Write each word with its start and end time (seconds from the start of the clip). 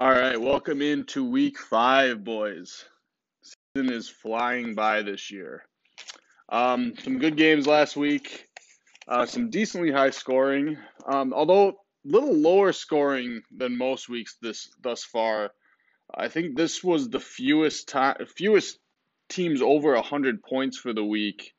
All 0.00 0.12
right, 0.12 0.40
welcome 0.40 0.80
into 0.80 1.28
week 1.28 1.58
five, 1.58 2.22
boys. 2.22 2.84
Season 3.42 3.92
is 3.92 4.08
flying 4.08 4.76
by 4.76 5.02
this 5.02 5.28
year. 5.32 5.64
Um, 6.48 6.94
some 7.02 7.18
good 7.18 7.36
games 7.36 7.66
last 7.66 7.96
week, 7.96 8.46
uh, 9.08 9.26
some 9.26 9.50
decently 9.50 9.90
high 9.90 10.10
scoring, 10.10 10.78
um, 11.04 11.32
although 11.34 11.70
a 11.70 11.72
little 12.04 12.32
lower 12.32 12.72
scoring 12.72 13.42
than 13.50 13.76
most 13.76 14.08
weeks 14.08 14.36
this 14.40 14.70
thus 14.80 15.02
far. 15.02 15.50
I 16.14 16.28
think 16.28 16.56
this 16.56 16.84
was 16.84 17.10
the 17.10 17.18
fewest 17.18 17.88
time, 17.88 18.18
fewest 18.36 18.78
teams 19.28 19.60
over 19.60 20.00
hundred 20.00 20.44
points 20.44 20.78
for 20.78 20.92
the 20.92 21.04
week 21.04 21.54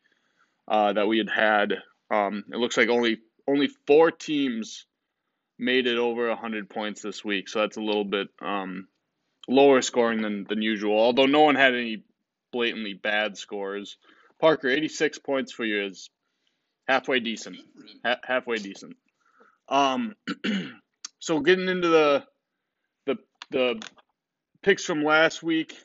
uh, 0.70 0.94
that 0.94 1.10
we 1.10 1.18
had 1.18 1.30
had. 1.30 1.74
Um, 2.10 2.46
it 2.54 2.56
looks 2.56 2.78
like 2.78 2.88
only 2.88 3.18
only 3.50 3.68
four 3.86 4.12
teams 4.12 4.86
made 5.60 5.86
it 5.86 5.98
over 5.98 6.30
100 6.30 6.70
points 6.70 7.02
this 7.02 7.23
week, 7.23 7.50
so 7.50 7.59
that's 7.59 7.78
a 7.78 7.82
little 7.82 8.05
bit 8.05 8.30
um, 8.41 8.88
lower 9.48 9.82
scoring 9.82 10.22
than, 10.22 10.45
than 10.48 10.62
usual, 10.62 10.98
although 10.98 11.26
no 11.26 11.41
one 11.41 11.55
had 11.55 11.76
any 11.76 12.04
blatantly 12.52 12.94
bad 12.94 13.38
scores. 13.38 13.98
Parker, 14.40 14.70
86 14.70 15.20
points 15.20 15.52
for 15.52 15.66
you 15.66 15.85
is 15.85 16.09
halfway 16.88 17.20
decent. 17.20 17.58
Ha- 18.05 18.22
halfway 18.23 18.58
decent. 18.58 18.95
Um, 19.68 20.16
so 21.20 21.41
getting 21.41 21.68
into 21.68 21.90
the 21.90 22.23
the 23.05 23.18
the 23.52 23.82
picks 24.63 24.85
from 24.85 25.04
last 25.04 25.44
week, 25.44 25.76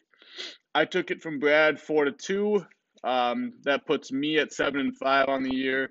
I 0.75 0.85
took 0.85 1.11
it 1.11 1.21
from 1.21 1.41
Brad 1.41 1.81
four 1.81 2.05
to 2.07 2.13
two. 2.13 2.65
Um, 3.03 3.55
that 3.65 3.87
puts 3.87 4.11
me 4.11 4.39
at 4.39 4.53
seven 4.53 4.81
and 4.81 4.97
five 4.97 5.29
on 5.29 5.43
the 5.43 5.55
year 5.55 5.91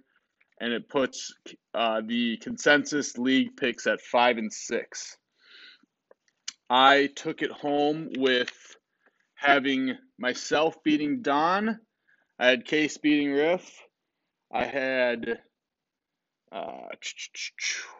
and 0.63 0.71
it 0.71 0.87
puts 0.87 1.33
uh, 1.73 1.99
the 2.07 2.37
consensus 2.37 3.17
league 3.17 3.57
picks 3.57 3.85
at 3.85 3.99
five 3.99 4.37
and 4.37 4.51
six. 4.51 5.17
I 6.69 7.09
took 7.17 7.41
it 7.41 7.51
home 7.51 8.07
with 8.17 8.49
having 9.35 9.97
myself 10.17 10.81
beating 10.81 11.21
Don. 11.21 11.81
I 12.39 12.47
had 12.47 12.63
Case 12.63 12.97
beating 12.97 13.33
Riff. 13.33 13.77
I 14.53 14.63
had 14.63 15.41
uh, 16.53 16.87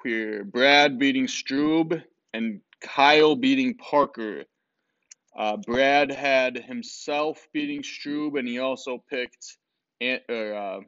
here 0.06 0.46
Brad 0.46 0.98
beating 0.98 1.28
Strube 1.28 2.02
and 2.34 2.62
Kyle 2.80 3.36
beating 3.36 3.76
Parker. 3.76 4.46
Uh, 5.38 5.58
Brad 5.58 6.14
had 6.14 6.64
himself 6.64 7.46
beating 7.52 7.82
Strube, 7.82 8.40
and 8.40 8.48
he 8.48 8.60
also 8.60 9.04
picked 9.10 9.58
uh, 10.02 10.80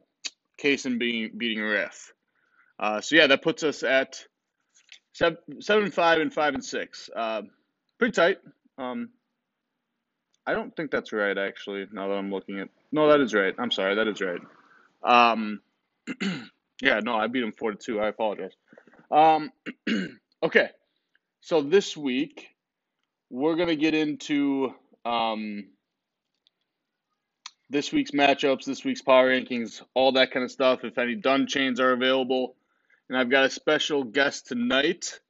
Kaysen 0.62 0.98
beating 0.98 1.36
beating 1.36 1.62
Riff. 1.62 2.12
Uh, 2.78 3.00
so 3.00 3.16
yeah, 3.16 3.26
that 3.26 3.42
puts 3.42 3.62
us 3.62 3.82
at 3.82 4.24
seven, 5.12 5.38
seven 5.60 5.90
five 5.90 6.20
and 6.20 6.32
five 6.32 6.54
and 6.54 6.64
six. 6.64 7.08
Uh, 7.14 7.42
pretty 7.98 8.12
tight. 8.12 8.38
Um, 8.78 9.10
I 10.46 10.52
don't 10.52 10.74
think 10.76 10.90
that's 10.90 11.12
right 11.12 11.36
actually. 11.36 11.86
Now 11.92 12.08
that 12.08 12.14
I'm 12.14 12.30
looking 12.30 12.60
at, 12.60 12.68
no, 12.92 13.08
that 13.08 13.20
is 13.20 13.34
right. 13.34 13.54
I'm 13.58 13.70
sorry, 13.70 13.94
that 13.96 14.08
is 14.08 14.20
right. 14.20 14.40
Um, 15.02 15.60
yeah, 16.82 17.00
no, 17.02 17.16
I 17.16 17.26
beat 17.26 17.42
him 17.42 17.52
four 17.52 17.72
to 17.72 17.76
two. 17.76 18.00
I 18.00 18.08
apologize. 18.08 18.52
Um, 19.10 19.50
okay, 20.42 20.70
so 21.40 21.62
this 21.62 21.96
week 21.96 22.48
we're 23.30 23.56
gonna 23.56 23.76
get 23.76 23.94
into 23.94 24.72
um, 25.04 25.64
this 27.70 27.92
week's 27.92 28.12
matchups, 28.12 28.64
this 28.64 28.84
week's 28.84 29.02
power 29.02 29.30
rankings, 29.30 29.82
all 29.94 30.12
that 30.12 30.30
kind 30.30 30.44
of 30.44 30.50
stuff. 30.50 30.84
If 30.84 30.98
any 30.98 31.14
done 31.14 31.46
chains 31.46 31.80
are 31.80 31.92
available. 31.92 32.56
And 33.08 33.16
I've 33.18 33.30
got 33.30 33.44
a 33.44 33.50
special 33.50 34.02
guest 34.02 34.46
tonight, 34.48 35.20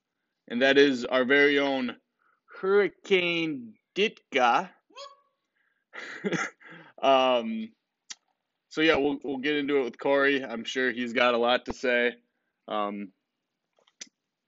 and 0.48 0.62
that 0.62 0.78
is 0.78 1.04
our 1.04 1.24
very 1.24 1.58
own 1.58 1.94
Hurricane 2.60 3.74
Ditka. 3.94 4.70
um, 7.02 7.68
so 8.70 8.80
yeah, 8.80 8.96
we'll 8.96 9.18
we'll 9.22 9.38
get 9.38 9.56
into 9.56 9.78
it 9.78 9.84
with 9.84 9.98
Corey. 9.98 10.42
I'm 10.42 10.64
sure 10.64 10.90
he's 10.90 11.12
got 11.12 11.34
a 11.34 11.38
lot 11.38 11.66
to 11.66 11.74
say. 11.74 12.14
Um, 12.66 13.12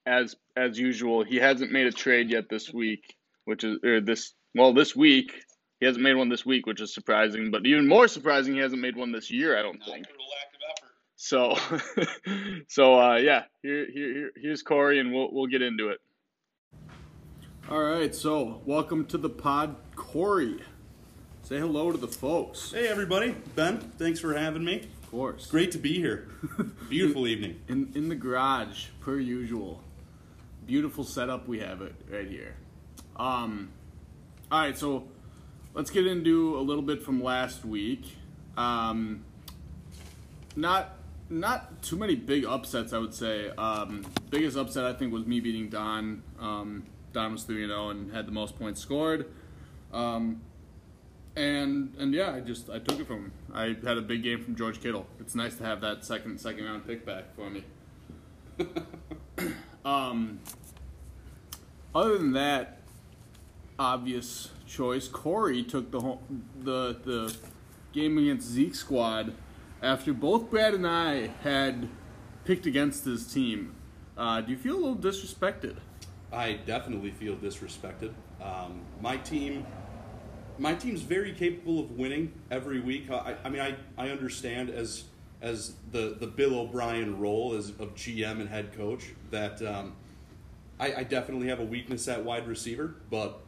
as 0.06 0.34
as 0.56 0.78
usual, 0.78 1.22
he 1.22 1.36
hasn't 1.36 1.70
made 1.70 1.86
a 1.86 1.92
trade 1.92 2.30
yet 2.30 2.48
this 2.48 2.72
week, 2.72 3.14
which 3.44 3.62
is 3.62 3.78
or 3.84 4.00
this 4.00 4.32
well 4.54 4.72
this 4.72 4.96
week 4.96 5.34
he 5.80 5.86
hasn't 5.86 6.02
made 6.02 6.14
one 6.14 6.28
this 6.28 6.44
week, 6.44 6.66
which 6.66 6.80
is 6.80 6.92
surprising. 6.92 7.50
But 7.50 7.66
even 7.66 7.86
more 7.86 8.08
surprising, 8.08 8.54
he 8.54 8.60
hasn't 8.60 8.82
made 8.82 8.96
one 8.96 9.12
this 9.12 9.30
year. 9.30 9.58
I 9.58 9.62
don't 9.62 9.82
think. 9.84 10.06
So, 11.16 11.56
so 12.68 13.00
uh, 13.00 13.16
yeah, 13.16 13.44
here, 13.62 13.86
here, 13.92 14.12
here, 14.12 14.30
here's 14.36 14.62
Corey, 14.62 15.00
and 15.00 15.12
we'll 15.12 15.32
we'll 15.32 15.46
get 15.46 15.62
into 15.62 15.88
it. 15.88 16.00
All 17.70 17.82
right, 17.82 18.14
so 18.14 18.62
welcome 18.64 19.04
to 19.06 19.18
the 19.18 19.28
pod, 19.28 19.76
Corey. 19.94 20.60
Say 21.42 21.58
hello 21.58 21.92
to 21.92 21.98
the 21.98 22.08
folks. 22.08 22.72
Hey, 22.72 22.88
everybody. 22.88 23.34
Ben, 23.54 23.78
thanks 23.98 24.20
for 24.20 24.34
having 24.34 24.64
me. 24.64 24.88
Of 25.02 25.10
course. 25.10 25.46
Great 25.46 25.72
to 25.72 25.78
be 25.78 25.94
here. 25.94 26.28
Beautiful 26.88 27.26
evening. 27.26 27.60
In 27.68 27.92
in 27.94 28.08
the 28.08 28.14
garage, 28.14 28.86
per 29.00 29.18
usual. 29.18 29.82
Beautiful 30.66 31.04
setup 31.04 31.48
we 31.48 31.60
have 31.60 31.82
it 31.82 31.94
right 32.10 32.28
here. 32.28 32.54
Um, 33.16 33.70
all 34.52 34.60
right, 34.60 34.78
so 34.78 35.08
let's 35.78 35.90
get 35.90 36.08
into 36.08 36.58
a 36.58 36.60
little 36.60 36.82
bit 36.82 37.00
from 37.04 37.22
last 37.22 37.64
week. 37.64 38.16
Um, 38.56 39.24
not 40.56 40.96
not 41.30 41.82
too 41.82 41.96
many 41.96 42.16
big 42.16 42.44
upsets, 42.44 42.92
I 42.92 42.98
would 42.98 43.14
say. 43.14 43.50
Um, 43.50 44.04
biggest 44.28 44.56
upset 44.56 44.84
I 44.84 44.92
think 44.92 45.12
was 45.12 45.24
me 45.24 45.38
beating 45.38 45.68
Don. 45.68 46.22
Um, 46.40 46.84
Don 47.12 47.32
was 47.32 47.44
three 47.44 47.62
and 47.62 47.70
zero 47.70 47.86
oh 47.86 47.90
and 47.90 48.12
had 48.12 48.26
the 48.26 48.32
most 48.32 48.58
points 48.58 48.80
scored. 48.80 49.30
Um, 49.92 50.40
and 51.36 51.94
and 51.96 52.12
yeah, 52.12 52.32
I 52.34 52.40
just 52.40 52.68
I 52.68 52.80
took 52.80 52.98
it 52.98 53.06
from 53.06 53.16
him. 53.16 53.32
I 53.54 53.76
had 53.86 53.98
a 53.98 54.02
big 54.02 54.24
game 54.24 54.42
from 54.42 54.56
George 54.56 54.80
Kittle. 54.80 55.06
It's 55.20 55.36
nice 55.36 55.54
to 55.58 55.64
have 55.64 55.80
that 55.82 56.04
second 56.04 56.40
second 56.40 56.64
round 56.64 56.88
pick 56.88 57.06
back 57.06 57.36
for 57.36 57.48
me. 57.48 57.62
um, 59.84 60.40
other 61.94 62.18
than 62.18 62.32
that, 62.32 62.77
obvious 63.78 64.50
choice. 64.66 65.08
Corey 65.08 65.62
took 65.62 65.90
the 65.90 66.18
the 66.62 66.96
the 67.04 67.36
game 67.92 68.18
against 68.18 68.48
Zeke 68.48 68.74
squad 68.74 69.34
after 69.82 70.12
both 70.12 70.50
Brad 70.50 70.74
and 70.74 70.86
I 70.86 71.28
had 71.42 71.88
picked 72.44 72.66
against 72.66 73.04
his 73.04 73.32
team. 73.32 73.74
Uh, 74.16 74.40
do 74.40 74.50
you 74.50 74.58
feel 74.58 74.74
a 74.74 74.80
little 74.80 74.96
disrespected? 74.96 75.76
I 76.32 76.54
definitely 76.54 77.10
feel 77.10 77.36
disrespected. 77.36 78.12
Um, 78.42 78.80
my 79.00 79.16
team, 79.16 79.64
my 80.58 80.74
team's 80.74 81.02
very 81.02 81.32
capable 81.32 81.80
of 81.80 81.92
winning 81.92 82.32
every 82.50 82.80
week. 82.80 83.10
I, 83.10 83.36
I 83.44 83.48
mean, 83.48 83.60
I, 83.60 83.76
I 83.96 84.10
understand 84.10 84.70
as 84.70 85.04
as 85.40 85.74
the, 85.92 86.16
the 86.18 86.26
Bill 86.26 86.58
O'Brien 86.58 87.20
role 87.20 87.54
as 87.54 87.68
of 87.68 87.94
GM 87.94 88.40
and 88.40 88.48
head 88.48 88.76
coach 88.76 89.04
that 89.30 89.62
um, 89.62 89.94
I, 90.80 90.94
I 90.94 91.02
definitely 91.04 91.46
have 91.46 91.60
a 91.60 91.64
weakness 91.64 92.08
at 92.08 92.24
wide 92.24 92.48
receiver, 92.48 92.96
but 93.08 93.40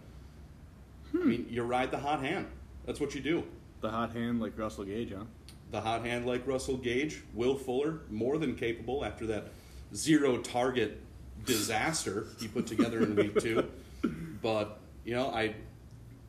Hmm. 1.12 1.22
I 1.22 1.25
mean, 1.25 1.47
you 1.50 1.62
ride 1.62 1.91
the 1.91 1.98
hot 1.98 2.21
hand. 2.21 2.47
That's 2.87 3.00
what 3.00 3.15
you 3.15 3.21
do. 3.21 3.44
The 3.81 3.91
hot 3.91 4.12
hand 4.12 4.41
like 4.41 4.59
Russell 4.59 4.84
Gage, 4.84 5.12
huh? 5.12 5.25
The 5.71 5.81
hot 5.81 6.04
hand 6.04 6.26
like 6.26 6.47
Russell 6.47 6.76
Gage. 6.76 7.22
Will 7.34 7.56
Fuller, 7.56 8.00
more 8.10 8.38
than 8.38 8.54
capable 8.56 9.04
after 9.04 9.26
that 9.26 9.49
zero 9.94 10.38
target 10.38 11.00
disaster 11.47 12.26
he 12.38 12.49
put 12.49 12.66
together 12.66 13.03
in 13.03 13.16
week 13.16 13.38
two. 13.41 13.69
But, 14.43 14.78
you 15.04 15.12
know, 15.15 15.28
I 15.28 15.54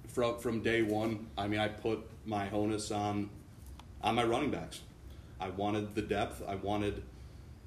from 0.09 0.37
from 0.39 0.61
day 0.61 0.81
one, 0.81 1.27
I 1.37 1.47
mean 1.47 1.61
I 1.61 1.69
put 1.69 1.99
my 2.25 2.49
onus 2.49 2.91
on 2.91 3.29
on 4.03 4.15
my 4.15 4.25
running 4.25 4.51
backs. 4.51 4.81
I 5.39 5.49
wanted 5.49 5.95
the 5.95 6.01
depth. 6.01 6.43
I 6.45 6.55
wanted 6.55 7.03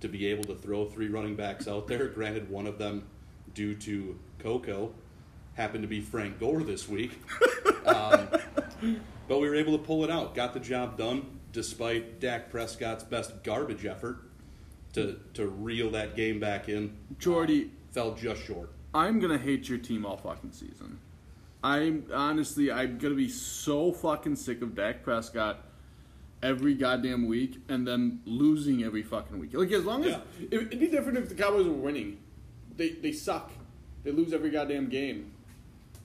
to 0.00 0.08
be 0.08 0.26
able 0.26 0.44
to 0.44 0.54
throw 0.54 0.84
three 0.84 1.08
running 1.08 1.34
backs 1.34 1.66
out 1.66 1.88
there. 1.88 2.08
Granted, 2.08 2.50
one 2.50 2.66
of 2.66 2.76
them 2.76 3.06
due 3.54 3.74
to 3.74 4.18
Coco 4.38 4.92
happened 5.54 5.82
to 5.82 5.88
be 5.88 6.00
Frank 6.00 6.38
Gore 6.38 6.62
this 6.62 6.88
week. 6.88 7.18
um, 7.86 8.28
but 9.28 9.40
we 9.40 9.48
were 9.48 9.54
able 9.54 9.76
to 9.78 9.82
pull 9.82 10.04
it 10.04 10.10
out, 10.10 10.34
got 10.34 10.52
the 10.52 10.60
job 10.60 10.98
done, 10.98 11.38
despite 11.52 12.20
Dak 12.20 12.50
Prescott's 12.50 13.04
best 13.04 13.42
garbage 13.42 13.86
effort 13.86 14.18
to, 14.92 15.18
to 15.34 15.46
reel 15.46 15.90
that 15.90 16.16
game 16.16 16.40
back 16.40 16.68
in. 16.68 16.96
Jordy. 17.18 17.70
Fell 17.92 18.14
just 18.14 18.42
short. 18.42 18.70
I'm 18.92 19.20
going 19.20 19.36
to 19.36 19.44
hate 19.44 19.68
your 19.68 19.78
team 19.78 20.04
all 20.04 20.16
fucking 20.16 20.52
season. 20.52 20.98
I'm 21.62 22.06
honestly, 22.12 22.70
I'm 22.70 22.98
going 22.98 23.12
to 23.12 23.16
be 23.16 23.28
so 23.28 23.92
fucking 23.92 24.36
sick 24.36 24.62
of 24.62 24.74
Dak 24.74 25.02
Prescott 25.02 25.64
every 26.42 26.74
goddamn 26.74 27.26
week 27.26 27.58
and 27.68 27.86
then 27.86 28.20
losing 28.26 28.84
every 28.84 29.02
fucking 29.02 29.38
week. 29.38 29.54
Like, 29.54 29.72
as 29.72 29.84
long 29.84 30.04
as. 30.04 30.10
Yeah. 30.12 30.46
It'd 30.50 30.78
be 30.78 30.88
different 30.88 31.18
if 31.18 31.28
the 31.28 31.34
Cowboys 31.34 31.66
were 31.66 31.72
winning. 31.72 32.18
They, 32.76 32.90
they 32.90 33.12
suck. 33.12 33.50
They 34.02 34.10
lose 34.10 34.32
every 34.32 34.50
goddamn 34.50 34.88
game. 34.88 35.32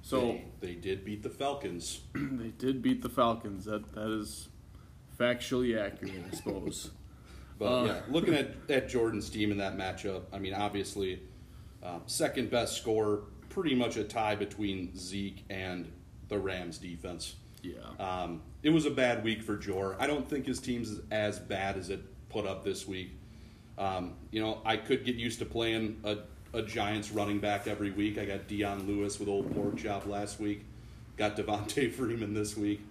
So 0.09 0.21
they, 0.21 0.43
they 0.59 0.73
did 0.73 1.05
beat 1.05 1.21
the 1.21 1.29
Falcons. 1.29 2.01
they 2.15 2.49
did 2.57 2.81
beat 2.81 3.03
the 3.03 3.09
Falcons. 3.09 3.65
That 3.65 3.93
that 3.93 4.09
is 4.09 4.47
factually 5.19 5.79
accurate, 5.79 6.23
I 6.31 6.35
suppose. 6.35 6.89
but 7.59 7.65
uh, 7.65 7.85
yeah, 7.85 7.99
looking 8.09 8.33
at, 8.33 8.55
at 8.69 8.89
Jordan's 8.89 9.29
team 9.29 9.51
in 9.51 9.59
that 9.59 9.77
matchup, 9.77 10.23
I 10.33 10.39
mean, 10.39 10.55
obviously, 10.55 11.21
um, 11.83 12.01
second 12.07 12.49
best 12.49 12.75
score, 12.75 13.25
pretty 13.49 13.75
much 13.75 13.97
a 13.97 14.03
tie 14.03 14.33
between 14.33 14.97
Zeke 14.97 15.45
and 15.51 15.91
the 16.27 16.39
Rams 16.39 16.79
defense. 16.79 17.35
Yeah. 17.61 17.75
Um, 17.99 18.41
it 18.63 18.71
was 18.71 18.87
a 18.87 18.91
bad 18.91 19.23
week 19.23 19.43
for 19.43 19.57
Jor. 19.57 19.95
I 19.99 20.07
don't 20.07 20.27
think 20.27 20.47
his 20.47 20.59
team's 20.59 21.01
as 21.11 21.37
bad 21.37 21.77
as 21.77 21.91
it 21.91 22.01
put 22.29 22.47
up 22.47 22.63
this 22.63 22.87
week. 22.87 23.11
Um, 23.77 24.15
you 24.31 24.41
know, 24.41 24.59
I 24.65 24.77
could 24.77 25.05
get 25.05 25.17
used 25.17 25.37
to 25.37 25.45
playing 25.45 26.01
a, 26.03 26.17
a 26.53 26.61
Giants 26.61 27.11
running 27.11 27.39
back 27.39 27.67
every 27.67 27.91
week. 27.91 28.17
I 28.17 28.25
got 28.25 28.47
Dion 28.47 28.87
Lewis 28.87 29.19
with 29.19 29.29
old 29.29 29.53
pork 29.55 29.77
chop 29.77 30.05
last 30.07 30.39
week. 30.39 30.65
Got 31.17 31.35
Devonta 31.37 31.91
Freeman 31.93 32.33
this 32.33 32.55
week. 32.57 32.81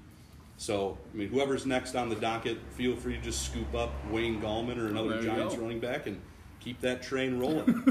So, 0.57 0.99
I 1.13 1.17
mean, 1.17 1.29
whoever's 1.29 1.67
next 1.67 1.95
on 1.95 2.09
the 2.09 2.17
docket, 2.17 2.59
feel 2.75 2.97
free 2.97 3.17
to 3.17 3.23
just 3.23 3.43
scoop 3.45 3.75
up 3.75 3.93
Wayne 4.11 4.41
Gallman 4.41 4.77
or 4.79 4.87
another 4.89 5.21
There 5.21 5.35
Giants 5.35 5.55
go. 5.55 5.63
running 5.63 5.79
back 5.81 6.07
and 6.07 6.21
keep 6.61 6.81
that 6.81 7.01
train 7.03 7.39
rolling. 7.41 7.85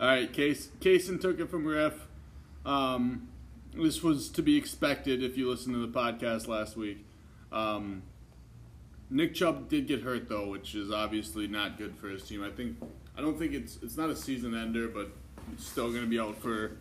All 0.00 0.06
right, 0.08 0.32
Case 0.32 0.68
Kaysen 0.80 1.20
took 1.20 1.38
it 1.40 1.48
from 1.48 1.64
Riff. 1.64 2.06
Um, 2.64 3.28
this 3.74 4.02
was 4.02 4.28
to 4.30 4.42
be 4.42 4.56
expected 4.56 5.22
if 5.22 5.36
you 5.38 5.48
listened 5.48 5.74
to 5.74 5.80
the 5.86 5.88
podcast 5.88 6.48
last 6.48 6.76
week. 6.76 7.06
Um, 7.52 8.02
Nick 9.08 9.34
Chubb 9.34 9.68
did 9.68 9.86
get 9.86 10.02
hurt 10.02 10.28
though, 10.28 10.48
which 10.48 10.74
is 10.74 10.90
obviously 10.90 11.46
not 11.46 11.78
good 11.78 11.96
for 11.96 12.08
his 12.08 12.22
team. 12.24 12.42
I 12.42 12.50
think 12.50 12.76
I 13.16 13.20
don't 13.20 13.38
think 13.38 13.52
it's 13.52 13.78
it's 13.82 13.96
not 13.96 14.10
a 14.10 14.16
season 14.16 14.54
ender, 14.54 14.88
but 14.88 15.10
he's 15.50 15.64
still 15.64 15.90
going 15.90 16.02
to 16.02 16.08
be 16.08 16.18
out 16.18 16.36
for 16.40 16.76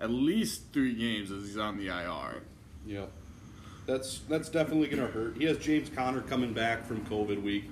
at 0.00 0.10
least 0.10 0.72
three 0.72 0.94
games 0.94 1.30
as 1.30 1.44
he's 1.46 1.58
on 1.58 1.76
the 1.76 1.88
IR. 1.88 2.42
Yeah, 2.86 3.06
that's 3.86 4.20
that's 4.28 4.48
definitely 4.48 4.88
going 4.88 5.06
to 5.06 5.12
hurt. 5.12 5.36
He 5.36 5.44
has 5.44 5.58
James 5.58 5.90
Conner 5.90 6.22
coming 6.22 6.52
back 6.52 6.86
from 6.86 7.04
COVID 7.06 7.42
week, 7.42 7.70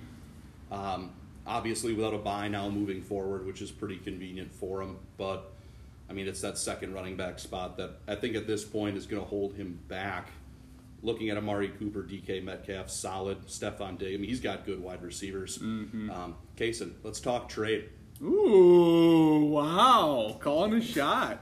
um, 0.70 1.10
obviously 1.46 1.94
without 1.94 2.14
a 2.14 2.18
buy 2.18 2.48
now 2.48 2.68
moving 2.68 3.00
forward, 3.00 3.46
which 3.46 3.62
is 3.62 3.70
pretty 3.70 3.96
convenient 3.96 4.52
for 4.52 4.82
him. 4.82 4.98
But 5.16 5.50
I 6.10 6.12
mean, 6.12 6.28
it's 6.28 6.42
that 6.42 6.58
second 6.58 6.92
running 6.92 7.16
back 7.16 7.38
spot 7.38 7.78
that 7.78 7.92
I 8.06 8.16
think 8.16 8.36
at 8.36 8.46
this 8.46 8.64
point 8.64 8.98
is 8.98 9.06
going 9.06 9.22
to 9.22 9.28
hold 9.28 9.54
him 9.54 9.80
back. 9.88 10.28
Looking 11.04 11.30
at 11.30 11.36
Amari 11.36 11.68
Cooper, 11.68 12.02
DK 12.02 12.42
Metcalf, 12.44 12.88
solid. 12.88 13.46
Stefon 13.48 13.98
Diggs, 13.98 14.14
I 14.14 14.18
mean, 14.18 14.28
he's 14.30 14.40
got 14.40 14.64
good 14.64 14.80
wide 14.80 15.02
receivers. 15.02 15.58
Um, 15.60 16.36
Kaysen, 16.56 16.92
let's 17.02 17.18
talk 17.18 17.48
trade. 17.48 17.88
Ooh, 18.22 19.46
wow. 19.46 20.36
Calling 20.40 20.74
a 20.74 20.80
shot. 20.80 21.40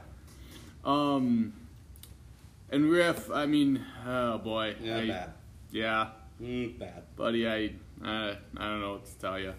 Um 0.83 1.53
and 2.71 2.89
Riff, 2.89 3.29
I 3.29 3.45
mean, 3.45 3.85
oh 4.07 4.39
boy. 4.39 4.75
Yeah, 4.81 4.97
I- 4.97 5.07
bad. 5.07 5.33
Yeah, 5.71 6.07
Mm, 6.41 6.79
bad. 6.79 7.03
buddy, 7.15 7.47
I 7.47 7.65
uh, 8.03 8.35
I 8.57 8.67
don't 8.67 8.81
know 8.81 8.93
what 8.93 9.05
to 9.05 9.19
tell 9.19 9.39
you. 9.39 9.53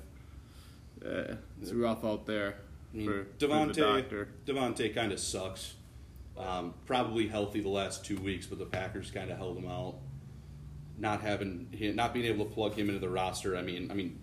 Uh, 1.05 1.37
it's 1.61 1.71
rough 1.73 2.05
out 2.05 2.27
there 2.27 2.57
I 2.93 2.97
mean, 2.97 3.07
for, 3.07 3.25
for 3.25 3.31
the 3.39 3.47
Davante. 3.47 4.27
Davante 4.47 4.95
kind 4.95 5.13
of 5.13 5.21
sucks. 5.21 5.75
Um, 6.43 6.75
probably 6.87 7.29
healthy 7.29 7.61
the 7.61 7.69
last 7.69 8.05
two 8.05 8.17
weeks, 8.19 8.47
but 8.47 8.59
the 8.59 8.67
Packers 8.67 9.11
kind 9.11 9.31
of 9.31 9.39
held 9.39 9.57
him 9.57 9.69
out. 9.71 9.97
Not 10.99 11.21
having, 11.21 11.69
not 11.95 12.13
being 12.13 12.27
able 12.27 12.45
to 12.47 12.51
plug 12.51 12.75
him 12.75 12.89
into 12.89 13.01
the 13.01 13.09
roster. 13.09 13.57
I 13.57 13.63
mean, 13.63 13.91
I 13.91 13.95
mean, 13.95 14.19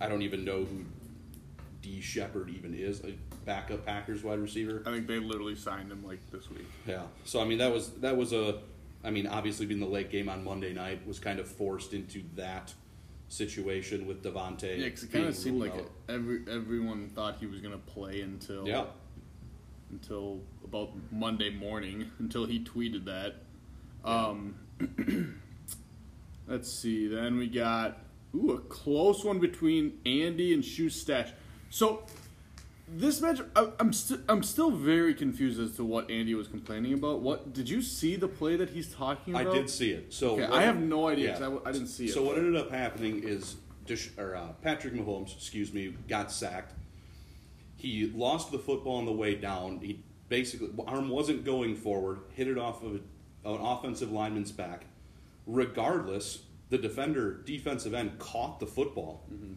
I 0.00 0.08
don't 0.08 0.22
even 0.22 0.44
know 0.44 0.64
who 0.64 0.84
D 1.80 2.00
Shepherd 2.00 2.50
even 2.50 2.74
is, 2.74 3.00
a 3.04 3.14
backup 3.44 3.86
Packers 3.86 4.22
wide 4.22 4.38
receiver. 4.38 4.82
I 4.86 4.90
think 4.90 5.06
they 5.06 5.18
literally 5.18 5.54
signed 5.54 5.90
him 5.92 6.04
like 6.04 6.18
this 6.30 6.50
week. 6.50 6.66
Yeah. 6.86 7.02
So 7.24 7.40
I 7.40 7.44
mean, 7.44 7.58
that 7.58 7.72
was 7.72 7.90
that 8.00 8.16
was 8.16 8.32
a, 8.32 8.60
I 9.04 9.10
mean, 9.10 9.26
obviously 9.26 9.66
being 9.66 9.80
the 9.80 9.86
late 9.86 10.10
game 10.10 10.28
on 10.28 10.42
Monday 10.44 10.72
night 10.72 11.06
was 11.06 11.18
kind 11.18 11.38
of 11.38 11.46
forced 11.48 11.92
into 11.92 12.22
that 12.36 12.72
situation 13.28 14.06
with 14.06 14.22
Davante. 14.22 14.78
Yeah, 14.78 14.88
'cause 14.90 15.04
it 15.04 15.12
kind 15.12 15.26
of 15.26 15.34
seemed 15.36 15.60
like 15.60 15.72
out. 15.74 15.90
every 16.08 16.42
everyone 16.50 17.08
thought 17.08 17.38
he 17.38 17.46
was 17.46 17.60
gonna 17.60 17.78
play 17.78 18.20
until 18.20 18.66
Yeah. 18.66 18.86
Until 19.94 20.40
about 20.64 20.90
Monday 21.10 21.50
morning 21.50 22.10
until 22.18 22.44
he 22.44 22.60
tweeted 22.62 23.04
that. 23.06 23.36
Um, 24.04 24.54
let's 26.48 26.70
see. 26.70 27.06
Then 27.06 27.36
we 27.38 27.46
got 27.46 27.98
ooh 28.34 28.52
a 28.52 28.58
close 28.58 29.24
one 29.24 29.38
between 29.38 29.98
Andy 30.04 30.52
and 30.52 30.64
Shoe 30.64 30.90
Stash. 30.90 31.30
So 31.70 32.04
this 32.88 33.20
match, 33.20 33.40
I, 33.56 33.68
I'm 33.80 33.92
still 33.92 34.18
I'm 34.28 34.42
still 34.42 34.70
very 34.70 35.14
confused 35.14 35.58
as 35.60 35.76
to 35.76 35.84
what 35.84 36.10
Andy 36.10 36.34
was 36.34 36.48
complaining 36.48 36.92
about. 36.92 37.20
What 37.20 37.52
did 37.54 37.68
you 37.68 37.80
see 37.80 38.16
the 38.16 38.28
play 38.28 38.56
that 38.56 38.70
he's 38.70 38.92
talking 38.92 39.34
about? 39.34 39.46
I 39.46 39.56
did 39.56 39.70
see 39.70 39.92
it. 39.92 40.12
So 40.12 40.32
Okay, 40.32 40.44
I 40.44 40.62
have 40.62 40.78
no 40.80 41.08
idea 41.08 41.28
yeah. 41.28 41.32
'cause 41.34 41.42
I 41.42 41.44
w- 41.46 41.62
I, 41.64 41.72
didn't 41.72 41.86
see 41.88 42.06
it. 42.06 42.12
So 42.12 42.22
what 42.22 42.36
ended 42.36 42.56
up 42.56 42.70
happening 42.70 43.22
is 43.24 43.56
Dish, 43.86 44.10
or, 44.16 44.34
uh, 44.34 44.48
Patrick 44.62 44.94
Mahomes, 44.94 45.34
excuse 45.36 45.72
me, 45.72 45.94
got 46.08 46.32
sacked. 46.32 46.72
He 47.84 48.10
lost 48.14 48.50
the 48.50 48.58
football 48.58 48.96
on 48.96 49.04
the 49.04 49.12
way 49.12 49.34
down. 49.34 49.80
He 49.82 50.02
basically 50.30 50.70
arm 50.86 51.10
wasn't 51.10 51.44
going 51.44 51.76
forward, 51.76 52.20
hit 52.32 52.48
it 52.48 52.56
off 52.56 52.82
of 52.82 52.94
an 52.94 53.02
offensive 53.44 54.10
lineman's 54.10 54.52
back. 54.52 54.86
Regardless, 55.46 56.44
the 56.70 56.78
defender, 56.78 57.42
defensive 57.44 57.92
end, 57.92 58.18
caught 58.18 58.58
the 58.58 58.66
football. 58.66 59.26
Mm-hmm. 59.30 59.52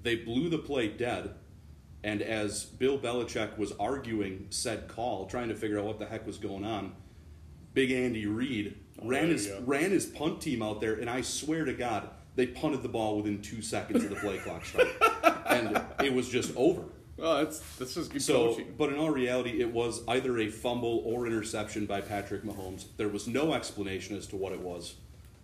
They 0.00 0.14
blew 0.14 0.48
the 0.48 0.58
play 0.58 0.86
dead. 0.86 1.34
And 2.04 2.22
as 2.22 2.64
Bill 2.64 2.98
Belichick 3.00 3.58
was 3.58 3.72
arguing 3.80 4.46
said 4.50 4.86
call, 4.86 5.26
trying 5.26 5.48
to 5.48 5.56
figure 5.56 5.80
out 5.80 5.86
what 5.86 5.98
the 5.98 6.06
heck 6.06 6.24
was 6.24 6.38
going 6.38 6.64
on, 6.64 6.92
Big 7.74 7.90
Andy 7.90 8.26
Reid 8.26 8.76
oh, 9.02 9.08
ran 9.08 9.26
his 9.26 9.48
go. 9.48 9.60
ran 9.66 9.90
his 9.90 10.06
punt 10.06 10.40
team 10.40 10.62
out 10.62 10.80
there, 10.80 10.94
and 10.94 11.10
I 11.10 11.22
swear 11.22 11.64
to 11.64 11.72
God, 11.72 12.10
they 12.36 12.46
punted 12.46 12.82
the 12.82 12.88
ball 12.88 13.16
within 13.16 13.42
two 13.42 13.60
seconds 13.62 14.04
of 14.04 14.10
the 14.10 14.16
play 14.16 14.38
clock 14.38 14.64
start, 14.64 14.86
and 15.46 15.80
it 16.04 16.12
was 16.12 16.28
just 16.28 16.54
over. 16.56 16.82
Oh, 17.18 17.42
that's 17.42 17.60
that's 17.78 17.94
just 17.94 18.12
good 18.12 18.20
So, 18.22 18.50
coaching. 18.50 18.74
but 18.76 18.90
in 18.90 18.98
all 18.98 19.10
reality, 19.10 19.60
it 19.60 19.72
was 19.72 20.02
either 20.06 20.38
a 20.38 20.48
fumble 20.50 21.02
or 21.06 21.26
interception 21.26 21.86
by 21.86 22.02
Patrick 22.02 22.42
Mahomes. 22.44 22.84
There 22.98 23.08
was 23.08 23.26
no 23.26 23.54
explanation 23.54 24.16
as 24.16 24.26
to 24.28 24.36
what 24.36 24.52
it 24.52 24.60
was. 24.60 24.94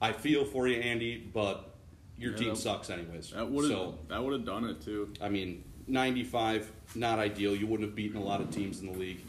I 0.01 0.13
feel 0.13 0.45
for 0.45 0.69
you, 0.69 0.77
Andy, 0.81 1.17
but 1.17 1.71
your 2.19 2.33
Yeah, 2.33 2.39
team 2.39 2.49
that- 2.51 2.57
sucks 2.57 2.91
anyways. 2.91 3.31
That 3.31 3.51
would 3.51 3.71
have 3.71 3.73
so, 3.79 3.99
that 4.09 4.23
would 4.23 4.35
have 4.35 4.45
done 4.45 4.65
it 4.67 4.83
too. 4.83 5.15
I 5.21 5.31
mean, 5.31 5.65
95, 5.87 6.71
not 6.95 7.19
ideal. 7.19 7.57
You 7.57 7.67
wouldn't 7.67 7.89
have 7.89 7.97
beaten 7.97 8.19
a 8.19 8.23
lot 8.23 8.41
of 8.43 8.51
teams 8.51 8.81
in 8.81 8.93
the 8.93 8.99
league. 8.99 9.21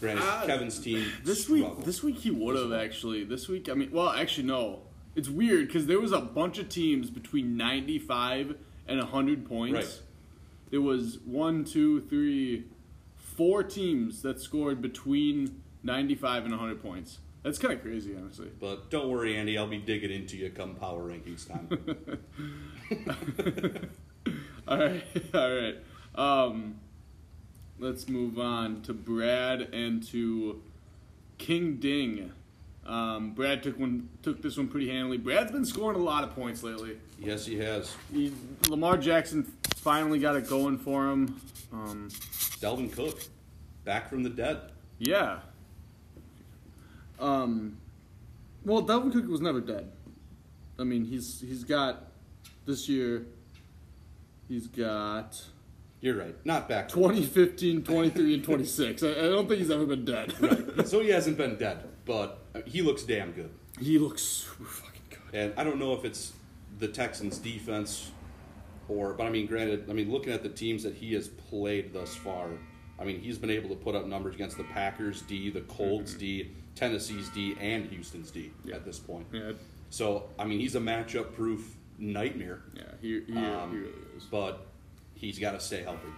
Granted, 0.00 0.22
Ah, 0.26 0.42
Kevin's 0.44 0.78
team 0.78 1.02
This 1.24 1.48
week, 1.48 1.66
this 1.84 2.02
week 2.02 2.18
he 2.18 2.30
would 2.30 2.56
have 2.56 2.72
actually. 2.74 3.24
This 3.24 3.48
week, 3.48 3.70
I 3.70 3.74
mean, 3.74 3.90
well, 3.90 4.10
actually 4.10 4.46
no. 4.46 4.80
It's 5.16 5.28
weird 5.28 5.66
because 5.66 5.86
there 5.86 5.98
was 5.98 6.12
a 6.12 6.20
bunch 6.20 6.58
of 6.58 6.68
teams 6.68 7.10
between 7.10 7.56
ninety-five 7.56 8.56
and 8.86 9.00
hundred 9.00 9.46
points. 9.46 9.74
Right. 9.74 10.00
There 10.70 10.80
was 10.80 11.18
one, 11.24 11.64
two, 11.64 12.02
three, 12.02 12.66
four 13.16 13.64
teams 13.64 14.22
that 14.22 14.40
scored 14.40 14.80
between 14.80 15.62
ninety-five 15.82 16.44
and 16.44 16.54
hundred 16.54 16.80
points. 16.80 17.18
That's 17.42 17.58
kind 17.58 17.74
of 17.74 17.82
crazy, 17.82 18.14
honestly. 18.16 18.50
But 18.60 18.90
don't 18.90 19.08
worry, 19.08 19.36
Andy. 19.36 19.56
I'll 19.56 19.66
be 19.66 19.78
digging 19.78 20.10
into 20.10 20.36
you 20.36 20.50
come 20.50 20.74
power 20.74 21.02
rankings 21.02 21.48
time. 21.48 21.68
All 24.68 24.78
right, 24.78 25.04
all 25.34 25.54
right. 25.54 25.76
Um, 26.16 26.80
let's 27.78 28.08
move 28.08 28.38
on 28.38 28.82
to 28.82 28.92
Brad 28.92 29.60
and 29.60 30.02
to 30.08 30.60
King 31.38 31.76
Ding. 31.76 32.32
Um, 32.86 33.32
Brad 33.32 33.62
took 33.64 33.78
one, 33.78 34.08
took 34.22 34.40
this 34.42 34.56
one 34.56 34.68
pretty 34.68 34.88
handily. 34.88 35.18
Brad's 35.18 35.50
been 35.50 35.64
scoring 35.64 35.98
a 35.98 36.02
lot 36.02 36.22
of 36.24 36.34
points 36.34 36.62
lately. 36.62 36.96
yes, 37.18 37.44
he 37.44 37.58
has. 37.58 37.94
He, 38.12 38.32
Lamar 38.68 38.96
Jackson 38.96 39.42
finally 39.76 40.18
got 40.20 40.36
it 40.36 40.48
going 40.48 40.78
for 40.78 41.08
him. 41.10 41.40
Um, 41.72 42.08
Dalvin 42.60 42.92
Cook, 42.92 43.20
back 43.84 44.08
from 44.08 44.22
the 44.22 44.30
dead. 44.30 44.60
yeah. 44.98 45.38
Um, 47.18 47.78
well, 48.64 48.82
Dalvin 48.82 49.12
Cook 49.12 49.26
was 49.26 49.40
never 49.40 49.60
dead. 49.60 49.90
I 50.78 50.84
mean, 50.84 51.04
he's 51.06 51.40
he's 51.40 51.64
got 51.64 52.04
this 52.66 52.88
year. 52.88 53.24
He's 54.48 54.66
got 54.66 55.42
You're 56.00 56.16
right. 56.16 56.34
Not 56.44 56.68
back. 56.68 56.88
2015, 56.90 57.82
23, 57.82 58.34
and 58.34 58.44
26. 58.44 59.02
I, 59.02 59.08
I 59.08 59.12
don't 59.14 59.48
think 59.48 59.60
he's 59.60 59.70
ever 59.70 59.86
been 59.86 60.04
dead. 60.04 60.34
Right. 60.40 60.86
so 60.86 61.00
he 61.00 61.08
hasn't 61.08 61.36
been 61.38 61.56
dead, 61.56 61.78
but 62.06 62.42
he 62.64 62.80
looks 62.80 63.02
damn 63.02 63.32
good. 63.32 63.50
he 63.78 63.98
looks 63.98 64.22
super 64.22 64.64
fucking 64.64 65.02
good. 65.10 65.18
And 65.38 65.52
I 65.58 65.64
don't 65.64 65.78
know 65.78 65.92
if 65.92 66.04
it's 66.04 66.32
the 66.78 66.88
Texans' 66.88 67.36
defense 67.38 68.10
or, 68.88 69.12
but 69.14 69.26
I 69.26 69.30
mean, 69.30 69.46
granted, 69.46 69.90
I 69.90 69.92
mean, 69.92 70.10
looking 70.10 70.32
at 70.32 70.42
the 70.42 70.48
teams 70.48 70.82
that 70.84 70.94
he 70.94 71.12
has 71.14 71.28
played 71.28 71.92
thus 71.92 72.14
far, 72.14 72.48
I 72.98 73.04
mean, 73.04 73.20
he's 73.20 73.36
been 73.36 73.50
able 73.50 73.68
to 73.70 73.74
put 73.74 73.94
up 73.94 74.06
numbers 74.06 74.34
against 74.36 74.56
the 74.56 74.64
Packers 74.64 75.20
D, 75.22 75.50
the 75.50 75.60
Colts 75.62 76.14
D, 76.14 76.52
Tennessee's 76.76 77.28
D, 77.30 77.54
and 77.60 77.86
Houston's 77.90 78.30
D 78.30 78.52
Yeah. 78.64 78.76
at 78.76 78.84
this 78.84 78.98
point. 78.98 79.26
Yeah, 79.32 79.52
So, 79.90 80.28
I 80.38 80.44
mean, 80.44 80.60
he's 80.60 80.76
a 80.76 80.80
matchup 80.80 81.34
proof 81.34 81.76
nightmare, 81.98 82.62
yeah, 82.74 82.82
he, 83.00 83.22
he, 83.26 83.36
Um, 83.36 83.70
he 83.72 83.76
really 83.78 83.92
is. 84.16 84.24
but 84.30 84.66
he's 85.14 85.38
got 85.38 85.52
to 85.52 85.60
stay 85.60 85.82
healthy. 85.82 86.08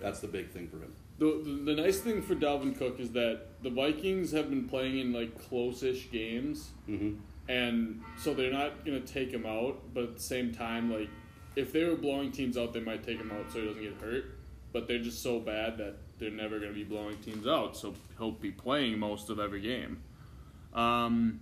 That's 0.00 0.20
the 0.20 0.28
big 0.28 0.50
thing 0.50 0.68
for 0.68 0.78
him. 0.78 0.92
The, 1.18 1.42
the, 1.44 1.74
the 1.74 1.82
nice 1.82 2.00
thing 2.00 2.22
for 2.22 2.34
Dalvin 2.34 2.76
Cook 2.76 2.98
is 2.98 3.12
that 3.12 3.62
the 3.62 3.70
Vikings 3.70 4.32
have 4.32 4.50
been 4.50 4.68
playing 4.68 4.98
in 4.98 5.12
like 5.12 5.48
close-ish 5.48 6.10
games, 6.10 6.70
hmm 6.86 7.14
and 7.46 8.00
so 8.16 8.32
they're 8.32 8.50
not 8.50 8.86
gonna 8.86 9.00
take 9.00 9.30
him 9.30 9.44
out. 9.44 9.78
But 9.92 10.04
at 10.04 10.14
the 10.14 10.22
same 10.22 10.52
time, 10.52 10.90
like 10.90 11.10
if 11.56 11.72
they 11.72 11.84
were 11.84 11.96
blowing 11.96 12.32
teams 12.32 12.56
out, 12.56 12.72
they 12.72 12.80
might 12.80 13.04
take 13.04 13.18
him 13.18 13.30
out 13.30 13.52
so 13.52 13.60
he 13.60 13.66
doesn't 13.66 13.82
get 13.82 14.00
hurt. 14.00 14.24
But 14.72 14.88
they're 14.88 14.98
just 14.98 15.22
so 15.22 15.38
bad 15.38 15.78
that 15.78 15.96
they're 16.18 16.30
never 16.30 16.58
going 16.58 16.70
to 16.70 16.74
be 16.74 16.84
blowing 16.84 17.16
teams 17.18 17.46
out, 17.46 17.76
so 17.76 17.94
he'll 18.18 18.32
be 18.32 18.50
playing 18.50 18.98
most 18.98 19.30
of 19.30 19.38
every 19.38 19.60
game. 19.60 20.02
Um, 20.72 21.40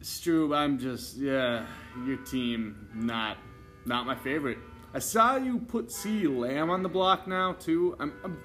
Strub, 0.00 0.56
I'm 0.56 0.78
just 0.78 1.16
yeah, 1.16 1.66
your 2.06 2.16
team 2.18 2.88
not 2.94 3.36
not 3.84 4.06
my 4.06 4.14
favorite. 4.16 4.58
I 4.94 4.98
saw 4.98 5.36
you 5.36 5.58
put 5.58 5.90
C 5.90 6.26
Lamb 6.26 6.70
on 6.70 6.82
the 6.82 6.88
block 6.88 7.26
now 7.26 7.54
too. 7.54 7.96
I'm 7.98 8.12
I'm, 8.24 8.42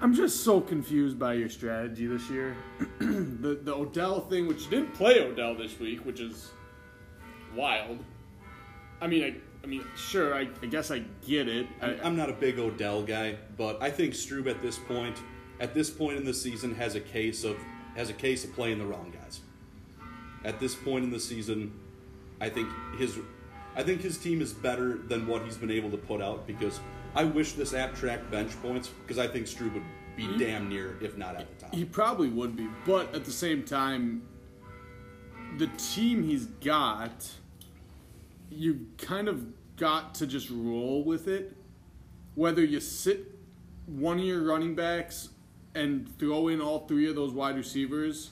I'm 0.00 0.14
just 0.14 0.44
so 0.44 0.60
confused 0.60 1.18
by 1.18 1.34
your 1.34 1.48
strategy 1.48 2.06
this 2.06 2.28
year. 2.28 2.56
the 2.98 3.60
the 3.62 3.74
Odell 3.74 4.20
thing, 4.22 4.46
which 4.46 4.64
you 4.64 4.70
didn't 4.70 4.94
play 4.94 5.20
Odell 5.20 5.54
this 5.54 5.78
week, 5.78 6.04
which 6.04 6.20
is 6.20 6.50
wild. 7.54 7.98
I 9.00 9.06
mean, 9.06 9.24
I 9.24 9.34
I 9.62 9.66
mean, 9.66 9.84
sure, 9.96 10.34
I, 10.34 10.48
I 10.62 10.66
guess 10.66 10.90
I 10.90 11.02
get 11.26 11.48
it. 11.48 11.66
I, 11.80 11.96
I'm 12.02 12.16
not 12.16 12.30
a 12.30 12.32
big 12.32 12.58
Odell 12.58 13.02
guy, 13.02 13.36
but 13.56 13.80
I 13.82 13.90
think 13.90 14.14
Strub 14.14 14.48
at 14.48 14.62
this 14.62 14.78
point, 14.78 15.18
at 15.60 15.74
this 15.74 15.90
point 15.90 16.16
in 16.16 16.24
the 16.24 16.34
season, 16.34 16.74
has 16.74 16.94
a 16.94 17.00
case 17.00 17.44
of 17.44 17.56
has 17.94 18.08
a 18.08 18.14
case 18.14 18.44
of 18.44 18.54
playing 18.54 18.78
the 18.78 18.86
wrong 18.86 19.12
guys. 19.12 19.40
At 20.44 20.58
this 20.58 20.74
point 20.74 21.04
in 21.04 21.10
the 21.10 21.20
season, 21.20 21.72
I 22.40 22.48
think 22.48 22.68
his 22.98 23.18
I 23.76 23.82
think 23.82 24.00
his 24.00 24.18
team 24.18 24.42
is 24.42 24.52
better 24.52 24.98
than 24.98 25.26
what 25.26 25.44
he's 25.44 25.56
been 25.56 25.70
able 25.70 25.90
to 25.90 25.96
put 25.96 26.20
out 26.20 26.46
because 26.46 26.80
I 27.14 27.24
wish 27.24 27.52
this 27.52 27.74
app 27.74 27.94
tracked 27.94 28.30
bench 28.30 28.50
points 28.62 28.88
because 28.88 29.18
I 29.18 29.26
think 29.26 29.46
Strub 29.46 29.74
would 29.74 29.82
be 30.16 30.24
mm-hmm. 30.24 30.38
damn 30.38 30.68
near, 30.68 30.96
if 31.00 31.16
not 31.16 31.36
at 31.36 31.48
the 31.48 31.64
top. 31.64 31.74
He 31.74 31.84
probably 31.84 32.28
would 32.28 32.56
be, 32.56 32.68
but 32.84 33.14
at 33.14 33.24
the 33.24 33.32
same 33.32 33.62
time, 33.62 34.22
the 35.58 35.68
team 35.78 36.22
he's 36.22 36.46
got, 36.46 37.28
you 38.50 38.86
kind 38.98 39.28
of 39.28 39.46
got 39.76 40.14
to 40.16 40.26
just 40.26 40.50
roll 40.50 41.04
with 41.04 41.28
it. 41.28 41.56
Whether 42.34 42.64
you 42.64 42.80
sit 42.80 43.38
one 43.86 44.18
of 44.18 44.24
your 44.24 44.42
running 44.42 44.74
backs 44.74 45.30
and 45.74 46.08
throw 46.18 46.48
in 46.48 46.60
all 46.60 46.86
three 46.86 47.08
of 47.08 47.16
those 47.16 47.32
wide 47.32 47.56
receivers, 47.56 48.30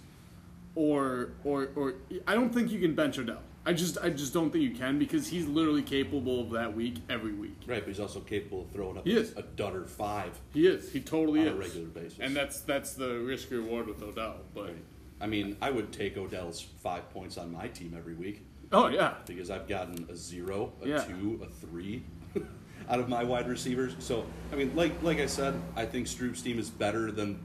or 0.75 1.33
or 1.45 1.71
or 1.75 1.95
I 2.26 2.35
don't 2.35 2.52
think 2.52 2.71
you 2.71 2.78
can 2.80 2.95
bench 2.95 3.18
Odell. 3.18 3.42
I 3.68 3.75
just 3.75 3.98
I 3.98 4.08
just 4.08 4.32
don't 4.32 4.50
think 4.50 4.64
you 4.64 4.70
can 4.70 4.98
because 4.98 5.28
he's 5.28 5.46
literally 5.46 5.82
capable 5.82 6.40
of 6.40 6.50
that 6.52 6.75
week 6.75 6.94
every 7.10 7.32
week. 7.34 7.54
Right, 7.66 7.80
but 7.80 7.88
he's 7.88 8.00
also 8.00 8.20
capable 8.20 8.62
of 8.62 8.70
throwing 8.70 8.96
up 8.96 9.04
He 9.06 9.12
is. 9.14 9.32
a 9.37 9.42
dutter 9.42 9.87
five. 9.87 10.40
He 10.54 10.66
is. 10.66 10.90
He 10.90 11.00
totally 11.00 11.40
On 11.40 11.46
is. 11.48 11.52
a 11.52 11.56
regular 11.56 11.87
basis. 11.88 12.18
And 12.18 12.34
that's 12.34 12.62
that's 12.62 12.94
the 12.94 13.18
risk 13.18 13.50
reward 13.50 13.87
with 13.87 14.02
Odell. 14.02 14.37
But 14.54 14.75
I 15.20 15.26
mean, 15.26 15.58
I 15.60 15.70
would 15.70 15.92
take 15.92 16.16
Odell's 16.16 16.62
five 16.62 17.10
points 17.10 17.37
on 17.37 17.52
my 17.52 17.68
team 17.68 17.94
every 17.94 18.14
week 18.14 18.40
oh 18.72 18.88
yeah, 18.88 19.14
because 19.26 19.50
I've 19.50 19.68
gotten 19.68 20.06
a 20.10 20.16
zero, 20.16 20.72
a 20.82 20.88
Yeah. 20.88 21.04
two, 21.04 21.38
a 21.42 21.66
three 21.66 22.04
out 22.88 23.00
of 23.00 23.08
my 23.10 23.22
wide 23.22 23.48
receivers. 23.48 23.94
So 23.98 24.25
I 24.50 24.56
mean, 24.56 24.75
like 24.76 25.02
like 25.02 25.18
I 25.20 25.26
said, 25.26 25.60
I 25.76 25.84
think 25.84 26.06
Stroop's 26.06 26.40
team 26.40 26.58
is 26.58 26.70
better 26.70 27.10
than 27.12 27.38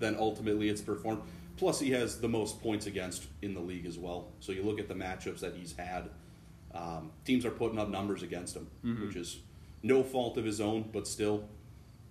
than 0.00 0.16
ultimately 0.18 0.68
it's 0.68 0.80
performed. 0.80 1.22
Plus, 1.58 1.80
he 1.80 1.90
has 1.90 2.20
the 2.20 2.28
most 2.28 2.62
points 2.62 2.86
against 2.86 3.26
in 3.42 3.52
the 3.52 3.60
league 3.60 3.84
as 3.84 3.98
well. 3.98 4.28
So 4.40 4.52
you 4.52 4.62
look 4.62 4.78
at 4.78 4.88
the 4.88 4.94
matchups 4.94 5.40
that 5.40 5.54
he's 5.54 5.74
had. 5.76 6.08
Um, 6.72 7.10
teams 7.24 7.44
are 7.44 7.50
putting 7.50 7.78
up 7.78 7.88
numbers 7.88 8.22
against 8.22 8.56
him, 8.56 8.68
which 9.04 9.16
is 9.16 9.38
no 9.82 10.02
fault 10.02 10.38
of 10.38 10.44
his 10.44 10.60
own, 10.60 10.88
but 10.92 11.08
still, 11.08 11.48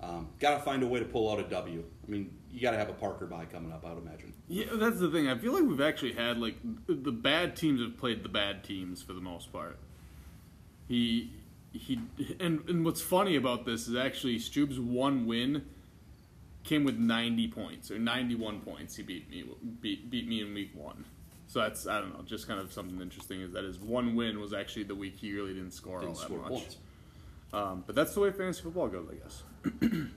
um, 0.01 0.27
got 0.39 0.57
to 0.57 0.63
find 0.63 0.83
a 0.83 0.87
way 0.87 0.99
to 0.99 1.05
pull 1.05 1.31
out 1.31 1.39
a 1.39 1.43
W. 1.43 1.83
I 2.05 2.11
mean, 2.11 2.31
you 2.51 2.61
got 2.61 2.71
to 2.71 2.77
have 2.77 2.89
a 2.89 2.93
Parker 2.93 3.25
bye 3.25 3.45
coming 3.45 3.71
up, 3.71 3.85
I 3.85 3.93
would 3.93 4.03
imagine. 4.03 4.33
Yeah, 4.47 4.65
that's 4.73 4.99
the 4.99 5.09
thing. 5.09 5.27
I 5.27 5.37
feel 5.37 5.53
like 5.53 5.63
we've 5.63 5.81
actually 5.81 6.13
had 6.13 6.37
like 6.37 6.55
the 6.87 7.11
bad 7.11 7.55
teams 7.55 7.81
have 7.81 7.97
played 7.97 8.23
the 8.23 8.29
bad 8.29 8.63
teams 8.63 9.01
for 9.01 9.13
the 9.13 9.21
most 9.21 9.51
part. 9.51 9.77
He 10.87 11.31
he 11.71 11.99
and 12.39 12.67
and 12.67 12.85
what's 12.85 13.01
funny 13.01 13.35
about 13.35 13.65
this 13.65 13.87
is 13.87 13.95
actually 13.95 14.37
Stroob's 14.39 14.79
one 14.79 15.25
win 15.25 15.65
came 16.67 16.83
with 16.83 16.97
90 16.97 17.47
points 17.47 17.89
or 17.89 17.97
91 17.97 18.59
points. 18.61 18.95
He 18.95 19.03
beat 19.03 19.29
me 19.29 19.45
beat 19.81 20.09
beat 20.11 20.27
me 20.27 20.41
in 20.41 20.53
week 20.53 20.71
1. 20.75 21.05
So 21.47 21.61
that's 21.61 21.87
I 21.87 21.99
don't 22.01 22.13
know, 22.13 22.23
just 22.25 22.47
kind 22.47 22.59
of 22.59 22.71
something 22.73 23.01
interesting 23.01 23.41
is 23.41 23.53
that 23.53 23.63
his 23.63 23.79
one 23.79 24.15
win 24.15 24.39
was 24.39 24.53
actually 24.53 24.83
the 24.83 24.95
week 24.95 25.15
he 25.17 25.33
really 25.33 25.53
didn't 25.53 25.71
score 25.71 26.01
Didn't 26.01 26.15
all 26.15 26.19
that 26.19 26.25
score 26.25 26.39
much. 26.39 26.49
points. 26.49 26.77
Um, 27.53 27.83
but 27.87 27.95
that's 27.95 28.13
the 28.13 28.19
way 28.19 28.31
fantasy 28.31 28.61
football 28.63 28.89
goes, 28.89 29.07
I 29.09 29.15
guess. 29.15 29.43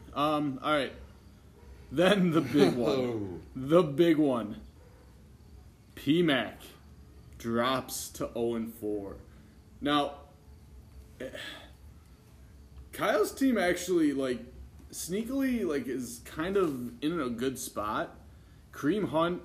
um, 0.15 0.59
all 0.63 0.73
right. 0.73 0.93
Then 1.93 2.33
the 2.33 2.41
big 2.41 2.75
one. 2.75 2.91
Oh. 2.91 3.29
The 3.55 3.83
big 3.83 4.19
one. 4.19 4.57
PMAC 5.95 6.55
drops 7.39 8.09
to 8.11 8.31
0 8.35 8.55
and 8.57 8.75
4. 8.75 9.17
Now, 9.81 10.15
eh, 11.21 11.27
Kyle's 12.93 13.33
team 13.33 13.57
actually 13.57 14.13
like 14.13 14.41
sneakily 14.93 15.65
like 15.67 15.87
is 15.87 16.21
kind 16.25 16.57
of 16.57 16.93
in 17.03 17.21
a 17.21 17.29
good 17.29 17.59
spot. 17.59 18.17
Kareem 18.73 19.09
Hunt 19.09 19.43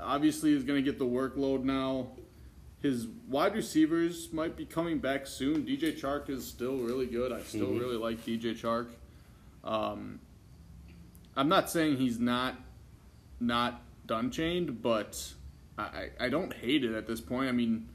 obviously 0.00 0.52
is 0.52 0.64
going 0.64 0.82
to 0.82 0.88
get 0.90 0.98
the 0.98 1.06
workload 1.06 1.64
now. 1.64 2.08
His 2.80 3.06
wide 3.28 3.54
receivers 3.54 4.32
might 4.32 4.56
be 4.56 4.64
coming 4.64 4.98
back 4.98 5.26
soon. 5.26 5.64
DJ 5.66 5.98
Chark 6.00 6.30
is 6.30 6.46
still 6.46 6.76
really 6.76 7.06
good. 7.06 7.32
I 7.32 7.42
still 7.42 7.68
Mhm. 7.68 7.80
really 7.80 7.96
like 7.96 8.24
DJ 8.24 8.54
Chark. 8.54 8.86
Um, 9.64 10.20
I'm 11.36 11.48
not 11.48 11.70
saying 11.70 11.96
he's 11.96 12.18
not 12.18 12.54
not 13.40 13.82
done 14.06 14.30
chained, 14.30 14.82
but 14.82 15.32
I 15.76 16.10
I 16.18 16.28
don't 16.28 16.52
hate 16.52 16.84
it 16.84 16.94
at 16.94 17.06
this 17.06 17.20
point. 17.20 17.48
I 17.48 17.52
mean, 17.52 17.88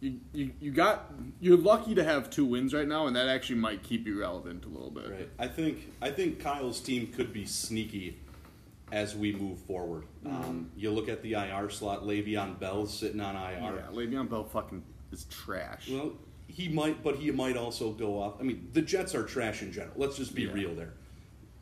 you, 0.00 0.20
you 0.32 0.50
you 0.60 0.70
got 0.70 1.10
you're 1.40 1.56
lucky 1.56 1.94
to 1.94 2.04
have 2.04 2.28
two 2.30 2.44
wins 2.44 2.74
right 2.74 2.86
now, 2.88 3.06
and 3.06 3.16
that 3.16 3.28
actually 3.28 3.56
might 3.60 3.82
keep 3.82 4.06
you 4.06 4.20
relevant 4.20 4.64
a 4.64 4.68
little 4.68 4.90
bit. 4.90 5.10
Right. 5.10 5.28
I 5.38 5.48
think 5.48 5.92
I 6.02 6.10
think 6.10 6.40
Kyle's 6.40 6.80
team 6.80 7.06
could 7.08 7.32
be 7.32 7.44
sneaky 7.46 8.18
as 8.92 9.16
we 9.16 9.32
move 9.32 9.58
forward. 9.60 10.04
Um, 10.26 10.70
you 10.76 10.90
look 10.90 11.08
at 11.08 11.22
the 11.22 11.32
IR 11.32 11.70
slot. 11.70 12.04
Le'Veon 12.04 12.58
Bell's 12.60 12.96
sitting 12.96 13.20
on 13.20 13.34
IR. 13.34 13.76
Yeah, 13.76 13.86
Le'Veon 13.92 14.28
Bell 14.28 14.44
fucking 14.44 14.82
is 15.10 15.24
trash. 15.24 15.88
Well, 15.90 16.12
he 16.46 16.68
might, 16.68 17.02
but 17.02 17.16
he 17.16 17.30
might 17.30 17.56
also 17.56 17.92
go 17.92 18.20
off. 18.20 18.34
I 18.38 18.42
mean, 18.42 18.68
the 18.72 18.82
Jets 18.82 19.14
are 19.14 19.24
trash 19.24 19.62
in 19.62 19.72
general. 19.72 19.94
Let's 19.96 20.16
just 20.16 20.34
be 20.34 20.42
Yeah. 20.42 20.52
real 20.52 20.74
there. 20.74 20.92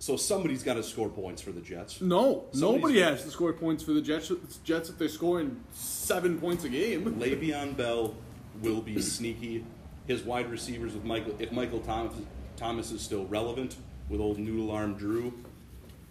So 0.03 0.17
somebody's 0.17 0.65
got 0.65 0.75
to 0.75 0.83
score 0.83 1.09
points 1.09 1.41
for 1.41 1.53
the 1.53 1.61
Jets. 1.61 2.01
no, 2.01 2.47
Somebody's- 2.51 2.61
nobody 2.61 3.01
has 3.03 3.23
to 3.23 3.31
score 3.31 3.53
points 3.53 3.85
for 3.85 3.93
the 3.93 4.01
Jets. 4.03 4.33
Jets 4.65 4.89
if 4.89 4.99
they're 4.99 5.09
scoring 5.09 5.61
seven 5.71 6.41
points 6.41 6.65
a 6.65 6.69
game. 6.69 7.05
Le'Veon 7.21 7.77
Bell 7.77 8.13
will 8.61 8.81
be 8.81 9.01
sneaky. 9.01 9.65
His 10.09 10.25
wide 10.25 10.51
receivers 10.51 10.95
with 10.95 11.05
Michael, 11.05 11.37
if 11.39 11.53
Michael 11.53 11.79
Thomas, 11.79 12.15
Thomas 12.57 12.91
is 12.91 13.01
still 13.01 13.27
relevant 13.27 13.77
with 14.09 14.21
old 14.21 14.41
noodle 14.41 14.73
arm 14.73 14.95
Drew, 14.95 15.33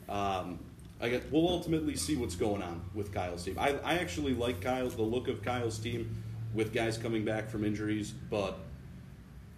um, 0.08 0.58
I 1.02 1.10
guess 1.10 1.24
we'll 1.30 1.50
ultimately 1.50 1.98
see 1.98 2.16
what's 2.16 2.36
going 2.36 2.64
on 2.64 2.82
with 2.94 3.14
Kyle's 3.14 3.44
team. 3.44 3.58
I, 3.60 3.78
I 3.84 3.96
actually 3.96 4.34
like 4.34 4.62
Kyle's 4.62 4.96
the 4.96 5.02
look 5.02 5.28
of 5.28 5.42
Kyle's 5.42 5.78
team 5.78 6.16
with 6.54 6.72
guys 6.72 6.98
coming 6.98 7.26
back 7.26 7.50
from 7.50 7.66
injuries, 7.66 8.12
but 8.30 8.58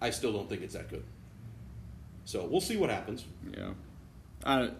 I 0.00 0.10
still 0.10 0.32
don't 0.32 0.48
think 0.48 0.62
it's 0.62 0.74
that 0.74 0.90
good. 0.90 1.04
So 2.24 2.44
we'll 2.46 2.60
see 2.60 2.76
what 2.76 2.90
happens. 2.90 3.26
Yeah, 3.56 3.74
I, 4.44 4.70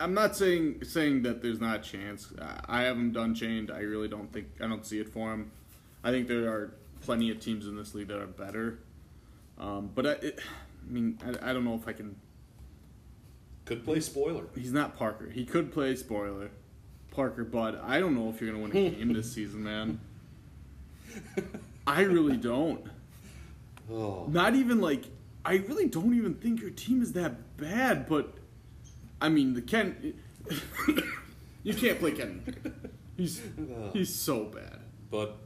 I'm 0.00 0.14
not 0.14 0.36
saying 0.36 0.84
saying 0.84 1.22
that 1.22 1.42
there's 1.42 1.60
not 1.60 1.80
a 1.80 1.82
chance. 1.82 2.32
I, 2.40 2.80
I 2.80 2.82
have 2.82 2.96
him 2.96 3.12
done 3.12 3.34
chained. 3.34 3.70
I 3.70 3.80
really 3.80 4.08
don't 4.08 4.32
think 4.32 4.48
I 4.60 4.66
don't 4.66 4.84
see 4.84 4.98
it 4.98 5.08
for 5.08 5.32
him. 5.32 5.50
I 6.04 6.10
think 6.10 6.28
there 6.28 6.48
are 6.48 6.74
plenty 7.00 7.30
of 7.30 7.40
teams 7.40 7.66
in 7.66 7.76
this 7.76 7.94
league 7.94 8.08
that 8.08 8.18
are 8.18 8.26
better. 8.26 8.78
Um, 9.58 9.90
but 9.94 10.06
I, 10.06 10.10
it, 10.12 10.40
I 10.40 10.92
mean, 10.92 11.18
I, 11.24 11.50
I 11.50 11.52
don't 11.52 11.64
know 11.64 11.74
if 11.74 11.86
I 11.86 11.92
can. 11.92 12.16
Could 13.64 13.84
play 13.84 14.00
spoiler. 14.00 14.44
He's 14.56 14.72
not 14.72 14.96
Parker. 14.96 15.30
He 15.30 15.44
could 15.44 15.72
play 15.72 15.94
spoiler, 15.94 16.50
Parker, 17.12 17.44
but 17.44 17.82
I 17.84 18.00
don't 18.00 18.14
know 18.14 18.28
if 18.28 18.40
you're 18.40 18.50
gonna 18.50 18.62
win 18.62 18.76
a 18.76 18.90
game 18.90 19.12
this 19.12 19.32
season, 19.34 19.62
man. 19.62 20.00
I 21.86 22.02
really 22.02 22.36
don't. 22.36 22.84
Oh. 23.90 24.26
Not 24.28 24.54
even 24.54 24.80
like 24.80 25.04
I 25.44 25.54
really 25.54 25.86
don't 25.86 26.14
even 26.14 26.34
think 26.34 26.60
your 26.60 26.70
team 26.70 27.02
is 27.02 27.12
that 27.12 27.56
bad, 27.56 28.08
but 28.08 28.34
I 29.22 29.28
mean 29.28 29.54
the 29.54 29.62
Ken 29.62 30.14
you 31.62 31.74
can't 31.74 31.98
play 31.98 32.12
Ken. 32.12 32.42
He's 33.16 33.40
he's 33.92 34.14
so 34.14 34.44
bad. 34.44 34.80
but 35.10 35.38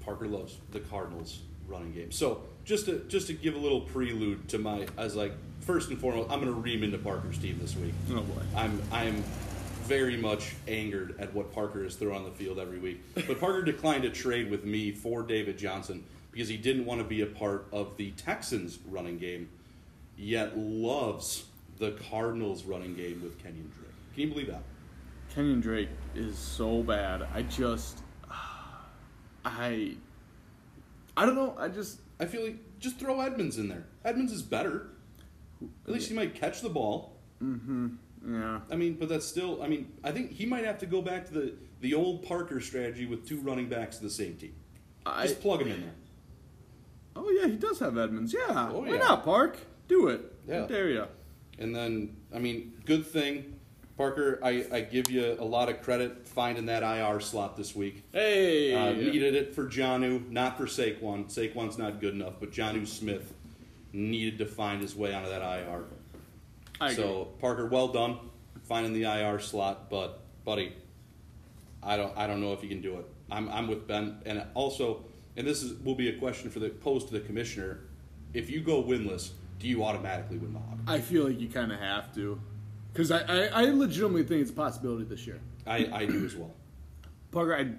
Parker 0.00 0.26
loves 0.26 0.58
the 0.72 0.80
Cardinals 0.80 1.40
running 1.68 1.92
game. 1.92 2.10
So 2.10 2.42
just 2.64 2.86
to 2.86 3.04
just 3.08 3.28
to 3.28 3.32
give 3.32 3.54
a 3.54 3.58
little 3.58 3.82
prelude 3.82 4.48
to 4.48 4.58
my, 4.58 4.86
as 4.98 5.14
like 5.14 5.32
first 5.60 5.90
and 5.90 5.98
foremost, 5.98 6.30
I'm 6.30 6.40
going 6.40 6.52
to 6.52 6.60
ream 6.60 6.82
into 6.82 6.98
Parker's 6.98 7.38
team 7.38 7.58
this 7.60 7.76
week. 7.76 7.94
Oh 8.10 8.20
boy. 8.22 8.42
I'm 8.56 8.82
I'm 8.92 9.22
very 9.84 10.16
much 10.16 10.54
angered 10.68 11.16
at 11.20 11.32
what 11.34 11.52
Parker 11.52 11.84
is 11.84 11.96
throwing 11.96 12.18
on 12.18 12.24
the 12.24 12.30
field 12.30 12.58
every 12.58 12.78
week. 12.78 13.00
But 13.14 13.40
Parker 13.40 13.62
declined 13.62 14.04
a 14.04 14.10
trade 14.10 14.50
with 14.50 14.64
me 14.64 14.92
for 14.92 15.22
David 15.22 15.58
Johnson 15.58 16.04
because 16.32 16.48
he 16.48 16.56
didn't 16.56 16.84
want 16.84 17.00
to 17.00 17.06
be 17.06 17.22
a 17.22 17.26
part 17.26 17.66
of 17.72 17.96
the 17.96 18.12
Texans 18.12 18.78
running 18.88 19.18
game, 19.18 19.48
yet 20.16 20.56
loves 20.56 21.44
the 21.80 21.92
Cardinals 22.10 22.62
running 22.64 22.94
game 22.94 23.20
with 23.22 23.42
Kenyon 23.42 23.72
Drake. 23.74 23.90
Can 24.14 24.22
you 24.22 24.28
believe 24.28 24.46
that? 24.48 24.62
Kenyon 25.34 25.60
Drake 25.60 25.88
is 26.14 26.36
so 26.38 26.82
bad. 26.82 27.26
I 27.34 27.42
just 27.42 28.02
I 29.44 29.96
I 31.16 31.26
don't 31.26 31.34
know. 31.34 31.56
I 31.58 31.68
just 31.68 31.98
I 32.20 32.26
feel 32.26 32.44
like 32.44 32.56
just 32.78 32.98
throw 32.98 33.20
Edmonds 33.20 33.58
in 33.58 33.68
there. 33.68 33.86
Edmonds 34.04 34.32
is 34.32 34.42
better. 34.42 34.90
At 35.86 35.92
least 35.92 36.08
he 36.08 36.14
might 36.14 36.34
catch 36.34 36.60
the 36.60 36.68
ball. 36.70 37.16
Mm-hmm. 37.42 37.88
Yeah. 38.26 38.60
I 38.70 38.76
mean, 38.76 38.94
but 38.94 39.08
that's 39.08 39.26
still. 39.26 39.62
I 39.62 39.68
mean, 39.68 39.90
I 40.04 40.10
think 40.12 40.32
he 40.32 40.46
might 40.46 40.64
have 40.64 40.78
to 40.78 40.86
go 40.86 41.00
back 41.02 41.26
to 41.26 41.32
the 41.32 41.54
the 41.80 41.94
old 41.94 42.22
Parker 42.22 42.60
strategy 42.60 43.06
with 43.06 43.26
two 43.26 43.40
running 43.40 43.68
backs 43.68 43.96
to 43.96 44.02
the 44.02 44.10
same 44.10 44.34
team. 44.36 44.54
I, 45.06 45.26
Just 45.26 45.40
plug 45.40 45.62
him 45.62 45.68
in 45.68 45.80
there. 45.80 45.94
oh 47.16 47.30
yeah, 47.30 47.46
he 47.48 47.56
does 47.56 47.78
have 47.78 47.96
Edmonds. 47.96 48.34
Yeah. 48.34 48.70
Oh, 48.70 48.80
Why 48.80 48.90
yeah. 48.90 48.98
not, 48.98 49.24
Park? 49.24 49.58
Do 49.88 50.08
it. 50.08 50.20
Yeah. 50.46 50.60
How 50.60 50.66
dare 50.66 50.90
you? 50.90 51.06
And 51.60 51.74
then, 51.74 52.16
I 52.34 52.38
mean, 52.38 52.72
good 52.86 53.06
thing, 53.06 53.60
Parker. 53.96 54.40
I, 54.42 54.66
I 54.72 54.80
give 54.80 55.10
you 55.10 55.36
a 55.38 55.44
lot 55.44 55.68
of 55.68 55.82
credit 55.82 56.26
finding 56.26 56.66
that 56.66 56.82
IR 56.82 57.20
slot 57.20 57.56
this 57.56 57.76
week. 57.76 58.02
Hey. 58.12 58.74
Uh, 58.74 58.92
needed 58.92 59.34
it 59.34 59.54
for 59.54 59.66
Jonnu, 59.66 60.30
not 60.30 60.56
for 60.56 60.64
Saquon. 60.64 61.26
Saquon's 61.26 61.78
not 61.78 62.00
good 62.00 62.14
enough, 62.14 62.34
but 62.40 62.50
Jonnu 62.50 62.86
Smith 62.86 63.32
needed 63.92 64.38
to 64.38 64.46
find 64.46 64.80
his 64.80 64.96
way 64.96 65.14
onto 65.14 65.28
that 65.28 65.42
IR. 65.42 65.84
I 66.80 66.90
agree. 66.92 66.96
So 66.96 67.28
Parker, 67.40 67.66
well 67.66 67.88
done 67.88 68.18
finding 68.70 68.92
the 68.92 69.02
IR 69.02 69.40
slot, 69.40 69.90
but 69.90 70.20
buddy, 70.44 70.72
I 71.82 71.96
don't 71.96 72.16
I 72.16 72.28
don't 72.28 72.40
know 72.40 72.52
if 72.52 72.62
you 72.62 72.68
can 72.68 72.80
do 72.80 72.98
it. 72.98 73.06
I'm 73.30 73.48
I'm 73.48 73.66
with 73.66 73.86
Ben, 73.86 74.18
and 74.24 74.44
also, 74.54 75.04
and 75.36 75.46
this 75.46 75.62
is 75.62 75.78
will 75.80 75.96
be 75.96 76.08
a 76.08 76.18
question 76.18 76.50
for 76.50 76.60
the 76.60 76.70
posed 76.70 77.08
to 77.08 77.14
the 77.14 77.20
commissioner. 77.20 77.80
If 78.32 78.48
you 78.48 78.60
go 78.60 78.80
winless, 78.82 79.30
do 79.60 79.68
you 79.68 79.84
automatically 79.84 80.38
win 80.38 80.54
the? 80.54 80.60
I 80.90 81.00
feel 81.00 81.28
like 81.28 81.38
you 81.38 81.48
kind 81.48 81.70
of 81.70 81.78
have 81.78 82.12
to, 82.14 82.40
because 82.92 83.12
I, 83.12 83.20
I, 83.20 83.46
I 83.46 83.64
legitimately 83.66 84.24
think 84.24 84.40
it's 84.40 84.50
a 84.50 84.54
possibility 84.54 85.04
this 85.04 85.26
year. 85.26 85.38
I, 85.66 85.88
I 85.92 86.06
do 86.06 86.24
as 86.24 86.34
well. 86.34 86.50
Parker, 87.30 87.54
I, 87.54 87.70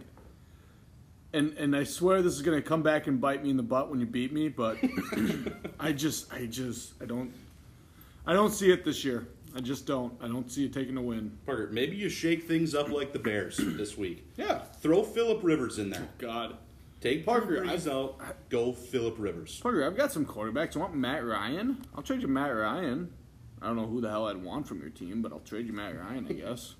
and 1.33 1.53
and 1.57 1.75
I 1.75 1.83
swear 1.83 2.21
this 2.21 2.35
is 2.35 2.41
gonna 2.41 2.61
come 2.61 2.83
back 2.83 3.07
and 3.07 3.19
bite 3.19 3.43
me 3.43 3.49
in 3.49 3.57
the 3.57 3.63
butt 3.63 3.89
when 3.89 3.99
you 3.99 4.05
beat 4.05 4.31
me, 4.31 4.47
but 4.47 4.77
I 5.79 5.91
just 5.91 6.31
I 6.31 6.45
just 6.45 6.93
I 7.01 7.05
don't 7.05 7.33
I 8.25 8.33
don't 8.33 8.51
see 8.51 8.71
it 8.71 8.85
this 8.85 9.03
year. 9.03 9.27
I 9.55 9.59
just 9.59 9.85
don't. 9.85 10.13
I 10.21 10.27
don't 10.27 10.49
see 10.49 10.65
it 10.65 10.73
taking 10.73 10.95
a 10.95 11.01
win. 11.01 11.37
Parker, 11.45 11.69
maybe 11.73 11.97
you 11.97 12.07
shake 12.07 12.47
things 12.47 12.73
up 12.73 12.89
like 12.89 13.11
the 13.11 13.19
Bears 13.19 13.57
this 13.57 13.97
week. 13.97 14.25
Yeah. 14.37 14.59
Throw 14.79 15.03
Philip 15.03 15.43
Rivers 15.43 15.77
in 15.77 15.89
there. 15.89 16.03
Oh, 16.03 16.13
God. 16.19 16.57
Take 17.01 17.25
Parker, 17.25 17.61
Brees 17.63 17.91
out. 17.91 18.19
Go 18.49 18.71
Philip 18.73 19.15
Rivers. 19.17 19.59
Parker, 19.59 19.83
I've 19.83 19.97
got 19.97 20.11
some 20.11 20.25
quarterbacks. 20.25 20.75
You 20.75 20.81
want 20.81 20.95
Matt 20.95 21.25
Ryan? 21.25 21.83
I'll 21.95 22.03
trade 22.03 22.21
you 22.21 22.27
Matt 22.27 22.55
Ryan. 22.55 23.11
I 23.61 23.67
don't 23.67 23.75
know 23.75 23.87
who 23.87 24.01
the 24.01 24.09
hell 24.09 24.27
I'd 24.27 24.37
want 24.37 24.67
from 24.67 24.79
your 24.81 24.89
team, 24.91 25.21
but 25.21 25.31
I'll 25.31 25.39
trade 25.39 25.65
you 25.67 25.73
Matt 25.73 25.97
Ryan, 25.97 26.27
I 26.29 26.33
guess. 26.33 26.75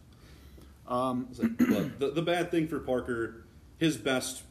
Um, 0.88 1.28
like, 1.38 1.58
the, 2.00 2.12
the 2.12 2.22
bad 2.22 2.52
thing 2.52 2.68
for 2.68 2.80
Parker, 2.80 3.46
his 3.78 3.98
best, 3.98 4.44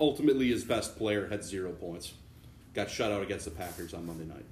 ultimately 0.00 0.48
his 0.48 0.64
best 0.64 0.96
player 0.98 1.28
had 1.28 1.44
zero 1.44 1.70
points. 1.72 2.12
Got 2.74 2.90
shut 2.90 3.12
out 3.12 3.22
against 3.22 3.44
the 3.44 3.50
Packers 3.52 3.94
on 3.94 4.06
Monday 4.06 4.24
night. 4.24 4.44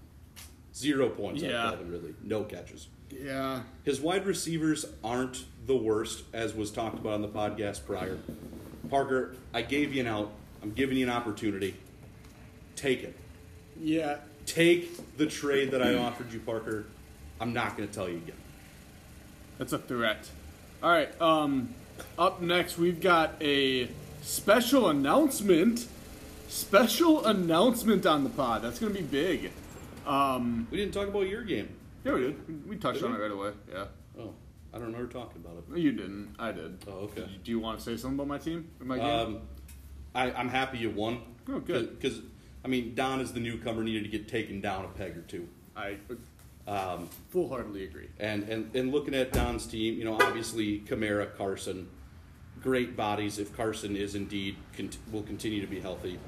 Zero 0.75 1.09
points 1.09 1.43
Yeah. 1.43 1.63
Calvin 1.71 1.91
Ridley. 1.91 2.15
No 2.23 2.45
catches. 2.45 2.89
yeah. 3.11 3.63
His 3.85 4.01
wide 4.01 4.27
receivers 4.27 4.85
aren't 5.03 5.45
the 5.67 5.77
worst, 5.77 6.25
as 6.33 6.55
was 6.55 6.71
talked 6.71 6.99
about 6.99 7.15
on 7.15 7.23
the 7.23 7.29
podcast 7.29 7.87
prior. 7.87 8.19
Parker, 8.89 9.37
I 9.53 9.63
gave 9.63 9.95
you 9.95 10.01
an 10.01 10.07
out. 10.07 10.31
I'm 10.63 10.73
giving 10.73 10.97
you 10.97 11.05
an 11.07 11.13
opportunity. 11.13 11.77
Take 12.77 13.03
it. 13.03 13.15
Yeah. 13.81 14.19
Take 14.47 15.17
the 15.17 15.27
trade 15.27 15.71
that 15.73 15.83
I 15.83 15.95
offered 15.95 16.33
you, 16.33 16.41
Parker. 16.41 16.85
I'm 17.41 17.53
not 17.53 17.77
going 17.77 17.89
to 17.89 17.95
tell 17.95 18.09
you 18.09 18.17
again. 18.17 18.37
That's 19.59 19.73
a 19.73 19.79
threat. 19.79 20.29
All 20.83 20.91
right. 20.91 21.21
Um, 21.21 21.75
up 22.19 22.41
next, 22.41 22.79
we've 22.79 23.01
got 23.01 23.35
a 23.41 23.89
special 24.23 24.89
announcement. 24.89 25.87
Special 26.49 27.27
announcement 27.27 28.07
on 28.07 28.23
the 28.25 28.31
pod. 28.31 28.63
That's 28.63 28.79
going 28.79 28.95
to 28.95 28.99
be 29.01 29.05
big. 29.07 29.51
Um, 30.07 30.69
We 30.71 30.77
didn't 30.77 30.95
talk 30.95 31.09
about 31.09 31.23
your 31.29 31.43
game. 31.43 31.69
yeah, 32.05 32.13
we 32.15 32.21
did. 32.21 32.69
We 32.69 32.77
touched 32.77 33.01
Did 33.01 33.07
on 33.07 33.13
we? 33.13 33.19
it 33.19 33.23
right 33.23 33.31
away. 33.33 33.51
Yeah. 33.73 33.85
Oh, 34.21 34.33
I 34.77 34.79
don't 34.79 34.93
remember 34.93 35.11
talking 35.11 35.43
about 35.43 35.65
it. 35.75 35.79
You 35.81 35.93
didn't. 35.93 36.35
I 36.39 36.53
did. 36.53 36.77
Oh, 36.87 37.09
okay. 37.09 37.27
Do 37.43 37.51
you 37.51 37.59
want 37.59 37.79
to 37.79 37.85
say 37.85 37.97
something 37.97 38.19
about 38.19 38.29
my 38.29 38.37
team? 38.37 38.69
My 38.79 38.99
game? 38.99 39.07
Um, 39.07 39.39
I, 40.15 40.31
I'm 40.33 40.51
happy 40.51 40.77
you 40.77 40.91
won. 40.91 41.23
Oh, 41.49 41.61
good. 41.61 41.99
Because, 41.99 42.21
I 42.63 42.69
mean, 42.69 42.95
Don 42.95 43.21
is 43.21 43.33
the 43.33 43.41
newcomer, 43.41 43.83
needed 43.83 44.05
to 44.05 44.11
get 44.11 44.29
taken 44.29 44.61
down 44.61 44.85
a 44.85 44.89
peg 44.89 45.17
or 45.17 45.23
two. 45.23 45.49
I 45.75 45.97
Um, 46.69 47.09
full 47.31 47.49
heartedly 47.49 47.85
agree. 47.85 48.09
and, 48.21 48.43
and, 48.51 48.75
and 48.77 48.93
looking 48.93 49.15
at 49.15 49.33
Don's 49.33 49.67
team, 49.67 49.97
you 49.99 50.05
know, 50.05 50.15
obviously 50.21 50.81
Kamara, 50.81 51.35
Carson, 51.37 51.89
great 52.63 52.97
bodies 52.97 53.39
if 53.39 53.57
Carson 53.57 53.97
is 53.97 54.15
indeed, 54.15 54.57
cont- 54.77 54.99
will 55.11 55.23
continue 55.23 55.61
to 55.63 55.67
be 55.69 55.81
healthy. 55.81 56.19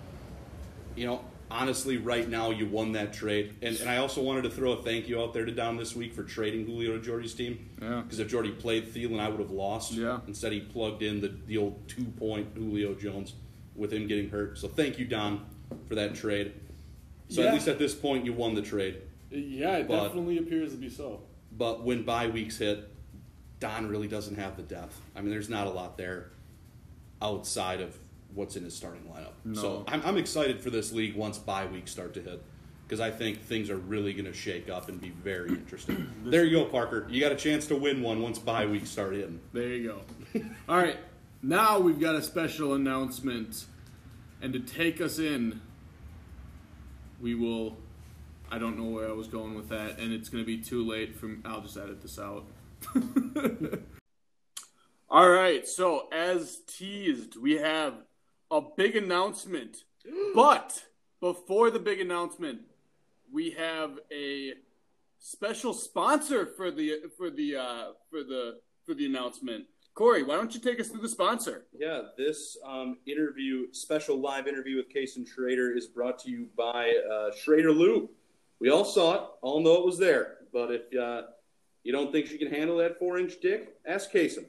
You 0.97 1.07
know, 1.07 1.21
honestly, 1.51 1.97
right 1.97 2.29
now 2.29 2.51
you 2.51 2.67
won 2.67 2.93
that 2.93 3.13
trade. 3.13 3.55
And, 3.63 3.77
and 3.81 3.89
I 3.89 3.99
also 3.99 4.23
wanted 4.23 4.43
to 4.43 4.51
throw 4.51 4.73
a 4.73 4.83
thank 4.83 5.09
you 5.09 5.21
out 5.21 5.33
there 5.35 5.45
to 5.45 5.53
Don 5.53 5.77
this 5.77 5.95
week 5.97 6.13
for 6.15 6.23
trading 6.23 6.67
Julio 6.67 6.93
to 6.97 7.01
Jordy's 7.03 7.35
team. 7.35 7.71
Yeah. 7.81 8.03
Because 8.03 8.19
if 8.19 8.29
Jordy 8.29 8.51
played 8.51 8.93
Thielen, 8.93 9.21
I 9.21 9.29
would 9.29 9.41
have 9.41 9.51
lost. 9.51 9.93
Yeah. 9.93 10.21
Instead, 10.27 10.53
he 10.53 10.61
plugged 10.61 11.03
in 11.03 11.21
the, 11.21 11.35
the 11.47 11.57
old 11.57 11.89
two 11.89 12.05
point 12.05 12.49
Julio 12.55 12.95
Jones 12.95 13.35
with 13.75 13.93
him 13.93 14.07
getting 14.07 14.29
hurt. 14.31 14.59
So 14.59 14.69
thank 14.69 14.99
you, 14.99 15.05
Don, 15.07 15.47
for 15.87 15.95
that 15.95 16.15
trade. 16.15 16.53
So 17.29 17.43
Yeah. 17.43 17.49
at 17.49 17.55
least 17.55 17.69
at 17.69 17.79
this 17.79 17.95
point, 17.95 18.25
you 18.25 18.33
won 18.33 18.55
the 18.55 18.63
trade. 18.63 18.99
Yeah, 19.31 19.77
it 19.77 19.89
But- 19.89 20.05
definitely 20.05 20.39
appears 20.39 20.73
to 20.73 20.77
be 20.79 20.89
so. 20.91 21.23
But 21.53 21.83
when 21.85 22.03
bye 22.05 22.29
weeks 22.29 22.59
hit, 22.59 22.89
Don 23.61 23.89
really 23.89 24.07
doesn't 24.09 24.37
have 24.37 24.57
the 24.57 24.63
depth. 24.63 25.01
I 25.17 25.21
mean, 25.21 25.31
there's 25.31 25.49
not 25.49 25.67
a 25.67 25.71
lot 25.71 25.97
there 25.99 26.31
outside 27.21 27.81
of 27.81 27.97
what's 28.39 28.57
in 28.57 28.65
his 28.65 28.75
starting 28.75 29.03
lineup. 29.03 29.33
No. 29.45 29.61
So 29.61 29.85
I'm, 29.89 30.01
I'm 30.05 30.17
excited 30.17 30.61
for 30.61 30.71
this 30.71 30.93
league 30.93 31.17
once 31.17 31.39
bye 31.39 31.67
weeks 31.67 31.91
start 31.91 32.15
to 32.15 32.23
hit 32.23 32.41
because 32.87 33.01
I 33.01 33.11
think 33.11 33.43
things 33.43 33.69
are 33.69 33.77
really 33.77 34.13
going 34.15 34.27
to 34.27 34.33
shake 34.33 34.71
up 34.71 34.89
and 34.89 35.01
be 35.01 35.11
very 35.11 35.51
interesting. 35.51 36.09
there 36.25 36.45
you 36.45 36.59
go, 36.59 36.65
Parker. 36.65 37.07
You 37.11 37.21
got 37.21 37.33
a 37.33 37.37
chance 37.37 37.67
to 37.67 37.77
win 37.77 38.01
one 38.01 38.23
once 38.23 38.39
bye 38.39 38.65
weeks 38.65 38.91
start 38.91 39.15
in. 39.15 39.41
There 39.53 39.69
you 39.69 39.89
go. 39.89 40.01
All 40.69 40.77
right, 40.77 40.97
now 41.43 41.81
we've 41.81 41.99
got 42.01 42.15
a 42.15 42.23
special 42.23 42.75
announcement, 42.75 43.67
and 44.41 44.53
to 44.53 44.61
take 44.61 45.01
us 45.01 45.19
in, 45.19 45.61
we 47.21 47.35
will. 47.35 47.77
I 48.51 48.59
don't 48.59 48.79
know 48.79 48.85
where 48.85 49.07
I 49.07 49.13
was 49.13 49.27
going 49.27 49.55
with 49.57 49.69
that, 49.69 49.99
and 49.99 50.11
it's 50.13 50.31
going 50.31 50.43
to 50.43 50.47
be 50.47 50.57
too 50.59 50.87
late 50.87 51.15
for. 51.17 51.37
I'll 51.45 51.61
just 51.61 51.77
edit 51.77 52.01
this 52.01 52.19
out. 52.19 52.47
All 55.11 55.29
right, 55.29 55.67
so 55.67 56.07
as 56.13 56.61
teased, 56.67 57.37
we 57.37 57.57
have 57.57 57.95
a 58.51 58.61
big 58.77 58.97
announcement, 58.97 59.85
but 60.35 60.83
before 61.21 61.71
the 61.71 61.79
big 61.79 62.01
announcement, 62.01 62.61
we 63.33 63.51
have 63.51 63.99
a 64.13 64.55
special 65.19 65.75
sponsor 65.75 66.47
for 66.47 66.71
the 66.71 67.03
for 67.17 67.31
the 67.31 67.57
uh, 67.57 67.85
for 68.11 68.23
the 68.23 68.61
for 68.87 68.95
the 68.95 69.07
announcement. 69.07 69.65
Corey, 69.95 70.23
why 70.23 70.37
don't 70.37 70.55
you 70.55 70.61
take 70.61 70.79
us 70.79 70.89
through 70.89 71.01
the 71.01 71.09
sponsor? 71.09 71.67
Yeah, 71.77 72.03
this 72.17 72.57
um, 72.65 72.99
interview, 73.05 73.67
special 73.73 74.21
live 74.21 74.47
interview 74.47 74.77
with 74.77 74.89
Case 74.91 75.17
and 75.17 75.27
Schrader, 75.27 75.77
is 75.77 75.89
brought 75.89 76.21
to 76.21 76.31
you 76.31 76.47
by 76.57 76.93
uh, 77.13 77.35
Schrader 77.35 77.73
Lube. 77.73 78.09
We 78.61 78.71
all 78.71 78.85
saw 78.85 79.15
it, 79.15 79.23
all 79.43 79.61
know 79.61 79.75
it 79.75 79.85
was 79.85 79.99
there. 79.99 80.37
But 80.53 80.71
if 80.71 80.83
uh, 80.97 81.23
you 81.83 81.91
don't 81.93 82.13
think 82.13 82.29
she 82.29 82.39
can 82.39 82.49
handle 82.49 82.77
that 82.77 83.01
four-inch 83.01 83.41
dick, 83.43 83.75
ask 83.87 84.13
Kaysen. 84.13 84.47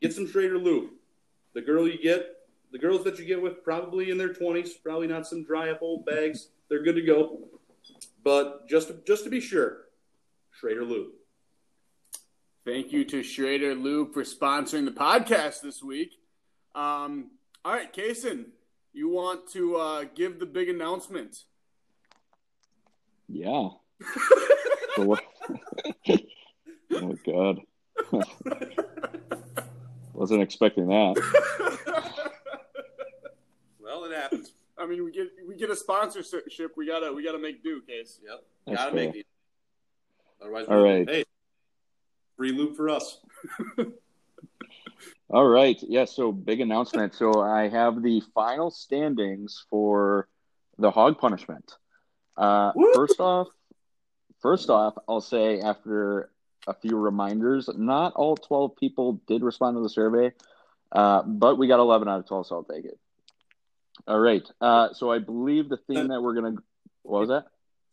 Get 0.00 0.14
some 0.14 0.30
Schrader 0.30 0.56
Lube. 0.56 0.90
The 1.54 1.60
girl 1.60 1.88
you 1.88 2.00
get, 2.00 2.36
the 2.72 2.78
girls 2.78 3.04
that 3.04 3.18
you 3.18 3.24
get 3.24 3.40
with, 3.40 3.62
probably 3.64 4.10
in 4.10 4.18
their 4.18 4.32
twenties, 4.32 4.74
probably 4.74 5.06
not 5.06 5.26
some 5.26 5.44
dry-up 5.44 5.78
old 5.82 6.04
bags. 6.04 6.48
They're 6.68 6.82
good 6.82 6.96
to 6.96 7.02
go. 7.02 7.48
But 8.22 8.68
just 8.68 8.88
to, 8.88 9.00
just 9.06 9.24
to 9.24 9.30
be 9.30 9.40
sure, 9.40 9.78
Schrader 10.52 10.84
Lube. 10.84 11.12
Thank 12.66 12.92
you 12.92 13.04
to 13.06 13.22
Schrader 13.22 13.74
Lube 13.74 14.12
for 14.12 14.22
sponsoring 14.24 14.84
the 14.84 14.90
podcast 14.90 15.62
this 15.62 15.82
week. 15.82 16.12
Um, 16.74 17.30
all 17.64 17.72
right, 17.72 17.90
Kason, 17.92 18.46
you 18.92 19.08
want 19.08 19.50
to 19.52 19.76
uh, 19.76 20.04
give 20.14 20.38
the 20.38 20.46
big 20.46 20.68
announcement? 20.68 21.44
Yeah. 23.28 23.68
So 24.96 25.04
what- 25.04 25.22
oh 26.92 27.16
God. 27.24 27.60
Wasn't 30.12 30.42
expecting 30.42 30.88
that. 30.88 31.78
Well, 34.78 34.90
it 34.90 34.90
happens. 34.90 34.92
I 34.92 34.96
mean, 34.96 35.04
we 35.04 35.12
get 35.12 35.28
we 35.48 35.56
get 35.56 35.70
a 35.70 35.76
sponsorship. 35.76 36.72
We 36.76 36.86
gotta 36.86 37.12
we 37.12 37.22
gotta 37.24 37.38
make 37.38 37.62
do, 37.62 37.80
Case. 37.82 38.20
Yep. 38.22 38.44
That's 38.66 38.78
Gotta 38.78 38.90
fair. 38.96 39.06
make 39.06 39.16
it. 39.16 39.26
Otherwise, 40.40 40.66
All 40.68 40.82
we'll- 40.82 40.84
right. 40.98 41.08
Hey, 41.08 41.24
free 42.36 42.52
loop 42.52 42.76
for 42.76 42.88
us. 42.88 43.18
All 45.30 45.46
right. 45.46 45.76
Yeah. 45.82 46.04
So 46.06 46.32
big 46.32 46.60
announcement. 46.60 47.14
So 47.14 47.40
I 47.42 47.68
have 47.68 48.02
the 48.02 48.22
final 48.34 48.70
standings 48.70 49.64
for 49.68 50.28
the 50.78 50.90
hog 50.90 51.18
punishment. 51.18 51.72
Uh, 52.36 52.72
Woo! 52.74 52.92
first 52.94 53.20
off, 53.20 53.48
first 54.40 54.70
off, 54.70 54.94
I'll 55.08 55.20
say 55.20 55.60
after 55.60 56.30
a 56.66 56.74
few 56.74 56.96
reminders, 56.96 57.68
not 57.76 58.12
all 58.14 58.36
12 58.36 58.76
people 58.76 59.20
did 59.26 59.42
respond 59.42 59.76
to 59.76 59.82
the 59.82 59.88
survey, 59.88 60.32
uh, 60.92 61.22
but 61.22 61.56
we 61.58 61.66
got 61.66 61.80
11 61.80 62.06
out 62.08 62.20
of 62.20 62.28
12, 62.28 62.46
so 62.46 62.54
I'll 62.56 62.64
take 62.64 62.84
it. 62.84 62.98
All 64.06 64.18
right. 64.18 64.46
Uh, 64.60 64.92
so 64.94 65.10
I 65.10 65.18
believe 65.18 65.68
the 65.68 65.76
theme 65.88 66.08
that 66.08 66.20
we're 66.22 66.34
gonna. 66.34 66.54
What 67.02 67.20
was 67.20 67.28
that? 67.28 67.46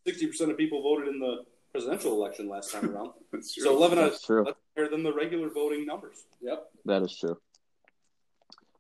sixty 0.06 0.28
percent 0.28 0.52
of 0.52 0.58
people 0.58 0.82
voted 0.82 1.08
in 1.08 1.20
the 1.20 1.44
presidential 1.72 2.14
election 2.14 2.48
last 2.48 2.72
time 2.72 2.90
around. 2.90 3.12
That's 3.34 3.54
true. 3.54 3.64
so 3.64 3.76
eleven 3.76 4.00
out 4.00 4.12
That's 4.12 4.26
true. 4.26 4.44
that's 4.46 4.58
higher 4.78 4.90
than 4.90 5.04
the 5.04 5.14
regular 5.14 5.50
voting 5.50 5.86
numbers. 5.86 6.24
Yep. 6.42 6.64
That 6.86 7.02
is 7.02 7.18
true. 7.18 7.38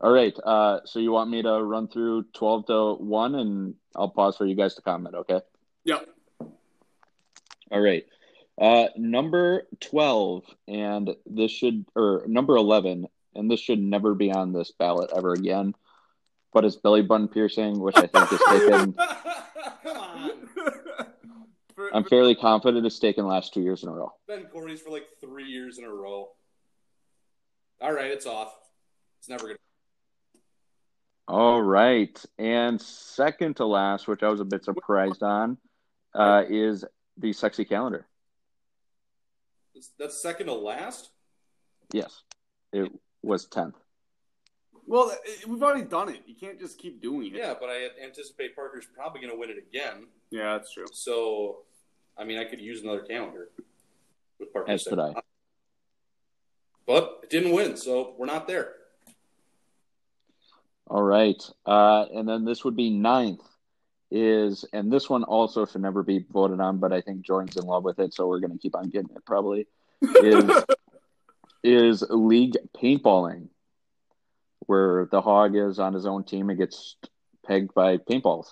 All 0.02 0.12
right. 0.12 0.38
Uh, 0.44 0.80
so 0.86 1.00
you 1.00 1.12
want 1.12 1.30
me 1.30 1.42
to 1.42 1.64
run 1.64 1.88
through 1.88 2.26
12 2.34 2.66
to 2.68 2.94
1 2.96 3.36
and 3.36 3.76
I'll 3.96 4.10
pause 4.10 4.36
for 4.36 4.46
you 4.46 4.54
guys 4.54 4.76
to 4.76 4.82
comment, 4.82 5.16
okay? 5.16 5.40
Yep. 5.86 6.10
All 7.72 7.80
right. 7.80 8.06
Uh, 8.60 8.88
number 8.98 9.64
12, 9.80 10.44
and 10.68 11.16
this 11.26 11.52
should, 11.52 11.86
or 11.96 12.24
number 12.28 12.56
11, 12.58 13.08
and 13.36 13.50
this 13.50 13.62
should 13.62 13.80
never 13.80 14.14
be 14.16 14.32
on 14.32 14.52
this 14.52 14.72
ballot 14.72 15.12
ever 15.16 15.32
again, 15.34 15.74
but 16.56 16.64
it's 16.64 16.78
belly 16.78 17.02
button 17.02 17.28
piercing, 17.28 17.78
which 17.82 17.98
I 17.98 18.08
think 18.08 18.32
is 18.32 18.42
taken, 18.48 18.94
Come 19.84 19.98
on. 19.98 20.32
I'm 21.94 22.06
fairly 22.06 22.34
confident 22.34 22.86
it's 22.86 22.98
taken 22.98 23.28
last 23.28 23.54
two 23.54 23.62
years 23.62 23.84
in 23.84 23.90
a 23.90 23.92
row. 23.92 24.14
Ben 24.26 24.46
Corey's 24.46 24.82
for 24.82 24.90
like 24.90 25.06
three 25.20 25.44
years 25.44 25.78
in 25.78 25.84
a 25.84 25.90
row. 25.90 26.30
All 27.82 27.92
right, 27.92 28.10
it's 28.10 28.26
off. 28.26 28.56
It's 29.20 29.28
never 29.28 29.48
gonna. 29.48 29.58
All 31.28 31.62
right. 31.62 32.24
And 32.40 32.82
second 32.82 33.58
to 33.58 33.66
last, 33.66 34.08
which 34.08 34.24
I 34.24 34.30
was 34.30 34.40
a 34.40 34.46
bit 34.46 34.64
surprised 34.64 35.24
on, 35.24 35.58
uh, 36.14 36.44
is 36.48 36.86
the 37.18 37.34
sexy 37.34 37.66
calendar. 37.66 38.08
That's 40.00 40.22
second 40.22 40.46
to 40.46 40.54
last. 40.54 41.10
Yes, 41.92 42.22
it 42.72 42.90
was 43.22 43.46
10th. 43.48 43.74
Well, 44.88 45.16
we've 45.48 45.64
already 45.64 45.84
done 45.86 46.10
it. 46.10 46.22
You 46.26 46.36
can't 46.36 46.60
just 46.60 46.78
keep 46.78 47.02
doing 47.02 47.28
it. 47.28 47.38
Yeah, 47.38 47.54
but 47.60 47.70
I 47.70 47.90
anticipate 48.04 48.56
Parker's 48.56 48.86
probably 48.94 49.22
gonna 49.22 49.38
win 49.38 49.50
it 49.50 49.58
again. 49.58 50.08
Yeah, 50.32 50.58
that's 50.58 50.74
true. 50.74 50.86
So, 50.92 51.60
I 52.18 52.24
mean, 52.24 52.38
I 52.38 52.46
could 52.46 52.60
use 52.60 52.84
another 52.84 53.02
calendar 53.02 53.50
with 54.40 54.52
Parker. 54.54 54.72
As 54.72 54.84
could 54.84 55.00
I. 55.00 55.14
But 56.86 57.22
it 57.24 57.30
didn't 57.30 57.52
win, 57.52 57.78
so 57.78 58.14
we're 58.18 58.28
not 58.28 58.48
there. 58.48 58.74
All 60.88 61.02
right. 61.02 61.42
Uh, 61.66 62.06
and 62.14 62.30
then 62.30 62.46
this 62.46 62.64
would 62.64 62.76
be 62.76 62.92
ninth 62.92 63.42
is, 64.12 64.66
and 64.72 64.92
this 64.92 65.10
one 65.10 65.24
also 65.24 65.66
should 65.66 65.82
never 65.82 66.04
be 66.04 66.24
voted 66.32 66.60
on, 66.60 66.78
but 66.78 66.94
I 66.94 67.02
think 67.02 67.26
Jordan's 67.26 67.58
in 67.58 67.66
love 67.66 67.84
with 67.84 68.00
it, 68.00 68.14
so 68.14 68.28
we're 68.28 68.40
going 68.40 68.54
to 68.54 68.60
keep 68.60 68.76
on 68.76 68.90
getting 68.90 69.10
it 69.16 69.26
probably, 69.26 69.68
is, 70.02 70.64
is 71.64 72.04
league 72.10 72.56
paintballing, 72.78 73.48
where 74.68 75.08
the 75.12 75.22
hog 75.22 75.56
is 75.56 75.80
on 75.80 75.94
his 75.94 76.06
own 76.06 76.24
team 76.24 76.50
and 76.50 76.60
gets 76.60 76.96
pegged 77.46 77.74
by 77.74 77.98
paintballs. 77.98 78.48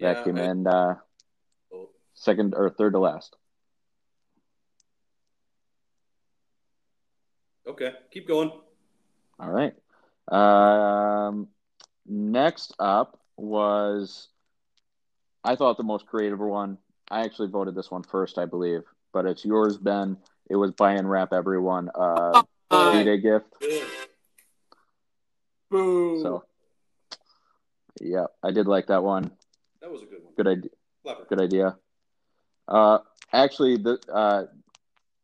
That 0.00 0.24
came 0.24 0.38
I- 0.38 0.44
in 0.44 0.66
uh, 0.66 0.94
oh, 1.72 1.88
second 2.14 2.54
or 2.56 2.70
third 2.70 2.92
to 2.92 2.98
last. 2.98 3.36
Okay, 7.66 7.92
keep 8.10 8.26
going. 8.26 8.50
All 9.38 9.50
right. 9.50 9.74
Um, 10.28 11.48
next 12.06 12.74
up 12.78 13.20
was, 13.36 14.28
I 15.44 15.54
thought 15.54 15.76
the 15.76 15.82
most 15.82 16.06
creative 16.06 16.38
one. 16.38 16.78
I 17.10 17.24
actually 17.24 17.48
voted 17.48 17.74
this 17.74 17.90
one 17.90 18.02
first, 18.02 18.38
I 18.38 18.46
believe, 18.46 18.82
but 19.12 19.26
it's 19.26 19.44
yours, 19.44 19.76
Ben. 19.76 20.16
It 20.48 20.56
was 20.56 20.70
buy 20.72 20.92
and 20.92 21.08
wrap 21.08 21.32
everyone 21.32 21.90
uh, 21.94 22.42
Uh, 22.70 22.92
B-Day 22.92 23.18
gift. 23.18 23.46
Good. 23.60 23.86
Boo. 25.70 26.22
So, 26.22 26.44
yeah, 28.00 28.26
I 28.42 28.50
did 28.50 28.66
like 28.66 28.86
that 28.86 29.02
one. 29.02 29.30
That 29.80 29.90
was 29.90 30.02
a 30.02 30.06
good 30.06 30.24
one. 30.24 30.32
Good 30.36 30.46
idea. 30.48 30.70
Clever. 31.02 31.26
Good 31.28 31.40
idea. 31.40 31.76
Uh, 32.66 32.98
actually, 33.32 33.76
the 33.76 33.98
uh, 34.12 34.44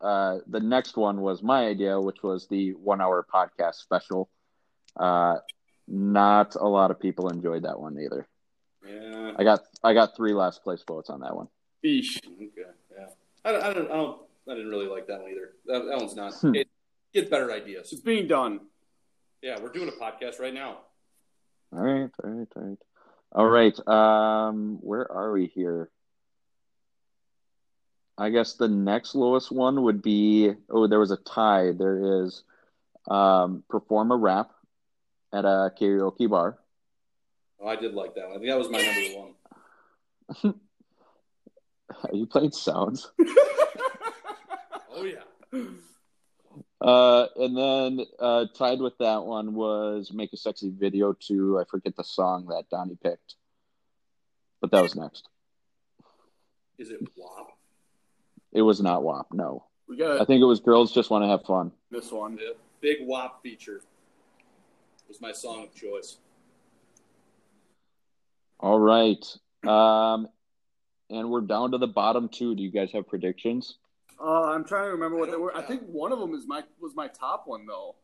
uh, 0.04 0.38
the 0.46 0.60
next 0.60 0.96
one 0.96 1.20
was 1.20 1.42
my 1.42 1.66
idea, 1.66 2.00
which 2.00 2.22
was 2.22 2.46
the 2.48 2.72
one 2.72 3.00
hour 3.00 3.26
podcast 3.32 3.76
special. 3.76 4.28
Uh, 4.96 5.36
not 5.88 6.54
a 6.54 6.66
lot 6.66 6.90
of 6.90 7.00
people 7.00 7.28
enjoyed 7.28 7.64
that 7.64 7.78
one 7.78 7.98
either. 7.98 8.26
Yeah. 8.86 9.32
I 9.36 9.44
got 9.44 9.60
I 9.82 9.94
got 9.94 10.16
three 10.16 10.32
last 10.32 10.62
place 10.62 10.82
votes 10.86 11.10
on 11.10 11.20
that 11.20 11.34
one. 11.34 11.48
Eesh. 11.84 12.18
Okay. 12.26 12.70
Yeah. 12.96 13.06
I 13.44 13.52
don't. 13.52 13.62
I 13.62 13.72
don't. 13.72 13.90
I, 13.90 13.96
don't, 13.96 14.20
I 14.48 14.54
didn't 14.54 14.70
really 14.70 14.86
like 14.86 15.06
that 15.06 15.22
one 15.22 15.30
either. 15.30 15.52
That, 15.66 15.86
that 15.86 15.98
one's 15.98 16.14
not. 16.14 16.34
Hmm. 16.34 16.52
Get, 16.52 16.68
get 17.12 17.30
better 17.30 17.50
ideas. 17.50 17.92
It's 17.92 18.02
being 18.02 18.26
done. 18.26 18.60
Yeah, 19.44 19.60
we're 19.60 19.68
doing 19.68 19.90
a 19.90 19.92
podcast 19.92 20.40
right 20.40 20.54
now. 20.54 20.78
All 21.70 21.80
right, 21.80 22.10
all 22.24 22.30
right, 22.30 22.48
all 22.56 22.62
right, 22.62 22.78
all 23.32 23.46
right. 23.46 23.86
Um, 23.86 24.78
where 24.80 25.12
are 25.12 25.32
we 25.32 25.48
here? 25.48 25.90
I 28.16 28.30
guess 28.30 28.54
the 28.54 28.68
next 28.68 29.14
lowest 29.14 29.52
one 29.52 29.82
would 29.82 30.00
be 30.00 30.50
oh, 30.70 30.86
there 30.86 30.98
was 30.98 31.10
a 31.10 31.18
tie. 31.18 31.72
There 31.72 32.24
is 32.24 32.42
um, 33.06 33.64
perform 33.68 34.12
a 34.12 34.16
rap 34.16 34.50
at 35.30 35.44
a 35.44 35.70
karaoke 35.78 36.30
bar. 36.30 36.56
Oh, 37.60 37.68
I 37.68 37.76
did 37.76 37.92
like 37.92 38.14
that 38.14 38.26
one. 38.28 38.36
I 38.36 38.38
think 38.38 38.48
that 38.48 38.58
was 38.58 38.70
my 38.70 38.80
number 38.80 39.34
one. 40.42 40.54
Are 42.02 42.16
you 42.16 42.24
playing 42.24 42.52
sounds? 42.52 43.12
Oh 44.96 45.02
yeah. 45.02 45.60
Uh, 46.84 47.28
and 47.36 47.56
then 47.56 48.06
uh, 48.20 48.44
tied 48.54 48.78
with 48.78 48.92
that 48.98 49.24
one 49.24 49.54
was 49.54 50.12
make 50.12 50.30
a 50.34 50.36
sexy 50.36 50.70
video 50.70 51.14
to 51.14 51.58
I 51.58 51.64
forget 51.64 51.96
the 51.96 52.04
song 52.04 52.48
that 52.48 52.68
Donnie 52.70 52.98
picked, 53.02 53.36
but 54.60 54.70
that 54.70 54.82
was 54.82 54.94
next. 54.94 55.26
Is 56.76 56.90
it 56.90 57.00
WAP? 57.16 57.56
It 58.52 58.60
was 58.60 58.82
not 58.82 59.02
WAP. 59.02 59.28
No, 59.32 59.64
we 59.88 60.04
I 60.04 60.26
think 60.26 60.42
it 60.42 60.44
was 60.44 60.60
girls 60.60 60.92
just 60.92 61.08
want 61.08 61.24
to 61.24 61.28
have 61.28 61.46
fun. 61.46 61.72
this 61.90 62.12
one. 62.12 62.36
The 62.36 62.54
big 62.82 62.98
WAP 63.00 63.42
feature 63.42 63.80
was 65.08 65.22
my 65.22 65.32
song 65.32 65.62
of 65.62 65.74
choice. 65.74 66.18
All 68.60 68.78
right, 68.78 69.24
um, 69.66 70.28
and 71.08 71.30
we're 71.30 71.40
down 71.40 71.70
to 71.70 71.78
the 71.78 71.86
bottom 71.86 72.28
two. 72.28 72.54
Do 72.54 72.62
you 72.62 72.70
guys 72.70 72.92
have 72.92 73.08
predictions? 73.08 73.78
Uh, 74.20 74.44
I'm 74.44 74.64
trying 74.64 74.86
to 74.86 74.92
remember 74.92 75.16
what 75.16 75.26
they 75.26 75.32
don't- 75.32 75.42
were. 75.42 75.56
I 75.56 75.62
think 75.62 75.82
one 75.84 76.12
of 76.12 76.18
them 76.18 76.34
is 76.34 76.46
my 76.46 76.62
was 76.80 76.94
my 76.94 77.08
top 77.08 77.46
one 77.46 77.66
though. 77.66 77.96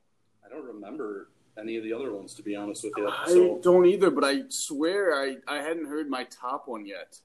I 0.44 0.48
don't 0.48 0.64
remember 0.64 1.30
any 1.58 1.76
of 1.76 1.84
the 1.84 1.92
other 1.92 2.12
ones 2.12 2.34
to 2.34 2.42
be 2.42 2.56
honest 2.56 2.84
with 2.84 2.92
you. 2.96 3.08
I 3.08 3.26
So 3.28 3.58
don't 3.62 3.86
either, 3.86 4.10
but 4.10 4.24
I 4.24 4.48
swear 4.48 5.14
I 5.14 5.36
I 5.46 5.56
hadn't 5.62 5.86
heard 5.86 6.08
my 6.08 6.24
top 6.24 6.66
one 6.68 6.86
yet. 6.86 7.20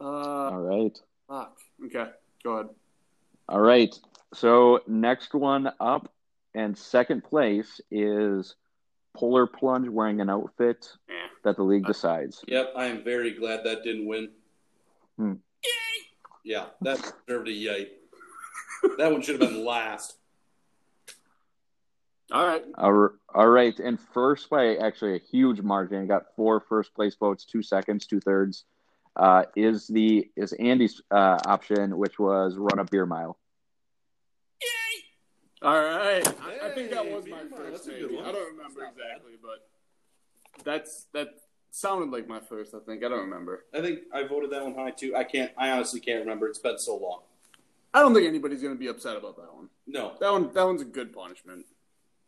Uh, 0.00 0.04
All 0.50 0.60
right, 0.60 0.98
fuck. 1.28 1.58
Okay, 1.86 2.10
go 2.42 2.52
ahead. 2.54 2.68
all 3.48 3.60
right. 3.60 3.94
So 4.34 4.80
next 4.86 5.34
one 5.34 5.70
up 5.80 6.12
and 6.54 6.76
second 6.76 7.22
place 7.24 7.80
is 7.90 8.56
polar 9.14 9.46
plunge 9.46 9.88
wearing 9.88 10.20
an 10.20 10.30
outfit 10.30 10.90
Eh. 11.08 11.12
that 11.44 11.56
the 11.56 11.62
league 11.62 11.84
decides. 11.86 12.42
Yep, 12.48 12.72
I 12.76 12.86
am 12.86 13.04
very 13.04 13.32
glad 13.32 13.64
that 13.64 13.82
didn't 13.84 14.06
win. 14.06 14.30
Hmm. 15.18 15.34
Yeah, 16.44 16.66
that 16.82 17.12
deserved 17.26 17.48
a 17.48 17.52
yay. 17.52 17.88
that 18.98 19.12
one 19.12 19.22
should 19.22 19.40
have 19.40 19.50
been 19.50 19.64
last. 19.64 20.16
All 22.32 22.46
right. 22.46 22.64
All 22.78 23.10
all 23.34 23.48
right, 23.48 23.78
and 23.78 23.98
first 24.00 24.48
by 24.50 24.76
actually 24.76 25.16
a 25.16 25.18
huge 25.18 25.60
margin, 25.60 26.06
got 26.06 26.34
four 26.34 26.60
first 26.60 26.94
place 26.94 27.14
votes, 27.14 27.44
two 27.44 27.62
seconds, 27.62 28.06
two 28.06 28.20
thirds. 28.20 28.64
Uh, 29.14 29.44
is 29.56 29.86
the 29.88 30.30
is 30.36 30.54
Andy's 30.54 31.02
uh, 31.10 31.38
option, 31.44 31.98
which 31.98 32.18
was 32.18 32.56
run 32.56 32.78
a 32.78 32.84
beer 32.84 33.04
mile. 33.04 33.38
Yay! 34.62 35.68
All 35.68 35.78
right. 35.78 36.26
I, 36.26 36.68
I 36.68 36.70
think 36.70 36.90
that 36.90 37.04
was 37.04 37.26
my 37.26 37.40
first. 37.54 37.72
that's 37.72 37.86
a 37.88 37.90
good 37.90 38.02
maybe. 38.02 38.16
one. 38.16 38.24
I 38.24 38.32
don't 38.32 38.56
remember 38.56 38.80
not 38.80 38.96
bad. 38.96 39.04
exactly, 39.16 39.32
but 39.42 40.64
that's 40.64 41.06
that 41.12 41.28
sounded 41.72 42.10
like 42.10 42.28
my 42.28 42.38
first. 42.38 42.74
I 42.74 42.78
think 42.86 43.02
I 43.04 43.08
don't 43.08 43.20
remember. 43.20 43.64
I 43.74 43.80
think 43.80 44.00
I 44.14 44.22
voted 44.24 44.50
that 44.50 44.62
one 44.62 44.74
high 44.74 44.90
too. 44.92 45.16
I 45.16 45.24
can't. 45.24 45.50
I 45.58 45.70
honestly 45.70 45.98
can't 46.00 46.20
remember. 46.20 46.46
It's 46.46 46.58
been 46.58 46.78
so 46.78 46.96
long. 46.96 47.22
I 47.94 48.00
don't 48.00 48.14
think 48.14 48.26
anybody's 48.28 48.62
gonna 48.62 48.74
be 48.76 48.86
upset 48.88 49.16
about 49.16 49.36
that 49.36 49.52
one. 49.54 49.68
No. 49.86 50.12
That 50.20 50.30
one. 50.30 50.52
That 50.52 50.64
one's 50.64 50.82
a 50.82 50.86
good 50.86 51.12
punishment. 51.12 51.66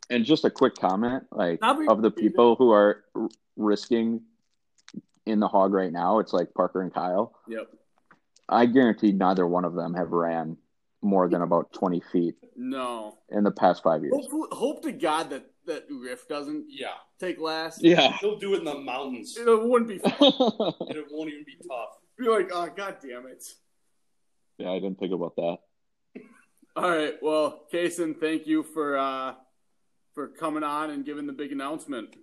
And 0.09 0.23
just 0.25 0.45
a 0.45 0.51
quick 0.51 0.75
comment, 0.75 1.23
like 1.31 1.61
Not 1.61 1.77
very- 1.77 1.87
of 1.87 2.01
the 2.01 2.11
people 2.11 2.55
who 2.55 2.71
are 2.71 3.05
r- 3.15 3.29
risking 3.55 4.21
in 5.25 5.39
the 5.39 5.47
hog 5.47 5.73
right 5.73 5.91
now, 5.91 6.19
it's 6.19 6.31
like 6.33 6.53
Parker 6.53 6.81
and 6.81 6.93
Kyle. 6.93 7.33
Yep. 7.47 7.67
I 8.47 8.67
guarantee 8.67 9.11
neither 9.13 9.47
one 9.47 9.65
of 9.65 9.73
them 9.73 9.95
have 9.95 10.11
ran 10.11 10.57
more 11.01 11.27
than 11.27 11.41
about 11.41 11.73
twenty 11.73 12.01
feet 12.11 12.35
No. 12.55 13.17
in 13.29 13.43
the 13.43 13.49
past 13.51 13.81
five 13.81 14.03
years. 14.03 14.13
Hope, 14.29 14.53
hope 14.53 14.81
to 14.83 14.91
God 14.91 15.31
that 15.31 15.49
that 15.67 15.85
Riff 15.89 16.27
doesn't 16.27 16.65
Yeah. 16.69 16.93
take 17.19 17.39
last. 17.39 17.83
Yeah. 17.83 18.13
He'll 18.19 18.37
do 18.39 18.53
it 18.55 18.59
in 18.59 18.65
the 18.65 18.77
mountains. 18.79 19.35
It 19.37 19.45
wouldn't 19.45 19.89
be 19.89 19.97
fun. 19.97 20.13
and 20.79 20.97
it 20.97 21.05
won't 21.11 21.29
even 21.31 21.43
be 21.45 21.57
tough. 21.67 21.89
be 22.17 22.27
like, 22.27 22.49
oh 22.53 22.67
god 22.75 22.97
damn 23.01 23.27
it. 23.27 23.43
yeah, 24.57 24.71
I 24.71 24.75
didn't 24.79 24.99
think 24.99 25.13
about 25.13 25.35
that. 25.35 25.57
All 26.75 26.89
right. 26.89 27.15
Well, 27.21 27.63
Kason, 27.73 28.19
thank 28.19 28.47
you 28.47 28.63
for 28.63 28.97
uh 28.97 29.33
for 30.13 30.27
coming 30.29 30.63
on 30.63 30.89
and 30.91 31.05
giving 31.05 31.27
the 31.27 31.33
big 31.33 31.51
announcement. 31.51 32.15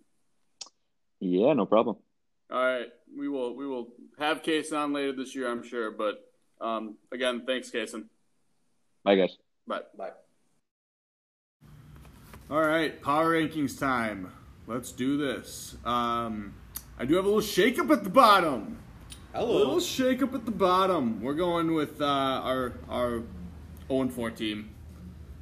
Yeah, 1.21 1.53
no 1.53 1.67
problem. 1.67 1.97
All 2.51 2.63
right. 2.65 2.89
we 3.17 3.29
will 3.29 3.55
we 3.57 3.67
will 3.67 3.95
have 4.19 4.43
Kason 4.43 4.77
on 4.79 4.93
later 4.93 5.13
this 5.13 5.35
year, 5.35 5.51
I'm 5.51 5.63
sure. 5.63 5.91
But 5.91 6.19
um, 6.61 6.97
again, 7.13 7.45
thanks, 7.47 7.71
Kason. 7.71 8.05
Bye, 9.05 9.17
guys. 9.17 9.37
Bye. 9.67 9.81
Bye. 9.97 10.11
All 12.53 12.61
right, 12.61 13.01
power 13.01 13.31
rankings 13.31 13.81
time. 13.81 14.31
Let's 14.67 14.93
do 14.93 15.17
this. 15.17 15.75
Um, 15.87 16.53
I 16.99 17.07
do 17.07 17.15
have 17.15 17.25
a 17.25 17.29
little 17.29 17.41
shakeup 17.41 17.91
at 17.91 18.05
the 18.05 18.11
bottom. 18.11 18.77
Hello. 19.33 19.51
A 19.51 19.57
little 19.57 19.77
shakeup 19.79 20.35
at 20.35 20.45
the 20.45 20.51
bottom. 20.51 21.23
We're 21.23 21.33
going 21.33 21.73
with 21.73 22.03
uh, 22.03 22.05
our 22.05 22.75
our 22.91 23.23
0 23.89 24.11
4 24.11 24.31
team. 24.33 24.69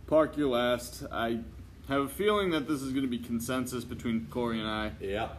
Park 0.06 0.36
your 0.36 0.50
last. 0.50 1.02
I 1.10 1.40
have 1.88 2.02
a 2.02 2.08
feeling 2.08 2.50
that 2.50 2.68
this 2.68 2.80
is 2.80 2.92
going 2.92 3.02
to 3.02 3.10
be 3.10 3.18
consensus 3.18 3.82
between 3.82 4.28
Corey 4.30 4.60
and 4.60 4.68
I. 4.68 4.92
Yeah. 5.00 5.30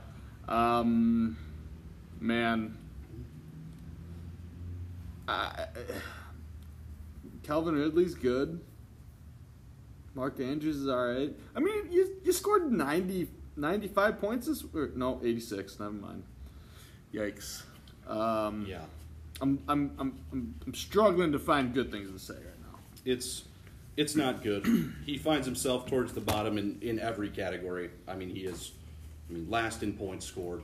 Um, 0.50 1.38
man, 2.20 2.78
I, 5.26 5.68
Calvin 7.44 7.76
Ridley's 7.76 8.16
good. 8.16 8.60
Mark 10.14 10.40
Andrews 10.40 10.78
is 10.78 10.88
all 10.88 11.08
right. 11.08 11.34
I 11.56 11.60
mean, 11.60 11.92
you 11.92 12.18
you 12.24 12.32
scored 12.32 12.72
90, 12.72 13.30
95 13.56 14.20
points 14.20 14.48
this 14.48 14.64
or 14.74 14.92
no, 14.96 15.20
86, 15.24 15.80
never 15.80 15.92
mind. 15.92 16.24
Yikes. 17.14 17.64
Um, 18.08 18.66
Yeah. 18.68 18.82
I'm, 19.42 19.60
I'm, 19.68 19.92
I'm, 19.98 20.20
I'm, 20.32 20.56
I'm 20.68 20.74
struggling 20.76 21.32
to 21.32 21.40
find 21.40 21.74
good 21.74 21.92
things 21.92 22.12
to 22.12 22.20
say 22.20 22.40
right 22.40 22.62
now. 22.62 22.80
It's 23.06 23.46
it's 23.98 24.16
not 24.16 24.44
good. 24.44 24.94
he 25.06 25.18
finds 25.18 25.46
himself 25.46 25.88
towards 25.88 26.14
the 26.14 26.22
bottom 26.22 26.58
in, 26.58 26.78
in 26.82 27.00
every 27.00 27.30
category. 27.30 27.90
I 28.08 28.16
mean, 28.16 28.30
he 28.30 28.42
is 28.42 28.72
I 29.30 29.34
mean, 29.34 29.50
last 29.50 29.82
in 29.82 29.94
points 29.94 30.26
scored. 30.26 30.62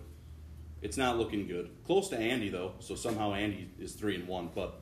It's 0.82 0.98
not 0.98 1.18
looking 1.18 1.48
good. 1.48 1.70
Close 1.86 2.10
to 2.10 2.18
Andy 2.18 2.50
though, 2.50 2.74
so 2.80 2.96
somehow 2.96 3.34
Andy 3.34 3.70
is 3.80 3.94
three 3.94 4.16
and 4.16 4.28
one, 4.28 4.50
but 4.54 4.80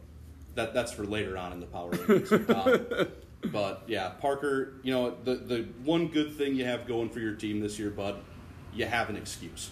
that 0.55 0.73
that's 0.73 0.91
for 0.91 1.05
later 1.05 1.37
on 1.37 1.53
in 1.53 1.59
the 1.59 1.65
power 1.67 1.91
rankings. 1.91 2.49
um, 3.01 3.07
but 3.51 3.83
yeah, 3.87 4.09
Parker, 4.09 4.73
you 4.83 4.93
know, 4.93 5.15
the 5.23 5.35
the 5.35 5.67
one 5.83 6.07
good 6.07 6.35
thing 6.35 6.55
you 6.55 6.65
have 6.65 6.87
going 6.87 7.09
for 7.09 7.19
your 7.19 7.33
team 7.33 7.59
this 7.59 7.77
year, 7.79 7.89
bud, 7.89 8.19
you 8.73 8.85
have 8.85 9.09
an 9.09 9.15
excuse. 9.15 9.71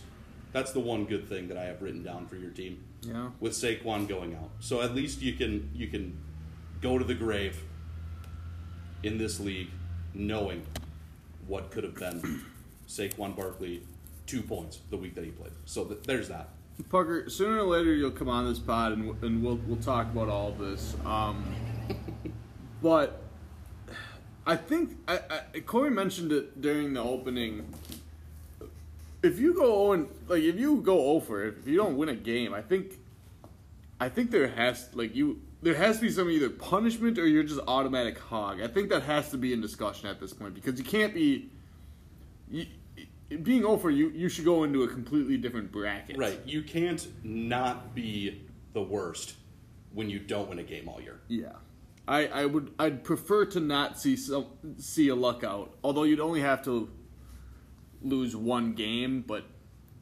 That's 0.52 0.72
the 0.72 0.80
one 0.80 1.06
good 1.06 1.28
thing 1.28 1.48
that 1.48 1.58
I 1.58 1.64
have 1.66 1.82
written 1.82 2.04
down 2.04 2.28
for 2.28 2.36
your 2.36 2.52
team 2.52 2.84
Yeah. 3.02 3.30
with 3.40 3.54
Saquon 3.54 4.08
going 4.08 4.36
out. 4.36 4.52
So 4.60 4.82
at 4.82 4.94
least 4.94 5.22
you 5.22 5.34
can 5.34 5.70
you 5.74 5.88
can 5.88 6.18
go 6.82 6.98
to 6.98 7.04
the 7.06 7.16
grave 7.16 7.62
in 9.02 9.18
this 9.18 9.40
league 9.40 9.70
knowing 10.14 10.64
what 11.48 11.72
could 11.72 11.84
have 11.84 11.96
been 11.96 12.42
Saquon 12.88 13.36
Barkley 13.36 13.82
two 14.28 14.42
points 14.42 14.80
the 14.90 14.98
week 14.98 15.16
that 15.16 15.24
he 15.26 15.32
played. 15.32 15.52
So 15.66 15.86
th- 15.86 16.04
there's 16.04 16.30
that. 16.30 16.50
Parker, 16.90 17.30
sooner 17.30 17.58
or 17.60 17.64
later 17.64 17.94
you'll 17.94 18.12
come 18.12 18.30
on 18.30 18.48
this 18.48 18.60
pod 18.60 18.94
and, 18.94 19.24
and 19.24 19.44
we'll 19.44 19.60
we'll 19.68 19.78
talk 19.82 20.08
about 20.12 20.30
all 20.30 20.50
of 20.50 20.60
this. 20.60 20.96
Um, 21.06 21.44
but 22.82 23.23
I 24.46 24.56
think 24.56 24.98
I, 25.08 25.20
I, 25.54 25.60
Corey 25.62 25.90
mentioned 25.90 26.32
it 26.32 26.62
during 26.62 26.94
the 26.94 27.02
opening. 27.02 27.74
If 29.22 29.40
you 29.40 29.54
go 29.54 29.88
oh 29.88 29.92
and 29.94 30.08
like 30.28 30.44
if 30.44 30.60
you 30.60 30.82
go 30.82 31.00
oh 31.00 31.12
over 31.16 31.46
if 31.46 31.68
you 31.68 31.78
don't 31.78 31.96
win 31.98 32.10
a 32.10 32.16
game, 32.16 32.54
I 32.54 32.62
think 32.62 33.00
I 34.00 34.10
think 34.10 34.32
there 34.32 34.50
has 34.50 34.90
like 34.94 35.16
you 35.16 35.42
there 35.62 35.76
has 35.76 35.98
to 35.98 36.02
be 36.02 36.12
some 36.12 36.30
either 36.30 36.50
punishment 36.50 37.18
or 37.18 37.26
you're 37.26 37.44
just 37.44 37.62
automatic 37.68 38.20
hog. 38.20 38.62
I 38.62 38.68
think 38.68 38.90
that 38.90 39.04
has 39.04 39.32
to 39.32 39.38
be 39.38 39.54
in 39.54 39.62
discussion 39.62 40.10
at 40.10 40.20
this 40.20 40.34
point 40.34 40.54
because 40.54 40.78
you 40.78 40.86
can't 40.86 41.14
be. 41.14 41.50
You, 42.50 42.66
being 43.42 43.66
oh 43.66 43.70
over, 43.70 43.90
you 43.90 44.10
you 44.10 44.30
should 44.30 44.46
go 44.46 44.64
into 44.64 44.84
a 44.84 44.88
completely 44.88 45.38
different 45.38 45.72
bracket. 45.72 46.18
Right. 46.18 46.40
You 46.46 46.62
can't 46.62 47.08
not 47.24 47.96
be 47.96 48.42
the 48.74 48.82
worst 48.82 49.36
when 49.94 50.10
you 50.10 50.20
don't 50.20 50.50
win 50.50 50.60
a 50.60 50.64
game 50.64 50.88
all 50.88 51.02
year. 51.02 51.22
Yeah. 51.28 51.54
I, 52.08 52.28
I 52.28 52.46
would 52.46 52.74
I'd 52.78 53.04
prefer 53.04 53.46
to 53.46 53.60
not 53.60 54.00
see 54.00 54.16
some 54.16 54.48
see 54.78 55.08
a 55.08 55.16
luck 55.16 55.44
out. 55.44 55.74
Although 55.84 56.04
you'd 56.04 56.20
only 56.20 56.42
have 56.42 56.62
to 56.66 56.90
lose 58.02 58.36
one 58.36 58.74
game, 58.74 59.24
but 59.26 59.46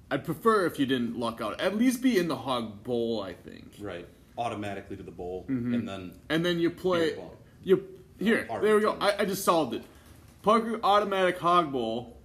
I'd 0.09 0.25
prefer 0.25 0.65
if 0.65 0.79
you 0.79 0.85
didn't 0.85 1.17
luck 1.17 1.41
out. 1.41 1.61
At 1.61 1.77
least 1.77 2.01
be 2.01 2.17
in 2.17 2.27
the 2.27 2.35
hog 2.35 2.83
bowl, 2.83 3.21
I 3.21 3.33
think. 3.33 3.73
Right. 3.79 4.07
Automatically 4.37 4.97
to 4.97 5.03
the 5.03 5.11
bowl 5.11 5.45
and 5.47 5.87
then 5.87 6.13
And 6.29 6.43
then 6.43 6.59
you 6.59 6.71
play 6.71 7.15
you 7.63 7.87
here. 8.19 8.45
Hard. 8.49 8.63
There 8.63 8.75
we 8.75 8.81
go. 8.81 8.97
I, 8.99 9.17
I 9.19 9.25
just 9.25 9.43
solved 9.45 9.73
it. 9.75 9.83
Parker 10.41 10.79
automatic 10.83 11.37
hog 11.37 11.71
bowl. 11.71 12.17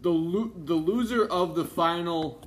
The 0.00 0.10
lo- 0.10 0.52
the 0.56 0.74
loser 0.74 1.24
of 1.26 1.54
the 1.54 1.64
final 1.64 2.42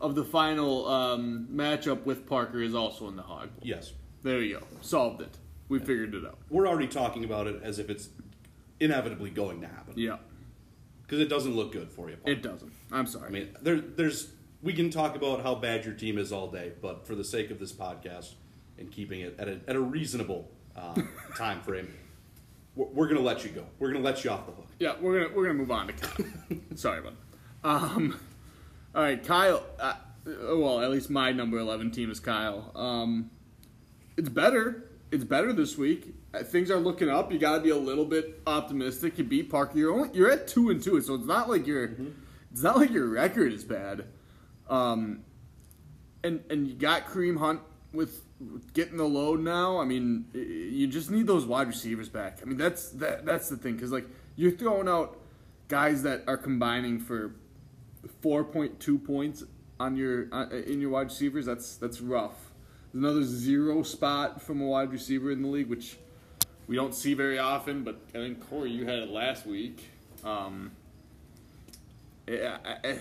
of 0.00 0.14
the 0.14 0.24
final 0.24 0.88
um, 0.88 1.48
matchup 1.52 2.04
with 2.06 2.26
Parker 2.26 2.62
is 2.62 2.74
also 2.74 3.08
in 3.08 3.16
the 3.16 3.22
hog 3.22 3.48
bowl. 3.50 3.60
yes. 3.62 3.92
There 4.22 4.40
you 4.40 4.58
go. 4.60 4.66
Solved 4.80 5.20
it. 5.22 5.36
We 5.70 5.78
figured 5.78 6.14
it 6.14 6.26
out. 6.26 6.38
We're 6.50 6.68
already 6.68 6.88
talking 6.88 7.24
about 7.24 7.46
it 7.46 7.62
as 7.62 7.78
if 7.78 7.88
it's 7.88 8.10
inevitably 8.80 9.30
going 9.30 9.60
to 9.62 9.68
happen. 9.68 9.94
Yeah. 9.96 10.16
Because 11.02 11.20
it 11.20 11.28
doesn't 11.28 11.54
look 11.56 11.72
good 11.72 11.90
for 11.90 12.10
you. 12.10 12.16
Paul. 12.16 12.32
It 12.32 12.42
doesn't. 12.42 12.72
I'm 12.92 13.06
sorry. 13.06 13.28
I 13.28 13.30
mean, 13.30 13.56
there, 13.62 13.80
there's 13.80 14.32
we 14.62 14.72
can 14.72 14.90
talk 14.90 15.16
about 15.16 15.42
how 15.42 15.54
bad 15.54 15.84
your 15.84 15.94
team 15.94 16.18
is 16.18 16.32
all 16.32 16.48
day, 16.50 16.72
but 16.82 17.06
for 17.06 17.14
the 17.14 17.24
sake 17.24 17.50
of 17.50 17.58
this 17.58 17.72
podcast 17.72 18.34
and 18.78 18.90
keeping 18.90 19.20
it 19.20 19.36
at 19.38 19.48
a, 19.48 19.60
at 19.68 19.76
a 19.76 19.80
reasonable 19.80 20.50
uh, 20.76 21.00
time 21.36 21.62
frame, 21.62 21.92
we're, 22.74 22.86
we're 22.86 23.06
going 23.06 23.18
to 23.18 23.24
let 23.24 23.44
you 23.44 23.50
go. 23.50 23.64
We're 23.78 23.92
going 23.92 24.02
to 24.02 24.08
let 24.08 24.24
you 24.24 24.30
off 24.30 24.46
the 24.46 24.52
hook. 24.52 24.66
yeah, 24.80 24.94
we're 25.00 25.22
gonna 25.22 25.34
we're 25.36 25.46
gonna 25.46 25.58
move 25.58 25.70
on 25.70 25.86
to 25.86 25.92
Kyle. 25.92 26.26
sorry, 26.74 27.00
bud. 27.00 27.16
Um, 27.62 28.18
all 28.94 29.02
right, 29.02 29.24
Kyle. 29.24 29.64
Uh, 29.78 29.94
well, 30.26 30.80
at 30.80 30.90
least 30.90 31.10
my 31.10 31.32
number 31.32 31.58
eleven 31.58 31.90
team 31.90 32.10
is 32.10 32.18
Kyle. 32.20 32.72
Um, 32.74 33.30
it's 34.16 34.28
better. 34.28 34.89
It's 35.12 35.24
better 35.24 35.52
this 35.52 35.76
week. 35.76 36.14
Uh, 36.32 36.44
Things 36.44 36.70
are 36.70 36.78
looking 36.78 37.08
up. 37.08 37.32
You 37.32 37.38
got 37.38 37.56
to 37.56 37.60
be 37.60 37.70
a 37.70 37.76
little 37.76 38.04
bit 38.04 38.40
optimistic. 38.46 39.18
You 39.18 39.24
beat 39.24 39.50
Parker. 39.50 39.76
You're 39.76 39.92
only 39.92 40.10
you're 40.12 40.30
at 40.30 40.46
two 40.46 40.70
and 40.70 40.82
two, 40.82 41.00
so 41.00 41.14
it's 41.14 41.26
not 41.26 41.48
like 41.50 41.66
your 41.66 41.96
it's 42.52 42.62
not 42.62 42.76
like 42.76 42.90
your 42.90 43.08
record 43.08 43.52
is 43.52 43.64
bad. 43.64 44.06
Um, 44.68 45.24
and 46.22 46.44
and 46.48 46.68
you 46.68 46.74
got 46.74 47.06
Kareem 47.06 47.38
Hunt 47.38 47.60
with, 47.92 48.22
with 48.40 48.72
getting 48.72 48.96
the 48.98 49.04
load 49.04 49.40
now. 49.40 49.78
I 49.78 49.84
mean, 49.84 50.26
you 50.32 50.86
just 50.86 51.10
need 51.10 51.26
those 51.26 51.44
wide 51.44 51.66
receivers 51.66 52.08
back. 52.08 52.38
I 52.42 52.44
mean, 52.44 52.56
that's 52.56 52.90
that 52.90 53.26
that's 53.26 53.48
the 53.48 53.56
thing 53.56 53.74
because 53.74 53.90
like 53.90 54.06
you're 54.36 54.52
throwing 54.52 54.88
out 54.88 55.18
guys 55.68 56.02
that 56.04 56.22
are 56.28 56.36
combining 56.36 57.00
for 57.00 57.34
four 58.22 58.44
point 58.44 58.78
two 58.78 58.98
points 58.98 59.42
on 59.80 59.96
your 59.96 60.28
uh, 60.32 60.48
in 60.50 60.80
your 60.80 60.90
wide 60.90 61.08
receivers. 61.08 61.46
That's 61.46 61.76
that's 61.76 62.00
rough. 62.00 62.49
There's 62.92 63.04
another 63.04 63.24
zero 63.24 63.82
spot 63.82 64.42
from 64.42 64.60
a 64.60 64.66
wide 64.66 64.90
receiver 64.90 65.30
in 65.30 65.42
the 65.42 65.48
league, 65.48 65.68
which 65.68 65.96
we 66.66 66.76
don't 66.76 66.94
see 66.94 67.14
very 67.14 67.38
often. 67.38 67.84
But 67.84 68.00
I 68.10 68.18
think 68.18 68.48
Corey, 68.48 68.70
you 68.70 68.86
had 68.86 68.98
it 68.98 69.10
last 69.10 69.46
week. 69.46 69.88
Um, 70.24 70.72
yeah, 72.26 72.58
I, 72.64 72.88
I, 72.88 72.98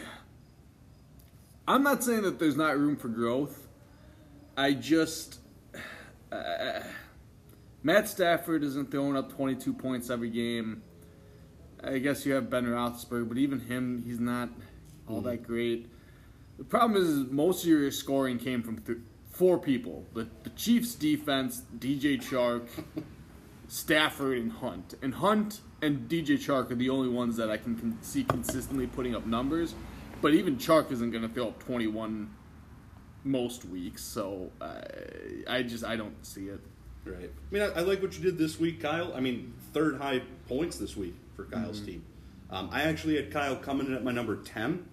I'm 1.67 1.83
not 1.83 2.03
saying 2.03 2.23
that 2.23 2.39
there's 2.39 2.57
not 2.57 2.77
room 2.77 2.95
for 2.95 3.09
growth. 3.09 3.67
I 4.57 4.73
just 4.73 5.39
uh, 6.31 6.81
Matt 7.81 8.09
Stafford 8.09 8.63
isn't 8.63 8.91
throwing 8.91 9.15
up 9.15 9.31
22 9.33 9.73
points 9.73 10.09
every 10.09 10.29
game. 10.29 10.81
I 11.83 11.99
guess 11.99 12.25
you 12.25 12.33
have 12.33 12.49
Ben 12.49 12.65
Roethlisberger, 12.65 13.27
but 13.27 13.37
even 13.37 13.61
him, 13.61 14.03
he's 14.05 14.19
not 14.19 14.49
all 15.07 15.21
that 15.21 15.43
great. 15.43 15.89
The 16.57 16.65
problem 16.65 17.01
is, 17.01 17.07
is 17.07 17.31
most 17.31 17.63
of 17.63 17.69
your 17.69 17.89
scoring 17.91 18.37
came 18.37 18.61
from 18.61 18.79
th- 18.79 18.97
four 19.39 19.57
people: 19.57 20.05
the, 20.13 20.27
the 20.43 20.49
Chiefs' 20.51 20.93
defense, 20.95 21.63
DJ 21.79 22.21
Chark, 22.21 22.67
Stafford, 23.67 24.37
and 24.37 24.51
Hunt. 24.51 24.95
And 25.01 25.15
Hunt 25.15 25.61
and 25.81 26.09
DJ 26.09 26.37
Chark 26.37 26.69
are 26.71 26.75
the 26.75 26.89
only 26.89 27.07
ones 27.07 27.37
that 27.37 27.49
I 27.49 27.55
can 27.57 27.77
con- 27.77 27.97
see 28.01 28.25
consistently 28.25 28.85
putting 28.85 29.15
up 29.15 29.25
numbers. 29.25 29.73
But 30.21 30.33
even 30.33 30.57
Chark 30.57 30.91
isn't 30.91 31.11
going 31.11 31.21
to 31.25 31.33
throw 31.33 31.47
up 31.47 31.63
21 31.63 32.29
most 33.23 33.63
weeks, 33.63 34.03
so 34.03 34.51
uh, 34.59 34.81
I 35.47 35.63
just 35.63 35.85
I 35.85 35.95
don't 35.95 36.25
see 36.25 36.47
it. 36.47 36.59
Right. 37.05 37.29
I 37.31 37.53
mean, 37.53 37.63
I, 37.63 37.67
I 37.67 37.79
like 37.79 38.01
what 38.01 38.17
you 38.17 38.21
did 38.23 38.37
this 38.37 38.59
week, 38.59 38.81
Kyle. 38.81 39.13
I 39.15 39.21
mean, 39.21 39.53
third 39.73 39.95
high 39.97 40.21
points 40.49 40.77
this 40.77 40.97
week 40.97 41.15
for 41.35 41.45
Mm-hmm. 41.45 41.53
Kyle's 41.63 41.79
team. 41.81 42.03
Um, 42.51 42.69
I 42.71 42.83
actually 42.83 43.15
had 43.15 43.31
Kyle 43.31 43.55
coming 43.55 43.87
in 43.87 43.93
at 43.93 44.03
my 44.03 44.11
number 44.11 44.35
10. 44.35 44.85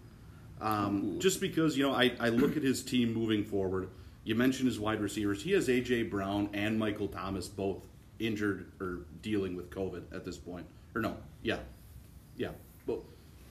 Um, 0.61 1.18
just 1.18 1.40
because, 1.40 1.76
you 1.76 1.87
know, 1.87 1.92
I, 1.92 2.12
I 2.20 2.28
look 2.28 2.56
at 2.56 2.62
his 2.62 2.82
team 2.82 3.12
moving 3.12 3.44
forward. 3.44 3.88
You 4.27 4.35
mentioned 4.35 4.67
his 4.67 4.79
wide 4.79 5.01
receivers. 5.01 5.43
He 5.43 5.53
has 5.53 5.69
A.J. 5.69 6.05
Brown 6.05 6.51
and 6.53 6.79
Michael 6.79 7.09
Thomas 7.09 7.49
both 7.49 7.79
injured 8.19 8.73
or 8.81 9.07
dealing 9.23 9.57
with 9.57 9.71
COVID 9.71 10.03
at 10.12 10.25
this 10.25 10.37
point. 10.37 10.67
Or 10.95 11.01
no, 11.01 11.17
yeah. 11.43 11.59
Yeah. 12.37 12.51
Well, 12.87 13.05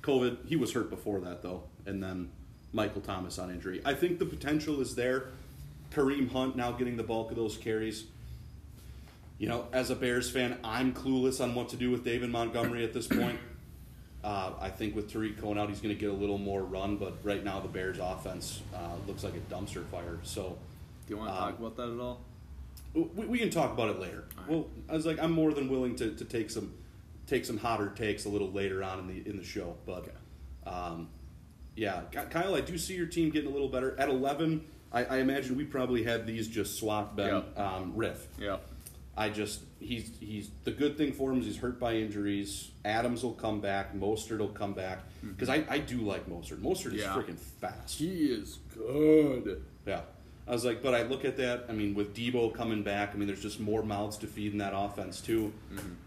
COVID, 0.04 0.46
he 0.48 0.56
was 0.56 0.74
hurt 0.74 0.90
before 0.90 1.22
that, 1.22 1.42
though. 1.42 1.64
And 1.86 2.04
then 2.04 2.30
Michael 2.74 3.02
Thomas 3.02 3.40
on 3.40 3.50
injury. 3.50 3.82
I 3.86 3.94
think 3.94 4.20
the 4.20 4.26
potential 4.26 4.82
is 4.82 4.96
there. 4.96 5.30
Kareem 5.94 6.30
Hunt 6.32 6.56
now 6.56 6.74
getting 6.74 6.98
the 6.98 7.04
bulk 7.04 7.32
of 7.32 7.38
those 7.38 7.58
carries 7.58 8.06
you 9.38 9.50
know, 9.50 9.68
as 9.74 9.90
a 9.90 9.96
Bears 9.96 10.30
fan, 10.30 10.58
I'm 10.64 10.94
clueless 10.94 11.44
on 11.44 11.56
what 11.56 11.70
to 11.70 11.76
do 11.76 11.92
with 11.92 12.06
David 12.06 12.30
Montgomery 12.30 12.84
at 12.84 12.94
this 12.94 13.08
point. 13.08 13.38
Uh, 14.26 14.54
I 14.60 14.70
think 14.70 14.96
with 14.96 15.12
Tarik 15.14 15.40
Cohen 15.40 15.60
out, 15.60 15.70
he's 15.70 15.80
going 15.82 15.94
to 15.94 16.00
get 16.00 16.10
a 16.10 16.14
little 16.14 16.40
more 16.40 16.64
run, 16.64 16.98
but 16.98 17.14
right 17.24 17.44
now 17.44 17.60
the 17.60 17.68
Bears' 17.68 18.00
offense 18.00 18.62
uh, 18.74 18.80
looks 19.06 19.24
like 19.24 19.36
a 19.36 19.54
dumpster 19.54 19.86
fire. 19.86 20.18
So 20.24 20.58
Do 21.08 21.14
you 21.14 21.18
want 21.18 21.30
to 21.30 21.36
Um, 21.36 21.40
talk 21.52 21.60
about 21.60 21.78
that 21.78 21.94
at 21.94 22.00
all? 22.00 22.22
we, 22.96 23.04
we 23.28 23.38
can 23.38 23.52
talk 23.52 23.72
about 23.72 23.90
it 23.92 24.00
later. 24.00 24.24
Well, 24.48 24.66
I 24.90 24.94
was 24.94 25.06
like, 25.06 25.20
I'm 25.20 25.32
more 25.32 25.54
than 25.54 25.70
willing 25.70 25.96
to, 25.98 26.10
to 26.16 26.26
take 26.26 26.50
some 26.50 26.74
take 27.28 27.44
some 27.46 27.58
hotter 27.58 27.90
takes 27.90 28.26
a 28.26 28.30
little 28.30 28.52
later 28.52 28.84
on 28.84 28.98
in 29.00 29.08
the 29.08 29.30
in 29.30 29.38
the 29.38 29.44
show. 29.44 29.76
But 29.86 30.08
um, 30.66 31.08
yeah, 31.76 32.02
Kyle, 32.32 32.56
I 32.56 32.62
do 32.62 32.80
see 32.80 32.96
your 32.96 33.06
team 33.08 33.30
getting 33.30 33.50
a 33.50 33.54
little 33.54 33.70
better 33.70 33.96
at 34.00 34.10
11. 34.10 34.66
I, 34.92 35.04
I 35.06 35.18
imagine 35.18 35.56
we 35.58 35.66
probably 35.66 36.04
had 36.04 36.26
these 36.26 36.48
just 36.48 36.80
swapped 36.80 37.16
Ben 37.16 37.28
Yep. 37.34 37.60
um, 37.60 37.92
riff. 37.96 38.28
Yeah. 38.40 38.58
I 39.17 39.30
just 39.30 39.62
he's 39.80 40.12
he's 40.19 40.49
the 40.65 40.71
good 40.71 40.97
thing 40.97 41.13
for 41.13 41.32
him 41.32 41.39
is 41.39 41.45
he's 41.45 41.58
hurt 41.58 41.80
by 41.80 41.93
injuries. 41.95 42.71
Adams 42.84 43.23
will 43.23 43.34
come 43.34 43.62
back. 43.62 43.95
Mostert 43.95 44.39
will 44.39 44.49
come 44.49 44.73
back 44.73 44.99
because 45.21 45.47
I, 45.49 45.63
I 45.69 45.78
do 45.80 46.01
like 46.01 46.28
Mostert. 46.30 46.58
Mostert 46.62 46.93
is 46.93 47.01
Yeah. 47.01 47.13
freaking 47.15 47.38
fast. 47.38 47.97
He 47.97 48.25
is 48.25 48.60
good. 48.75 49.63
Yeah. 49.86 50.01
I 50.47 50.51
was 50.51 50.63
like, 50.65 50.84
but 50.84 50.93
I 50.93 51.04
look 51.04 51.25
at 51.25 51.38
that. 51.38 51.65
I 51.69 51.71
mean, 51.71 51.95
with 51.95 52.13
Deebo 52.15 52.54
coming 52.54 52.84
back, 52.84 53.12
I 53.13 53.17
mean, 53.17 53.25
there's 53.28 53.41
just 53.41 53.60
more 53.60 53.82
mouths 53.82 54.17
to 54.17 54.28
feed 54.28 54.51
in 54.51 54.60
that 54.60 54.73
offense 54.75 55.19
too. 55.21 55.51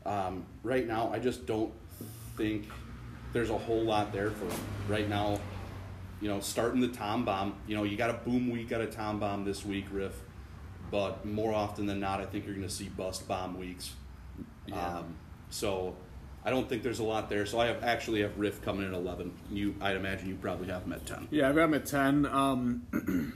Um, 0.06 0.44
right 0.62 0.86
now, 0.86 1.10
I 1.12 1.18
just 1.18 1.44
don't 1.46 1.72
think 2.36 2.66
there's 3.32 3.50
a 3.50 3.58
whole 3.58 3.82
lot 3.82 4.12
there 4.12 4.30
for 4.30 4.44
him 4.44 4.60
right 4.86 5.08
now. 5.08 5.40
You 6.20 6.28
know, 6.28 6.40
starting 6.40 6.80
the 6.80 6.88
Tom 6.88 7.24
bomb. 7.24 7.54
You 7.66 7.74
know, 7.76 7.84
you 7.84 7.96
got 7.96 8.10
a 8.10 8.14
boom 8.14 8.50
week, 8.50 8.68
got 8.68 8.80
a 8.80 8.86
Tom 8.86 9.18
bomb 9.18 9.44
this 9.44 9.64
week, 9.64 9.86
Riff. 9.90 10.14
But 10.90 11.24
more 11.24 11.52
often 11.52 11.86
than 11.86 12.00
not, 12.00 12.20
I 12.20 12.24
think 12.24 12.46
you're 12.46 12.54
going 12.54 12.66
to 12.66 12.72
see 12.72 12.88
bust 12.88 13.28
bomb 13.28 13.58
weeks. 13.58 13.92
Yeah. 14.66 14.98
Um, 14.98 15.16
so 15.50 15.94
I 16.44 16.50
don't 16.50 16.68
think 16.68 16.82
there's 16.82 16.98
a 16.98 17.04
lot 17.04 17.28
there. 17.28 17.44
So 17.46 17.60
I 17.60 17.66
have 17.66 17.84
actually 17.84 18.22
have 18.22 18.38
Riff 18.38 18.62
coming 18.62 18.86
in 18.86 18.94
at 18.94 18.98
11. 18.98 19.32
You, 19.50 19.74
I'd 19.80 19.96
imagine 19.96 20.28
you 20.28 20.36
probably 20.36 20.68
have 20.68 20.84
him 20.84 20.92
at 20.92 21.04
10. 21.04 21.28
Yeah, 21.30 21.48
I've 21.48 21.54
got 21.54 21.64
him 21.64 21.74
at 21.74 21.86
10. 21.86 22.26
Um, 22.26 22.86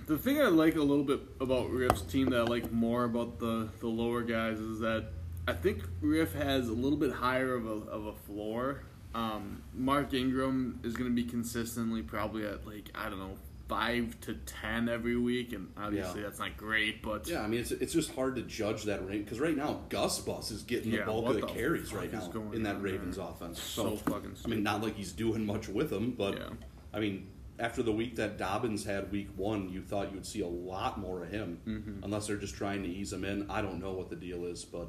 the 0.06 0.16
thing 0.16 0.40
I 0.40 0.44
like 0.44 0.76
a 0.76 0.82
little 0.82 1.04
bit 1.04 1.20
about 1.40 1.70
Riff's 1.70 2.02
team 2.02 2.30
that 2.30 2.40
I 2.40 2.44
like 2.44 2.72
more 2.72 3.04
about 3.04 3.38
the, 3.38 3.68
the 3.80 3.88
lower 3.88 4.22
guys 4.22 4.58
is 4.58 4.80
that 4.80 5.08
I 5.46 5.52
think 5.52 5.82
Riff 6.00 6.32
has 6.34 6.68
a 6.68 6.72
little 6.72 6.98
bit 6.98 7.12
higher 7.12 7.54
of 7.54 7.66
a, 7.66 7.90
of 7.90 8.06
a 8.06 8.12
floor. 8.12 8.84
Um, 9.14 9.62
Mark 9.74 10.14
Ingram 10.14 10.80
is 10.82 10.94
going 10.94 11.10
to 11.10 11.14
be 11.14 11.24
consistently 11.24 12.02
probably 12.02 12.46
at, 12.46 12.66
like, 12.66 12.90
I 12.94 13.10
don't 13.10 13.18
know, 13.18 13.36
5 13.68 14.20
to 14.22 14.34
10 14.34 14.88
every 14.88 15.16
week. 15.16 15.52
And 15.52 15.68
obviously 15.76 16.20
Yeah. 16.20 16.26
that's 16.26 16.38
not 16.38 16.56
great, 16.56 17.02
but. 17.02 17.28
Yeah, 17.28 17.42
I 17.42 17.46
mean 17.46 17.60
it's 17.60 17.70
it's 17.72 17.92
just 17.92 18.14
hard 18.14 18.36
to 18.36 18.42
judge 18.42 18.84
that 18.84 19.06
range 19.06 19.24
because 19.24 19.40
right 19.40 19.56
now 19.56 19.80
Gus 19.88 20.18
Bus 20.20 20.50
is 20.50 20.62
getting 20.62 20.90
the 20.90 20.98
Yeah, 20.98 21.04
bulk 21.06 21.28
of 21.28 21.34
the, 21.34 21.40
the 21.42 21.46
carries 21.46 21.92
right 21.92 22.12
now 22.12 22.30
in 22.52 22.62
that 22.64 22.80
Ravens 22.82 23.16
there? 23.16 23.26
offense. 23.26 23.60
So 23.60 23.96
fucking 23.96 24.36
I 24.44 24.48
mean, 24.48 24.62
not 24.62 24.82
like 24.82 24.96
he's 24.96 25.12
doing 25.12 25.44
much 25.46 25.68
with 25.68 25.90
them, 25.90 26.14
but 26.16 26.34
Yeah. 26.36 26.48
I 26.92 27.00
mean, 27.00 27.28
after 27.58 27.82
the 27.82 27.92
week 27.92 28.16
that 28.16 28.38
Dobbins 28.38 28.84
had 28.84 29.10
week 29.12 29.28
one, 29.36 29.68
you 29.70 29.82
thought 29.82 30.08
you 30.10 30.14
would 30.16 30.26
see 30.26 30.40
a 30.40 30.46
lot 30.48 30.98
more 30.98 31.22
of 31.22 31.30
him, 31.30 31.58
Mm-hmm. 31.66 32.04
unless 32.04 32.26
they're 32.26 32.36
just 32.36 32.54
trying 32.54 32.82
to 32.82 32.88
ease 32.88 33.12
him 33.12 33.24
in. 33.24 33.50
I 33.50 33.62
don't 33.62 33.80
know 33.80 33.92
what 33.92 34.10
the 34.10 34.16
deal 34.16 34.44
is, 34.46 34.64
but. 34.64 34.88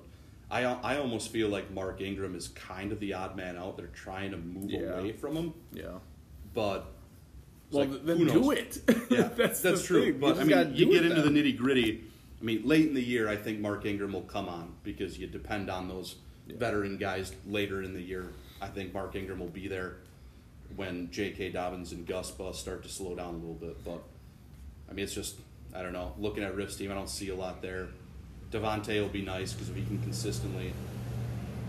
I, 0.52 0.66
I 0.66 0.98
almost 1.00 1.32
feel 1.32 1.50
like 1.50 1.72
Mark 1.72 2.00
Ingram 2.00 2.36
is 2.36 2.50
kind 2.50 2.92
of 2.92 3.00
the 3.00 3.14
odd 3.16 3.36
man 3.36 3.58
out. 3.58 3.76
They're 3.76 3.88
trying 3.88 4.30
to 4.32 4.38
move 4.38 4.70
Yeah. 4.70 5.00
away 5.00 5.12
from 5.14 5.36
him, 5.36 5.54
Yeah. 5.74 5.98
but 6.54 6.93
Well, 7.74 7.86
like, 7.86 8.06
then 8.06 8.18
who 8.18 8.30
do 8.30 8.52
it. 8.52 8.80
Yeah, 9.10 9.22
that's 9.36 9.62
that's, 9.62 9.84
true. 9.84 10.12
thing. 10.12 10.20
But 10.20 10.38
I 10.38 10.44
mean, 10.44 10.76
you 10.76 10.92
get 10.92 11.06
into 11.06 11.22
the 11.22 11.30
nitty 11.30 11.58
gritty. 11.58 12.04
I 12.40 12.44
mean, 12.44 12.62
late 12.66 12.88
in 12.88 12.94
the 12.94 13.04
year, 13.04 13.30
I 13.30 13.36
think 13.36 13.60
Mark 13.60 13.86
Ingram 13.86 14.14
will 14.14 14.22
come 14.22 14.50
on 14.50 14.74
because 14.84 15.18
you 15.18 15.28
depend 15.28 15.70
on 15.70 15.88
those 15.88 16.16
veteran 16.48 16.98
guys 16.98 17.34
later 17.48 17.82
in 17.82 17.94
the 17.94 18.02
year. 18.02 18.34
I 18.62 18.68
think 18.68 18.94
Mark 18.94 19.16
Ingram 19.16 19.40
will 19.40 19.48
be 19.48 19.68
there 19.68 19.98
when 20.76 21.10
J.K. 21.12 21.50
Dobbins 21.50 21.92
and 21.92 22.06
Gus 22.06 22.32
Bus 22.32 22.60
start 22.60 22.84
to 22.84 22.90
slow 22.90 23.16
down 23.16 23.36
a 23.36 23.38
little 23.38 23.54
bit. 23.54 23.84
But 23.84 24.04
I 24.90 24.94
mean, 24.94 25.04
it's 25.04 25.14
just 25.14 25.38
I 25.76 25.82
don't 25.82 25.94
know. 25.94 26.14
Looking 26.18 26.44
at 26.44 26.56
Riff's 26.56 26.76
team, 26.76 26.92
I 26.92 26.96
don't 26.96 27.10
see 27.10 27.30
a 27.30 27.36
lot 27.36 27.62
there. 27.62 27.90
Davante 28.52 29.02
will 29.02 29.10
be 29.10 29.22
nice 29.22 29.54
because 29.54 29.70
if 29.70 29.76
he 29.76 29.84
can 29.84 30.00
consistently 30.04 30.74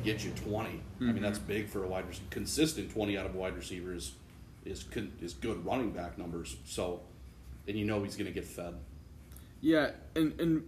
get 0.05 0.23
you 0.23 0.31
20, 0.33 0.69
I 0.69 0.71
mean 0.71 1.15
mm-hmm. 1.15 1.23
that's 1.23 1.39
big 1.39 1.69
for 1.69 1.83
a 1.85 1.87
wide 1.89 2.07
receiver. 2.07 2.27
Consistent 2.31 2.93
20 2.93 3.17
out 3.17 3.27
of 3.27 3.35
a 3.35 3.39
wide 3.39 3.57
receiver 3.57 3.95
is 3.95 4.13
is 4.65 4.85
con- 4.85 5.13
is 5.21 5.35
good 5.35 5.65
running 5.65 5.91
back 5.91 6.19
numbers. 6.19 6.57
So, 6.65 7.01
and 7.67 7.79
you 7.79 7.85
know 7.85 8.03
he's 8.03 8.17
going 8.17 8.27
to 8.27 8.33
get 8.33 8.45
fed. 8.45 8.75
Yeah, 9.61 9.91
and 10.15 10.39
and 10.41 10.65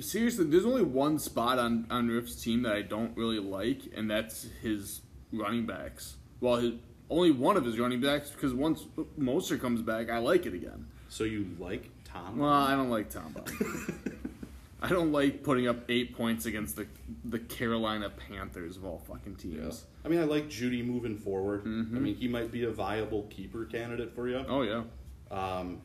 seriously, 0.00 0.44
there's 0.46 0.66
only 0.66 0.82
one 0.82 1.18
spot 1.18 1.58
on 1.58 1.86
on 1.90 2.08
Riff's 2.08 2.42
team 2.42 2.62
that 2.62 2.72
I 2.72 2.82
don't 2.82 3.16
really 3.16 3.38
like, 3.38 3.82
and 3.94 4.10
that's 4.10 4.46
his 4.62 5.02
running 5.32 5.66
backs. 5.66 6.16
Well, 6.40 6.56
his, 6.56 6.74
only 7.10 7.30
one 7.30 7.56
of 7.56 7.64
his 7.64 7.78
running 7.78 8.00
backs 8.00 8.30
because 8.30 8.54
once 8.54 8.84
Mostert 9.18 9.60
comes 9.60 9.82
back, 9.82 10.10
I 10.10 10.18
like 10.18 10.46
it 10.46 10.54
again. 10.54 10.86
So 11.08 11.24
you 11.24 11.46
like 11.58 11.90
Tom? 12.04 12.38
Well, 12.38 12.50
I 12.50 12.74
don't 12.74 12.90
like 12.90 13.10
Tom. 13.10 13.34
I 14.84 14.88
don't 14.88 15.12
like 15.12 15.42
putting 15.42 15.66
up 15.66 15.78
eight 15.88 16.14
points 16.16 16.46
against 16.46 16.76
the 16.76 16.86
the 17.24 17.38
Carolina 17.38 18.10
Panthers 18.10 18.76
of 18.76 18.84
all 18.84 18.98
fucking 18.98 19.36
Yeah. 19.42 19.60
teams. 19.62 19.84
I 20.04 20.08
mean, 20.08 20.20
I 20.20 20.24
like 20.24 20.48
Jeudy 20.48 20.84
moving 20.84 21.16
forward. 21.16 21.62
I 21.64 21.68
mean, 21.68 22.14
he 22.14 22.28
might 22.28 22.52
be 22.52 22.64
a 22.64 22.70
viable 22.70 23.22
keeper 23.30 23.64
candidate 23.64 24.14
for 24.14 24.28
you. 24.28 24.44
Oh 24.48 24.62
yeah, 24.62 24.82
Um, 25.30 25.80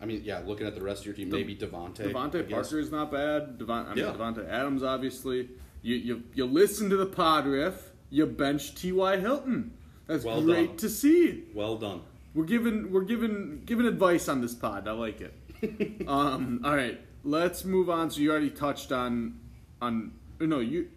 I 0.00 0.06
mean, 0.06 0.22
yeah, 0.24 0.40
looking 0.44 0.66
at 0.66 0.74
the 0.74 0.82
rest 0.82 1.00
of 1.00 1.06
your 1.06 1.14
team, 1.14 1.30
maybe 1.30 1.54
Davante. 1.56 2.00
I 2.08 2.12
Davante 2.12 2.48
guess. 2.48 2.68
Parker 2.70 2.78
is 2.80 2.90
not 2.90 3.10
bad. 3.12 3.58
Devon, 3.58 3.86
I 3.86 3.94
mean, 3.94 4.04
Yeah. 4.04 4.12
Davante 4.12 4.48
Adams, 4.48 4.82
obviously. 4.82 5.48
You, 5.82 5.96
you 5.96 6.22
you 6.34 6.44
listen 6.44 6.88
to 6.90 6.96
the 6.96 7.06
pod 7.06 7.46
riff. 7.46 7.90
You 8.10 8.26
bench 8.26 8.74
T.Y. 8.76 9.18
Hilton. 9.18 9.72
That's 10.06 10.24
Well 10.24 10.42
great 10.42 10.68
done. 10.68 10.76
to 10.78 10.88
see. 10.88 11.44
Well 11.54 11.76
done. 11.76 12.02
We're 12.34 12.44
giving 12.44 12.92
we're 12.92 13.02
giving 13.04 13.62
giving 13.64 13.86
advice 13.86 14.28
on 14.28 14.40
this 14.40 14.54
pod. 14.54 14.86
I 14.86 14.92
like 14.92 15.20
it. 15.20 15.34
um, 16.08 16.60
all 16.64 16.74
right, 16.74 17.00
let's 17.24 17.64
move 17.64 17.90
on. 17.90 18.10
So 18.10 18.20
you 18.20 18.30
already 18.30 18.50
touched 18.50 18.92
on 18.92 19.38
on 19.80 20.12
oh, 20.40 20.46
no 20.46 20.60
you. 20.60 20.88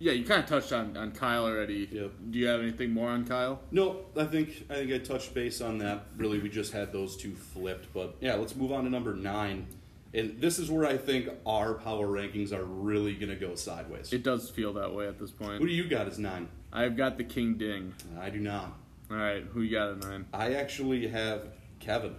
Yeah, 0.00 0.12
you 0.12 0.24
kind 0.24 0.40
of 0.40 0.48
touched 0.48 0.72
on, 0.72 0.96
on 0.96 1.10
Kyle 1.10 1.44
already. 1.44 1.88
Yep. 1.90 2.12
Do 2.30 2.38
you 2.38 2.46
have 2.46 2.60
anything 2.60 2.92
more 2.92 3.08
on 3.08 3.26
Kyle? 3.26 3.60
No, 3.72 4.04
I 4.16 4.24
think 4.24 4.66
I 4.70 4.74
think 4.74 4.92
I 4.92 4.98
touched 4.98 5.34
base 5.34 5.60
on 5.60 5.78
that. 5.78 6.06
Really, 6.16 6.38
we 6.38 6.48
just 6.48 6.72
had 6.72 6.92
those 6.92 7.16
two 7.16 7.34
flipped. 7.34 7.92
But 7.92 8.16
yeah, 8.20 8.34
let's 8.34 8.54
move 8.54 8.72
on 8.72 8.84
to 8.84 8.90
number 8.90 9.14
nine. 9.14 9.66
And 10.14 10.40
this 10.40 10.58
is 10.58 10.70
where 10.70 10.86
I 10.86 10.96
think 10.96 11.28
our 11.44 11.74
power 11.74 12.06
rankings 12.06 12.52
are 12.52 12.64
really 12.64 13.14
going 13.14 13.28
to 13.28 13.36
go 13.36 13.54
sideways. 13.56 14.10
It 14.12 14.22
does 14.22 14.48
feel 14.48 14.72
that 14.74 14.94
way 14.94 15.06
at 15.06 15.18
this 15.18 15.30
point. 15.30 15.60
Who 15.60 15.66
do 15.66 15.74
you 15.74 15.86
got 15.86 16.06
as 16.06 16.18
nine? 16.18 16.48
I've 16.72 16.96
got 16.96 17.18
the 17.18 17.24
King 17.24 17.54
Ding. 17.54 17.92
I 18.18 18.30
do 18.30 18.38
not. 18.38 18.72
All 19.10 19.16
right, 19.16 19.42
who 19.42 19.60
you 19.60 19.76
got 19.76 19.90
at 19.90 19.98
nine? 19.98 20.26
I 20.32 20.54
actually 20.54 21.08
have 21.08 21.48
Kevin. 21.80 22.14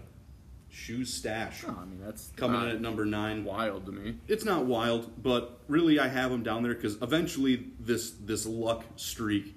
Shoes 0.71 1.12
stash. 1.13 1.63
Oh, 1.67 1.75
I 1.82 1.86
mean 1.86 1.99
that's 2.03 2.32
Coming 2.36 2.62
in 2.63 2.67
at 2.69 2.82
number 2.82 3.03
nine. 3.05 3.43
wild 3.43 3.86
to 3.88 3.91
me. 3.91 4.15
It's 4.27 4.45
not 4.45 4.65
wild, 4.65 5.12
but 5.21 5.60
really 5.67 5.99
I 5.99 6.08
have 6.08 6.32
him 6.32 6.43
down 6.43 6.62
there 6.63 6.73
because 6.75 6.95
eventually 7.01 7.65
this 7.79 8.12
this 8.23 8.45
luck 8.45 8.84
streak 8.95 9.55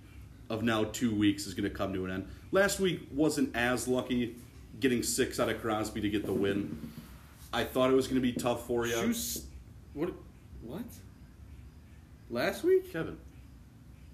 of 0.48 0.62
now 0.62 0.84
two 0.84 1.14
weeks 1.14 1.46
is 1.46 1.54
going 1.54 1.68
to 1.68 1.74
come 1.74 1.92
to 1.94 2.04
an 2.06 2.10
end. 2.10 2.28
Last 2.50 2.80
week 2.80 3.08
wasn't 3.12 3.54
as 3.54 3.86
lucky, 3.88 4.36
getting 4.80 5.02
six 5.02 5.38
out 5.38 5.48
of 5.48 5.60
Crosby 5.60 6.00
to 6.00 6.08
get 6.10 6.24
the 6.26 6.32
win. 6.32 6.90
I 7.52 7.64
thought 7.64 7.90
it 7.90 7.94
was 7.94 8.06
going 8.06 8.20
to 8.20 8.22
be 8.22 8.32
tough 8.32 8.66
for 8.66 8.86
you, 8.86 8.94
Shoes. 8.94 9.44
What? 9.92 10.12
What? 10.62 10.84
Last 12.30 12.64
week? 12.64 12.90
Kevin. 12.92 13.18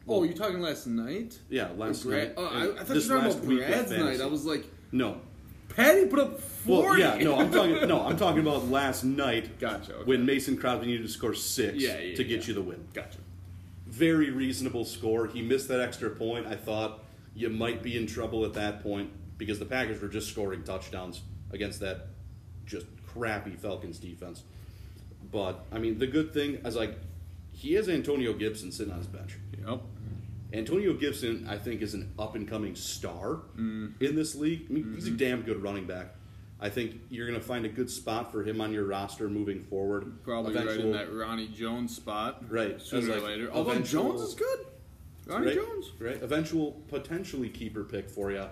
Oh, 0.09 0.23
you 0.25 0.33
talking 0.33 0.61
last 0.61 0.87
night? 0.87 1.39
Yeah, 1.51 1.69
last 1.77 2.03
Brad, 2.05 2.29
night. 2.29 2.35
oh, 2.39 2.47
I, 2.47 2.63
I 2.81 2.85
thought 2.85 2.89
This 2.89 3.07
you 3.07 3.15
were 3.15 3.21
talking 3.21 3.57
about 3.59 3.69
Brad's 3.69 3.91
night. 3.93 4.21
I 4.21 4.27
was 4.27 4.45
like, 4.47 4.65
no. 4.91 5.21
Patty 5.79 6.07
put 6.07 6.19
up 6.19 6.41
forty. 6.41 7.03
Well, 7.03 7.19
yeah, 7.19 7.25
no, 7.25 7.39
I'm 7.39 7.51
talking. 7.53 7.89
No, 7.89 8.03
I'm 8.03 8.17
talking 8.17 8.41
about 8.41 8.69
last 8.69 9.05
night. 9.05 9.59
Gotcha, 9.61 9.95
okay. 9.95 10.05
When 10.05 10.27
Mason 10.27 10.57
Crosby 10.57 10.87
needed 10.87 11.05
to 11.07 11.09
score 11.13 11.35
six 11.35 11.77
Yeah, 11.83 11.99
yeah, 11.99 12.17
to 12.17 12.25
get 12.25 12.41
yeah. 12.43 12.47
you 12.49 12.55
the 12.55 12.63
win. 12.63 12.87
gotcha. 12.93 13.19
very 13.87 14.31
reasonable 14.31 14.85
score. 14.85 15.27
He 15.29 15.41
missed 15.41 15.69
that 15.69 15.81
extra 15.81 16.11
point. 16.11 16.47
I 16.47 16.57
thought 16.57 17.05
you 17.35 17.49
might 17.49 17.83
be 17.83 17.97
in 17.97 18.07
trouble 18.07 18.45
at 18.45 18.55
that 18.55 18.83
point 18.83 19.11
because 19.39 19.59
the 19.59 19.65
Packers 19.65 20.03
were 20.03 20.09
just 20.09 20.29
scoring 20.29 20.63
touchdowns 20.65 21.23
against 21.53 21.81
that 21.81 22.09
just 22.67 22.87
crappy 23.07 23.53
Falcons 23.57 23.99
defense. 23.99 24.43
But 25.31 25.65
I 25.73 25.79
mean, 25.79 25.99
the 25.99 26.07
good 26.07 26.35
thing 26.35 26.55
is 26.65 26.75
like 26.77 26.99
he 27.53 27.75
has 27.75 27.89
Antonio 27.89 28.33
Gibson 28.33 28.73
sitting 28.73 28.93
on 28.93 28.99
his 28.99 29.07
bench. 29.07 29.37
Yep. 29.67 29.81
Antonio 30.53 30.95
Gibson, 30.95 31.47
I 31.49 31.59
think, 31.59 31.83
is 31.83 31.95
an 31.95 32.13
up 32.19 32.35
and 32.35 32.49
coming 32.49 32.75
star 32.75 33.41
mm. 33.57 34.01
in 34.01 34.17
this 34.17 34.35
league. 34.35 34.67
I 34.69 34.73
mean, 34.73 34.95
he's 34.95 35.07
a 35.07 35.11
mm-hmm. 35.11 35.19
damn 35.19 35.43
good 35.43 35.63
running 35.63 35.87
back. 35.87 36.15
I 36.61 36.71
think 36.71 37.01
you're 37.09 37.27
going 37.27 37.39
to 37.39 37.45
find 37.45 37.65
a 37.67 37.69
good 37.69 37.91
spot 37.91 38.33
for 38.33 38.43
him 38.43 38.61
on 38.61 38.73
your 38.73 38.85
roster 38.85 39.29
moving 39.29 39.63
forward. 39.63 40.25
Probably 40.25 40.55
right 40.55 40.81
in 40.81 40.93
that 40.93 41.13
Ronnie 41.13 41.49
Jones 41.49 41.95
spot. 41.95 42.45
Right. 42.49 42.81
Sooner 42.81 43.03
As 43.03 43.09
or 43.09 43.21
like 43.21 43.23
later. 43.23 43.51
Although 43.53 43.73
eventual- 43.73 44.05
Jones 44.05 44.23
is 44.23 44.35
good. 44.35 44.67
Ronnie 45.27 45.47
right? 45.47 45.57
Jones. 45.57 45.93
Right. 46.01 46.23
Eventual 46.23 46.73
potentially 46.89 47.49
keeper 47.51 47.85
pick 47.85 48.09
for 48.09 48.33
you, 48.33 48.47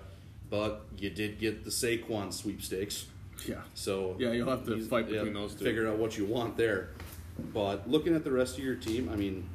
but 0.50 0.86
you 0.98 1.10
did 1.10 1.38
get 1.38 1.64
the 1.64 1.70
Saquon 1.70 2.32
sweepstakes. 2.32 3.06
Yeah. 3.46 3.62
So 3.74 4.14
Yeah, 4.18 4.32
you'll 4.32 4.50
have 4.50 4.64
to 4.66 4.80
fight 4.86 5.08
between 5.08 5.34
those 5.34 5.54
two. 5.54 5.64
Figure 5.64 5.88
out 5.88 5.96
what 5.96 6.16
you 6.16 6.26
want 6.26 6.56
there. 6.56 6.90
But 7.52 7.90
looking 7.90 8.14
at 8.14 8.24
the 8.24 8.32
rest 8.32 8.56
of 8.56 8.64
your 8.64 8.76
team, 8.76 9.08
I 9.12 9.16
mean, 9.16 9.48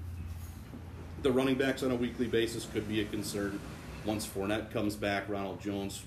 the 1.21 1.31
running 1.31 1.55
backs 1.55 1.83
on 1.83 1.91
a 1.91 1.95
weekly 1.95 2.27
basis 2.27 2.67
could 2.73 2.87
be 2.87 3.01
a 3.01 3.05
concern. 3.05 3.59
Once 4.05 4.25
Fournette 4.27 4.71
comes 4.71 4.95
back, 4.95 5.29
Ronald 5.29 5.61
Jones, 5.61 6.03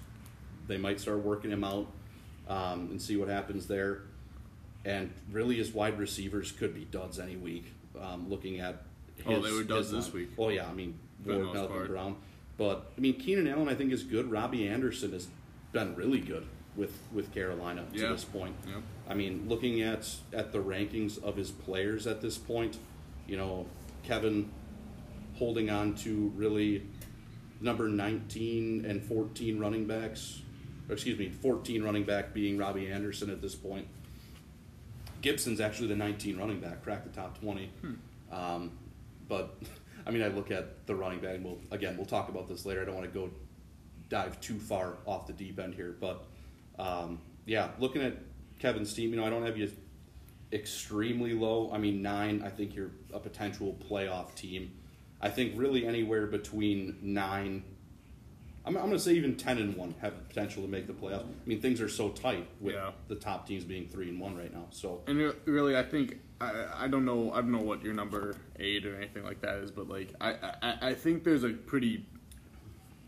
they 0.66 0.76
might 0.76 1.00
start 1.00 1.18
working 1.18 1.50
him 1.50 1.62
out 1.62 1.86
um, 2.48 2.88
and 2.90 3.00
see 3.00 3.16
what 3.16 3.28
happens 3.28 3.66
there. 3.66 4.02
And 4.84 5.12
really, 5.30 5.56
his 5.56 5.72
wide 5.72 5.98
receivers 5.98 6.52
could 6.52 6.74
be 6.74 6.84
duds 6.84 7.18
any 7.18 7.36
week. 7.36 7.72
Um, 8.00 8.28
looking 8.28 8.60
at 8.60 8.82
his, 9.16 9.26
Oh, 9.26 9.40
they 9.40 9.52
were 9.52 9.62
duds 9.62 9.90
this 9.90 10.12
week. 10.12 10.30
Oh 10.36 10.48
yeah, 10.48 10.68
I 10.68 10.72
mean, 10.72 10.98
Ward, 11.24 11.54
Malcolm. 11.54 11.86
Brown. 11.86 12.16
But 12.58 12.90
I 12.96 13.00
mean, 13.00 13.14
Keenan 13.14 13.48
Allen, 13.48 13.68
I 13.68 13.74
think 13.74 13.92
is 13.92 14.02
good. 14.02 14.30
Robbie 14.30 14.68
Anderson 14.68 15.12
has 15.12 15.28
been 15.72 15.94
really 15.94 16.20
good 16.20 16.46
with 16.76 16.92
with 17.12 17.32
Carolina 17.32 17.84
to 17.94 18.08
this 18.08 18.24
point. 18.24 18.54
Yep. 18.66 18.82
I 19.08 19.14
mean, 19.14 19.46
looking 19.48 19.80
at 19.80 20.08
at 20.32 20.52
the 20.52 20.58
rankings 20.58 21.22
of 21.22 21.36
his 21.36 21.50
players 21.50 22.06
at 22.06 22.20
this 22.20 22.36
point, 22.36 22.78
you 23.26 23.36
know, 23.36 23.66
Kevin 24.02 24.50
holding 25.34 25.70
on 25.70 25.94
to 25.96 26.32
really 26.36 26.86
number 27.60 27.88
19 27.88 28.84
and 28.84 29.02
14 29.02 29.58
running 29.58 29.86
backs. 29.86 30.40
Or 30.88 30.92
excuse 30.92 31.18
me, 31.18 31.30
14 31.30 31.82
running 31.82 32.04
back 32.04 32.34
being 32.34 32.58
Robbie 32.58 32.90
Anderson 32.90 33.30
at 33.30 33.40
this 33.40 33.54
point. 33.54 33.86
Gibson's 35.22 35.60
actually 35.60 35.88
the 35.88 35.96
19 35.96 36.36
running 36.36 36.60
back, 36.60 36.82
cracked 36.82 37.04
the 37.04 37.20
top 37.20 37.40
20. 37.40 37.70
Um, 38.30 38.72
but 39.28 39.56
I 40.06 40.10
mean, 40.10 40.22
I 40.22 40.28
look 40.28 40.50
at 40.50 40.86
the 40.86 40.94
running 40.94 41.20
back, 41.20 41.36
and 41.36 41.44
we'll 41.44 41.58
again 41.70 41.96
we'll 41.96 42.04
talk 42.06 42.28
about 42.28 42.46
this 42.46 42.66
later. 42.66 42.82
I 42.82 42.84
don't 42.84 42.94
want 42.94 43.10
to 43.10 43.18
go 43.18 43.30
dive 44.10 44.38
too 44.42 44.58
far 44.58 44.98
off 45.06 45.26
the 45.26 45.32
deep 45.32 45.58
end 45.58 45.74
here, 45.74 45.96
but 45.98 46.26
um, 46.78 47.20
yeah, 47.46 47.70
looking 47.78 48.02
at 48.02 48.18
Kevin's 48.58 48.92
team, 48.92 49.10
you 49.10 49.16
know, 49.16 49.24
I 49.24 49.30
don't 49.30 49.46
have 49.46 49.56
you 49.56 49.70
extremely 50.52 51.32
low. 51.32 51.70
I 51.72 51.78
mean, 51.78 52.02
nine. 52.02 52.42
I 52.44 52.50
think 52.50 52.74
you're 52.74 52.90
a 53.12 53.18
potential 53.18 53.76
playoff 53.88 54.34
team. 54.34 54.72
I 55.24 55.30
think 55.30 55.54
really 55.56 55.86
anywhere 55.86 56.26
between 56.26 56.98
nine. 57.00 57.64
I'm, 58.66 58.76
I'm 58.76 58.82
going 58.84 58.92
to 58.92 59.00
say 59.00 59.14
even 59.14 59.36
ten 59.36 59.56
and 59.58 59.74
one 59.74 59.94
have 60.02 60.14
the 60.16 60.22
potential 60.22 60.62
to 60.62 60.68
make 60.68 60.86
the 60.86 60.92
playoffs. 60.92 61.24
I 61.24 61.46
mean, 61.48 61.60
things 61.62 61.80
are 61.80 61.88
so 61.88 62.10
tight 62.10 62.46
with 62.60 62.74
Yeah. 62.74 62.90
the 63.08 63.14
top 63.14 63.48
teams 63.48 63.64
being 63.64 63.88
three 63.88 64.10
and 64.10 64.20
one 64.20 64.36
right 64.36 64.52
now. 64.52 64.66
So 64.70 65.00
And 65.06 65.16
re- 65.18 65.32
really, 65.46 65.76
I 65.76 65.82
think 65.82 66.18
I, 66.42 66.66
I 66.84 66.88
don't 66.88 67.06
know 67.06 67.32
I 67.32 67.36
don't 67.40 67.52
know 67.52 67.62
what 67.62 67.82
your 67.82 67.94
number 67.94 68.36
eight 68.58 68.84
or 68.84 68.94
anything 68.96 69.24
like 69.24 69.40
that 69.40 69.56
is, 69.56 69.70
but 69.70 69.88
like 69.88 70.14
I, 70.20 70.34
I, 70.62 70.74
I 70.90 70.94
think 70.94 71.24
there's 71.24 71.42
a 71.44 71.50
pretty 71.50 72.04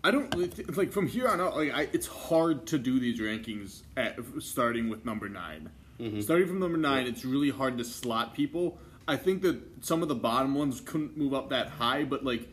I 0.02 0.10
don't 0.10 0.76
like 0.76 0.92
from 0.92 1.06
here 1.08 1.28
on 1.28 1.40
out 1.40 1.54
like 1.56 1.72
I, 1.72 1.82
it's 1.92 2.06
hard 2.06 2.66
to 2.68 2.78
do 2.78 2.98
these 2.98 3.20
rankings 3.20 3.82
at 3.96 4.18
starting 4.38 4.88
with 4.88 5.04
number 5.04 5.28
9 5.28 5.68
mm-hmm. 6.00 6.20
Starting 6.20 6.46
from 6.46 6.60
number 6.60 6.78
nine, 6.78 7.06
it's 7.06 7.24
really 7.24 7.50
hard 7.50 7.76
to 7.78 7.84
slot 7.84 8.32
people. 8.34 8.78
I 9.08 9.16
think 9.16 9.42
that 9.42 9.60
some 9.84 10.02
of 10.02 10.08
the 10.08 10.14
bottom 10.14 10.54
ones 10.54 10.80
couldn't 10.80 11.16
move 11.16 11.32
up 11.32 11.50
that 11.50 11.68
high, 11.68 12.04
but 12.04 12.24
like 12.24 12.48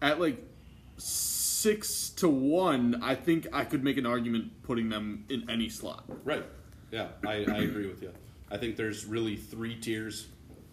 at 0.00 0.20
like 0.20 0.38
six 0.96 2.10
to 2.10 2.28
one, 2.28 3.00
I 3.02 3.14
think 3.14 3.46
I 3.52 3.64
could 3.64 3.84
make 3.84 3.96
an 3.96 4.06
argument 4.06 4.62
putting 4.62 4.88
them 4.88 5.24
in 5.28 5.48
any 5.50 5.68
slot. 5.68 6.04
Right. 6.24 6.44
Yeah, 6.90 7.08
I, 7.26 7.44
I 7.44 7.58
agree 7.58 7.86
with 7.86 8.02
you. 8.02 8.12
I 8.50 8.58
think 8.58 8.76
there's 8.76 9.06
really 9.06 9.36
three 9.36 9.76
tiers 9.76 10.26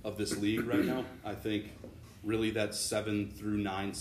of 0.04 0.18
this 0.18 0.38
league 0.38 0.66
right 0.66 0.84
now. 0.84 1.06
I 1.26 1.34
think 1.34 1.72
really 2.24 2.52
that's 2.52 2.80
seven 2.80 3.30
through 3.30 3.58
nine. 3.58 3.94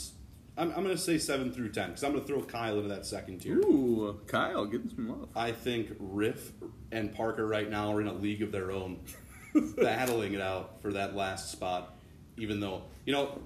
I'm, 0.57 0.71
I'm 0.71 0.83
going 0.83 0.97
to 0.97 0.99
say 0.99 1.19
seven 1.19 1.53
through 1.53 1.71
ten 1.71 1.91
because 1.91 2.03
I'm 2.03 2.13
going 2.13 2.25
to 2.25 2.29
throw 2.29 2.43
Kyle 2.43 2.77
into 2.77 2.89
that 2.89 3.07
second 3.07 3.39
tier. 3.41 3.59
Ooh, 3.59 4.19
Kyle, 4.27 4.67
getting 4.67 4.91
some 4.91 5.09
love. 5.09 5.29
I 5.37 5.53
think 5.53 5.91
Riff 6.01 6.53
and 6.91 7.15
Parker 7.15 7.47
right 7.47 7.71
now 7.71 7.93
are 7.93 8.01
in 8.01 8.09
a 8.09 8.13
league 8.13 8.43
of 8.43 8.51
their 8.51 8.73
own, 8.73 8.99
battling 9.77 10.35
it 10.35 10.41
out 10.41 10.81
for 10.83 10.93
that 10.93 11.15
last 11.15 11.51
spot. 11.51 11.95
Even 12.37 12.61
though, 12.61 12.83
you 13.05 13.13
know, 13.13 13.41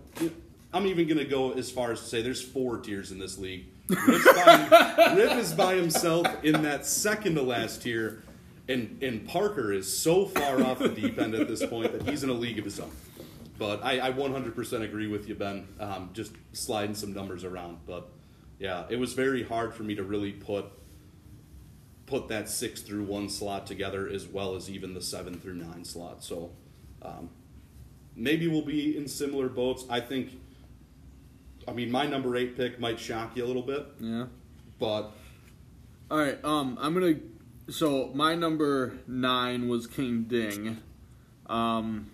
I'm 0.72 0.86
even 0.86 1.06
going 1.06 1.18
to 1.18 1.24
go 1.24 1.52
as 1.52 1.70
far 1.70 1.92
as 1.92 2.00
to 2.00 2.06
say 2.06 2.22
there's 2.22 2.42
four 2.42 2.78
tiers 2.78 3.10
in 3.10 3.18
this 3.18 3.38
league. 3.38 3.66
Riff 3.88 5.32
is 5.38 5.52
by 5.52 5.74
himself 5.74 6.26
in 6.42 6.62
that 6.62 6.86
second 6.86 7.34
to 7.34 7.42
last 7.42 7.82
tier, 7.82 8.22
and, 8.68 9.02
and 9.02 9.26
Parker 9.26 9.72
is 9.72 9.94
so 9.94 10.26
far 10.26 10.62
off 10.62 10.78
the 10.78 10.88
deep 10.88 11.18
end 11.18 11.34
at 11.34 11.48
this 11.48 11.64
point 11.64 11.92
that 11.92 12.08
he's 12.08 12.22
in 12.22 12.30
a 12.30 12.34
league 12.34 12.58
of 12.58 12.64
his 12.64 12.80
own. 12.80 12.90
But 13.58 13.84
I, 13.84 14.08
I 14.08 14.12
100% 14.12 14.82
agree 14.82 15.06
with 15.06 15.28
you, 15.28 15.34
Ben. 15.34 15.68
Um, 15.78 16.10
just 16.12 16.32
sliding 16.52 16.94
some 16.94 17.12
numbers 17.12 17.44
around. 17.44 17.78
But 17.86 18.08
yeah, 18.58 18.84
it 18.88 18.96
was 18.96 19.12
very 19.12 19.42
hard 19.42 19.74
for 19.74 19.82
me 19.82 19.94
to 19.94 20.02
really 20.02 20.32
put 20.32 20.66
put 22.06 22.28
that 22.28 22.48
six 22.48 22.80
through 22.82 23.04
one 23.04 23.28
slot 23.28 23.66
together 23.66 24.08
as 24.08 24.26
well 24.26 24.54
as 24.56 24.68
even 24.70 24.94
the 24.94 25.00
seven 25.00 25.38
through 25.38 25.54
nine 25.54 25.84
slot. 25.84 26.22
So 26.24 26.50
um, 27.02 27.30
maybe 28.16 28.48
we'll 28.48 28.62
be 28.64 28.96
in 28.96 29.08
similar 29.08 29.48
boats. 29.48 29.84
I 29.88 30.00
think. 30.00 30.38
I 31.68 31.72
mean, 31.72 31.92
my 31.92 32.06
number 32.06 32.34
eight 32.36 32.56
pick 32.56 32.80
might 32.80 32.98
shock 32.98 33.36
you 33.36 33.44
a 33.44 33.46
little 33.46 33.62
bit, 33.62 33.86
Yeah. 34.00 34.26
but 34.80 35.12
All 36.10 36.18
right. 36.18 36.42
Um, 36.44 36.76
I'm 36.80 36.92
gonna. 36.94 37.14
So 37.70 38.10
my 38.14 38.34
number 38.34 38.94
nine 39.06 39.68
was 39.68 39.86
King 39.86 40.24
Ding. 40.24 40.78
Um, 41.46 42.10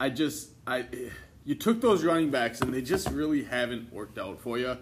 I 0.00 0.10
just 0.10 0.50
I 0.66 0.86
you 1.44 1.54
took 1.54 1.80
those 1.80 2.02
running 2.04 2.30
backs 2.30 2.60
and 2.60 2.74
they 2.74 2.82
just 2.82 3.08
really 3.10 3.44
haven't 3.44 3.92
worked 3.92 4.18
out 4.18 4.40
for 4.40 4.58
you. 4.58 4.76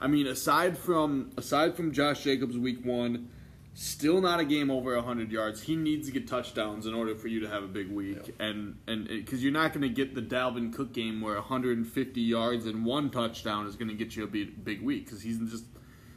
I 0.00 0.06
mean, 0.06 0.26
aside 0.28 0.78
from 0.78 1.32
aside 1.36 1.74
from 1.74 1.90
Josh 1.92 2.22
Jacobs 2.22 2.56
week 2.56 2.84
one, 2.84 3.28
still 3.76 4.22
not 4.22 4.40
a 4.40 4.44
game 4.44 4.70
over 4.70 5.00
hundred 5.00 5.30
yards. 5.30 5.62
He 5.62 5.76
needs 5.76 6.06
to 6.06 6.12
get 6.12 6.26
touchdowns 6.26 6.86
in 6.86 6.94
order 6.94 7.14
for 7.14 7.28
you 7.28 7.40
to 7.40 7.48
have 7.48 7.62
a 7.62 7.68
big 7.68 7.90
week, 7.90 8.34
and 8.40 8.78
and 8.88 9.06
because 9.06 9.42
you're 9.42 9.52
not 9.52 9.72
going 9.72 9.82
to 9.82 9.88
get 9.88 10.14
the 10.14 10.22
Dalvin 10.22 10.72
Cook 10.72 10.92
game 10.92 11.20
where 11.20 11.34
150 11.34 12.20
yards 12.20 12.66
and 12.66 12.84
one 12.84 13.10
touchdown 13.10 13.66
is 13.66 13.76
going 13.76 13.88
to 13.88 13.94
get 13.94 14.16
you 14.16 14.24
a 14.24 14.26
big, 14.26 14.64
big 14.64 14.82
week 14.82 15.04
because 15.04 15.22
he's 15.22 15.38
just 15.38 15.64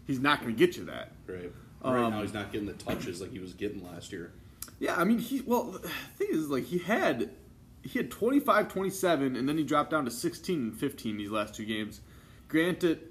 he's 0.07 0.20
not 0.20 0.41
going 0.41 0.55
to 0.55 0.57
get 0.57 0.78
you 0.78 0.86
that. 0.86 1.12
right, 1.28 1.51
right 1.84 2.03
Um, 2.03 2.12
now 2.12 2.22
he's 2.22 2.34
not 2.34 2.51
getting 2.51 2.68
the 2.68 2.74
touches 2.74 3.22
like 3.22 3.32
he 3.32 3.39
was 3.39 3.53
getting 3.53 3.84
last 3.84 4.12
year. 4.14 4.32
Yeah, 4.80 4.95
I 4.95 5.03
mean, 5.03 5.20
he 5.20 5.41
well, 5.41 5.64
the 5.72 5.80
thing 5.80 6.30
is, 6.32 6.47
like, 6.47 6.64
he 6.64 6.80
had 6.80 7.30
he 7.84 7.99
had 7.99 8.10
25, 8.10 8.70
27, 8.70 9.36
and 9.36 9.49
then 9.49 9.57
he 9.57 9.64
dropped 9.64 9.91
down 9.91 10.05
to 10.05 10.12
16 10.12 10.60
and 10.60 10.78
15 10.78 11.18
these 11.18 11.30
last 11.30 11.55
two 11.55 11.66
games. 11.66 11.99
Granted, 12.47 13.09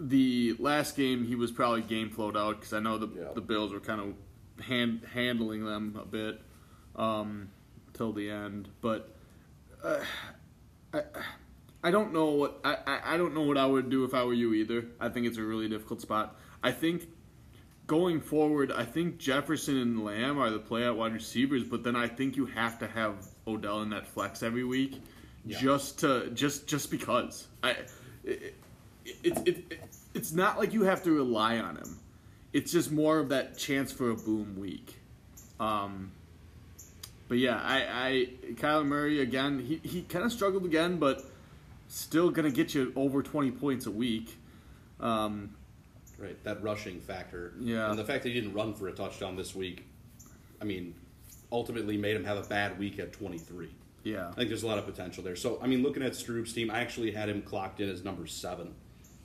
the 0.00 0.56
last 0.58 0.96
game 0.96 1.26
he 1.26 1.34
was 1.34 1.52
probably 1.52 1.82
game 1.82 2.10
flowed 2.10 2.36
out 2.36 2.58
because 2.58 2.72
I 2.72 2.80
know 2.80 2.98
the 2.98 3.08
Yeah. 3.08 3.32
the 3.34 3.40
Bills 3.40 3.72
were 3.72 3.80
kind 3.80 4.00
of 4.00 4.64
hand 4.64 5.02
handling 5.12 5.64
them 5.64 5.98
a 6.00 6.06
bit 6.06 6.40
um, 6.96 7.50
till 7.92 8.12
the 8.12 8.30
end, 8.30 8.68
but 8.80 9.14
uh, 9.84 10.00
I 10.94 11.02
I 11.82 11.90
don't 11.90 12.12
know 12.12 12.26
what 12.30 12.60
I, 12.64 12.76
I 12.86 13.14
I 13.14 13.16
don't 13.16 13.34
know 13.34 13.42
what 13.42 13.58
I 13.58 13.66
would 13.66 13.90
do 13.90 14.04
if 14.04 14.14
I 14.14 14.24
were 14.24 14.32
you 14.34 14.54
either. 14.54 14.86
I 14.98 15.08
think 15.10 15.26
it's 15.26 15.38
a 15.38 15.42
really 15.42 15.68
difficult 15.68 16.00
spot. 16.00 16.36
I 16.62 16.72
think 16.72 17.06
going 17.86 18.20
forward, 18.20 18.70
I 18.70 18.84
think 18.84 19.18
Jefferson 19.18 19.76
and 19.76 20.04
Lamb 20.04 20.38
are 20.38 20.50
the 20.50 20.58
play 20.58 20.84
out 20.84 20.96
wide 20.96 21.12
receivers, 21.12 21.64
but 21.64 21.82
then 21.82 21.96
I 21.96 22.06
think 22.08 22.36
you 22.36 22.46
have 22.46 22.78
to 22.80 22.86
have 22.86 23.26
Odell 23.46 23.82
in 23.82 23.90
that 23.90 24.06
flex 24.06 24.42
every 24.42 24.64
week, 24.64 25.00
Yeah. 25.44 25.58
just 25.58 25.98
to 26.00 26.30
just 26.30 26.66
just 26.66 26.90
because. 26.90 27.48
I 27.62 27.76
it, 28.24 28.54
it, 29.24 29.38
it, 29.46 29.64
it, 29.70 29.82
it's 30.14 30.32
not 30.32 30.58
like 30.58 30.72
you 30.72 30.82
have 30.82 31.02
to 31.04 31.12
rely 31.12 31.58
on 31.58 31.76
him. 31.76 31.98
It's 32.52 32.72
just 32.72 32.90
more 32.90 33.18
of 33.18 33.28
that 33.28 33.56
chance 33.56 33.92
for 33.92 34.10
a 34.10 34.16
boom 34.16 34.58
week. 34.58 34.96
Um, 35.60 36.12
but 37.28 37.38
yeah, 37.38 37.60
I, 37.62 37.86
I 37.88 38.28
Kyler 38.54 38.84
Murray 38.86 39.20
again. 39.20 39.60
He 39.60 39.80
he 39.84 40.02
kind 40.02 40.24
of 40.24 40.32
struggled 40.32 40.64
again, 40.64 40.98
but 40.98 41.24
still 41.88 42.30
gonna 42.30 42.50
get 42.50 42.74
you 42.74 42.92
over 42.96 43.22
twenty 43.22 43.50
points 43.50 43.86
a 43.86 43.90
week. 43.90 44.36
Um, 44.98 45.54
Right, 46.18 46.42
that 46.44 46.62
rushing 46.62 47.00
factor. 47.00 47.54
Yeah. 47.58 47.88
And 47.88 47.98
the 47.98 48.04
fact 48.04 48.24
that 48.24 48.28
he 48.28 48.34
didn't 48.34 48.52
run 48.52 48.74
for 48.74 48.88
a 48.88 48.92
touchdown 48.92 49.36
this 49.36 49.54
week, 49.54 49.86
I 50.60 50.64
mean, 50.66 50.94
ultimately 51.50 51.96
made 51.96 52.14
him 52.14 52.24
have 52.24 52.36
a 52.36 52.46
bad 52.46 52.78
week 52.78 52.98
at 52.98 53.14
23. 53.14 53.70
yeah. 54.04 54.28
I 54.28 54.32
think 54.32 54.50
there's 54.50 54.62
a 54.62 54.66
lot 54.66 54.76
of 54.76 54.84
potential 54.84 55.24
there. 55.24 55.34
So, 55.34 55.58
I 55.62 55.66
mean, 55.66 55.82
looking 55.82 56.02
at 56.02 56.12
Stroop's 56.12 56.52
team, 56.52 56.70
I 56.70 56.80
actually 56.80 57.12
had 57.12 57.30
him 57.30 57.40
clocked 57.40 57.80
in 57.80 57.88
as 57.88 58.04
number 58.04 58.26
seven. 58.26 58.74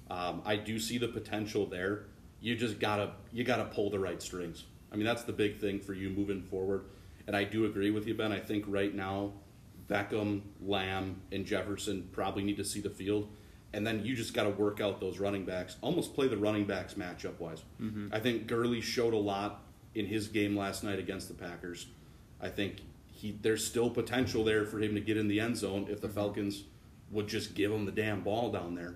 Um, 0.10 0.42
I 0.46 0.56
do 0.56 0.80
see 0.80 0.98
the 0.98 1.08
potential 1.08 1.66
there. 1.66 2.06
You 2.42 2.56
just 2.56 2.80
gotta 2.80 3.12
you 3.32 3.44
gotta 3.44 3.66
pull 3.66 3.90
the 3.90 4.00
right 4.00 4.22
strings. 4.22 4.66
I 4.92 4.96
mean, 4.96 5.06
that's 5.06 5.24
the 5.24 5.34
big 5.34 5.60
thing 5.60 5.80
for 5.80 5.94
you 5.94 6.10
moving 6.10 6.42
forward. 6.42 6.86
And 7.28 7.36
I 7.36 7.44
do 7.44 7.66
agree 7.66 7.92
with 7.92 8.08
you, 8.08 8.14
Ben. 8.14 8.32
I 8.32 8.40
think 8.40 8.66
right 8.68 8.94
now, 8.94 9.32
Beckham, 9.90 10.42
Lamb, 10.62 11.22
and 11.32 11.46
Jefferson 11.46 12.08
probably 12.12 12.44
need 12.44 12.58
to 12.58 12.64
see 12.66 12.80
the 12.82 12.90
field. 12.90 13.30
And 13.74 13.86
then 13.86 14.06
you 14.06 14.16
just 14.16 14.34
got 14.34 14.44
to 14.44 14.52
work 14.52 14.80
out 14.80 15.02
those 15.02 15.20
running 15.20 15.44
backs. 15.44 15.76
Almost 15.82 16.14
play 16.14 16.28
the 16.30 16.38
running 16.38 16.66
backs 16.66 16.94
matchup 16.94 17.40
wise. 17.40 17.64
I 18.14 18.20
think 18.20 18.48
Gurley 18.48 18.80
showed 18.80 19.14
a 19.14 19.18
lot 19.18 19.64
in 19.96 20.06
his 20.06 20.28
game 20.30 20.56
last 20.56 20.84
night 20.84 21.00
against 21.00 21.28
the 21.28 21.34
Packers. 21.34 21.88
I 22.40 22.50
think 22.50 22.78
he 23.08 23.38
there's 23.42 23.66
still 23.66 23.90
potential 23.90 24.44
there 24.44 24.66
for 24.66 24.80
him 24.80 24.94
to 24.96 25.02
get 25.02 25.18
in 25.18 25.28
the 25.28 25.40
end 25.40 25.58
zone 25.58 25.88
if 25.90 26.00
the 26.00 26.10
Falcons 26.10 26.64
would 27.12 27.28
just 27.28 27.54
give 27.56 27.72
him 27.72 27.86
the 27.86 27.92
damn 27.92 28.22
ball 28.22 28.52
down 28.52 28.76
there. 28.76 28.96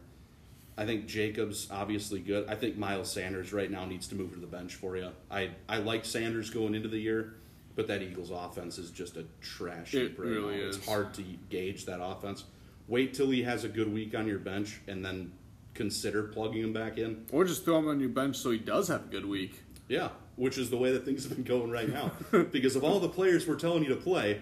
I 0.79 0.85
think 0.85 1.07
Jacobs 1.07 1.67
obviously 1.69 2.21
good. 2.21 2.47
I 2.47 2.55
think 2.55 2.77
Miles 2.77 3.11
Sanders 3.11 3.51
right 3.51 3.69
now 3.69 3.83
needs 3.83 4.07
to 4.07 4.15
move 4.15 4.31
to 4.33 4.39
the 4.39 4.47
bench 4.47 4.75
for 4.75 4.95
you. 4.95 5.09
I 5.29 5.49
I 5.67 5.79
like 5.79 6.05
Sanders 6.05 6.49
going 6.49 6.73
into 6.73 6.87
the 6.87 6.97
year, 6.97 7.33
but 7.75 7.85
that 7.87 8.01
Eagles 8.01 8.31
offense 8.31 8.77
is 8.77 8.89
just 8.89 9.17
a 9.17 9.25
trash 9.41 9.93
It 9.93 10.11
heap 10.11 10.19
right 10.19 10.29
really 10.29 10.55
now. 10.55 10.63
is. 10.69 10.77
It's 10.77 10.87
hard 10.87 11.13
to 11.15 11.21
gauge 11.49 11.85
that 11.85 12.01
offense. 12.01 12.45
Wait 12.87 13.13
till 13.13 13.29
he 13.29 13.43
has 13.43 13.65
a 13.65 13.67
good 13.67 13.93
week 13.93 14.15
on 14.15 14.25
your 14.25 14.39
bench, 14.39 14.79
and 14.87 15.03
then 15.03 15.33
consider 15.73 16.23
plugging 16.23 16.63
him 16.63 16.71
back 16.71 16.97
in. 16.97 17.25
Or 17.33 17.43
just 17.43 17.65
throw 17.65 17.79
him 17.79 17.89
on 17.89 17.99
your 17.99 18.09
bench 18.09 18.37
so 18.37 18.49
he 18.51 18.57
does 18.57 18.87
have 18.87 19.01
a 19.05 19.09
good 19.09 19.25
week. 19.25 19.61
Yeah, 19.89 20.09
which 20.37 20.57
is 20.57 20.69
the 20.69 20.77
way 20.77 20.93
that 20.93 21.03
things 21.03 21.25
have 21.25 21.35
been 21.35 21.43
going 21.43 21.71
right 21.71 21.89
now. 21.89 22.13
because 22.53 22.77
of 22.77 22.85
all 22.85 23.01
the 23.01 23.09
players 23.09 23.45
we're 23.45 23.55
telling 23.59 23.83
you 23.83 23.89
to 23.89 23.97
play, 23.97 24.39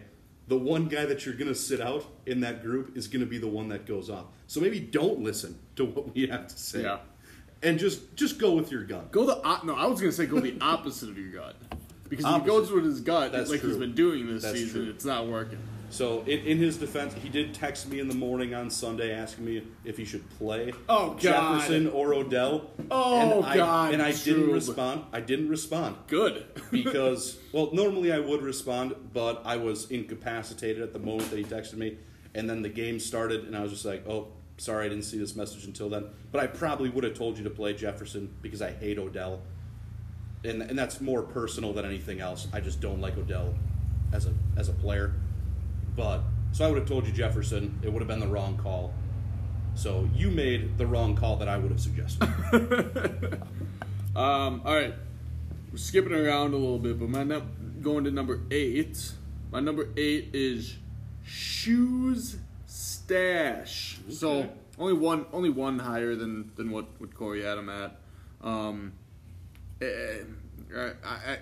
the 0.48 0.58
one 0.58 0.88
guy 0.88 1.06
that 1.06 1.26
you're 1.26 1.36
going 1.36 1.48
to 1.50 1.56
sit 1.56 1.82
out 1.82 2.06
in 2.26 2.40
that 2.42 2.64
group 2.64 2.96
is 2.98 3.08
going 3.08 3.20
to 3.22 3.26
be 3.26 3.38
the 3.38 3.48
one 3.48 3.68
that 3.70 3.86
goes 3.86 4.10
off. 4.10 4.26
So 4.48 4.60
maybe 4.62 4.80
don't 4.80 5.20
listen 5.22 5.58
to 5.76 5.86
what 5.86 6.14
we 6.16 6.28
have 6.28 6.48
to 6.48 6.58
say. 6.58 6.84
Yeah. 6.84 7.00
And 7.64 7.80
just 7.80 8.16
just 8.16 8.38
go 8.40 8.54
with 8.54 8.72
your 8.72 8.84
gut. 8.84 9.12
Go 9.12 9.26
the 9.26 9.44
op- 9.44 9.66
no. 9.66 9.74
I 9.76 9.88
was 9.88 10.00
gonna 10.00 10.12
say 10.12 10.28
go 10.28 10.40
the 10.40 10.56
opposite 10.62 11.10
of 11.10 11.18
your 11.18 11.32
gut 11.32 11.56
because 12.08 12.24
if 12.24 12.30
he 12.30 12.36
Opposite. 12.36 12.48
goes 12.48 12.72
with 12.72 12.86
his 12.86 13.02
gut 13.02 13.32
That's 13.32 13.50
like 13.50 13.62
he's 13.62 13.72
true. 13.72 13.80
been 13.80 13.96
doing 13.96 14.28
this 14.28 14.44
That's 14.44 14.60
season. 14.60 14.82
true. 14.84 14.90
It's 14.92 15.04
not 15.06 15.26
working. 15.28 15.58
So 15.90 16.22
in, 16.22 16.40
in 16.40 16.58
his 16.58 16.78
defense, 16.78 17.14
he 17.14 17.30
did 17.30 17.54
text 17.54 17.88
me 17.90 18.00
in 18.00 18.08
the 18.08 18.16
morning 18.16 18.54
on 18.54 18.70
Sunday 18.70 19.14
asking 19.14 19.46
me 19.46 19.64
if 19.86 19.98
he 19.98 20.06
should 20.06 20.30
play 20.32 20.74
Oh, 20.90 21.16
Jefferson 21.18 21.88
or 21.88 22.14
Odell. 22.14 22.70
Oh, 22.92 23.38
and 23.40 23.46
I, 23.46 23.56
God, 23.56 23.94
And 23.94 24.02
I 24.02 24.12
didn't 24.12 24.52
respond. 24.52 25.04
I 25.14 25.22
didn't 25.22 25.50
respond. 25.50 25.96
Good. 26.08 26.46
because 26.72 27.38
well 27.54 27.70
normally 27.74 28.12
i 28.12 28.20
would 28.20 28.42
respond 28.42 28.94
but 29.14 29.42
i 29.46 29.56
was 29.56 29.90
incapacitated 29.90 30.82
at 30.82 30.92
the 30.92 31.00
moment 31.00 31.30
that 31.30 31.38
he 31.38 31.46
texted 31.46 31.76
me 31.76 31.98
and 32.36 32.50
then 32.50 32.62
the 32.62 32.70
game 32.70 33.00
started 33.00 33.46
and 33.46 33.56
i 33.56 33.62
was 33.62 33.72
just 33.72 33.86
like 33.86 34.06
oh 34.08 34.28
sorry 34.58 34.86
i 34.86 34.90
didn't 34.90 35.06
see 35.06 35.18
this 35.18 35.36
message 35.36 35.66
until 35.66 35.90
then 35.90 36.06
but 36.32 36.42
i 36.42 36.48
probably 36.48 36.90
would 36.90 37.04
have 37.04 37.14
told 37.14 37.38
you 37.38 37.44
to 37.44 37.50
play 37.50 37.74
jefferson 37.74 38.34
because 38.42 38.62
i 38.62 38.72
hate 38.72 38.98
odell 38.98 39.42
and, 40.44 40.62
and 40.62 40.78
that's 40.78 41.00
more 41.00 41.22
personal 41.22 41.72
than 41.74 41.86
anything 41.86 42.20
else 42.20 42.48
i 42.52 42.60
just 42.60 42.82
don't 42.82 43.00
like 43.00 43.18
odell 43.18 43.54
as 44.12 44.26
a 44.26 44.34
as 44.58 44.68
a 44.70 44.74
player 44.74 45.14
but 45.98 46.22
so 46.54 46.66
i 46.66 46.70
would 46.70 46.80
have 46.80 46.88
told 46.88 47.06
you 47.06 47.12
jefferson 47.12 47.78
it 47.84 47.92
would 47.92 48.02
have 48.02 48.08
been 48.08 48.22
the 48.22 48.28
wrong 48.28 48.56
call 48.58 48.94
so 49.76 50.10
you 50.16 50.32
made 50.32 50.78
the 50.78 50.88
wrong 50.88 51.16
call 51.16 51.36
that 51.36 51.50
i 51.50 51.58
would 51.58 51.72
have 51.72 51.82
suggested 51.82 52.24
Um, 54.18 54.64
all 54.66 54.74
right, 54.74 54.96
we're 55.72 55.78
skipping 55.78 56.12
around 56.12 56.56
a 56.56 56.58
little 56.58 56.80
bit, 56.80 57.00
but 57.00 57.08
my 57.08 57.24
num- 57.24 57.78
going 57.84 58.04
to 58.06 58.10
number 58.10 58.42
eight. 58.50 59.12
My 59.52 59.60
number 59.60 59.90
eight 59.96 60.30
is 60.34 60.76
shoes 61.24 62.38
stash. 62.66 64.00
So 64.10 64.50
only 64.80 64.94
one, 64.94 65.28
only 65.32 65.52
one 65.52 65.78
higher 65.78 66.16
than 66.16 66.52
than 66.56 66.72
what 66.72 66.88
what 66.98 67.14
Corey 67.14 67.44
had 67.44 67.60
him 67.60 67.70
at. 67.70 67.96
Um, 68.42 68.94
eh, 69.84 70.24
I, 70.76 70.92
I, 71.06 71.38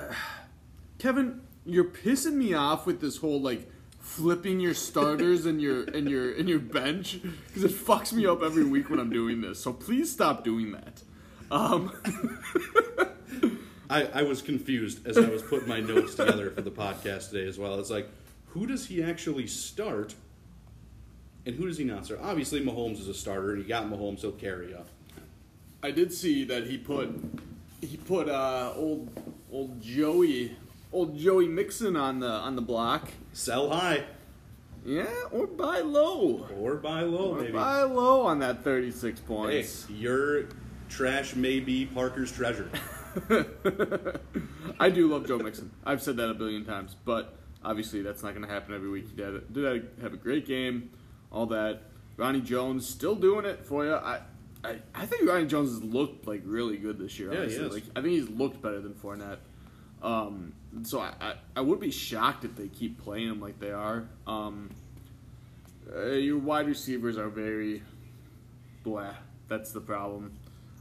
I, 0.00 0.02
Kevin, 0.98 1.40
you're 1.64 1.84
pissing 1.84 2.34
me 2.34 2.54
off 2.54 2.86
with 2.86 3.00
this 3.00 3.16
whole 3.18 3.40
like 3.40 3.70
flipping 4.00 4.58
your 4.58 4.74
starters 4.74 5.46
and 5.46 5.60
your 5.60 5.84
and 5.84 6.10
your 6.10 6.32
and 6.34 6.48
your 6.48 6.58
bench 6.58 7.20
because 7.46 7.64
it 7.64 7.70
fucks 7.70 8.12
me 8.12 8.26
up 8.26 8.42
every 8.42 8.64
week 8.64 8.90
when 8.90 8.98
I'm 8.98 9.10
doing 9.10 9.40
this. 9.40 9.60
So 9.60 9.72
please 9.72 10.10
stop 10.10 10.44
doing 10.44 10.72
that. 10.72 11.02
Um, 11.50 11.92
I, 13.90 14.04
I 14.06 14.22
was 14.22 14.40
confused 14.40 15.06
as 15.06 15.18
I 15.18 15.28
was 15.28 15.42
putting 15.42 15.68
my 15.68 15.80
notes 15.80 16.14
together 16.14 16.50
for 16.50 16.62
the 16.62 16.70
podcast 16.70 17.28
today 17.28 17.46
as 17.46 17.58
well. 17.58 17.78
It's 17.78 17.90
like, 17.90 18.08
who 18.46 18.66
does 18.66 18.86
he 18.86 19.02
actually 19.02 19.46
start, 19.46 20.14
and 21.44 21.54
who 21.54 21.66
does 21.66 21.76
he 21.76 21.84
not 21.84 22.06
start? 22.06 22.20
Obviously, 22.22 22.64
Mahomes 22.64 23.00
is 23.00 23.08
a 23.08 23.12
starter, 23.12 23.52
and 23.52 23.62
you 23.62 23.68
got 23.68 23.84
Mahomes, 23.90 24.20
he'll 24.20 24.32
carry 24.32 24.70
you. 24.70 24.78
I 25.82 25.90
did 25.90 26.10
see 26.10 26.44
that 26.44 26.66
he 26.66 26.78
put 26.78 27.10
he 27.82 27.98
put 27.98 28.28
uh, 28.30 28.72
old 28.74 29.10
old 29.52 29.80
Joey 29.82 30.56
old 30.92 31.16
Joey 31.18 31.48
Mixon 31.48 31.96
on 31.96 32.20
the 32.20 32.28
on 32.30 32.56
the 32.56 32.62
block. 32.62 33.08
Sell 33.32 33.70
high 33.70 34.04
Yeah, 34.84 35.06
or 35.30 35.46
buy 35.46 35.80
low. 35.80 36.48
or 36.58 36.76
buy 36.76 37.02
low, 37.02 37.32
Or 37.36 37.40
maybe. 37.40 37.52
buy 37.52 37.82
low 37.82 38.22
on 38.22 38.40
that 38.40 38.62
36 38.64 39.20
Hey, 39.20 39.26
points. 39.26 39.86
your 39.90 40.44
trash 40.88 41.34
may 41.34 41.60
be 41.60 41.86
Parker's 41.86 42.30
treasure. 42.32 42.68
I 44.80 44.90
do 44.90 45.06
love 45.08 45.26
Joe 45.26 45.38
Mixon. 45.38 45.70
I've 45.84 46.02
said 46.02 46.16
that 46.16 46.28
a 46.30 46.34
billion 46.34 46.64
times, 46.64 46.96
but 47.04 47.36
obviously 47.64 48.02
that's 48.02 48.22
not 48.22 48.34
going 48.34 48.46
to 48.46 48.52
happen 48.52 48.74
every 48.74 48.88
week. 48.90 49.08
He 49.10 49.16
did, 49.16 49.52
did 49.52 49.88
have 50.02 50.12
a 50.14 50.16
great 50.16 50.46
game, 50.46 50.90
all 51.30 51.46
that. 51.46 51.82
Ronnie 52.16 52.40
Jones 52.40 52.86
still 52.88 53.14
doing 53.14 53.44
it 53.46 53.64
for 53.64 53.84
you. 53.84 53.94
I, 53.94 54.20
I, 54.64 54.76
I 54.94 55.06
think 55.06 55.28
Ronnie 55.28 55.46
Jones 55.46 55.70
has 55.70 55.82
looked 55.82 56.26
like 56.26 56.42
really 56.44 56.76
good 56.76 56.98
this 56.98 57.18
year. 57.18 57.32
Yeah, 57.32 57.46
he 57.46 57.54
is. 57.54 57.72
Like 57.72 57.84
I 57.96 58.00
think 58.00 58.12
he's 58.12 58.28
looked 58.28 58.60
better 58.62 58.80
than 58.80 58.94
Fournette. 58.94 59.38
Um, 60.02 60.52
so 60.82 61.00
I, 61.00 61.12
I, 61.20 61.34
I 61.56 61.60
would 61.60 61.80
be 61.80 61.90
shocked 61.90 62.44
if 62.44 62.56
they 62.56 62.68
keep 62.68 63.02
playing 63.02 63.28
him 63.28 63.40
like 63.40 63.58
they 63.60 63.70
are. 63.70 64.08
Um, 64.26 64.70
uh, 65.94 66.12
your 66.12 66.38
wide 66.38 66.66
receivers 66.66 67.18
are 67.18 67.28
very 67.28 67.82
blah. 68.82 69.14
That's 69.48 69.72
the 69.72 69.80
problem. 69.80 70.32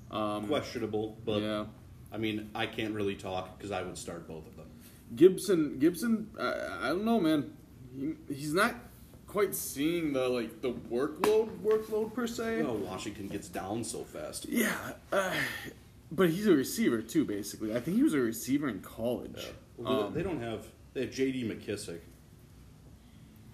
Um, 0.10 0.48
Questionable, 0.48 1.18
but 1.26 1.42
yeah. 1.42 1.66
I 2.12 2.18
mean, 2.18 2.50
I 2.54 2.66
can't 2.66 2.94
really 2.94 3.16
talk 3.16 3.58
because 3.58 3.72
I 3.72 3.82
would 3.84 3.98
start 3.98 4.28
both 4.28 4.46
of 4.48 4.56
them. 4.58 4.68
Gibson, 5.16 5.80
Gibson, 5.80 6.30
I, 6.40 6.88
I 6.88 6.88
don't 6.90 7.06
know, 7.06 7.20
man. 7.20 7.54
He, 7.98 8.14
he's 8.34 8.54
not 8.54 8.76
quite 9.28 9.56
seeing 9.56 10.14
the 10.14 10.28
like 10.28 10.62
the 10.62 10.72
workload, 10.72 11.50
workload 11.60 12.14
per 12.14 12.28
se. 12.28 12.62
Well, 12.62 12.78
Washington 12.78 13.28
gets 13.28 13.48
down 13.48 13.84
so 13.84 14.04
fast. 14.04 14.46
Yeah, 14.48 14.76
uh, 15.12 15.34
but 16.12 16.30
he's 16.30 16.48
a 16.48 16.54
receiver 16.54 17.02
too. 17.02 17.26
Basically, 17.26 17.76
I 17.76 17.80
think 17.80 17.98
he 17.98 18.04
was 18.04 18.14
a 18.14 18.20
receiver 18.20 18.68
in 18.68 18.82
college. 18.82 19.48
Well, 19.84 20.04
Um, 20.04 20.14
they 20.14 20.24
don't 20.24 20.42
have 20.42 20.66
they 20.94 21.02
have 21.02 21.12
J.D. 21.12 21.44
McKissic. 21.44 22.00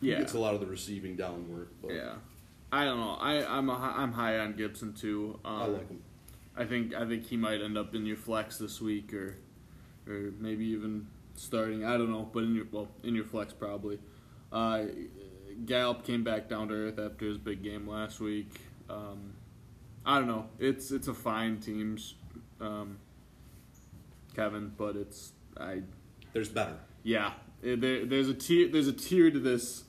He 0.01 0.11
yeah, 0.11 0.19
gets 0.19 0.33
a 0.33 0.39
lot 0.39 0.53
of 0.53 0.59
the 0.59 0.67
receiving 0.67 1.15
down 1.15 1.51
work. 1.51 1.71
But 1.81 1.93
yeah. 1.93 2.15
I 2.71 2.83
don't 2.85 2.99
know. 2.99 3.17
I 3.19 3.45
I'm 3.45 3.69
a, 3.69 3.73
I'm 3.73 4.11
high 4.11 4.39
on 4.39 4.53
Gibson 4.55 4.93
too. 4.93 5.39
Um, 5.45 5.53
I 5.61 5.65
like 5.65 5.89
him. 5.89 6.01
I 6.55 6.65
think 6.65 6.93
I 6.93 7.07
think 7.07 7.25
he 7.25 7.37
might 7.37 7.61
end 7.61 7.77
up 7.77 7.95
in 7.95 8.05
your 8.05 8.17
flex 8.17 8.57
this 8.57 8.81
week, 8.81 9.13
or 9.13 9.37
or 10.07 10.31
maybe 10.39 10.65
even 10.65 11.07
starting. 11.35 11.85
I 11.85 11.97
don't 11.97 12.11
know, 12.11 12.29
but 12.33 12.43
in 12.43 12.55
your 12.55 12.65
well 12.71 12.89
in 13.03 13.15
your 13.15 13.25
flex 13.25 13.53
probably. 13.53 13.99
Uh, 14.51 14.85
Gallup 15.65 16.05
came 16.05 16.23
back 16.23 16.47
down 16.49 16.67
to 16.69 16.73
earth 16.73 16.99
after 16.99 17.25
his 17.25 17.37
big 17.37 17.63
game 17.63 17.87
last 17.87 18.19
week. 18.19 18.59
Um, 18.89 19.33
I 20.05 20.19
don't 20.19 20.27
know. 20.27 20.47
It's 20.59 20.91
it's 20.91 21.07
a 21.07 21.13
fine 21.13 21.59
teams, 21.59 22.15
um, 22.61 22.97
Kevin, 24.35 24.73
but 24.77 24.95
it's 24.95 25.31
I 25.59 25.81
There's 26.37 26.49
better. 26.49 26.77
yeah. 27.01 27.31
There, 27.63 28.05
there's 28.05 28.29
a 28.29 28.35
tier 28.35 28.67
there's 28.71 28.87
a 28.87 28.93
tier 28.93 29.31
to 29.31 29.39
this, 29.39 29.85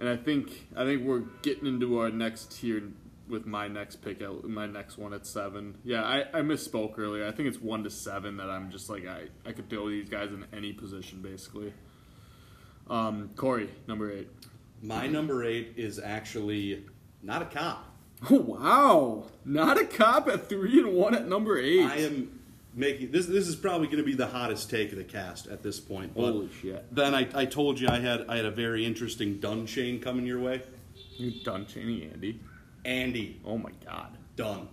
and 0.00 0.08
I 0.08 0.16
think 0.16 0.66
I 0.74 0.84
think 0.84 1.04
we're 1.04 1.22
getting 1.42 1.68
into 1.68 2.00
our 2.00 2.10
next 2.10 2.58
tier 2.58 2.82
with 3.28 3.46
my 3.46 3.68
next 3.68 3.96
pick 3.96 4.20
my 4.42 4.66
next 4.66 4.98
one 4.98 5.14
at 5.14 5.24
seven. 5.24 5.78
Yeah, 5.84 6.02
I, 6.02 6.22
I 6.34 6.40
misspoke 6.42 6.98
earlier. 6.98 7.24
I 7.24 7.30
think 7.30 7.48
it's 7.48 7.60
one 7.60 7.84
to 7.84 7.90
seven 7.90 8.38
that 8.38 8.50
I'm 8.50 8.72
just 8.72 8.90
like 8.90 9.06
I 9.06 9.26
I 9.48 9.52
could 9.52 9.70
throw 9.70 9.88
these 9.88 10.08
guys 10.08 10.30
in 10.30 10.44
any 10.52 10.72
position 10.72 11.22
basically. 11.22 11.72
Um, 12.90 13.30
Corey, 13.36 13.70
number 13.86 14.10
eight. 14.10 14.28
My 14.82 15.06
number 15.06 15.44
eight 15.44 15.74
is 15.76 16.00
actually 16.00 16.86
not 17.22 17.42
a 17.42 17.46
cop. 17.46 17.86
Oh 18.28 18.40
wow! 18.40 19.26
Not 19.44 19.78
a 19.78 19.84
cop 19.84 20.26
at 20.26 20.48
three 20.48 20.80
and 20.80 20.92
one 20.92 21.14
at 21.14 21.28
number 21.28 21.56
eight. 21.56 21.84
I 21.84 21.98
am 21.98 22.35
making 22.76 23.10
this. 23.10 23.26
This 23.26 23.48
is 23.48 23.56
probably 23.56 23.86
going 23.88 23.98
to 23.98 24.04
be 24.04 24.14
the 24.14 24.26
hottest 24.26 24.70
take 24.70 24.92
of 24.92 24.98
the 24.98 25.04
cast 25.04 25.48
at 25.48 25.62
this 25.62 25.80
point. 25.80 26.14
But 26.14 26.32
Holy 26.32 26.50
shit! 26.60 26.84
Then 26.94 27.14
I, 27.14 27.26
I 27.34 27.44
told 27.46 27.80
you 27.80 27.88
I 27.88 27.98
had 27.98 28.26
I 28.28 28.36
had 28.36 28.44
a 28.44 28.50
very 28.50 28.84
interesting 28.84 29.38
done 29.40 29.66
chain 29.66 30.00
coming 30.00 30.26
your 30.26 30.38
way. 30.38 30.62
You 31.16 31.42
done 31.42 31.66
Cheney 31.66 32.08
Andy? 32.12 32.40
Andy 32.84 33.40
Oh 33.44 33.58
my 33.58 33.70
god! 33.84 34.16
done. 34.36 34.68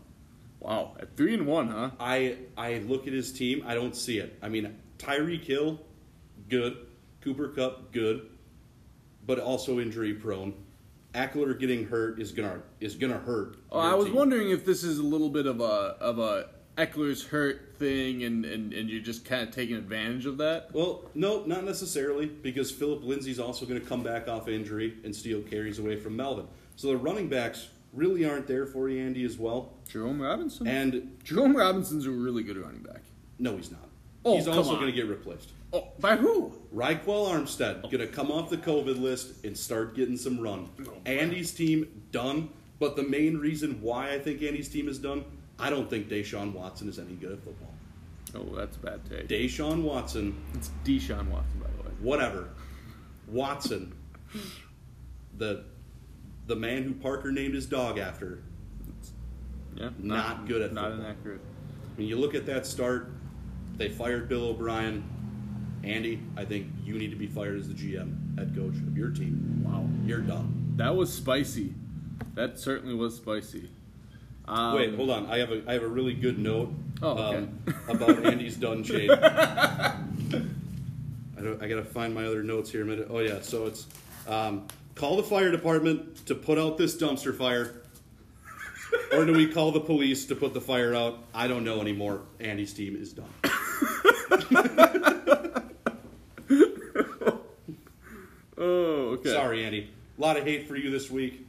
Wow, 0.60 0.96
at 1.00 1.18
three 1.18 1.34
and 1.34 1.48
one, 1.48 1.70
huh? 1.70 1.92
I 2.00 2.38
I 2.56 2.80
look 2.80 3.08
at 3.08 3.14
his 3.14 3.32
team. 3.32 3.64
I 3.66 3.74
don't 3.74 3.96
see 3.96 4.20
it. 4.20 4.38
I 4.42 4.50
mean, 4.50 4.78
Tyreek 5.00 5.46
Hill, 5.46 5.80
good. 6.50 6.78
Cooper 7.22 7.48
Kupp, 7.48 7.94
good, 7.94 8.30
but 9.26 9.40
also 9.40 9.80
injury 9.80 10.14
prone. 10.14 10.54
Ekeler 11.14 11.58
getting 11.58 11.86
hurt 11.86 12.20
is 12.20 12.32
gonna 12.32 12.62
is 12.82 12.96
gonna 12.96 13.18
hurt. 13.18 13.58
Oh, 13.72 13.80
I 13.80 13.94
was 13.94 14.08
team. 14.08 14.16
wondering 14.16 14.50
if 14.50 14.66
this 14.66 14.84
is 14.84 14.98
a 14.98 15.04
little 15.04 15.30
bit 15.30 15.46
of 15.46 15.62
a 15.62 15.96
of 16.02 16.20
a 16.20 16.50
Ekeler's 16.78 17.24
hurt 17.24 17.76
thing, 17.78 18.24
and, 18.24 18.46
and, 18.46 18.74
and 18.74 18.90
you're 18.90 19.02
just 19.02 19.26
kind 19.26 19.48
of 19.48 19.54
taking 19.54 19.76
advantage 19.76 20.26
of 20.26 20.38
that. 20.40 20.70
Well, 20.74 21.04
no, 21.14 21.44
not 21.46 21.64
necessarily, 21.64 22.26
because 22.26 22.72
Phillip 22.72 23.04
Lindsay's 23.04 23.40
also 23.40 23.66
going 23.66 23.80
to 23.80 23.86
come 23.86 24.02
back 24.04 24.28
off 24.28 24.48
injury 24.48 24.96
and 25.04 25.16
steal 25.16 25.42
carries 25.42 25.78
away 25.80 25.98
from 25.98 26.16
Melvin. 26.16 26.48
So 26.76 26.88
the 26.88 26.98
running 26.98 27.30
backs 27.30 27.68
really 27.94 28.26
aren't 28.26 28.48
there 28.48 28.66
for 28.66 28.90
you, 28.90 29.06
Andy, 29.06 29.24
as 29.24 29.38
well. 29.38 29.74
Jerome 29.88 30.20
Robinson. 30.20 30.68
And 30.68 31.16
Jerome 31.24 31.56
Robinson's 31.56 32.08
a 32.08 32.12
really 32.12 32.42
good 32.42 32.58
running 32.58 32.82
back. 32.82 33.02
no, 33.38 33.56
he's 33.56 33.72
not. 33.72 33.88
Oh, 34.26 34.36
he's 34.38 34.48
also 34.48 34.76
going 34.76 34.86
to 34.86 34.94
get 34.94 35.08
replaced. 35.08 35.50
Oh, 35.74 35.90
by 36.00 36.16
who? 36.16 36.54
Ryquell 36.74 37.28
Armstead 37.30 37.82
going 37.84 37.98
to 38.00 38.08
come 38.08 38.32
off 38.32 38.50
the 38.50 38.58
COVID 38.58 39.00
list 39.02 39.44
and 39.44 39.58
start 39.58 39.96
getting 39.96 40.16
some 40.16 40.40
run. 40.40 40.70
Oh, 40.88 40.94
Andy's 41.06 41.52
team 41.52 42.04
done, 42.12 42.50
but 42.80 42.96
the 42.96 43.04
main 43.04 43.38
reason 43.38 43.82
why 43.82 44.14
I 44.14 44.20
think 44.20 44.42
Andy's 44.42 44.70
team 44.70 44.88
is 44.88 44.98
done, 44.98 45.26
I 45.64 45.70
don't 45.70 45.90
think 45.90 46.10
Deshaun 46.10 46.52
Watson 46.54 46.90
is 46.90 47.00
any 47.00 47.14
good 47.14 47.32
at 47.32 47.40
football. 47.44 47.74
Oh, 48.36 48.56
that's 48.56 48.76
a 48.76 48.80
bad 48.80 49.00
take. 49.10 49.28
Deshaun 49.30 49.84
Watson 49.84 50.36
It's 50.56 50.72
Deshaun 50.84 51.30
Watson, 51.30 51.60
by 51.62 51.68
the 51.78 51.84
way. 51.90 51.96
whatever. 52.02 52.50
Watson 53.28 53.94
the 55.38 55.64
the 56.48 56.56
man 56.56 56.84
who 56.84 56.94
Parker 56.94 57.32
named 57.32 57.54
his 57.56 57.66
dog 57.66 57.98
after. 57.98 58.44
Yeah, 59.76 59.90
Not 60.00 60.46
good 60.48 60.62
at 60.62 60.74
not 60.74 60.90
football. 60.92 61.06
inaccurate. 61.06 61.42
When 61.96 62.08
you 62.08 62.18
look 62.18 62.36
at 62.36 62.46
that 62.48 62.66
start, 62.66 63.12
they 63.78 63.88
fired 63.90 64.28
Bill 64.28 64.46
O'Brien. 64.50 65.04
Andy, 65.84 66.22
I 66.38 66.46
think 66.46 66.68
you 66.84 66.96
need 66.98 67.10
to 67.12 67.16
be 67.18 67.28
fired 67.28 67.58
as 67.60 67.68
the 67.68 67.74
GM, 67.74 68.38
head 68.38 68.54
coach 68.56 68.76
of 68.76 68.98
your 68.98 69.10
team. 69.10 69.62
Wow, 69.66 69.88
You're 70.06 70.22
done. 70.22 70.74
that 70.78 70.96
was 70.96 71.12
spicy. 71.14 71.74
That 72.36 72.60
certainly 72.60 72.96
was 72.96 73.16
spicy. 73.18 73.70
Um, 74.48 74.76
Wait, 74.76 74.96
hold 74.96 75.10
on. 75.10 75.28
I 75.28 75.40
have 75.40 75.52
a 75.52 75.64
I 75.68 75.74
have 75.74 75.84
a 75.84 75.88
really 75.88 76.14
good 76.14 76.38
note 76.40 76.74
Oh, 77.02 77.12
okay. 77.12 77.38
um, 77.38 77.60
about 77.88 78.26
Andy's 78.26 78.56
done 78.58 78.84
chain. 78.84 79.10
I 79.12 79.96
don't, 81.42 81.62
I 81.62 81.68
gotta 81.68 81.84
find 81.84 82.14
my 82.14 82.26
other 82.26 82.44
notes 82.44 82.72
here 82.72 82.84
a 82.84 82.86
minute. 82.86 83.08
Oh 83.10 83.20
yeah, 83.20 83.42
so 83.42 83.66
it's 83.66 83.88
um, 84.28 84.68
call 84.96 85.18
the 85.18 85.24
fire 85.24 85.52
department 85.52 86.26
to 86.28 86.36
put 86.36 86.58
out 86.58 86.78
this 86.78 86.96
dumpster 86.96 87.36
fire, 87.38 87.82
or 89.14 89.26
do 89.26 89.34
we 89.34 89.48
call 89.48 89.72
the 89.72 89.80
police 89.82 90.26
to 90.28 90.36
put 90.36 90.54
the 90.54 90.62
fire 90.62 90.94
out? 90.94 91.20
I 91.34 91.48
don't 91.48 91.64
know 91.64 91.82
anymore. 91.82 92.22
Andy's 92.40 92.74
team 92.74 92.96
is 92.96 93.14
done. 93.14 93.30
Oh, 98.58 99.18
okay. 99.18 99.32
Sorry, 99.32 99.66
Andy. 99.66 99.90
A 100.18 100.22
lot 100.22 100.38
of 100.38 100.44
hate 100.44 100.68
for 100.68 100.76
you 100.76 100.90
this 100.92 101.10
week. 101.10 101.46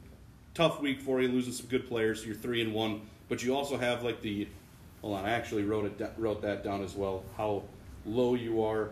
Tough 0.55 0.81
week 0.81 1.01
for 1.01 1.21
you, 1.21 1.27
losing 1.27 1.53
some 1.53 1.67
good 1.67 1.87
players. 1.87 2.25
You're 2.25 2.35
three 2.35 2.61
and 2.61 2.73
one, 2.73 3.01
but 3.29 3.43
you 3.43 3.55
also 3.55 3.77
have 3.77 4.03
like 4.03 4.21
the. 4.21 4.47
Hold 5.01 5.17
on, 5.17 5.25
I 5.25 5.31
actually 5.31 5.63
wrote 5.63 5.85
it 5.85 6.13
wrote 6.17 6.41
that 6.41 6.63
down 6.63 6.81
as 6.81 6.95
well. 6.95 7.23
How 7.37 7.63
low 8.05 8.35
you 8.35 8.63
are 8.63 8.89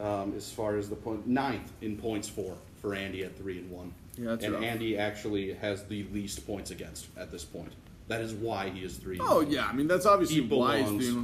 um, 0.00 0.34
as 0.36 0.50
far 0.50 0.76
as 0.76 0.88
the 0.88 0.96
point 0.96 1.26
ninth 1.26 1.70
in 1.82 1.96
points 1.96 2.28
for 2.28 2.56
for 2.80 2.94
Andy 2.94 3.22
at 3.22 3.36
three 3.36 3.58
and 3.58 3.70
one. 3.70 3.92
Yeah, 4.16 4.30
that's 4.30 4.44
and 4.44 4.54
rough. 4.54 4.62
Andy 4.62 4.96
actually 4.96 5.52
has 5.54 5.84
the 5.84 6.06
least 6.12 6.46
points 6.46 6.70
against 6.70 7.06
at 7.18 7.30
this 7.30 7.44
point. 7.44 7.72
That 8.08 8.20
is 8.20 8.32
why 8.32 8.70
he 8.70 8.82
is 8.84 8.96
three. 8.96 9.18
Oh 9.20 9.40
yeah, 9.40 9.66
I 9.66 9.72
mean 9.72 9.88
that's 9.88 10.06
obviously 10.06 10.40
why 10.40 10.82
he's. 10.82 11.14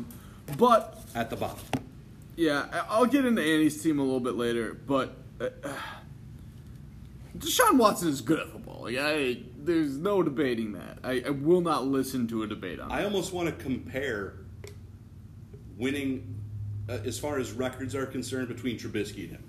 But 0.58 0.98
at 1.14 1.30
the 1.30 1.36
bottom. 1.36 1.64
yeah, 2.36 2.84
I'll 2.88 3.06
get 3.06 3.24
into 3.24 3.40
Andy's 3.40 3.82
team 3.82 3.98
a 3.98 4.02
little 4.02 4.20
bit 4.20 4.34
later. 4.34 4.74
But 4.74 5.14
uh, 5.40 5.48
Deshaun 7.38 7.78
Watson 7.78 8.08
is 8.08 8.20
good 8.20 8.40
at 8.40 8.48
football. 8.50 8.84
Like, 8.84 8.98
I, 8.98 9.38
there's 9.58 9.96
no 9.96 10.22
debating 10.22 10.72
that. 10.72 10.98
I, 11.02 11.22
I 11.26 11.30
will 11.30 11.60
not 11.60 11.86
listen 11.86 12.26
to 12.28 12.42
a 12.42 12.46
debate 12.46 12.78
on. 12.78 12.90
It. 12.90 12.94
I 12.94 12.98
that. 12.98 13.06
almost 13.06 13.32
want 13.32 13.48
to 13.48 13.64
compare 13.64 14.34
winning 15.76 16.38
uh, 16.88 16.98
as 17.04 17.18
far 17.18 17.38
as 17.38 17.52
records 17.52 17.94
are 17.94 18.06
concerned 18.06 18.48
between 18.48 18.78
Trubisky 18.78 19.24
and 19.24 19.30
him. 19.32 19.44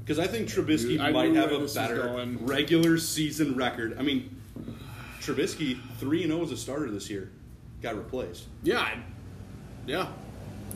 Because 0.00 0.20
I 0.20 0.28
think 0.28 0.48
Trubisky 0.48 1.00
I 1.00 1.10
might 1.10 1.34
have 1.34 1.50
a 1.50 1.66
better 1.66 2.24
regular 2.40 2.96
season 2.96 3.56
record. 3.56 3.96
I 3.98 4.02
mean, 4.02 4.40
Trubisky, 5.20 5.80
3 5.98 6.22
and 6.22 6.32
0 6.32 6.44
as 6.44 6.52
a 6.52 6.56
starter 6.56 6.88
this 6.92 7.10
year, 7.10 7.32
got 7.82 7.96
replaced. 7.96 8.44
Yeah, 8.62 8.80
I, 8.80 8.98
yeah, 9.84 10.06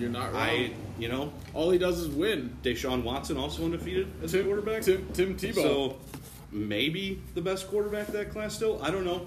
you're 0.01 0.11
not 0.11 0.33
wrong. 0.33 0.43
I, 0.43 0.73
you 0.99 1.09
know, 1.09 1.33
All 1.55 1.71
he 1.71 1.79
does 1.79 2.01
is 2.01 2.09
win. 2.09 2.57
Deshaun 2.65 3.05
Watson 3.05 3.37
also 3.37 3.65
undefeated 3.65 4.09
as 4.23 4.35
a 4.35 4.43
quarterback. 4.43 4.83
Tim, 4.83 5.07
Tim 5.13 5.37
Tebow. 5.37 5.55
So 5.55 5.99
maybe 6.53 7.21
the 7.35 7.41
best 7.41 7.69
quarterback 7.69 8.09
of 8.09 8.15
that 8.15 8.31
class 8.31 8.55
still. 8.55 8.83
I 8.83 8.91
don't 8.91 9.05
know. 9.05 9.27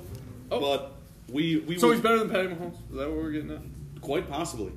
Oh. 0.51 0.59
But 0.59 0.93
we, 1.30 1.57
we 1.57 1.78
So 1.80 1.88
will- 1.88 1.93
he's 1.93 2.01
better 2.03 2.19
than 2.19 2.30
Patty 2.30 2.47
Mahomes. 2.49 2.74
Is 2.91 2.97
that 2.97 3.09
what 3.09 3.17
we're 3.17 3.32
getting 3.32 3.51
at? 3.51 3.61
Quite 4.01 4.30
possibly. 4.30 4.74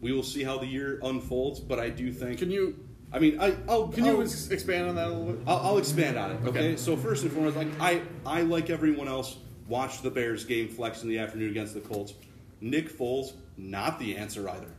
We 0.00 0.12
will 0.12 0.22
see 0.22 0.42
how 0.42 0.58
the 0.58 0.66
year 0.66 0.98
unfolds, 1.02 1.60
but 1.60 1.78
I 1.78 1.90
do 1.90 2.12
think. 2.12 2.38
Can 2.38 2.50
you 2.50 2.76
I 3.12 3.18
mean, 3.18 3.40
I, 3.40 3.56
I'll, 3.68 3.88
can 3.88 4.04
you 4.04 4.12
I'll, 4.12 4.22
ex- 4.22 4.50
expand 4.50 4.88
on 4.88 4.94
that 4.94 5.08
a 5.08 5.10
little 5.10 5.32
bit? 5.32 5.42
I'll, 5.46 5.56
I'll 5.58 5.78
expand 5.78 6.16
on 6.16 6.30
it. 6.32 6.34
Okay? 6.46 6.48
Okay. 6.48 6.76
So 6.76 6.96
first 6.96 7.22
and 7.24 7.32
foremost, 7.32 7.56
like 7.56 7.68
I, 7.80 8.02
I 8.24 8.42
like 8.42 8.70
everyone 8.70 9.08
else, 9.08 9.36
watched 9.66 10.02
the 10.02 10.10
Bears 10.10 10.44
game 10.44 10.68
flex 10.68 11.02
in 11.02 11.08
the 11.08 11.18
afternoon 11.18 11.50
against 11.50 11.74
the 11.74 11.80
Colts. 11.80 12.14
Nick 12.60 12.88
Foles, 12.96 13.32
not 13.56 13.98
the 13.98 14.16
answer 14.16 14.48
either. 14.48 14.70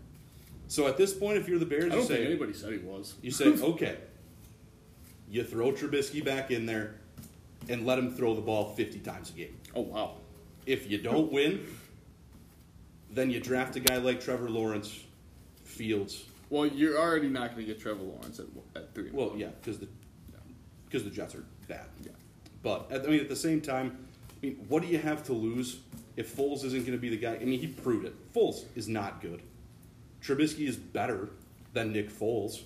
So 0.68 0.88
at 0.88 0.96
this 0.96 1.14
point, 1.14 1.38
if 1.38 1.50
you're 1.50 1.60
the 1.60 1.66
Bears, 1.66 1.84
I 1.84 1.88
you 1.88 1.92
don't 1.94 2.06
say 2.08 2.16
think 2.18 2.28
anybody 2.28 2.54
said 2.54 2.72
he 2.72 2.78
was. 2.80 3.16
you 3.22 3.32
say 3.32 3.46
okay. 3.62 3.98
You 5.32 5.46
throw 5.46 5.72
Trubisky 5.72 6.24
back 6.24 6.52
in 6.52 6.66
there, 6.66 6.96
and 7.70 7.86
let 7.86 7.98
him 7.98 8.14
throw 8.14 8.36
the 8.36 8.42
ball 8.42 8.74
50 8.76 9.00
times 9.00 9.30
a 9.30 9.34
game. 9.34 9.58
Oh 9.74 9.82
wow. 9.82 10.16
If 10.66 10.92
you 10.92 10.98
don't 10.98 11.32
win, 11.32 11.66
then 13.10 13.32
you 13.32 13.40
draft 13.40 13.78
a 13.78 13.80
guy 13.80 13.96
like 13.98 14.20
Trevor 14.20 14.50
Lawrence, 14.50 15.00
Fields, 15.64 16.26
Well, 16.50 16.66
you're 16.66 17.00
already 17.00 17.30
not 17.30 17.56
going 17.56 17.66
to 17.66 17.74
get 17.74 17.82
Trevor 17.82 18.04
Lawrence 18.04 18.40
at, 18.40 18.46
at 18.76 18.94
three. 18.94 19.10
Well, 19.12 19.34
yeah, 19.38 19.48
because 19.62 19.80
the 19.80 19.88
because 20.86 21.06
the 21.06 21.10
Jets 21.10 21.34
are 21.34 21.46
bad. 21.70 21.86
Yeah. 22.04 22.12
But 22.62 22.92
at, 22.92 23.06
I 23.06 23.08
mean, 23.08 23.22
at 23.22 23.30
the 23.30 23.36
same 23.36 23.62
time, 23.62 24.06
I 24.44 24.46
mean, 24.46 24.66
what 24.68 24.82
do 24.82 24.90
you 24.90 24.98
have 24.98 25.24
to 25.28 25.34
lose 25.34 25.80
if 26.18 26.36
Foles 26.36 26.66
isn't 26.66 26.82
going 26.82 26.92
to 26.92 26.98
be 26.98 27.10
the 27.10 27.18
guy? 27.18 27.36
I 27.36 27.46
mean, 27.46 27.60
he 27.60 27.68
proved 27.68 28.06
it. 28.06 28.34
Foles 28.34 28.66
is 28.76 28.90
not 28.90 29.22
good. 29.22 29.42
Trubisky 30.22 30.68
is 30.68 30.76
better 30.76 31.30
than 31.72 31.94
Nick 31.94 32.10
Foles 32.12 32.64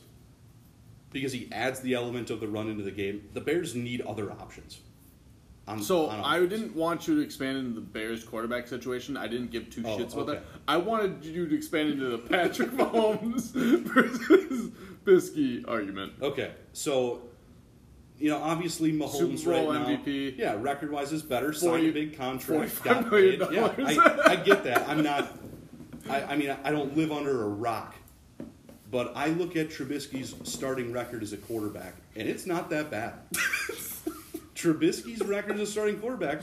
because 1.16 1.32
he 1.34 1.48
adds 1.54 1.80
the 1.80 1.94
element 1.94 2.30
of 2.30 2.42
the 2.42 2.48
run 2.48 2.68
into 2.70 2.84
the 2.84 2.92
game. 2.92 3.30
The 3.34 3.40
Bears 3.42 3.74
need 3.74 4.02
other 4.02 4.32
options. 4.32 4.82
On, 5.68 5.82
So 5.82 6.08
on 6.08 6.20
I 6.20 6.40
didn't 6.46 6.76
want 6.76 7.08
you 7.08 7.16
to 7.16 7.22
expand 7.22 7.58
into 7.58 7.74
the 7.76 7.82
Bears 7.82 8.24
quarterback 8.24 8.68
situation. 8.68 9.16
I 9.16 9.28
didn't 9.28 9.50
give 9.50 9.70
two 9.70 9.82
Oh, 9.86 9.98
shits 9.98 10.14
about 10.14 10.30
okay. 10.30 10.34
that. 10.34 10.44
I 10.68 10.76
wanted 10.78 11.24
you 11.24 11.48
to 11.48 11.56
expand 11.56 11.90
into 11.90 12.10
the 12.10 12.18
Patrick 12.18 12.70
Mahomes 12.82 13.52
versus 13.86 14.72
Bisky 15.06 15.64
argument. 15.68 16.14
Okay, 16.22 16.52
so 16.74 17.22
you 18.20 18.30
know, 18.30 18.38
obviously 18.44 18.92
Mahomes 18.92 19.40
Super 19.40 19.52
Bowl 19.54 19.72
right 19.74 19.82
now, 19.82 19.96
MVP. 20.04 20.38
yeah, 20.38 20.56
record 20.60 20.92
wise 20.92 21.12
is 21.14 21.22
better. 21.22 21.54
40 21.54 21.60
Signed 21.60 21.88
a 21.88 21.92
big 21.94 22.18
contract, 22.18 22.72
$45 22.76 22.84
got 22.84 23.10
million 23.12 23.40
paid. 23.40 23.54
Yeah. 23.96 24.22
I, 24.26 24.32
I 24.32 24.36
get 24.36 24.64
that. 24.66 24.88
I'm 24.90 25.02
not. 25.02 25.32
I, 26.10 26.22
I 26.24 26.36
mean, 26.36 26.56
I 26.64 26.72
don't 26.72 26.96
live 26.96 27.12
under 27.12 27.44
a 27.44 27.48
rock, 27.48 27.96
but 28.96 29.12
I 29.14 29.28
look 29.28 29.58
at 29.58 29.68
Trubisky's 29.68 30.34
starting 30.50 30.94
record 30.94 31.22
as 31.22 31.34
a 31.34 31.38
quarterback, 31.38 31.96
and 32.16 32.30
it's 32.30 32.46
not 32.46 32.70
that 32.70 32.90
bad. 32.90 33.16
Trubisky's 34.56 35.22
record 35.22 35.56
as 35.56 35.68
a 35.68 35.68
starting 35.70 36.00
quarterback, 36.00 36.42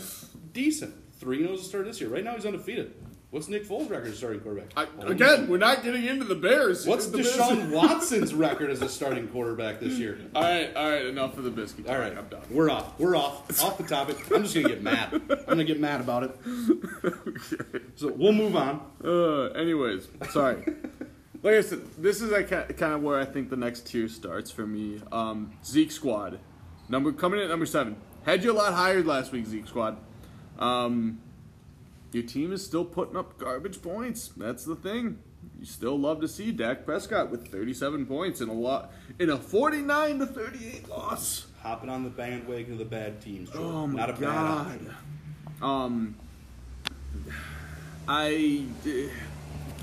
decent. 0.52 0.94
Three 1.18 1.38
0 1.38 1.54
as 1.54 1.60
a 1.60 1.64
start 1.64 1.86
this 1.86 1.98
year. 1.98 2.10
Right 2.10 2.22
now, 2.22 2.34
he's 2.34 2.44
undefeated. 2.44 2.92
What's 3.30 3.48
Nick 3.48 3.66
Foles' 3.66 3.88
record 3.88 4.08
as 4.08 4.12
a 4.12 4.16
starting 4.18 4.40
quarterback? 4.40 4.72
I, 4.76 4.86
again, 5.06 5.48
we're 5.48 5.56
not 5.56 5.82
getting 5.82 6.04
into 6.04 6.26
the 6.26 6.34
Bears. 6.34 6.86
What's 6.86 7.06
The 7.06 7.18
Bears- 7.22 7.34
Deshaun 7.34 7.70
Watson's 7.70 8.34
record 8.34 8.68
as 8.68 8.82
a 8.82 8.88
starting 8.90 9.28
quarterback 9.28 9.80
this 9.80 9.94
year? 9.94 10.18
All 10.34 10.42
right, 10.42 10.76
all 10.76 10.90
right, 10.90 11.06
enough 11.06 11.38
of 11.38 11.44
the 11.44 11.50
biscuit. 11.50 11.86
All 11.86 11.96
right, 11.98 12.14
I'm 12.14 12.28
done. 12.28 12.42
We're 12.50 12.68
off. 12.68 12.98
We're 13.00 13.16
off. 13.16 13.48
off 13.64 13.78
the 13.78 13.84
topic. 13.84 14.18
I'm 14.30 14.42
just 14.42 14.54
gonna 14.54 14.68
get 14.68 14.82
mad. 14.82 15.14
I'm 15.14 15.44
gonna 15.46 15.64
get 15.64 15.80
mad 15.80 16.02
about 16.02 16.24
it. 16.24 16.36
So 17.96 18.08
we'll 18.12 18.32
move 18.32 18.56
on. 18.56 18.80
Uh, 19.02 19.44
anyways, 19.50 20.08
sorry. 20.30 20.64
Like 21.42 21.54
I 21.54 21.60
said, 21.60 21.80
this 21.98 22.20
is 22.20 22.30
like 22.30 22.48
kind 22.48 22.94
of 22.94 23.02
where 23.02 23.18
I 23.18 23.24
think 23.24 23.50
the 23.50 23.56
next 23.56 23.86
tier 23.86 24.08
starts 24.08 24.50
for 24.50 24.66
me. 24.66 25.00
Um, 25.10 25.52
Zeke 25.64 25.90
squad, 25.90 26.38
number 26.88 27.12
coming 27.12 27.40
in 27.40 27.44
at 27.44 27.50
number 27.50 27.66
seven. 27.66 27.96
Had 28.24 28.44
you 28.44 28.52
a 28.52 28.54
lot 28.54 28.72
higher 28.74 29.02
last 29.02 29.32
week, 29.32 29.46
Zeke 29.46 29.66
squad. 29.66 29.96
Um, 30.58 31.20
your 32.12 32.22
team 32.22 32.52
is 32.52 32.64
still 32.64 32.84
putting 32.84 33.16
up 33.16 33.38
garbage 33.38 33.82
points. 33.82 34.28
That's 34.36 34.64
the 34.64 34.76
thing. 34.76 35.18
You 35.58 35.66
still 35.66 35.98
love 35.98 36.20
to 36.20 36.28
see 36.28 36.52
Dak 36.52 36.84
Prescott 36.84 37.30
with 37.30 37.48
37 37.48 38.06
points 38.06 38.40
in 38.40 38.48
a 38.48 38.52
lot 38.52 38.92
in 39.18 39.30
a 39.30 39.36
49 39.36 40.18
to 40.20 40.26
38 40.26 40.88
loss. 40.88 41.46
Hopping 41.60 41.88
on 41.88 42.04
the 42.04 42.10
bandwagon 42.10 42.72
of 42.72 42.78
the 42.78 42.84
bad 42.84 43.20
teams. 43.20 43.50
Jordan. 43.50 43.70
Oh 43.70 43.86
my 43.86 43.98
Not 43.98 44.10
a 44.10 44.12
bad 44.12 44.20
god. 44.20 44.94
Um, 45.62 46.16
I 48.06 48.64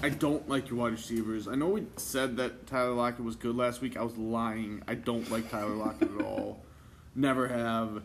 I 0.02 0.10
don't 0.10 0.48
like 0.48 0.70
your 0.70 0.80
wide 0.80 0.94
receivers. 0.94 1.48
I 1.48 1.56
know 1.56 1.68
we 1.70 1.86
said 1.98 2.38
that 2.38 2.68
Tyler 2.68 2.94
Lockett 2.94 3.26
was 3.26 3.36
good 3.36 3.56
last 3.56 3.82
week. 3.82 3.98
I 3.98 4.04
was 4.04 4.16
lying. 4.18 4.82
I 4.88 4.96
don't 4.96 5.30
like 5.30 5.50
Tyler 5.52 5.76
Lockett 5.76 6.10
at 6.18 6.26
all. 6.26 6.64
Never 7.16 7.48
have. 7.50 8.02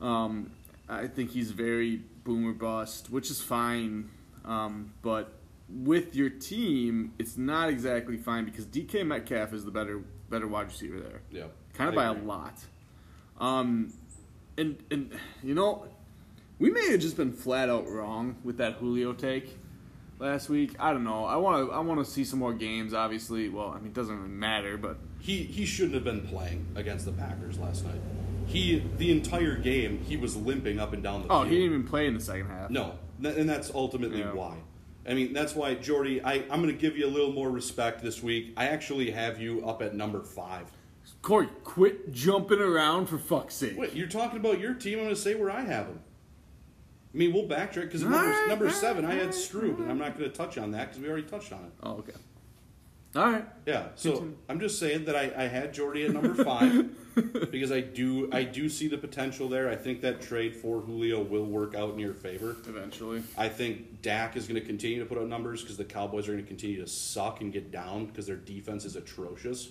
Um, 0.00 0.52
I 0.88 1.06
think 1.08 1.30
he's 1.30 1.50
very 1.50 2.00
boomer 2.24 2.52
bust, 2.52 3.10
which 3.10 3.30
is 3.30 3.42
fine. 3.42 4.08
Um, 4.46 4.94
but 5.02 5.32
with 5.68 6.16
your 6.16 6.30
team, 6.30 7.12
it's 7.18 7.36
not 7.36 7.68
exactly 7.68 8.16
fine 8.16 8.46
because 8.46 8.64
DK 8.64 9.06
Metcalf 9.06 9.52
is 9.52 9.64
the 9.64 9.70
better 9.70 10.02
better 10.30 10.46
wide 10.48 10.66
receiver 10.68 10.98
there 10.98 11.20
Yeah. 11.30 11.46
kind 11.74 11.90
of 11.90 11.94
by 11.94 12.04
a 12.06 12.14
lot. 12.14 12.54
Um, 13.38 13.92
and 14.56 14.82
and 14.90 15.12
you 15.42 15.54
know, 15.54 15.86
we 16.58 16.70
may 16.70 16.90
have 16.90 17.00
just 17.00 17.18
been 17.18 17.32
flat 17.32 17.68
out 17.68 17.86
wrong 17.86 18.36
with 18.42 18.56
that 18.58 18.74
Julio 18.74 19.12
take 19.12 19.58
last 20.22 20.48
week. 20.48 20.74
I 20.78 20.92
don't 20.92 21.04
know. 21.04 21.24
I 21.24 21.36
want 21.36 21.68
to 21.68 21.74
I 21.74 21.80
want 21.80 22.04
to 22.04 22.10
see 22.10 22.24
some 22.24 22.38
more 22.38 22.54
games. 22.54 22.94
Obviously, 22.94 23.48
well, 23.48 23.68
I 23.68 23.76
mean, 23.78 23.88
it 23.88 23.94
doesn't 23.94 24.16
really 24.16 24.28
matter, 24.30 24.76
but 24.76 24.96
He 25.20 25.38
he 25.42 25.66
shouldn't 25.66 25.94
have 25.94 26.04
been 26.04 26.26
playing 26.26 26.66
against 26.76 27.04
the 27.04 27.12
Packers 27.12 27.58
last 27.58 27.84
night. 27.84 28.00
He 28.46 28.82
the 28.98 29.10
entire 29.10 29.56
game 29.56 29.98
he 30.06 30.16
was 30.16 30.36
limping 30.36 30.78
up 30.78 30.92
and 30.92 31.02
down 31.02 31.22
the 31.22 31.28
oh, 31.32 31.40
field. 31.40 31.48
he 31.48 31.56
didn't 31.58 31.74
even 31.74 31.86
play 31.86 32.06
in 32.06 32.14
the 32.14 32.20
second 32.20 32.46
half. 32.48 32.70
No, 32.70 32.94
and 33.22 33.48
that's 33.48 33.70
ultimately 33.74 34.20
Yeah. 34.20 34.32
why. 34.32 34.56
I 35.06 35.14
mean, 35.14 35.32
that's 35.32 35.56
why, 35.56 35.74
Jordy, 35.74 36.22
I, 36.22 36.34
I'm 36.48 36.62
going 36.62 36.66
to 36.68 36.80
give 36.80 36.96
you 36.96 37.06
a 37.06 37.10
little 37.10 37.32
more 37.32 37.50
respect 37.50 38.02
this 38.02 38.22
week. 38.22 38.52
I 38.56 38.68
actually 38.68 39.10
have 39.10 39.40
you 39.40 39.66
up 39.66 39.82
at 39.82 39.96
number 39.96 40.22
five. 40.22 40.70
Corey, 41.22 41.48
quit 41.64 42.12
jumping 42.12 42.60
around 42.60 43.06
for 43.06 43.18
fuck's 43.18 43.56
sake. 43.56 43.76
Wait, 43.76 43.94
you're 43.94 44.06
talking 44.06 44.38
about 44.38 44.60
your 44.60 44.74
team. 44.74 44.98
I'm 44.98 45.04
going 45.06 45.14
to 45.16 45.20
say 45.20 45.34
where 45.34 45.50
I 45.50 45.62
have 45.62 45.88
them. 45.88 46.00
I 47.14 47.18
mean, 47.18 47.32
we'll 47.32 47.46
backtrack 47.46 47.82
because 47.82 48.02
number, 48.02 48.18
Alright, 48.18 48.48
number 48.48 48.64
alright, 48.66 48.80
seven, 48.80 49.04
I 49.04 49.12
had 49.12 49.20
alright, 49.20 49.34
Strube, 49.34 49.78
and 49.78 49.90
I'm 49.90 49.98
not 49.98 50.16
going 50.16 50.30
to 50.30 50.36
touch 50.36 50.56
on 50.56 50.70
that 50.70 50.88
because 50.88 51.02
we 51.02 51.08
already 51.08 51.26
touched 51.26 51.52
on 51.52 51.64
it. 51.64 51.72
Oh, 51.82 51.92
okay. 51.98 52.12
All 53.14 53.30
right. 53.30 53.44
Yeah, 53.66 53.88
so 53.94 54.12
Continue. 54.12 54.36
I'm 54.48 54.60
just 54.60 54.78
saying 54.78 55.04
that 55.04 55.14
I, 55.14 55.30
I 55.36 55.46
had 55.46 55.74
Jordy 55.74 56.04
at 56.06 56.12
number 56.12 56.42
five 56.42 56.90
because 57.50 57.70
I 57.70 57.80
do 57.80 58.30
I 58.32 58.42
do 58.42 58.70
see 58.70 58.88
the 58.88 58.96
potential 58.96 59.50
there. 59.50 59.68
I 59.68 59.76
think 59.76 60.00
that 60.00 60.22
trade 60.22 60.56
for 60.56 60.80
Julio 60.80 61.20
will 61.20 61.44
work 61.44 61.74
out 61.74 61.92
in 61.92 61.98
your 61.98 62.14
favor. 62.14 62.56
Eventually. 62.66 63.22
I 63.36 63.50
think 63.50 64.00
Dak 64.00 64.34
is 64.34 64.46
going 64.46 64.58
to 64.58 64.66
continue 64.66 64.98
to 65.00 65.04
put 65.04 65.18
up 65.18 65.26
numbers 65.26 65.60
because 65.60 65.76
the 65.76 65.84
Cowboys 65.84 66.26
are 66.26 66.32
going 66.32 66.44
to 66.44 66.48
continue 66.48 66.80
to 66.80 66.88
suck 66.88 67.42
and 67.42 67.52
get 67.52 67.70
down 67.70 68.06
because 68.06 68.26
their 68.26 68.36
defense 68.36 68.86
is 68.86 68.96
atrocious. 68.96 69.70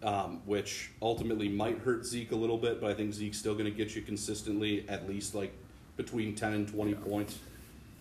Um, 0.00 0.42
which 0.46 0.92
ultimately 1.02 1.48
might 1.48 1.78
hurt 1.78 2.06
Zeke 2.06 2.30
a 2.30 2.36
little 2.36 2.58
bit, 2.58 2.80
but 2.80 2.88
I 2.88 2.94
think 2.94 3.12
Zeke's 3.12 3.36
still 3.36 3.54
going 3.54 3.64
to 3.64 3.72
get 3.72 3.96
you 3.96 4.02
consistently 4.02 4.88
at 4.88 5.08
least 5.08 5.34
like 5.34 5.52
between 5.98 6.34
10 6.34 6.54
and 6.54 6.68
20 6.68 6.94
points. 6.94 7.38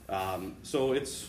Um, 0.08 0.56
so 0.64 0.94
it's, 0.94 1.28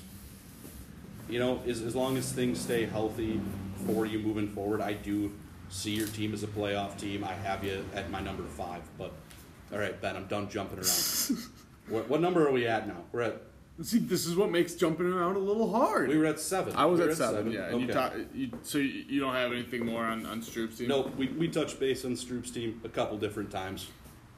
you 1.29 1.41
know, 1.41 1.61
as, 1.67 1.83
as 1.83 1.97
long 1.97 2.17
as 2.17 2.31
things 2.31 2.61
stay 2.61 2.85
healthy 2.87 3.41
for 3.87 4.07
you 4.07 4.21
moving 4.21 4.49
forward, 4.49 4.81
I 4.81 4.93
do 4.93 5.33
see 5.71 5.91
your 5.91 6.07
team 6.07 6.33
as 6.33 6.45
a 6.45 6.47
playoff 6.47 6.97
team. 6.97 7.25
I 7.25 7.33
have 7.33 7.65
you 7.65 7.85
at 7.95 8.11
my 8.11 8.21
number 8.21 8.45
five, 8.45 8.83
but 8.97 9.13
all 9.73 9.79
right, 9.79 10.01
Ben, 10.01 10.15
I'm 10.15 10.27
done 10.27 10.49
jumping 10.49 10.79
around. 10.79 11.39
what, 11.89 12.09
what 12.09 12.21
number 12.21 12.47
are 12.47 12.53
we 12.53 12.69
at 12.69 12.87
now? 12.87 13.03
We're 13.11 13.23
at 13.23 13.43
See, 13.81 14.01
this 14.01 14.27
is 14.27 14.35
what 14.35 14.51
makes 14.51 14.75
jumping 14.75 15.07
around 15.07 15.37
a 15.37 15.39
little 15.39 15.73
hard. 15.73 16.09
we 16.09 16.19
were 16.19 16.27
at 16.27 16.41
seven. 16.41 16.75
I 16.75 16.85
was 16.85 16.99
We 16.99 17.07
were 17.07 17.13
at 17.13 17.17
seven, 17.17 17.53
yeah. 17.53 17.67
And 17.67 17.75
Okay. 17.77 17.87
you, 17.87 17.93
ta- 17.93 18.13
you 18.35 18.51
so 18.65 18.79
you, 18.79 19.05
you 19.09 19.21
don't 19.21 19.35
have 19.35 19.53
anything 19.53 19.87
more 19.87 20.03
on 20.05 20.27
on 20.27 20.41
Stroop's 20.43 20.79
team? 20.79 20.89
No, 20.89 21.13
we, 21.17 21.29
we 21.29 21.47
touched 21.47 21.79
base 21.79 22.05
on 22.05 22.13
Stroop's 22.17 22.51
team 22.51 22.81
a 22.85 22.89
couple 22.89 23.17
different 23.19 23.53
times. 23.53 23.87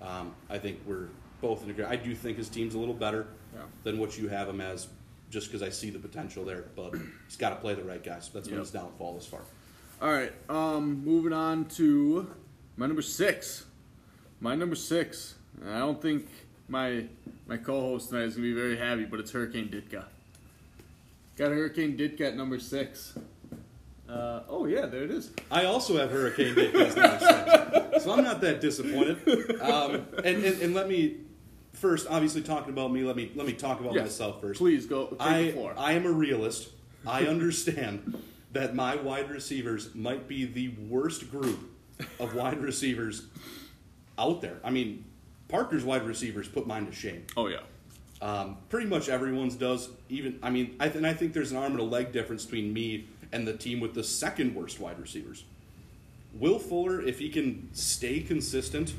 Um, 0.03 0.35
I 0.51 0.59
think 0.59 0.81
we're 0.87 1.09
both 1.41 1.64
in 1.64 1.70
agreement. 1.70 1.93
I 1.93 1.97
do 2.03 2.14
think 2.14 2.36
his 2.36 2.49
team's 2.49 2.74
a 2.74 2.78
little 2.78 2.95
better 2.95 3.26
Yeah. 3.55 3.62
than 3.84 3.99
what 3.99 4.16
you 4.18 4.28
have 4.28 4.49
him 4.49 4.61
as, 4.61 4.88
just 5.30 5.49
because 5.49 5.62
I 5.62 5.70
see 5.70 5.91
the 5.91 5.99
potential 5.99 6.45
there. 6.45 6.64
But 6.76 6.95
he's 7.26 7.36
got 7.36 7.51
to 7.51 7.57
play 7.57 7.74
the 7.74 7.82
right 7.84 8.03
guys. 8.03 8.30
That's 8.32 8.49
been 8.49 8.59
his 8.59 8.70
downfall 8.70 9.14
this 9.14 9.26
far. 9.26 9.41
All 10.03 10.12
right. 10.12 10.32
Um, 10.49 11.05
moving 11.05 11.32
on 11.32 11.66
to 11.76 12.30
my 12.76 12.86
number 12.86 13.03
six. 13.03 13.64
My 14.41 14.55
number 14.55 14.76
six. 14.76 15.34
I 15.68 15.78
don't 15.78 16.01
think 16.01 16.26
my 16.68 17.05
my 17.47 17.57
co-host 17.57 18.09
tonight 18.11 18.22
is 18.24 18.34
gonna 18.36 18.47
be 18.49 18.55
very 18.55 18.76
happy, 18.76 19.05
but 19.05 19.20
it's 19.20 19.32
Hurricane 19.32 19.68
Ditka. 19.68 20.05
Got 21.36 21.53
Hurricane 21.53 21.97
Ditka 21.99 22.20
at 22.22 22.36
number 22.36 22.59
six. 22.59 23.14
Uh, 24.09 24.43
oh 24.49 24.66
yeah, 24.66 24.86
there 24.86 25.05
it 25.05 25.11
is. 25.11 25.30
I 25.51 25.64
also 25.66 25.97
have 25.99 26.11
Hurricane 26.11 26.55
Ditka, 26.55 26.74
as 26.86 26.97
number 26.97 27.18
six, 27.91 28.05
so 28.05 28.12
I'm 28.12 28.24
not 28.24 28.41
that 28.41 28.61
disappointed. 28.61 29.61
Um, 29.61 30.07
and, 30.24 30.45
and 30.45 30.62
and 30.62 30.74
let 30.74 30.88
me 30.88 31.18
first, 31.81 32.07
obviously 32.09 32.43
talking 32.43 32.72
about 32.72 32.93
me. 32.93 33.03
Let 33.03 33.16
me 33.16 33.33
let 33.35 33.47
me 33.47 33.53
talk 33.55 33.81
about 33.81 33.95
Yes. 33.95 34.05
myself 34.05 34.41
first. 34.41 34.59
Please 34.61 34.87
go 34.87 35.07
take 35.07 35.18
the 35.18 35.24
I, 35.24 35.53
floor. 35.53 35.74
I 35.76 35.93
am 35.95 36.07
a 36.07 36.11
realist. 36.12 36.68
I 37.07 37.24
understand 37.26 38.22
that 38.53 38.74
my 38.74 38.95
wide 38.97 39.31
receivers 39.31 39.95
might 39.95 40.28
be 40.28 40.45
the 40.45 40.68
worst 40.89 41.31
group 41.31 41.59
of 42.18 42.35
wide 42.35 42.59
receivers 42.61 43.26
out 44.18 44.43
there. 44.43 44.59
I 44.62 44.70
mean, 44.70 45.05
Parker's 45.49 45.85
wide 45.85 46.05
receivers 46.07 46.47
put 46.49 46.66
mine 46.66 46.87
to 46.87 46.93
shame. 46.93 47.24
oh 47.37 47.47
yeah. 47.49 47.61
Um, 48.22 48.59
pretty 48.68 48.87
much 48.87 49.09
everyone's 49.09 49.55
does. 49.55 49.89
Even 50.11 50.39
I 50.43 50.51
mean, 50.51 50.76
I 50.78 50.85
th- 50.87 50.97
and 50.97 51.07
I 51.07 51.14
think 51.14 51.33
there's 51.33 51.53
an 51.53 51.57
arm 51.57 51.72
and 51.72 51.81
a 51.81 51.85
leg 51.85 52.12
difference 52.12 52.45
between 52.45 52.72
me 52.72 53.09
and 53.33 53.47
the 53.49 53.57
team 53.57 53.81
with 53.81 53.95
the 53.95 54.05
second 54.05 54.55
worst 54.55 54.78
wide 54.78 54.99
receivers. 55.01 55.45
Will 56.35 56.59
Fuller, 56.59 57.01
if 57.01 57.18
he 57.18 57.28
can 57.31 57.70
stay 57.72 58.20
consistent, 58.20 58.93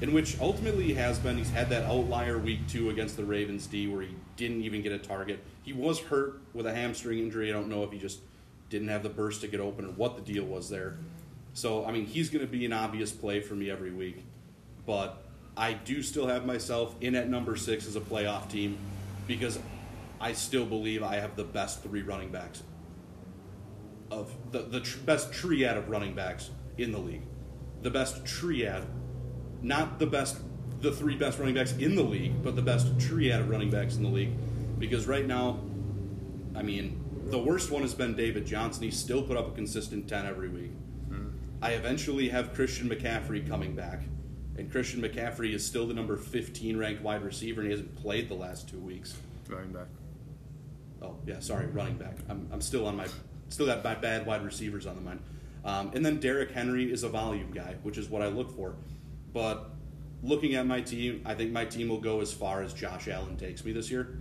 in 0.00 0.12
which 0.12 0.38
ultimately 0.40 0.84
he 0.84 0.94
has 0.94 1.18
been, 1.18 1.36
he's 1.38 1.50
had 1.50 1.68
that 1.70 1.84
outlier 1.84 2.38
week 2.38 2.66
two 2.68 2.90
against 2.90 3.16
the 3.16 3.24
Ravens 3.24 3.66
D 3.66 3.88
where 3.88 4.02
he 4.02 4.14
didn't 4.36 4.62
even 4.62 4.82
get 4.82 4.92
a 4.92 4.98
target. 4.98 5.42
He 5.62 5.72
was 5.72 5.98
hurt 6.00 6.40
with 6.54 6.66
a 6.66 6.74
hamstring 6.74 7.18
injury. 7.18 7.50
I 7.50 7.52
don't 7.52 7.68
know 7.68 7.82
if 7.82 7.90
he 7.90 7.98
just 7.98 8.20
didn't 8.70 8.88
have 8.88 9.02
the 9.02 9.08
burst 9.08 9.40
to 9.40 9.48
get 9.48 9.60
open 9.60 9.84
or 9.84 9.90
what 9.90 10.16
the 10.16 10.32
deal 10.32 10.44
was 10.44 10.68
there. 10.68 10.98
So 11.52 11.84
I 11.84 11.92
mean, 11.92 12.06
he's 12.06 12.30
going 12.30 12.44
to 12.44 12.50
be 12.50 12.64
an 12.64 12.72
obvious 12.72 13.10
play 13.10 13.40
for 13.40 13.54
me 13.54 13.70
every 13.70 13.90
week, 13.90 14.24
but 14.86 15.22
I 15.56 15.72
do 15.72 16.02
still 16.02 16.28
have 16.28 16.46
myself 16.46 16.94
in 17.00 17.16
at 17.16 17.28
number 17.28 17.56
six 17.56 17.86
as 17.86 17.96
a 17.96 18.00
playoff 18.00 18.48
team 18.48 18.78
because 19.26 19.58
I 20.20 20.32
still 20.32 20.64
believe 20.64 21.02
I 21.02 21.16
have 21.16 21.34
the 21.34 21.44
best 21.44 21.82
three 21.82 22.02
running 22.02 22.30
backs 22.30 22.62
of 24.10 24.32
the 24.52 24.60
the 24.62 24.80
tr- 24.80 24.98
best 25.00 25.32
triad 25.32 25.76
of 25.76 25.88
running 25.88 26.14
backs 26.14 26.50
in 26.76 26.92
the 26.92 26.98
league. 26.98 27.22
The 27.82 27.90
best 27.90 28.24
triad, 28.24 28.84
not 29.62 29.98
the 29.98 30.06
best, 30.06 30.38
the 30.80 30.92
three 30.92 31.16
best 31.16 31.38
running 31.38 31.54
backs 31.54 31.72
in 31.76 31.94
the 31.94 32.02
league, 32.02 32.42
but 32.42 32.56
the 32.56 32.62
best 32.62 32.98
triad 33.00 33.40
of 33.40 33.48
running 33.48 33.70
backs 33.70 33.96
in 33.96 34.02
the 34.02 34.08
league. 34.08 34.32
Because 34.78 35.06
right 35.06 35.26
now, 35.26 35.60
I 36.54 36.62
mean, 36.62 37.04
the 37.30 37.38
worst 37.38 37.70
one 37.70 37.82
has 37.82 37.94
been 37.94 38.14
David 38.14 38.46
Johnson. 38.46 38.84
He's 38.84 38.98
still 38.98 39.22
put 39.22 39.36
up 39.36 39.48
a 39.48 39.50
consistent 39.52 40.08
10 40.08 40.26
every 40.26 40.48
week. 40.48 40.72
I 41.60 41.72
eventually 41.72 42.28
have 42.28 42.54
Christian 42.54 42.88
McCaffrey 42.88 43.46
coming 43.48 43.74
back. 43.74 44.02
And 44.56 44.70
Christian 44.70 45.00
McCaffrey 45.00 45.54
is 45.54 45.64
still 45.64 45.86
the 45.86 45.94
number 45.94 46.16
15 46.16 46.76
ranked 46.76 47.02
wide 47.02 47.22
receiver, 47.22 47.60
and 47.60 47.70
he 47.70 47.72
hasn't 47.72 47.96
played 47.96 48.28
the 48.28 48.34
last 48.34 48.68
two 48.68 48.78
weeks. 48.78 49.16
Running 49.48 49.72
back. 49.72 49.86
Oh 51.00 51.16
yeah, 51.26 51.38
sorry, 51.38 51.66
running 51.66 51.96
back. 51.96 52.16
I'm, 52.28 52.48
I'm 52.52 52.60
still 52.60 52.86
on 52.86 52.96
my 52.96 53.06
still 53.50 53.66
got 53.66 53.84
my 53.84 53.94
bad 53.94 54.26
wide 54.26 54.44
receivers 54.44 54.86
on 54.86 54.96
the 54.96 55.00
mind. 55.00 55.20
Um, 55.64 55.92
and 55.94 56.04
then 56.04 56.18
Derrick 56.18 56.50
Henry 56.50 56.92
is 56.92 57.02
a 57.02 57.08
volume 57.08 57.52
guy, 57.52 57.76
which 57.82 57.98
is 57.98 58.08
what 58.08 58.22
I 58.22 58.28
look 58.28 58.54
for. 58.54 58.74
But 59.32 59.70
looking 60.22 60.54
at 60.54 60.66
my 60.66 60.80
team, 60.80 61.22
I 61.24 61.34
think 61.34 61.52
my 61.52 61.64
team 61.64 61.88
will 61.88 62.00
go 62.00 62.20
as 62.20 62.32
far 62.32 62.62
as 62.62 62.72
Josh 62.72 63.08
Allen 63.08 63.36
takes 63.36 63.64
me 63.64 63.72
this 63.72 63.90
year. 63.90 64.16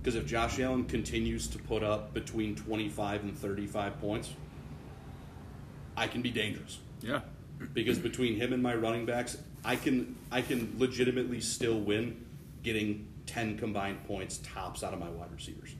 Because 0.00 0.16
if 0.16 0.26
Josh 0.26 0.58
Allen 0.60 0.84
continues 0.84 1.46
to 1.48 1.58
put 1.58 1.82
up 1.82 2.12
between 2.12 2.54
25 2.56 3.22
and 3.22 3.36
35 3.36 4.00
points, 4.00 4.30
I 5.96 6.06
can 6.08 6.22
be 6.22 6.30
dangerous 6.30 6.78
Yeah. 7.02 7.20
because 7.72 7.98
between 7.98 8.36
him 8.36 8.52
and 8.52 8.62
my 8.62 8.74
running 8.74 9.06
backs, 9.06 9.38
I 9.64 9.76
can 9.76 10.16
I 10.30 10.42
can 10.42 10.74
legitimately 10.78 11.40
still 11.40 11.78
win, 11.80 12.24
getting 12.62 13.06
ten 13.26 13.56
combined 13.56 14.04
points 14.06 14.38
tops 14.42 14.82
out 14.82 14.92
of 14.92 14.98
my 14.98 15.08
wide 15.08 15.32
receivers. 15.32 15.74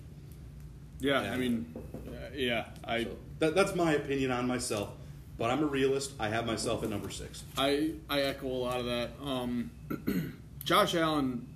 Yeah. 1.00 1.22
Yeah. 1.22 1.32
I 1.32 1.36
mean, 1.36 1.66
uh, 2.08 2.10
yeah. 2.34 2.66
I 2.84 3.04
So 3.04 3.16
that, 3.40 3.54
that's 3.54 3.74
my 3.74 3.92
opinion 3.94 4.30
on 4.30 4.46
myself, 4.46 4.90
but 5.38 5.50
I'm 5.50 5.62
a 5.62 5.66
realist. 5.66 6.12
I 6.18 6.28
have 6.28 6.46
myself 6.46 6.82
at 6.82 6.90
number 6.90 7.10
six. 7.10 7.42
I 7.56 7.92
I 8.08 8.22
echo 8.22 8.46
a 8.46 8.48
lot 8.48 8.80
of 8.80 8.86
that. 8.86 9.10
Um, 9.22 9.70
Josh 10.64 10.94
Allen, 10.94 11.46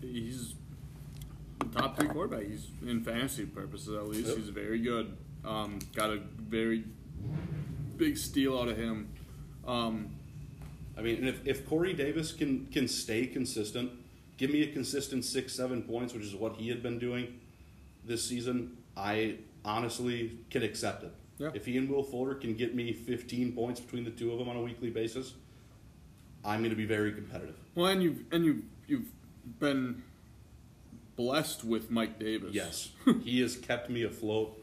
he's 0.00 0.54
top 1.74 1.98
three 1.98 2.08
quarterback. 2.08 2.46
He's 2.46 2.66
in 2.86 3.02
fantasy 3.02 3.46
purposes 3.46 3.94
at 3.96 4.08
least. 4.08 4.28
Yep. 4.28 4.36
He's 4.36 4.48
very 4.48 4.78
good. 4.78 5.16
Um, 5.44 5.78
got 5.94 6.10
a 6.10 6.18
very 6.38 6.84
big 7.96 8.16
steal 8.16 8.58
out 8.58 8.68
of 8.68 8.76
him. 8.76 9.08
Um, 9.66 10.10
I 10.96 11.02
mean, 11.02 11.16
and 11.16 11.28
if, 11.28 11.46
if 11.46 11.68
Corey 11.68 11.94
Davis 11.94 12.32
can 12.32 12.66
can 12.66 12.88
stay 12.88 13.26
consistent, 13.26 13.90
give 14.36 14.50
me 14.50 14.62
a 14.62 14.72
consistent 14.72 15.24
six 15.24 15.54
seven 15.54 15.82
points, 15.82 16.12
which 16.12 16.24
is 16.24 16.34
what 16.34 16.56
he 16.56 16.68
had 16.68 16.82
been 16.82 16.98
doing 16.98 17.40
this 18.04 18.24
season, 18.24 18.76
I 18.96 19.36
honestly 19.64 20.38
can 20.50 20.62
accept 20.62 21.04
it. 21.04 21.12
Yeah. 21.40 21.50
If 21.54 21.64
he 21.64 21.78
and 21.78 21.88
Will 21.88 22.02
Fuller 22.02 22.34
can 22.34 22.54
get 22.54 22.74
me 22.74 22.92
15 22.92 23.52
points 23.52 23.80
between 23.80 24.04
the 24.04 24.10
two 24.10 24.30
of 24.30 24.38
them 24.38 24.48
on 24.48 24.56
a 24.56 24.60
weekly 24.60 24.90
basis, 24.90 25.32
I'm 26.44 26.60
going 26.60 26.70
to 26.70 26.76
be 26.76 26.84
very 26.84 27.12
competitive. 27.12 27.56
well, 27.74 27.86
and 27.86 28.02
you've 28.02 28.22
and 28.30 28.44
you 28.44 28.62
you've 28.86 29.10
been 29.58 30.02
blessed 31.16 31.64
with 31.64 31.90
Mike 31.90 32.18
Davis. 32.18 32.54
Yes, 32.54 32.90
he 33.24 33.40
has 33.40 33.56
kept 33.56 33.90
me 33.90 34.04
afloat. 34.04 34.56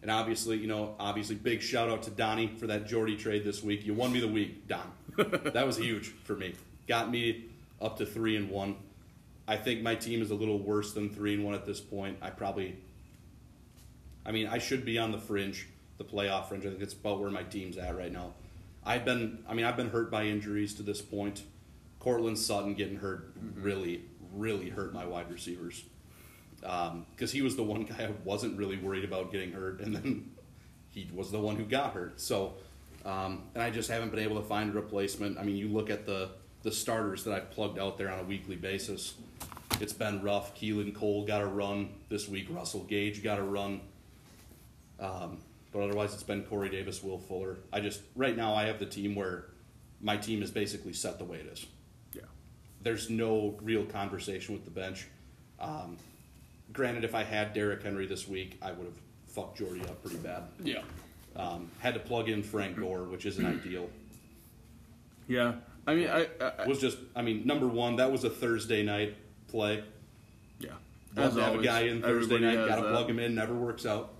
And 0.00 0.10
obviously, 0.10 0.56
you 0.56 0.66
know, 0.66 0.96
obviously, 0.98 1.36
big 1.36 1.62
shout 1.62 1.88
out 1.88 2.02
to 2.04 2.10
Donnie 2.10 2.48
for 2.58 2.66
that 2.66 2.88
Jordy 2.88 3.16
trade 3.16 3.44
this 3.44 3.62
week. 3.62 3.86
You 3.86 3.94
won 3.94 4.12
me 4.12 4.18
the 4.18 4.26
week, 4.26 4.66
Don. 4.66 4.90
that 5.16 5.64
was 5.64 5.76
huge 5.76 6.08
for 6.24 6.34
me. 6.34 6.54
Got 6.88 7.10
me 7.10 7.44
up 7.80 7.98
to 7.98 8.06
three 8.06 8.36
and 8.36 8.50
one. 8.50 8.76
I 9.46 9.56
think 9.56 9.82
my 9.82 9.94
team 9.94 10.22
is 10.22 10.30
a 10.30 10.34
little 10.34 10.58
worse 10.58 10.92
than 10.92 11.08
three 11.10 11.34
and 11.34 11.44
one 11.44 11.54
at 11.54 11.66
this 11.66 11.80
point. 11.80 12.18
I 12.20 12.30
probably, 12.30 12.76
I 14.24 14.32
mean, 14.32 14.46
I 14.48 14.58
should 14.58 14.84
be 14.84 14.98
on 14.98 15.12
the 15.12 15.18
fringe, 15.18 15.68
the 16.02 16.16
playoff 16.16 16.48
fringe. 16.48 16.66
I 16.66 16.70
think 16.70 16.82
it's 16.82 16.94
about 16.94 17.20
where 17.20 17.30
my 17.30 17.42
team's 17.42 17.78
at 17.78 17.96
right 17.96 18.12
now. 18.12 18.32
I've 18.84 19.04
been, 19.04 19.44
I 19.48 19.54
mean, 19.54 19.64
I've 19.64 19.76
been 19.76 19.90
hurt 19.90 20.10
by 20.10 20.24
injuries 20.24 20.74
to 20.74 20.82
this 20.82 21.00
point. 21.00 21.42
Courtland 22.00 22.38
Sutton 22.38 22.74
getting 22.74 22.96
hurt 22.96 23.32
really, 23.54 24.02
really 24.32 24.70
hurt 24.70 24.92
my 24.92 25.04
wide 25.06 25.30
receivers 25.30 25.84
because 26.62 27.32
he 27.32 27.42
was 27.42 27.56
the 27.56 27.62
one 27.62 27.82
guy 27.98 28.04
I 28.04 28.10
wasn't 28.24 28.56
really 28.56 28.78
worried 28.78 29.04
about 29.04 29.32
getting 29.32 29.52
hurt, 29.52 29.80
and 29.80 29.94
then 29.94 30.30
he 30.90 31.08
was 31.12 31.30
the 31.30 31.40
one 31.40 31.56
who 31.56 31.64
got 31.64 31.92
hurt. 31.92 32.20
So, 32.20 32.54
um, 33.04 33.44
and 33.54 33.62
I 33.62 33.70
just 33.70 33.90
haven't 33.90 34.10
been 34.10 34.20
able 34.20 34.40
to 34.40 34.46
find 34.46 34.70
a 34.70 34.72
replacement. 34.72 35.38
I 35.38 35.42
mean, 35.42 35.56
you 35.56 35.68
look 35.68 35.90
at 35.90 36.06
the 36.06 36.30
the 36.62 36.70
starters 36.70 37.24
that 37.24 37.34
I've 37.34 37.50
plugged 37.50 37.78
out 37.78 37.98
there 37.98 38.10
on 38.10 38.20
a 38.20 38.24
weekly 38.24 38.54
basis. 38.54 39.14
It's 39.80 39.92
been 39.92 40.22
rough. 40.22 40.54
Keelan 40.54 40.94
Cole 40.94 41.26
got 41.26 41.42
a 41.42 41.46
run 41.46 41.88
this 42.08 42.28
week. 42.28 42.46
Russell 42.50 42.84
Gage 42.84 43.22
got 43.22 43.40
a 43.40 43.42
run. 43.42 43.80
Um, 45.00 45.38
but 45.72 45.82
otherwise 45.82 46.12
it's 46.14 46.22
been 46.22 46.42
Corey 46.44 46.68
Davis, 46.68 47.02
Will 47.02 47.18
Fuller. 47.18 47.58
I 47.72 47.80
just 47.80 48.00
right 48.14 48.36
now 48.36 48.54
I 48.54 48.64
have 48.64 48.78
the 48.78 48.86
team 48.86 49.14
where 49.14 49.46
my 50.00 50.16
team 50.16 50.42
is 50.42 50.50
basically 50.50 50.92
set 50.92 51.18
the 51.18 51.24
way 51.24 51.38
it 51.38 51.46
is. 51.46 51.66
Yeah. 52.14 52.22
There's 52.82 53.08
no 53.10 53.56
real 53.62 53.84
conversation 53.84 54.54
with 54.54 54.64
the 54.64 54.70
bench. 54.70 55.06
Um, 55.60 55.96
granted, 56.72 57.04
if 57.04 57.14
I 57.14 57.22
had 57.22 57.52
Derrick 57.54 57.82
Henry 57.82 58.06
this 58.06 58.26
week, 58.28 58.58
I 58.60 58.72
would 58.72 58.84
have 58.86 58.98
fucked 59.28 59.58
Jordy 59.58 59.80
up 59.82 60.02
pretty 60.02 60.18
bad. 60.18 60.42
Yeah. 60.62 60.82
Um, 61.36 61.70
had 61.78 61.94
to 61.94 62.00
plug 62.00 62.28
in 62.28 62.42
Frank 62.42 62.76
Gore, 62.78 63.04
which 63.04 63.24
isn't 63.26 63.44
ideal. 63.46 63.88
Yeah. 65.28 65.54
I 65.86 65.94
mean, 65.94 66.08
I, 66.08 66.26
I, 66.40 66.66
Was 66.66 66.78
just, 66.80 66.98
I 67.16 67.22
mean, 67.22 67.46
number 67.46 67.66
one, 67.66 67.96
that 67.96 68.12
was 68.12 68.24
a 68.24 68.30
Thursday 68.30 68.82
night 68.82 69.16
play. 69.48 69.82
yeah. 70.60 70.70
Love 71.16 71.26
As 71.26 71.34
to 71.34 71.40
have 71.40 71.50
always, 71.52 71.66
a 71.66 71.68
guy 71.68 71.80
in 71.82 72.02
Thursday 72.02 72.38
night, 72.38 72.68
got 72.68 72.76
to 72.76 72.82
plug 72.82 73.10
him 73.10 73.18
in, 73.18 73.34
never 73.34 73.54
works 73.54 73.84
out. 73.84 74.14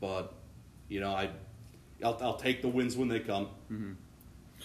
But 0.00 0.33
you 0.94 1.00
know, 1.00 1.10
I, 1.12 1.28
I'll, 2.04 2.16
I'll 2.22 2.36
take 2.36 2.62
the 2.62 2.68
wins 2.68 2.96
when 2.96 3.08
they 3.08 3.18
come. 3.18 3.48
Mm-hmm. 3.72 3.92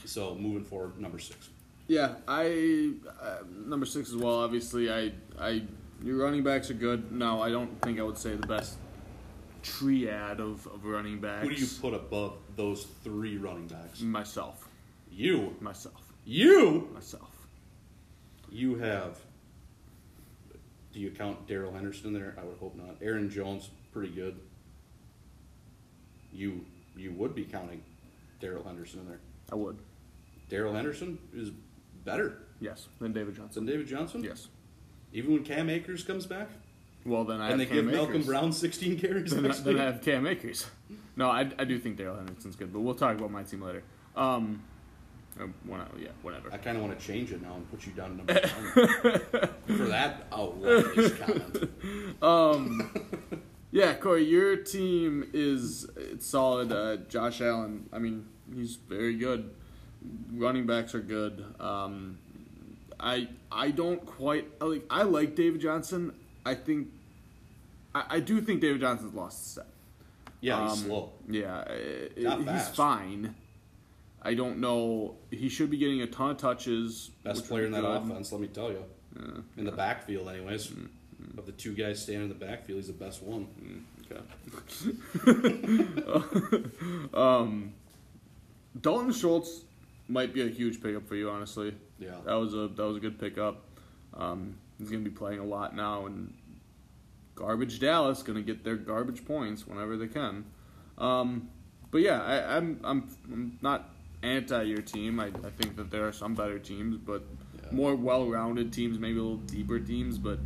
So 0.06 0.36
moving 0.36 0.64
forward, 0.64 1.00
number 1.00 1.18
six. 1.18 1.50
Yeah, 1.88 2.14
I 2.28 2.92
uh, 3.20 3.38
number 3.66 3.88
six 3.88 4.10
as 4.10 4.16
well. 4.16 4.36
Obviously, 4.36 4.92
I 4.94 5.12
I 5.40 5.64
your 6.04 6.18
running 6.18 6.44
backs 6.44 6.70
are 6.70 6.76
good. 6.76 7.12
No, 7.12 7.42
I 7.42 7.50
don't 7.50 7.82
think 7.82 8.00
I 8.00 8.04
would 8.04 8.18
say 8.20 8.36
the 8.36 8.46
best 8.46 8.78
triad 9.64 10.40
of, 10.40 10.68
of 10.68 10.86
running 10.86 11.20
backs. 11.20 11.48
Who 11.48 11.56
do 11.56 11.60
you 11.60 11.68
put 11.82 11.96
above 11.96 12.38
those 12.56 12.86
three 13.04 13.38
running 13.38 13.68
backs? 13.68 14.00
Myself, 14.02 14.70
You, 15.12 15.56
myself, 15.60 16.14
you, 16.26 16.90
myself. 16.94 17.48
you 18.52 18.76
have. 18.78 19.18
Do 20.94 21.00
you 21.00 21.10
count 21.10 21.48
Darrell 21.48 21.74
Henderson 21.74 22.14
there? 22.14 22.36
I 22.40 22.44
would 22.44 22.58
hope 22.60 22.76
not. 22.76 22.98
Aaron 23.02 23.30
Jones, 23.32 23.70
pretty 23.92 24.14
good. 24.14 24.40
You, 26.32 26.66
you 26.96 27.12
would 27.14 27.34
be 27.36 27.44
counting 27.46 27.82
Darrell 28.40 28.64
Henderson 28.64 29.00
in 29.02 29.08
there. 29.08 29.20
I 29.52 29.56
would. 29.56 29.78
Darrell 30.50 30.74
Henderson 30.74 31.18
is 31.34 31.52
better 32.06 32.40
Yes, 32.62 32.88
then 33.00 33.14
David 33.14 33.36
Johnson. 33.36 33.66
than 33.66 33.74
David 33.74 33.88
Johnson. 33.88 34.24
Yes. 34.24 34.48
Even 35.14 35.34
when 35.34 35.44
Cam 35.44 35.70
Akers 35.70 36.04
comes 36.04 36.26
back, 36.26 36.50
Well, 37.06 37.24
then 37.24 37.40
I 37.42 37.52
and 37.52 37.60
they 37.60 37.66
have 37.66 37.74
Cam 37.74 37.86
give 37.86 37.94
Malcolm 37.94 38.16
Akers. 38.16 38.26
Brown 38.28 38.52
16 38.52 39.00
carries 39.00 39.32
Then, 39.32 39.44
next 39.44 39.60
then 39.62 39.76
week. 39.76 39.82
I 39.82 39.86
have 39.86 40.02
Cam 40.02 40.28
Akers. 40.28 40.66
No, 41.16 41.30
I, 41.30 41.50
I 41.58 41.64
do 41.64 41.80
think 41.80 41.98
Darrell 41.98 42.18
Henderson's 42.18 42.56
good, 42.56 42.74
but 42.74 42.80
we'll 42.82 42.96
talk 42.96 43.18
about 43.18 43.32
my 43.32 43.44
team 43.44 43.62
later. 43.62 43.84
Um, 44.16 44.62
uh, 45.40 45.46
one, 45.66 45.82
yeah, 46.00 46.10
whatever. 46.22 46.52
I 46.52 46.58
kind 46.58 46.76
of 46.78 46.84
want 46.84 47.00
to 47.00 47.06
change 47.06 47.32
it 47.32 47.42
now 47.42 47.56
and 47.56 47.70
put 47.72 47.86
you 47.86 47.94
down 47.94 48.18
number 48.18 48.34
one 49.68 49.78
for 49.78 49.86
that 49.86 50.26
outlandish 50.34 51.18
comment. 51.20 51.70
Yeah, 53.72 53.94
Corey, 53.94 54.24
your 54.26 54.56
team 54.58 55.30
is 55.34 55.88
it's 55.96 56.26
solid. 56.26 56.72
Uh, 56.72 56.98
Josh 57.08 57.40
Allen, 57.42 57.88
I 57.94 58.00
mean, 58.00 58.26
he's 58.54 58.76
very 58.76 59.16
good. 59.16 59.52
Running 60.32 60.66
backs 60.66 60.96
are 60.96 61.02
good. 61.02 61.46
Um, 61.60 62.18
I 63.00 63.28
I 63.52 63.72
don't 63.72 64.06
quite 64.06 64.48
I 64.60 64.66
like. 64.66 64.86
I 64.90 65.04
like 65.04 65.36
David 65.36 65.62
Johnson. 65.62 66.14
I 66.46 66.56
think 66.56 66.88
I, 67.94 68.06
I 68.10 68.20
do 68.22 68.42
think 68.42 68.62
David 68.62 68.82
Johnson's 68.82 69.14
lost 69.14 69.46
a 69.46 69.50
step. 69.50 69.68
Yeah, 70.42 70.64
he's 70.64 70.72
Um, 70.84 70.88
slow. 70.88 71.12
Yeah, 71.30 71.58
uh, 71.58 71.74
Not 72.18 72.38
he's 72.40 72.46
fast. 72.48 72.76
fine. 72.76 73.36
I 74.22 74.34
don't 74.34 74.60
know. 74.60 75.16
He 75.32 75.48
should 75.50 75.70
be 75.70 75.78
getting 75.78 76.02
a 76.02 76.08
ton 76.08 76.32
of 76.32 76.38
touches. 76.38 77.12
Best 77.24 77.48
player 77.48 77.66
in 77.66 77.72
that 77.74 77.82
good. 77.82 78.02
offense, 78.04 78.32
let 78.32 78.42
me 78.42 78.48
tell 78.48 78.72
you. 78.72 78.84
in 79.58 79.66
the 79.66 79.72
backfield, 79.72 80.28
anyways. 80.30 80.72
Of 81.38 81.46
the 81.46 81.52
two 81.52 81.74
guys 81.74 82.02
standing 82.02 82.24
in 82.24 82.30
the 82.30 82.46
backfield, 82.46 82.78
he's 82.80 82.88
the 82.88 82.94
best 82.94 83.22
one. 83.24 83.48
Okay. 84.12 84.22
um, 87.14 87.74
Dalton 88.82 89.14
Schultz 89.14 89.62
might 90.08 90.34
be 90.34 90.42
a 90.42 90.48
huge 90.48 90.82
pickup 90.82 91.08
for 91.08 91.16
you, 91.16 91.30
honestly. 91.30 91.76
Yeah. 92.00 92.16
That 92.26 92.34
was 92.34 92.54
a 92.54 92.68
that 92.68 92.84
was 92.84 92.98
a 92.98 93.00
good 93.00 93.20
pickup. 93.20 93.64
Um, 94.14 94.56
he's 94.80 94.90
gonna 94.90 95.04
be 95.04 95.10
playing 95.12 95.40
a 95.40 95.46
lot 95.46 95.76
now, 95.76 96.06
and 96.08 96.34
garbage 97.36 97.80
Dallas 97.80 98.24
gonna 98.24 98.42
get 98.42 98.64
their 98.64 98.76
garbage 98.76 99.26
points 99.26 99.68
whenever 99.68 99.98
they 99.98 100.08
can. 100.08 100.46
Um, 100.98 101.50
but 101.92 102.02
yeah, 102.02 102.22
I, 102.22 102.58
I'm 102.58 102.80
I'm 102.84 103.10
I'm 103.32 103.60
not 103.62 103.90
anti 104.24 104.64
your 104.64 104.82
team. 104.82 105.20
I, 105.20 105.28
I 105.28 105.50
think 105.58 105.76
that 105.78 105.92
there 105.92 106.08
are 106.08 106.12
some 106.14 106.34
better 106.36 106.60
teams, 106.60 106.98
but 106.98 107.24
Yeah. 107.64 107.72
more 107.72 107.96
well-rounded 107.96 108.74
teams, 108.74 108.98
maybe 109.00 109.20
a 109.20 109.22
little 109.22 109.38
deeper 109.38 109.80
teams. 109.80 110.18
But 110.18 110.40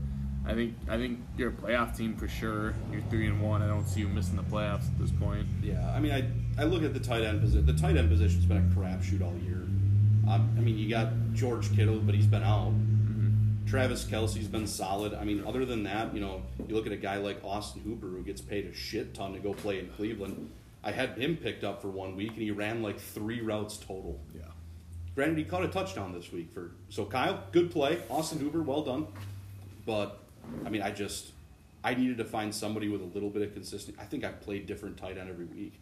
I 0.46 0.54
think 0.54 0.76
I 0.90 0.98
think 0.98 1.20
you're 1.38 1.50
a 1.50 1.54
playoff 1.54 1.96
team 1.96 2.16
for 2.16 2.28
sure. 2.28 2.74
You're 2.92 3.02
three 3.10 3.28
and 3.28 3.42
one. 3.42 3.62
I 3.62 3.68
don't 3.68 3.88
see 3.88 4.02
you 4.02 4.10
missing 4.10 4.36
the 4.36 4.44
playoffs 4.44 4.88
at 4.88 5.00
this 5.00 5.12
point. 5.12 5.48
Yeah, 5.62 5.90
I 5.96 6.00
mean, 6.00 6.12
I 6.12 6.62
I 6.62 6.66
look 6.66 6.84
at 6.84 6.94
the 6.94 7.00
tight 7.00 7.24
end 7.24 7.42
position. 7.42 7.66
The 7.66 7.74
tight 7.74 7.96
end 7.96 8.10
position's 8.10 8.46
been 8.46 8.58
a 8.58 8.76
crapshoot 8.76 9.22
all 9.22 9.38
year. 9.44 9.66
Um, 10.28 10.56
I 10.58 10.62
mean, 10.62 10.78
you 10.78 10.90
got 10.90 11.10
George 11.34 11.74
Kittle, 11.76 12.00
but 12.00 12.16
he's 12.16 12.28
been 12.28 12.44
out. 12.44 12.74
Travis 13.66 14.06
Kelce's 14.06 14.48
been 14.48 14.68
solid. 14.68 15.14
I 15.14 15.24
mean, 15.24 15.44
other 15.48 15.66
than 15.66 15.84
that, 15.84 16.14
you 16.14 16.20
know, 16.20 16.44
you 16.68 16.76
look 16.76 16.86
at 16.86 16.92
a 16.92 16.98
guy 16.98 17.18
like 17.18 17.44
Austin 17.44 17.82
Hooper 17.82 18.08
who 18.08 18.22
gets 18.22 18.42
paid 18.42 18.66
a 18.66 18.74
shit 18.74 19.14
ton 19.14 19.34
to 19.34 19.40
go 19.40 19.54
play 19.54 19.80
in 19.80 19.88
Cleveland. 19.90 20.52
I 20.84 20.92
had 20.92 21.18
him 21.18 21.38
picked 21.38 21.64
up 21.64 21.82
for 21.82 21.88
one 21.88 22.16
week, 22.16 22.32
and 22.32 22.42
he 22.42 22.52
ran 22.52 22.82
like 22.82 23.00
three 23.00 23.42
routes 23.42 23.78
total. 23.78 24.20
Yeah. 24.36 24.42
Granted, 25.16 25.38
he 25.38 25.44
caught 25.46 25.64
a 25.64 25.70
touchdown 25.70 26.12
this 26.14 26.32
week 26.32 26.52
for 26.52 26.72
so 26.90 27.06
Kyle, 27.06 27.42
good 27.52 27.72
play. 27.72 28.00
Austin 28.10 28.40
Hooper, 28.40 28.62
well 28.62 28.82
done. 28.82 29.08
But 29.86 30.23
I 30.66 30.70
mean, 30.70 30.82
I 30.82 30.92
just 30.92 31.32
I 31.84 31.94
needed 31.94 32.18
to 32.18 32.26
find 32.26 32.54
somebody 32.54 32.88
with 32.88 33.02
a 33.02 33.06
little 33.06 33.30
bit 33.30 33.42
of 33.42 33.54
consistency. 33.54 34.00
I 34.00 34.06
think 34.06 34.24
I've 34.24 34.42
played 34.42 34.66
different 34.66 34.98
tight 34.98 35.18
end 35.18 35.30
every 35.30 35.46
week, 35.46 35.80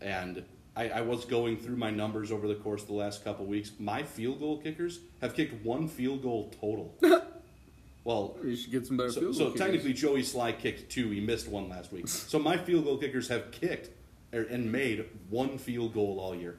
and 0.00 0.44
I, 0.76 0.88
I 0.90 1.00
was 1.02 1.24
going 1.24 1.56
through 1.56 1.76
my 1.76 1.90
numbers 1.90 2.30
over 2.32 2.46
the 2.48 2.54
course 2.56 2.82
of 2.82 2.88
the 2.88 2.94
last 2.94 3.24
couple 3.24 3.46
weeks. 3.46 3.72
My 3.78 4.02
field 4.02 4.40
goal 4.40 4.58
kickers 4.58 5.00
have 5.20 5.34
kicked 5.34 5.64
one 5.64 5.88
field 5.88 6.22
goal 6.22 6.52
total. 6.60 6.94
well, 8.04 8.36
You 8.44 8.54
should 8.56 8.72
get 8.72 8.86
some 8.86 8.96
better 8.96 9.10
so, 9.12 9.20
field 9.20 9.36
so 9.36 9.44
kickers. 9.46 9.60
technically, 9.60 9.92
Joey 9.94 10.22
Slye 10.22 10.58
kicked 10.58 10.90
two. 10.90 11.10
He 11.10 11.20
missed 11.20 11.48
one 11.48 11.68
last 11.68 11.92
week. 11.92 12.08
So 12.08 12.38
my 12.38 12.56
field 12.56 12.84
goal 12.84 12.98
kickers 12.98 13.28
have 13.28 13.50
kicked 13.52 13.90
er, 14.34 14.42
and 14.50 14.70
made 14.70 15.06
one 15.30 15.56
field 15.58 15.94
goal 15.94 16.18
all 16.20 16.34
year. 16.34 16.58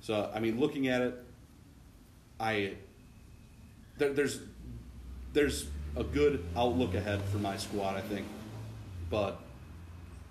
So 0.00 0.30
I 0.34 0.40
mean, 0.40 0.58
looking 0.58 0.88
at 0.88 1.00
it, 1.02 1.24
I 2.40 2.74
there, 3.98 4.12
there's 4.12 4.40
there's 5.32 5.66
a 5.96 6.04
good 6.04 6.44
outlook 6.56 6.94
ahead 6.94 7.22
for 7.30 7.38
my 7.38 7.56
squad. 7.56 7.96
I 7.96 8.00
think, 8.00 8.26
but 9.10 9.40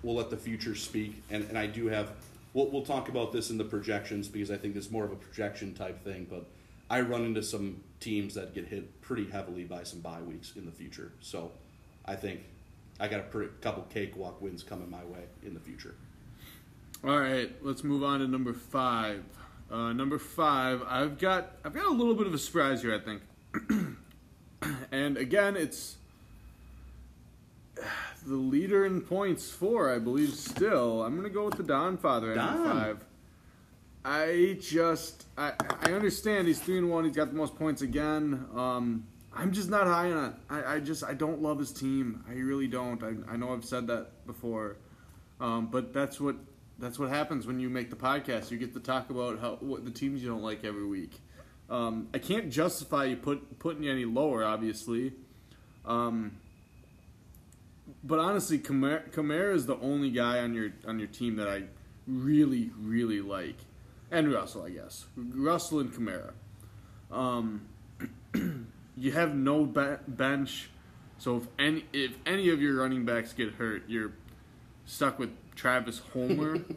we'll 0.02 0.16
let 0.16 0.30
the 0.30 0.36
future 0.36 0.74
speak. 0.74 1.22
And, 1.30 1.44
and 1.48 1.58
I 1.58 1.66
do 1.66 1.86
have 1.86 2.12
we'll, 2.54 2.68
we'll 2.68 2.84
talk 2.84 3.08
about 3.08 3.32
this 3.32 3.50
in 3.50 3.58
the 3.58 3.64
projections 3.64 4.28
because 4.28 4.50
I 4.50 4.56
think 4.56 4.76
it's 4.76 4.90
more 4.90 5.04
of 5.04 5.12
a 5.12 5.16
projection 5.16 5.74
type 5.74 6.02
thing. 6.04 6.26
But 6.28 6.46
I 6.90 7.00
run 7.00 7.24
into 7.24 7.42
some 7.42 7.82
teams 8.00 8.34
that 8.34 8.54
get 8.54 8.66
hit 8.66 9.00
pretty 9.00 9.30
heavily 9.30 9.64
by 9.64 9.84
some 9.84 10.00
bye 10.00 10.20
weeks 10.20 10.52
in 10.56 10.66
the 10.66 10.72
future. 10.72 11.12
So 11.20 11.52
I 12.04 12.16
think 12.16 12.40
I 13.00 13.08
got 13.08 13.20
a 13.20 13.24
pretty, 13.24 13.52
couple 13.60 13.84
cakewalk 13.84 14.40
wins 14.40 14.62
coming 14.62 14.90
my 14.90 15.04
way 15.04 15.24
in 15.42 15.54
the 15.54 15.60
future. 15.60 15.94
All 17.04 17.18
right, 17.18 17.50
let's 17.62 17.82
move 17.82 18.04
on 18.04 18.20
to 18.20 18.28
number 18.28 18.52
five. 18.52 19.24
Uh, 19.70 19.92
number 19.92 20.18
five, 20.18 20.82
I've 20.86 21.18
got 21.18 21.52
I've 21.64 21.72
got 21.72 21.86
a 21.86 21.90
little 21.90 22.14
bit 22.14 22.26
of 22.26 22.34
a 22.34 22.38
surprise 22.38 22.82
here, 22.82 22.94
I 22.94 23.00
think. 23.00 23.22
and 24.92 25.16
again, 25.16 25.56
it's 25.56 25.96
the 28.26 28.34
leader 28.34 28.84
in 28.84 29.00
points 29.00 29.50
four, 29.50 29.92
I 29.92 29.98
believe. 29.98 30.34
Still, 30.34 31.02
I'm 31.02 31.16
gonna 31.16 31.30
go 31.30 31.44
with 31.44 31.56
the 31.56 31.62
Don 31.62 31.96
Father 31.96 32.32
at 32.32 32.36
Don. 32.36 32.64
five. 32.64 33.04
I 34.04 34.58
just 34.60 35.26
I 35.38 35.52
I 35.80 35.92
understand 35.92 36.48
he's 36.48 36.60
three 36.60 36.78
and 36.78 36.90
one. 36.90 37.04
He's 37.04 37.16
got 37.16 37.30
the 37.30 37.36
most 37.36 37.56
points 37.56 37.82
again. 37.82 38.46
Um, 38.54 39.06
I'm 39.34 39.52
just 39.52 39.70
not 39.70 39.86
high 39.86 40.10
on 40.10 40.24
it. 40.26 40.34
I, 40.50 40.74
I 40.74 40.80
just 40.80 41.04
I 41.04 41.14
don't 41.14 41.40
love 41.40 41.58
his 41.58 41.72
team. 41.72 42.24
I 42.28 42.34
really 42.34 42.66
don't. 42.66 43.02
I 43.02 43.32
I 43.32 43.36
know 43.36 43.52
I've 43.52 43.64
said 43.64 43.86
that 43.88 44.26
before. 44.26 44.76
Um, 45.40 45.66
but 45.66 45.92
that's 45.92 46.20
what 46.20 46.36
that's 46.78 46.98
what 46.98 47.08
happens 47.08 47.46
when 47.46 47.60
you 47.60 47.70
make 47.70 47.90
the 47.90 47.96
podcast. 47.96 48.50
You 48.50 48.58
get 48.58 48.74
to 48.74 48.80
talk 48.80 49.10
about 49.10 49.40
how 49.40 49.56
what 49.60 49.84
the 49.84 49.90
teams 49.90 50.22
you 50.22 50.28
don't 50.28 50.42
like 50.42 50.64
every 50.64 50.86
week. 50.86 51.20
Um, 51.72 52.08
I 52.12 52.18
can't 52.18 52.50
justify 52.50 53.06
you 53.06 53.16
put 53.16 53.58
putting 53.58 53.84
you 53.84 53.90
any 53.90 54.04
lower, 54.04 54.44
obviously. 54.44 55.14
Um, 55.86 56.32
but 58.04 58.18
honestly, 58.18 58.58
Kamara, 58.58 59.54
is 59.54 59.64
the 59.64 59.78
only 59.78 60.10
guy 60.10 60.40
on 60.40 60.52
your 60.52 60.72
on 60.86 60.98
your 60.98 61.08
team 61.08 61.36
that 61.36 61.48
I 61.48 61.62
really 62.06 62.70
really 62.78 63.22
like, 63.22 63.56
and 64.10 64.30
Russell, 64.30 64.64
I 64.64 64.70
guess. 64.70 65.06
Russell 65.16 65.80
and 65.80 65.90
Kamara. 65.90 66.32
Um, 67.10 67.62
you 68.96 69.12
have 69.12 69.34
no 69.34 69.64
be- 69.64 69.96
bench, 70.06 70.68
so 71.16 71.38
if 71.38 71.44
any 71.58 71.86
if 71.94 72.12
any 72.26 72.50
of 72.50 72.60
your 72.60 72.82
running 72.82 73.06
backs 73.06 73.32
get 73.32 73.54
hurt, 73.54 73.84
you're 73.88 74.12
stuck 74.84 75.18
with 75.18 75.30
Travis 75.54 76.00
Homer. 76.12 76.58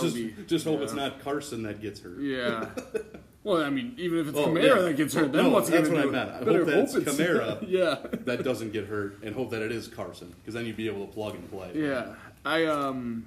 Just, 0.00 0.14
be 0.14 0.34
just 0.46 0.64
hope 0.64 0.78
yeah. 0.78 0.84
it's 0.84 0.94
not 0.94 1.22
Carson 1.22 1.62
that 1.64 1.82
gets 1.82 2.00
hurt. 2.00 2.18
Yeah. 2.18 2.70
Well, 3.44 3.62
I 3.62 3.68
mean, 3.70 3.94
even 3.98 4.18
if 4.18 4.28
it's 4.28 4.38
Oh, 4.38 4.48
Kamara 4.48 4.64
yeah. 4.76 4.82
that 4.82 4.96
gets 4.96 5.14
hurt, 5.14 5.30
then 5.32 5.44
no, 5.44 5.50
what's 5.50 5.68
that's 5.68 5.88
what 5.88 5.98
I 6.00 6.06
meant. 6.06 6.30
I 6.30 6.38
hope 6.38 6.66
that 6.66 6.78
it's 6.78 6.94
it's- 6.94 7.14
Kamara. 7.16 7.62
yeah. 7.68 7.98
That 8.24 8.42
doesn't 8.42 8.72
get 8.72 8.86
hurt, 8.86 9.22
and 9.22 9.34
hope 9.34 9.50
that 9.50 9.60
it 9.62 9.70
is 9.70 9.86
Carson, 9.86 10.34
because 10.40 10.54
then 10.54 10.64
you'd 10.66 10.76
be 10.78 10.86
able 10.88 11.06
to 11.06 11.12
plug 11.12 11.34
and 11.34 11.48
play. 11.50 11.70
Yeah. 11.74 12.14
I 12.44 12.64
um, 12.64 13.26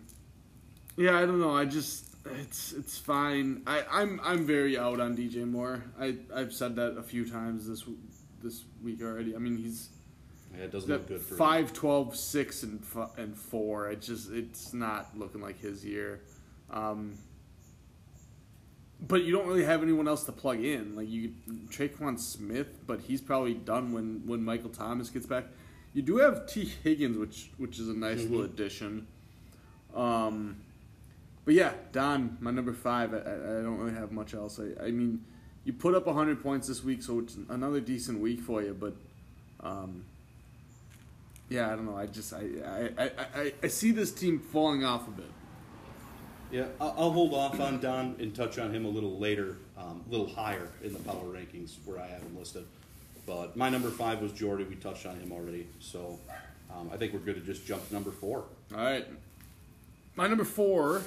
yeah, 0.97 1.17
I 1.17 1.21
don't 1.27 1.39
know. 1.39 1.55
I 1.55 1.65
just 1.65 2.05
it's 2.41 2.73
it's 2.73 2.97
fine. 2.97 3.61
I 3.67 3.83
I'm 3.91 4.19
I'm 4.23 4.45
very 4.45 4.77
out 4.77 4.99
on 4.99 5.15
DJ 5.15 5.47
Moore. 5.49 5.83
I 5.99 6.17
I've 6.35 6.51
said 6.51 6.75
that 6.77 6.97
a 6.97 7.03
few 7.03 7.29
times 7.29 7.67
this 7.67 7.83
this 8.43 8.63
week 8.83 9.01
already. 9.03 9.35
I 9.35 9.39
mean, 9.39 9.55
he's 9.57 9.89
Yeah, 10.57 10.63
it 10.65 10.71
doesn't 10.71 10.89
look 10.89 11.07
good 11.07 11.21
for 11.21 11.35
him. 11.35 11.37
5 11.37 11.73
12 11.73 12.15
6 12.15 12.63
and 12.63 12.81
f- 12.81 13.17
and 13.17 13.37
4. 13.37 13.91
It 13.91 14.01
just 14.01 14.31
it's 14.31 14.73
not 14.73 15.15
looking 15.17 15.41
like 15.41 15.59
his 15.59 15.85
year. 15.85 16.21
Um 16.71 17.17
but 18.99 19.23
you 19.23 19.31
don't 19.31 19.47
really 19.47 19.63
have 19.63 19.83
anyone 19.83 20.07
else 20.07 20.23
to 20.25 20.31
plug 20.31 20.63
in. 20.63 20.95
Like 20.95 21.09
you, 21.09 21.33
Tre'Quan 21.69 22.19
Smith, 22.19 22.79
but 22.87 23.01
he's 23.01 23.21
probably 23.21 23.53
done 23.53 23.91
when, 23.91 24.23
when 24.25 24.43
Michael 24.43 24.69
Thomas 24.69 25.09
gets 25.09 25.25
back. 25.25 25.45
You 25.93 26.01
do 26.01 26.17
have 26.17 26.47
Tee 26.47 26.71
Higgins, 26.83 27.17
which 27.17 27.49
which 27.57 27.79
is 27.79 27.89
a 27.89 27.93
nice 27.93 28.21
little 28.23 28.43
addition. 28.43 29.07
Um, 29.95 30.57
but 31.45 31.53
yeah, 31.53 31.71
Don, 31.91 32.37
my 32.39 32.51
number 32.51 32.73
five. 32.73 33.13
I, 33.13 33.17
I 33.17 33.61
don't 33.63 33.77
really 33.77 33.95
have 33.95 34.11
much 34.11 34.33
else. 34.33 34.59
I, 34.59 34.85
I 34.85 34.91
mean, 34.91 35.23
you 35.63 35.73
put 35.73 35.95
up 35.95 36.05
hundred 36.07 36.43
points 36.43 36.67
this 36.67 36.83
week, 36.83 37.01
so 37.01 37.19
it's 37.19 37.37
another 37.49 37.79
decent 37.79 38.19
week 38.19 38.41
for 38.41 38.61
you. 38.61 38.75
But 38.79 38.95
um, 39.67 40.03
yeah, 41.49 41.67
I 41.71 41.75
don't 41.75 41.85
know. 41.85 41.97
I 41.97 42.05
just 42.05 42.33
I, 42.33 42.91
I, 42.97 43.11
I, 43.35 43.53
I 43.63 43.67
see 43.67 43.91
this 43.91 44.11
team 44.11 44.39
falling 44.39 44.83
off 44.83 45.07
a 45.07 45.11
bit. 45.11 45.31
Yeah, 46.51 46.65
I'll, 46.79 46.95
I'll 46.97 47.11
hold 47.11 47.33
off 47.33 47.59
on 47.59 47.79
Don 47.79 48.15
and 48.19 48.33
touch 48.33 48.57
on 48.57 48.73
him 48.73 48.85
a 48.85 48.89
little 48.89 49.17
later, 49.19 49.57
um, 49.77 50.03
a 50.07 50.11
little 50.11 50.27
higher 50.27 50.69
in 50.83 50.93
the 50.93 50.99
power 50.99 51.23
rankings 51.25 51.75
where 51.85 51.99
I 51.99 52.07
have 52.07 52.21
him 52.21 52.37
listed. 52.37 52.65
But 53.25 53.57
my 53.57 53.69
number 53.69 53.89
five 53.89 54.21
was 54.21 54.31
Jordy. 54.31 54.63
We 54.63 54.75
touched 54.75 55.05
on 55.05 55.19
him 55.19 55.33
already, 55.33 55.67
so 55.79 56.17
um, 56.73 56.89
I 56.93 56.97
think 56.97 57.13
we're 57.13 57.19
good 57.19 57.35
to 57.35 57.41
just 57.41 57.65
jump 57.65 57.85
to 57.87 57.93
number 57.93 58.11
four. 58.11 58.45
All 58.73 58.77
right. 58.83 59.05
My 60.15 60.27
number 60.27 60.45
four 60.45 61.01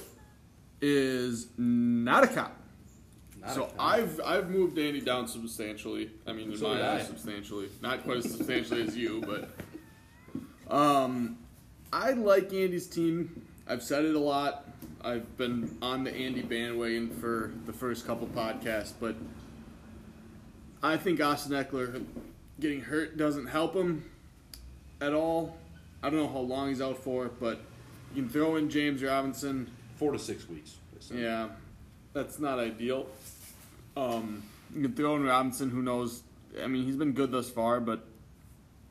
is 0.82 1.48
not 1.56 2.24
a 2.24 2.26
cop. 2.26 2.56
Not 3.40 3.50
so 3.54 3.64
a 3.64 3.66
cop. 3.68 3.74
I've 3.78 4.20
I've 4.24 4.50
moved 4.50 4.78
Andy 4.78 5.00
down 5.00 5.26
substantially. 5.26 6.10
I 6.26 6.32
mean, 6.34 6.52
in 6.52 6.58
So 6.58 6.68
my 6.68 6.86
eyes, 6.86 7.06
substantially. 7.06 7.68
Not 7.80 8.04
quite 8.04 8.18
as 8.18 8.30
substantially 8.30 8.82
as 8.82 8.94
you, 8.94 9.22
but 9.26 10.74
um, 10.74 11.38
I 11.92 12.12
like 12.12 12.52
Andy's 12.52 12.86
team. 12.86 13.46
I've 13.66 13.82
said 13.82 14.04
it 14.04 14.14
a 14.14 14.18
lot. 14.18 14.66
I've 15.02 15.36
been 15.36 15.76
on 15.80 16.04
the 16.04 16.14
Andy 16.14 16.42
bandwagon 16.42 17.08
for 17.08 17.52
the 17.66 17.72
first 17.72 18.06
couple 18.06 18.26
podcasts, 18.28 18.92
but 18.98 19.16
I 20.82 20.96
think 20.96 21.20
Austin 21.20 21.52
Ekeler 21.52 22.04
getting 22.58 22.82
hurt 22.82 23.16
doesn't 23.16 23.46
help 23.46 23.74
him 23.74 24.04
at 25.00 25.14
all. 25.14 25.56
I 26.02 26.10
don't 26.10 26.18
know 26.18 26.28
how 26.28 26.40
long 26.40 26.68
he's 26.68 26.82
out 26.82 26.98
for, 26.98 27.28
but 27.28 27.60
you 28.14 28.22
can 28.22 28.30
throw 28.30 28.56
in 28.56 28.68
James 28.68 29.02
Robinson. 29.02 29.70
Four 29.96 30.12
to 30.12 30.18
six 30.18 30.48
weeks. 30.48 30.76
Yeah, 31.12 31.48
that's 32.12 32.38
not 32.38 32.58
ideal. 32.58 33.06
Um, 33.96 34.42
you 34.74 34.82
can 34.82 34.94
throw 34.94 35.16
in 35.16 35.24
Robinson. 35.24 35.70
Who 35.70 35.82
knows? 35.82 36.22
I 36.62 36.66
mean, 36.66 36.84
he's 36.84 36.96
been 36.96 37.12
good 37.12 37.32
thus 37.32 37.50
far, 37.50 37.80
but 37.80 38.04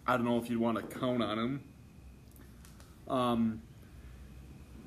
I 0.08 0.18
don't 0.18 0.26
know 0.26 0.38
if 0.38 0.50
you'd 0.50 0.60
want 0.60 0.78
to 0.78 1.00
count 1.00 1.22
on 1.22 1.40
him. 1.40 1.64
Um, 3.08 3.62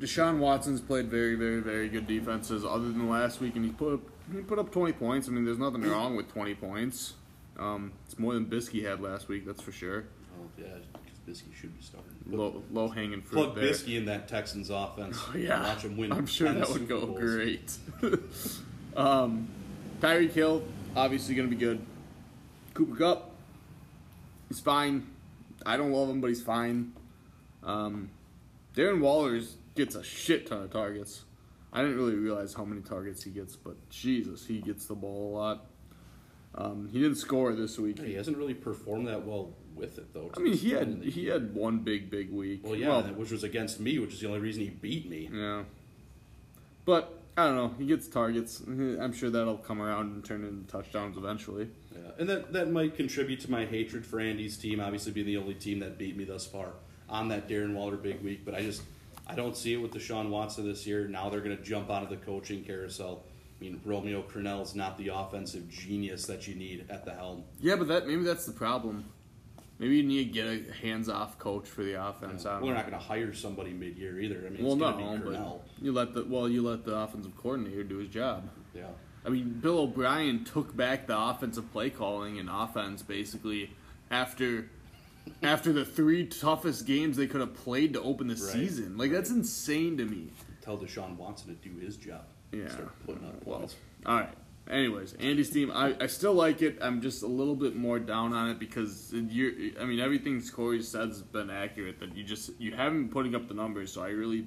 Deshaun 0.02 0.38
Watson's 0.38 0.80
played 0.80 1.06
very, 1.06 1.36
very, 1.36 1.60
very 1.60 1.88
good 1.88 2.08
defenses, 2.08 2.64
other 2.64 2.88
than 2.88 3.08
last 3.08 3.40
week, 3.40 3.54
and 3.54 3.64
he 3.64 3.70
put 3.70 3.94
up, 3.94 4.00
he 4.34 4.40
put 4.40 4.58
up 4.58 4.72
twenty 4.72 4.92
points. 4.92 5.28
I 5.28 5.30
mean, 5.30 5.44
there's 5.44 5.58
nothing 5.60 5.82
wrong 5.82 6.16
with 6.16 6.28
twenty 6.32 6.56
points. 6.56 7.14
Um, 7.56 7.92
it's 8.06 8.18
more 8.18 8.34
than 8.34 8.46
Bisky 8.46 8.84
had 8.84 9.00
last 9.00 9.28
week, 9.28 9.46
that's 9.46 9.62
for 9.62 9.70
sure. 9.70 10.04
Oh, 10.40 10.46
yeah, 10.58 10.64
because 11.04 11.18
Bisky 11.42 11.54
should 11.54 11.76
be 11.76 11.82
starting. 11.84 12.10
But 12.26 12.36
Low, 12.38 12.62
low 12.72 12.88
hanging 12.88 13.22
fruit 13.22 13.52
plug 13.52 13.54
there. 13.54 13.64
Bisky 13.70 13.96
in 13.96 14.06
that 14.06 14.26
Texans 14.26 14.70
offense. 14.70 15.20
Oh, 15.32 15.36
yeah, 15.36 15.62
Watch 15.62 15.84
him 15.84 15.96
win. 15.96 16.12
I'm 16.12 16.26
sure 16.26 16.50
that 16.52 16.68
would 16.68 16.88
go 16.88 17.06
Bowls. 17.06 17.20
great. 17.20 17.76
um, 18.96 19.48
Tyreek 20.00 20.32
Hill, 20.32 20.64
obviously 20.96 21.34
going 21.36 21.48
to 21.48 21.54
be 21.54 21.60
good. 21.60 21.78
Cooper 22.74 22.96
Kupp, 22.96 23.30
he's 24.48 24.58
fine. 24.58 25.06
I 25.64 25.76
don't 25.76 25.92
love 25.92 26.08
him, 26.08 26.20
but 26.20 26.28
he's 26.28 26.42
fine. 26.42 26.92
Um, 27.62 28.10
Darren 28.74 29.00
Wallers 29.00 29.52
gets 29.74 29.94
a 29.94 30.02
shit 30.02 30.46
ton 30.46 30.62
of 30.62 30.70
targets. 30.70 31.24
I 31.72 31.80
didn't 31.80 31.96
really 31.96 32.16
realize 32.16 32.52
how 32.54 32.64
many 32.64 32.82
targets 32.82 33.22
he 33.22 33.30
gets, 33.30 33.56
but 33.56 33.88
Jesus, 33.88 34.46
he 34.46 34.60
gets 34.60 34.86
the 34.86 34.94
ball 34.94 35.34
a 35.34 35.38
lot. 35.38 35.66
Um, 36.54 36.88
he 36.92 37.00
didn't 37.00 37.16
score 37.16 37.54
this 37.54 37.78
week. 37.78 37.98
He 37.98 38.14
hasn't 38.14 38.36
really 38.36 38.54
performed 38.54 39.08
that 39.08 39.24
well 39.24 39.54
with 39.74 39.96
it, 39.96 40.12
though. 40.12 40.30
I 40.36 40.40
mean, 40.40 40.52
he 40.52 40.70
had 40.70 41.02
he 41.02 41.26
had 41.26 41.54
one 41.54 41.78
big 41.78 42.10
big 42.10 42.30
week. 42.30 42.60
Well, 42.62 42.76
yeah, 42.76 43.00
which 43.12 43.30
was 43.30 43.42
against 43.42 43.80
me, 43.80 43.98
which 43.98 44.12
is 44.12 44.20
the 44.20 44.28
only 44.28 44.40
reason 44.40 44.62
he 44.62 44.68
beat 44.68 45.08
me. 45.08 45.30
Yeah. 45.32 45.62
But 46.84 47.18
I 47.36 47.46
don't 47.46 47.56
know. 47.56 47.74
He 47.78 47.86
gets 47.86 48.06
targets. 48.08 48.60
I'm 48.66 49.14
sure 49.14 49.30
that'll 49.30 49.56
come 49.56 49.80
around 49.80 50.12
and 50.12 50.22
turn 50.22 50.44
into 50.44 50.70
touchdowns 50.70 51.16
eventually. 51.16 51.68
Yeah, 51.90 52.10
and 52.18 52.28
that 52.28 52.52
that 52.52 52.70
might 52.70 52.96
contribute 52.96 53.40
to 53.40 53.50
my 53.50 53.64
hatred 53.64 54.04
for 54.04 54.20
Andy's 54.20 54.58
team. 54.58 54.80
Obviously, 54.80 55.12
being 55.12 55.26
the 55.26 55.38
only 55.38 55.54
team 55.54 55.78
that 55.78 55.96
beat 55.96 56.16
me 56.16 56.24
thus 56.24 56.46
far 56.46 56.72
on 57.08 57.28
that 57.28 57.48
Darren 57.48 57.72
Waller 57.72 57.96
big 57.96 58.22
week. 58.22 58.44
But 58.44 58.54
I 58.54 58.60
just 58.60 58.82
I 59.32 59.34
don't 59.34 59.56
see 59.56 59.74
it 59.74 59.78
with 59.78 59.92
Deshaun 59.92 60.28
Watson 60.28 60.66
this 60.66 60.86
year. 60.86 61.08
Now 61.08 61.30
they're 61.30 61.40
going 61.40 61.56
to 61.56 61.62
jump 61.62 61.90
onto 61.90 62.08
the 62.08 62.22
coaching 62.22 62.64
carousel. 62.64 63.24
I 63.60 63.64
mean, 63.64 63.80
Romeo 63.84 64.22
Crennel 64.22 64.62
is 64.62 64.74
not 64.74 64.98
the 64.98 65.08
offensive 65.08 65.68
genius 65.68 66.26
that 66.26 66.46
you 66.46 66.54
need 66.54 66.84
at 66.90 67.04
the 67.04 67.12
helm. 67.12 67.44
Yeah, 67.60 67.76
but 67.76 67.88
that 67.88 68.06
maybe 68.06 68.22
that's 68.22 68.44
the 68.44 68.52
problem. 68.52 69.04
Maybe 69.78 69.96
you 69.96 70.02
need 70.02 70.24
to 70.26 70.30
get 70.32 70.46
a 70.46 70.72
hands-off 70.80 71.38
coach 71.38 71.66
for 71.66 71.82
the 71.82 71.94
offense. 71.94 72.44
Well, 72.44 72.54
don't 72.54 72.66
they're 72.66 72.74
not 72.74 72.86
going 72.88 73.00
to 73.00 73.04
hire 73.04 73.32
somebody 73.32 73.72
mid-year 73.72 74.20
either. 74.20 74.44
I 74.46 74.50
mean, 74.50 74.64
Well, 74.64 74.74
it's 74.74 74.80
no, 75.24 75.60
but 75.76 75.84
you 75.84 75.92
let 75.92 76.14
the 76.14 76.24
well, 76.24 76.48
you 76.48 76.62
let 76.62 76.84
the 76.84 76.94
offensive 76.94 77.36
coordinator 77.36 77.82
do 77.82 77.98
his 77.98 78.08
job. 78.08 78.48
Yeah. 78.74 78.82
I 79.24 79.28
mean, 79.28 79.58
Bill 79.60 79.80
O'Brien 79.80 80.44
took 80.44 80.76
back 80.76 81.06
the 81.06 81.18
offensive 81.18 81.72
play 81.72 81.90
calling 81.90 82.38
and 82.38 82.48
offense 82.50 83.02
basically 83.02 83.70
after 84.10 84.68
after 85.42 85.72
the 85.72 85.84
three 85.84 86.26
toughest 86.26 86.86
games 86.86 87.16
they 87.16 87.26
could 87.26 87.40
have 87.40 87.54
played 87.54 87.92
to 87.94 88.00
open 88.02 88.26
the 88.28 88.34
Right. 88.34 88.42
season. 88.52 88.96
Like 88.96 89.10
that's 89.12 89.30
insane 89.30 89.96
to 89.98 90.04
me. 90.04 90.28
Tell 90.60 90.78
Deshaun 90.78 91.16
Watson 91.16 91.56
to 91.56 91.68
do 91.68 91.76
his 91.78 91.96
job. 91.96 92.22
Yeah. 92.52 92.68
Start 92.68 92.92
putting 93.06 93.24
up 93.26 93.44
Well, 93.46 93.58
points. 93.60 93.76
all 94.06 94.16
right. 94.20 94.30
Anyways, 94.70 95.14
Andy's 95.14 95.50
team, 95.50 95.72
I, 95.72 95.96
I 96.00 96.06
still 96.06 96.34
like 96.34 96.62
it. 96.62 96.78
I'm 96.80 97.00
just 97.02 97.24
a 97.24 97.26
little 97.26 97.56
bit 97.56 97.74
more 97.74 97.98
down 97.98 98.32
on 98.32 98.48
it 98.50 98.60
because 98.60 99.12
you're. 99.12 99.50
I 99.80 99.84
mean, 99.84 99.98
everything 99.98 100.40
Corey 100.40 100.80
said's 100.82 101.20
been 101.20 101.50
accurate. 101.50 101.98
That 101.98 102.16
you 102.16 102.22
just 102.22 102.50
you 102.60 102.72
haven't 102.72 103.02
been 103.04 103.08
putting 103.10 103.34
up 103.34 103.48
the 103.48 103.54
numbers. 103.54 103.92
So 103.92 104.02
I 104.04 104.10
really, 104.10 104.46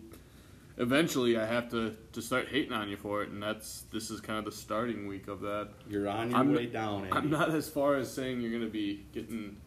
eventually, 0.77 1.37
I 1.37 1.45
have 1.45 1.69
to 1.71 1.95
to 2.13 2.21
start 2.21 2.47
hating 2.47 2.71
on 2.71 2.87
you 2.89 2.95
for 2.95 3.23
it, 3.23 3.29
and 3.29 3.43
that's 3.43 3.81
this 3.91 4.09
is 4.09 4.21
kind 4.21 4.39
of 4.39 4.45
the 4.45 4.51
starting 4.53 5.05
week 5.07 5.27
of 5.27 5.41
that. 5.41 5.69
You're 5.89 6.07
on 6.07 6.29
your 6.29 6.37
I'm- 6.37 6.53
way 6.55 6.67
down, 6.67 7.03
Andy. 7.05 7.11
I'm 7.11 7.29
not 7.29 7.49
as 7.49 7.67
far 7.67 7.95
as 7.95 8.11
saying 8.11 8.39
you're 8.41 8.51
going 8.51 8.63
to 8.63 8.69
be 8.69 9.05
getting 9.11 9.57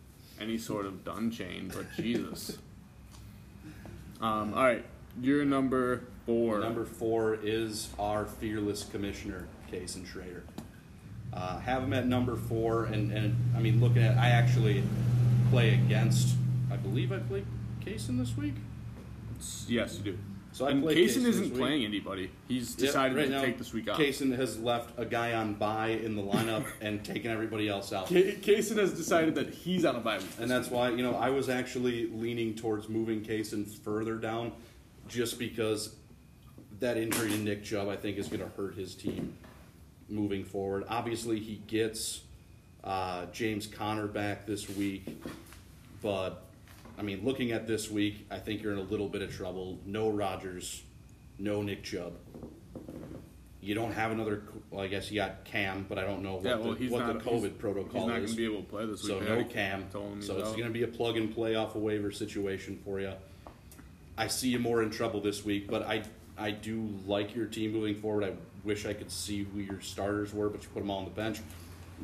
any 0.40 0.58
sort 0.58 0.86
of 0.86 1.04
done 1.04 1.30
chain, 1.30 1.70
but 1.74 1.86
Jesus. 1.96 2.58
Um, 4.20 4.54
all 4.54 4.64
right, 4.64 4.84
you're 5.20 5.44
number 5.44 6.04
four. 6.26 6.60
Number 6.60 6.84
four 6.84 7.38
is 7.42 7.90
our 7.98 8.26
fearless 8.26 8.84
commissioner, 8.84 9.46
Kason 9.72 10.06
Schrader. 10.06 10.44
Uh, 11.32 11.58
have 11.60 11.82
him 11.82 11.92
at 11.92 12.06
number 12.06 12.36
four, 12.36 12.84
and, 12.84 13.12
and 13.12 13.36
I 13.56 13.60
mean, 13.60 13.80
looking 13.80 14.02
at, 14.02 14.16
I 14.16 14.30
actually 14.30 14.82
play 15.50 15.74
against, 15.74 16.36
I 16.72 16.76
believe 16.76 17.12
I 17.12 17.18
played 17.18 17.46
Kason 17.84 18.18
this 18.18 18.36
week. 18.36 18.54
Yes, 19.68 19.96
you 19.98 20.12
do. 20.12 20.18
So 20.58 20.66
I 20.66 20.70
and 20.70 20.82
played 20.82 20.98
Kaysen 20.98 21.24
isn't 21.24 21.54
playing 21.54 21.84
anybody. 21.84 22.32
He's 22.48 22.70
Yep, 22.70 22.78
decided 22.78 23.16
right 23.16 23.26
to 23.26 23.30
now, 23.30 23.42
take 23.42 23.58
this 23.58 23.72
week 23.72 23.88
off. 23.88 23.96
Kaysen 23.96 24.36
has 24.36 24.58
left 24.58 24.90
a 24.98 25.04
guy 25.04 25.34
on 25.34 25.54
bye 25.54 25.90
in 25.90 26.16
the 26.16 26.22
lineup 26.22 26.66
and 26.80 27.04
taken 27.04 27.30
everybody 27.30 27.68
else 27.68 27.92
out. 27.92 28.08
K- 28.08 28.34
Kaysen 28.34 28.76
has 28.76 28.92
decided 28.92 29.36
that 29.36 29.50
he's 29.50 29.84
on 29.84 29.94
a 29.94 30.00
bye 30.00 30.18
week. 30.18 30.26
And 30.40 30.50
that's 30.50 30.68
why, 30.68 30.88
you 30.88 31.04
know, 31.04 31.14
I 31.14 31.30
was 31.30 31.48
actually 31.48 32.08
leaning 32.08 32.56
towards 32.56 32.88
moving 32.88 33.22
Kaysen 33.22 33.68
further 33.68 34.16
down 34.16 34.50
just 35.06 35.38
because 35.38 35.94
that 36.80 36.96
injury 36.96 37.28
to 37.30 37.38
Nick 37.38 37.62
Chubb, 37.62 37.88
I 37.88 37.94
think, 37.94 38.18
is 38.18 38.26
going 38.26 38.40
to 38.40 38.48
hurt 38.56 38.74
his 38.74 38.96
team 38.96 39.34
moving 40.08 40.42
forward. 40.42 40.82
Obviously, 40.88 41.38
he 41.38 41.62
gets 41.68 42.22
uh, 42.82 43.26
James 43.26 43.68
Conner 43.68 44.08
back 44.08 44.44
this 44.44 44.68
week, 44.68 45.22
but, 46.02 46.47
I 46.98 47.02
mean, 47.02 47.24
looking 47.24 47.52
at 47.52 47.66
this 47.66 47.90
week, 47.90 48.26
I 48.30 48.38
think 48.38 48.62
you're 48.62 48.72
in 48.72 48.78
a 48.78 48.82
little 48.82 49.08
bit 49.08 49.22
of 49.22 49.34
trouble. 49.34 49.78
No 49.86 50.10
Rodgers, 50.10 50.82
no 51.38 51.62
Nick 51.62 51.84
Chubb. 51.84 52.14
You 53.60 53.74
don't 53.74 53.92
have 53.92 54.10
another, 54.10 54.42
well, 54.70 54.82
I 54.82 54.88
guess 54.88 55.10
you 55.10 55.16
got 55.16 55.44
Cam, 55.44 55.86
but 55.88 55.98
I 55.98 56.02
don't 56.02 56.22
know 56.22 56.34
what, 56.34 56.44
Yeah, 56.44 56.56
well, 56.56 56.74
the, 56.74 56.88
what 56.88 57.06
not, 57.06 57.22
the 57.22 57.30
COVID 57.30 57.58
protocol 57.58 58.00
He's 58.00 58.08
not 58.08 58.18
is. 58.18 58.24
going 58.24 58.30
to 58.30 58.36
be 58.36 58.44
able 58.44 58.62
to 58.62 58.68
play 58.68 58.86
this 58.86 59.02
week. 59.02 59.12
So 59.12 59.20
no 59.20 59.44
cam. 59.44 59.88
told 59.90 60.12
him 60.12 60.16
he's 60.16 60.26
So 60.26 60.38
it's 60.38 60.50
going 60.50 60.64
to 60.64 60.70
be 60.70 60.82
a 60.84 60.88
plug 60.88 61.16
and 61.16 61.32
play 61.32 61.54
off 61.54 61.74
a 61.74 61.78
waiver 61.78 62.10
situation 62.10 62.80
for 62.84 63.00
you. 63.00 63.12
I 64.16 64.26
see 64.26 64.48
you 64.48 64.58
more 64.58 64.82
in 64.82 64.90
trouble 64.90 65.20
this 65.20 65.44
week, 65.44 65.68
but 65.68 65.82
I 65.82 66.02
I 66.36 66.50
do 66.52 66.88
like 67.06 67.34
your 67.34 67.46
team 67.46 67.72
moving 67.72 67.96
forward. 67.96 68.24
I 68.24 68.32
wish 68.64 68.86
I 68.86 68.92
could 68.92 69.10
see 69.10 69.44
who 69.44 69.60
your 69.60 69.80
starters 69.80 70.32
were, 70.32 70.48
but 70.48 70.62
you 70.62 70.68
put 70.68 70.80
them 70.80 70.90
all 70.90 70.98
on 70.98 71.04
the 71.04 71.10
bench. 71.10 71.40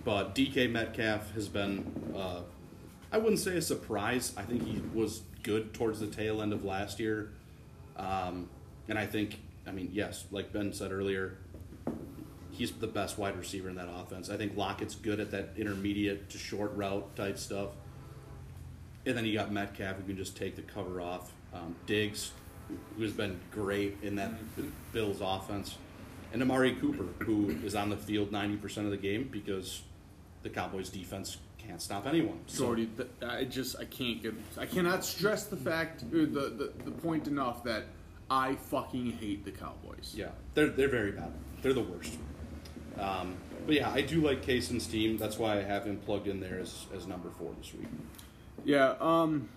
But 0.05 0.35
DK 0.35 0.71
Metcalf 0.71 1.33
has 1.35 1.49
been, 1.49 2.13
uh, 2.17 2.41
I 3.15 3.17
wouldn't 3.17 3.39
say 3.39 3.57
a 3.57 3.63
surprise. 3.63 4.33
I 4.37 4.43
think 4.43 4.67
he 4.67 4.83
was 4.93 5.23
good 5.45 5.73
towards 5.73 6.01
the 6.01 6.09
tail 6.09 6.43
end 6.43 6.53
of 6.53 6.65
last 6.65 6.99
year. 6.99 7.31
Um, 7.97 8.49
and 8.89 8.99
I 8.99 9.07
think, 9.07 9.39
I 9.69 9.71
mean, 9.71 9.91
yes, 9.93 10.25
like 10.33 10.53
Ben 10.53 10.73
said 10.73 10.91
earlier, 10.91 11.39
he's 12.51 12.73
the 12.73 12.89
best 12.89 13.17
wide 13.17 13.39
receiver 13.39 13.69
in 13.69 13.77
that 13.77 13.87
offense. 13.89 14.31
I 14.31 14.37
think 14.37 14.57
Lockett's 14.57 14.97
good 14.97 15.21
at 15.21 15.31
that 15.31 15.51
intermediate 15.57 16.29
to 16.31 16.39
short 16.39 16.75
route 16.75 17.15
type 17.15 17.39
stuff. 17.39 17.69
And 19.07 19.17
then 19.17 19.25
you 19.25 19.35
got 19.35 19.53
Metcalf 19.53 19.95
who 19.95 20.03
can 20.03 20.17
just 20.17 20.37
take 20.37 20.57
the 20.57 20.63
cover 20.63 21.01
off. 21.01 21.31
Um, 21.55 21.77
Diggs, 21.87 22.33
who's 22.97 23.13
been 23.13 23.39
great 23.53 23.97
in 24.03 24.17
that 24.17 24.33
Bills 24.93 25.19
offense. 25.21 25.77
And 26.33 26.43
Amari 26.43 26.75
Cooper, 26.75 27.07
who 27.25 27.51
is 27.65 27.77
on 27.77 27.91
the 27.91 27.97
field 27.97 28.33
90% 28.33 28.79
of 28.79 28.91
the 28.91 28.97
game 28.97 29.29
because 29.31 29.83
the 30.43 30.51
Cowboys 30.51 30.89
defense 30.89 31.37
can't 31.67 31.81
stop 31.83 32.07
anyone. 32.07 32.41
So, 32.47 32.67
Gordy, 32.67 32.87
th- 32.97 33.09
I 33.27 33.45
just 33.45 33.77
I 33.79 33.85
can't 33.85 34.23
get 34.23 34.35
I 34.59 34.67
cannot 34.67 35.05
stress 35.05 35.45
the 35.45 35.57
fact 35.57 36.03
or 36.13 36.27
the, 36.27 36.51
the 36.51 36.73
the 36.85 36.91
point 36.91 37.27
enough 37.29 37.65
that 37.65 37.85
I 38.31 38.55
fucking 38.57 39.13
hate 39.13 39.45
the 39.45 39.51
Cowboys. 39.51 40.15
yeah, 40.17 40.29
they're, 40.55 40.69
they're 40.69 40.89
very 40.89 41.13
bad. 41.13 41.33
They're 41.63 41.73
the 41.73 41.83
worst. 41.83 42.15
Um, 42.99 43.37
but 43.67 43.75
yeah, 43.75 43.91
I 43.91 44.03
do 44.03 44.21
like 44.21 44.43
Kaysen's 44.45 44.87
team. 44.87 45.19
That's 45.19 45.39
why 45.39 45.59
I 45.59 45.63
have 45.63 45.85
him 45.87 45.97
plugged 45.99 46.27
in 46.29 46.41
there 46.41 46.59
as, 46.61 46.87
as 46.95 47.07
number 47.07 47.31
four 47.31 47.53
this 47.59 47.73
week. 47.75 47.89
Yeah, 48.65 48.95
um 49.01 49.49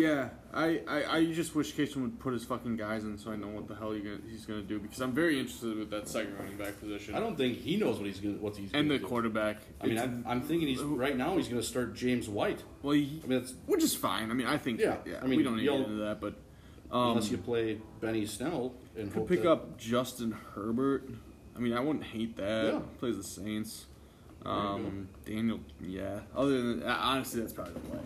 Yeah, 0.00 0.28
I, 0.54 0.80
I, 0.88 1.16
I 1.18 1.24
just 1.26 1.54
wish 1.54 1.72
Casey 1.72 2.00
would 2.00 2.18
put 2.18 2.32
his 2.32 2.44
fucking 2.44 2.76
guys 2.76 3.04
in 3.04 3.18
so 3.18 3.30
I 3.30 3.36
know 3.36 3.48
what 3.48 3.68
the 3.68 3.74
hell 3.74 3.92
he 3.92 4.00
gonna, 4.00 4.16
he's 4.30 4.46
going 4.46 4.62
to 4.62 4.66
do 4.66 4.78
because 4.78 5.00
I'm 5.00 5.12
very 5.12 5.38
interested 5.38 5.76
with 5.76 5.90
that 5.90 6.08
second 6.08 6.38
running 6.38 6.56
back 6.56 6.80
position. 6.80 7.14
I 7.14 7.20
don't 7.20 7.36
think 7.36 7.58
he 7.58 7.76
knows 7.76 7.98
what 7.98 8.06
he's 8.06 8.18
going 8.18 8.40
what 8.40 8.56
he's 8.56 8.70
and 8.72 8.90
the 8.90 8.98
do. 8.98 9.06
quarterback. 9.06 9.58
I 9.80 9.86
mean, 9.86 9.98
I'm, 9.98 10.24
I'm 10.26 10.40
thinking 10.40 10.68
he's 10.68 10.80
right 10.80 11.16
now 11.16 11.36
he's 11.36 11.48
going 11.48 11.60
to 11.60 11.66
start 11.66 11.94
James 11.94 12.28
White. 12.30 12.62
well, 12.82 12.94
he, 12.94 13.20
I 13.22 13.26
mean, 13.26 13.40
that's 13.40 13.54
which 13.66 13.82
is 13.82 13.94
fine. 13.94 14.30
I 14.30 14.34
mean, 14.34 14.46
I 14.46 14.56
think 14.56 14.80
Yeah, 14.80 14.96
yeah. 15.04 15.18
I 15.22 15.26
mean, 15.26 15.36
we 15.36 15.42
don't 15.42 15.56
need 15.56 15.66
to 15.66 15.72
get 15.72 15.80
into 15.80 16.02
that, 16.04 16.20
but 16.20 16.34
um, 16.90 17.10
unless 17.10 17.30
you 17.30 17.36
play 17.36 17.78
Benny 18.00 18.24
Snell 18.24 18.72
and 18.96 19.12
could 19.12 19.28
pick 19.28 19.42
that- 19.42 19.50
up 19.50 19.78
Justin 19.78 20.34
Herbert. 20.54 21.08
I 21.54 21.58
mean, 21.58 21.74
I 21.74 21.80
wouldn't 21.80 22.06
hate 22.06 22.36
that. 22.38 22.72
Yeah. 22.72 22.80
Plays 22.98 23.18
the 23.18 23.22
Saints. 23.22 23.84
Um, 24.46 25.08
Daniel, 25.26 25.60
yeah. 25.82 26.20
Other 26.34 26.62
than 26.62 26.82
honestly, 26.84 27.40
that's 27.40 27.52
probably 27.52 27.74
the 27.74 27.80
play. 27.80 28.00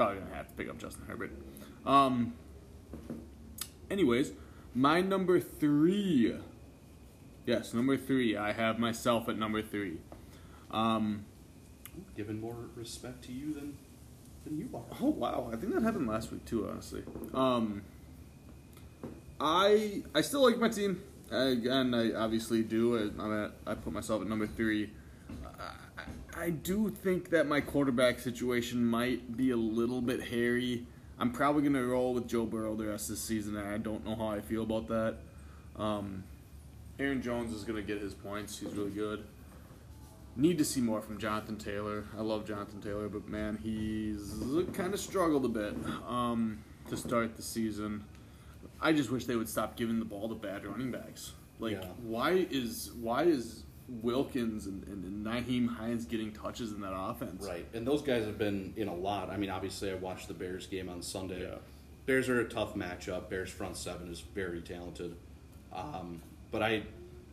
Probably 0.00 0.20
gonna 0.20 0.34
have 0.34 0.48
to 0.48 0.54
pick 0.54 0.70
up 0.70 0.78
Justin 0.78 1.04
Herbert. 1.06 1.30
Um. 1.84 2.32
Anyways, 3.90 4.32
my 4.74 5.02
number 5.02 5.38
three. 5.40 6.36
Yes, 7.44 7.74
number 7.74 7.98
three. 7.98 8.34
I 8.34 8.52
have 8.52 8.78
myself 8.78 9.28
at 9.28 9.36
number 9.36 9.60
three. 9.60 9.98
Um. 10.70 11.26
given 12.16 12.40
more 12.40 12.56
respect 12.74 13.24
to 13.24 13.32
you 13.32 13.52
than 13.52 13.76
than 14.46 14.56
you 14.56 14.70
are. 14.72 14.96
Oh 15.02 15.10
wow, 15.10 15.50
I 15.52 15.56
think 15.56 15.74
that 15.74 15.82
happened 15.82 16.08
last 16.08 16.32
week 16.32 16.46
too. 16.46 16.66
Honestly, 16.66 17.02
um, 17.34 17.82
I 19.38 20.02
I 20.14 20.22
still 20.22 20.42
like 20.42 20.56
my 20.56 20.70
team. 20.70 21.02
I, 21.30 21.42
again, 21.48 21.92
I 21.92 22.14
obviously 22.14 22.62
do. 22.62 22.96
I, 22.96 23.22
I'm 23.22 23.44
at, 23.44 23.52
I 23.66 23.74
put 23.74 23.92
myself 23.92 24.22
at 24.22 24.28
number 24.28 24.46
three. 24.46 24.92
I, 26.40 26.50
do 26.50 26.90
think 26.90 27.30
that 27.30 27.46
my 27.46 27.60
quarterback 27.60 28.18
situation 28.18 28.84
might 28.84 29.36
be 29.36 29.50
a 29.50 29.56
little 29.56 30.00
bit 30.00 30.22
hairy. 30.22 30.86
I'm 31.18 31.32
probably 31.32 31.62
gonna 31.62 31.84
roll 31.84 32.14
with 32.14 32.26
Joe 32.26 32.46
Burrow 32.46 32.74
the 32.74 32.86
rest 32.86 33.10
of 33.10 33.16
the 33.16 33.20
season, 33.20 33.56
and 33.56 33.68
I 33.68 33.78
don't 33.78 34.04
know 34.04 34.16
how 34.16 34.28
I 34.28 34.40
feel 34.40 34.62
about 34.62 34.88
that. 34.88 35.16
Um, 35.76 36.24
Aaron 36.98 37.20
Jones 37.22 37.52
is 37.52 37.64
gonna 37.64 37.82
get 37.82 38.00
his 38.00 38.14
points. 38.14 38.58
He's 38.58 38.72
really 38.72 38.90
good. 38.90 39.24
Need 40.36 40.58
to 40.58 40.64
see 40.64 40.80
more 40.80 41.02
from 41.02 41.18
Jonathan 41.18 41.56
Taylor. 41.56 42.04
I 42.16 42.22
love 42.22 42.46
Jonathan 42.46 42.80
Taylor, 42.80 43.08
but 43.08 43.28
man, 43.28 43.58
he's 43.62 44.34
kind 44.72 44.94
of 44.94 45.00
struggled 45.00 45.44
a 45.44 45.48
bit 45.48 45.74
um, 46.08 46.58
to 46.88 46.96
start 46.96 47.36
the 47.36 47.42
season. 47.42 48.04
I 48.80 48.92
just 48.92 49.10
wish 49.10 49.26
they 49.26 49.36
would 49.36 49.48
stop 49.48 49.76
giving 49.76 49.98
the 49.98 50.04
ball 50.04 50.28
to 50.28 50.34
bad 50.34 50.64
running 50.64 50.90
backs. 50.90 51.32
Like, 51.58 51.72
Yeah. 51.72 51.88
why 52.02 52.46
is 52.50 52.92
why 52.98 53.24
is 53.24 53.64
Wilkins 54.02 54.66
and, 54.66 54.84
and, 54.84 55.04
and 55.04 55.26
Nyheim 55.26 55.68
Hines 55.68 56.04
getting 56.04 56.32
touches 56.32 56.72
in 56.72 56.80
that 56.82 56.94
offense? 56.94 57.44
Right, 57.46 57.66
and 57.74 57.86
those 57.86 58.02
guys 58.02 58.24
have 58.24 58.38
been 58.38 58.72
in 58.76 58.88
a 58.88 58.94
lot. 58.94 59.30
I 59.30 59.36
mean, 59.36 59.50
obviously, 59.50 59.90
I 59.90 59.94
watched 59.94 60.28
the 60.28 60.34
Bears 60.34 60.66
game 60.66 60.88
on 60.88 61.02
Sunday. 61.02 61.42
Yeah. 61.42 61.56
Bears 62.06 62.28
are 62.28 62.40
a 62.40 62.48
tough 62.48 62.74
matchup. 62.74 63.28
Bears 63.28 63.50
front 63.50 63.76
seven 63.76 64.10
is 64.10 64.20
very 64.20 64.60
talented. 64.60 65.14
Um, 65.72 66.22
but 66.50 66.62
I, 66.62 66.82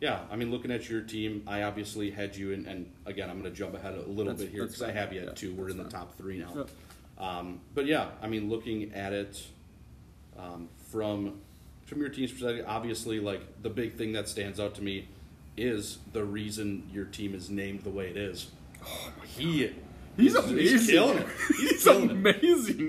yeah, 0.00 0.20
I 0.30 0.36
mean, 0.36 0.50
looking 0.50 0.70
at 0.70 0.88
your 0.88 1.00
team, 1.00 1.42
I 1.46 1.62
obviously 1.62 2.10
had 2.10 2.36
you 2.36 2.52
in, 2.52 2.66
and 2.66 2.92
again, 3.06 3.30
I'm 3.30 3.40
going 3.40 3.50
to 3.52 3.56
jump 3.56 3.74
ahead 3.74 3.94
a 3.94 3.98
little 4.02 4.24
That's- 4.26 4.42
bit 4.42 4.50
here 4.50 4.64
because 4.64 4.82
I 4.82 4.92
have 4.92 5.12
you 5.12 5.20
at 5.20 5.26
Yeah, 5.26 5.32
two. 5.32 5.54
We're 5.54 5.70
in 5.70 5.76
the 5.78 5.84
fine. 5.84 5.92
top 5.92 6.16
three 6.16 6.38
now. 6.38 6.52
Yeah. 6.54 6.64
Um, 7.38 7.60
but 7.74 7.86
yeah, 7.86 8.10
I 8.22 8.28
mean, 8.28 8.48
looking 8.48 8.92
at 8.94 9.12
it 9.12 9.42
um, 10.38 10.68
from 10.92 11.40
from 11.86 12.00
your 12.00 12.10
team's 12.10 12.30
perspective, 12.30 12.64
obviously, 12.68 13.18
like 13.18 13.40
the 13.62 13.70
big 13.70 13.94
thing 13.96 14.12
that 14.12 14.28
stands 14.28 14.60
out 14.60 14.74
to 14.76 14.82
me 14.82 15.08
is 15.58 15.98
the 16.12 16.24
reason 16.24 16.88
your 16.92 17.04
team 17.04 17.34
is 17.34 17.50
named 17.50 17.82
the 17.82 17.90
way 17.90 18.08
it 18.08 18.16
is. 18.16 18.50
Oh 18.84 19.12
he 19.24 19.72
He's 20.16 20.34
He's 20.34 20.34
amazing. 20.36 20.86
killing 20.96 21.18
it. 21.18 21.26
He's 21.58 21.70
He's 21.70 21.84
killing 21.84 22.24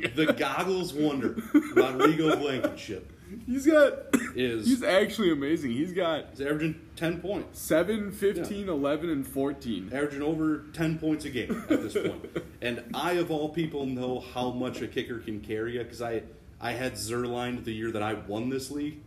it. 0.03 0.15
the 0.15 0.33
goggles 0.33 0.93
wonder. 0.93 1.37
Rodrigo 1.75 2.35
Blankenship 2.37 3.11
He's 3.45 3.65
got. 3.67 3.93
is 4.35 4.67
He's 4.67 4.83
actually 4.83 5.31
amazing. 5.31 5.71
He's 5.71 5.93
got 5.93 6.25
he's 6.31 6.41
averaging 6.41 6.79
ten 6.95 7.19
points, 7.21 7.59
7, 7.59 8.11
15, 8.11 8.69
11, 8.69 9.09
and 9.09 9.27
14. 9.27 9.91
averaging 9.93 10.21
over 10.21 10.65
ten 10.73 10.97
points 10.97 11.25
a 11.25 11.29
game 11.29 11.63
at 11.69 11.81
this 11.81 11.93
point. 11.93 12.25
and 12.61 12.83
I, 12.93 13.13
of 13.13 13.29
all 13.31 13.49
people, 13.49 13.85
know 13.85 14.19
how 14.19 14.51
much 14.51 14.81
a 14.81 14.87
kicker 14.87 15.19
can 15.19 15.41
carry 15.41 15.73
you 15.73 15.83
because 15.83 16.01
I 16.01 16.23
I 16.59 16.71
had 16.71 16.93
Zuerlein 16.93 17.63
the 17.63 17.71
year 17.71 17.91
that 17.91 18.01
I 18.03 18.13
won 18.15 18.49
this 18.49 18.71
league, 18.71 18.99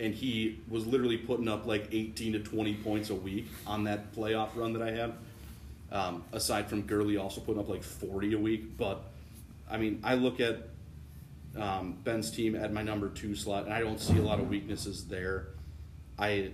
and 0.00 0.14
he 0.14 0.60
was 0.68 0.86
literally 0.86 1.16
putting 1.16 1.48
up 1.48 1.66
like 1.66 1.88
eighteen 1.92 2.32
to 2.34 2.38
twenty 2.40 2.74
points 2.74 3.10
a 3.10 3.14
week 3.14 3.46
on 3.66 3.84
that 3.84 4.12
playoff 4.14 4.48
run 4.56 4.72
that 4.74 4.82
I 4.82 4.90
had. 4.92 5.12
Um, 5.90 6.22
aside 6.32 6.68
from 6.68 6.82
Gurley 6.82 7.16
also 7.16 7.40
putting 7.40 7.60
up 7.60 7.68
like 7.68 7.82
forty 7.82 8.34
a 8.34 8.38
week, 8.38 8.76
but 8.76 9.02
I 9.70 9.78
mean 9.78 10.00
I 10.04 10.14
look 10.14 10.38
at 10.40 10.68
um, 11.56 11.96
Ben's 12.04 12.30
team 12.30 12.54
at 12.54 12.72
my 12.72 12.82
number 12.82 13.08
two 13.08 13.34
slot, 13.34 13.64
and 13.64 13.72
I 13.72 13.80
don't 13.80 13.98
see 14.00 14.18
a 14.18 14.22
lot 14.22 14.38
of 14.38 14.48
weaknesses 14.48 15.06
there. 15.06 15.48
I, 16.18 16.50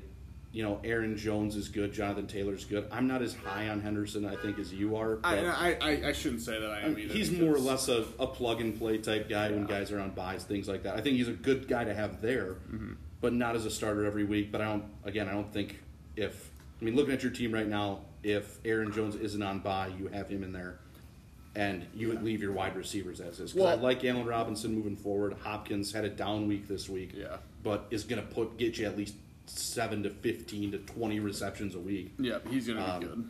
you 0.53 0.63
know, 0.63 0.79
Aaron 0.85 1.17
Jones 1.17 1.57
is 1.57 1.69
good, 1.69 1.93
Jonathan 1.93 2.27
Taylor's 2.29 2.65
good. 2.65 2.87
I'm 2.93 3.09
not 3.09 3.21
as 3.23 3.35
high 3.35 3.69
on 3.71 3.81
Henderson, 3.81 4.25
I 4.25 4.37
think, 4.37 4.59
as 4.61 4.73
you 4.73 4.95
are. 4.97 5.19
I, 5.25 5.37
but- 5.37 5.45
I, 5.47 5.77
I, 5.81 6.09
I 6.09 6.13
shouldn't 6.13 6.43
say 6.43 6.61
that 6.61 6.71
I 6.71 6.81
am 6.83 6.97
either. 6.99 7.13
he's 7.13 7.33
more 7.33 7.53
or 7.53 7.59
less 7.59 7.89
a, 7.89 8.05
a 8.21 8.27
plug 8.27 8.61
and 8.61 8.79
play 8.79 8.99
type 8.99 9.29
guy 9.29 9.51
when 9.51 9.65
guys 9.67 9.91
are 9.91 9.99
on 10.01 10.11
buys, 10.11 10.45
things 10.45 10.69
like 10.69 10.85
that. 10.85 10.95
I 10.97 11.01
think 11.01 11.17
he's 11.17 11.29
a 11.29 11.33
good 11.33 11.67
guy 11.67 11.83
to 11.85 11.93
have 11.93 12.23
there, 12.23 12.53
Mm-hmm. 12.73 12.93
But 13.25 13.33
not 13.33 13.57
as 13.57 13.65
a 13.65 13.71
starter 13.71 14.05
every 14.05 14.23
week. 14.25 14.53
But 14.53 14.61
I 14.61 14.65
don't, 14.67 14.85
again, 15.03 15.31
I 15.31 15.33
don't 15.33 15.51
think 15.51 15.81
if, 16.15 16.51
I 16.81 16.85
mean, 16.85 16.95
looking 16.95 17.15
at 17.15 17.23
your 17.23 17.33
team 17.33 17.53
right 17.53 17.67
now, 17.67 18.01
if 18.23 18.59
Aaron 18.67 18.93
Jones 18.93 19.15
isn't 19.17 19.43
on 19.43 19.61
buy, 19.61 19.87
you 19.99 20.09
have 20.09 20.29
him 20.29 20.45
in 20.45 20.53
there. 20.53 20.79
And 21.57 21.87
you 21.95 22.09
would 22.09 22.23
leave 22.23 22.43
your 22.43 22.53
wide 22.53 22.77
receivers 22.77 23.21
as 23.23 23.41
is. 23.41 23.55
'Cause 23.55 23.63
I 23.63 23.65
Well- 23.65 23.79
like 23.79 24.05
Allen 24.05 24.27
Robinson 24.27 24.75
moving 24.75 24.95
forward. 24.97 25.33
Hopkins 25.41 25.91
had 25.91 26.05
a 26.05 26.11
down 26.11 26.47
week 26.47 26.69
this 26.69 26.87
week, 26.91 27.13
Yeah. 27.17 27.39
but 27.63 27.87
is 27.91 28.05
going 28.05 28.21
to 28.21 28.29
put 28.29 28.59
get 28.59 28.77
you 28.77 28.85
at 28.85 28.99
least 28.99 29.15
seven 29.47 30.03
to 30.03 30.11
fifteen 30.11 30.71
to 30.73 30.79
twenty 30.79 31.19
receptions 31.21 31.75
a 31.75 31.81
week. 31.81 32.13
Yeah, 32.19 32.41
he's 32.51 32.67
going 32.67 32.79
to 32.79 32.91
Um, 32.91 33.01
be 33.01 33.07
good. 33.07 33.25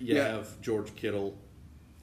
You 0.00 0.14
Yeah. 0.16 0.28
have 0.28 0.60
George 0.60 0.96
Kittle, 0.96 1.38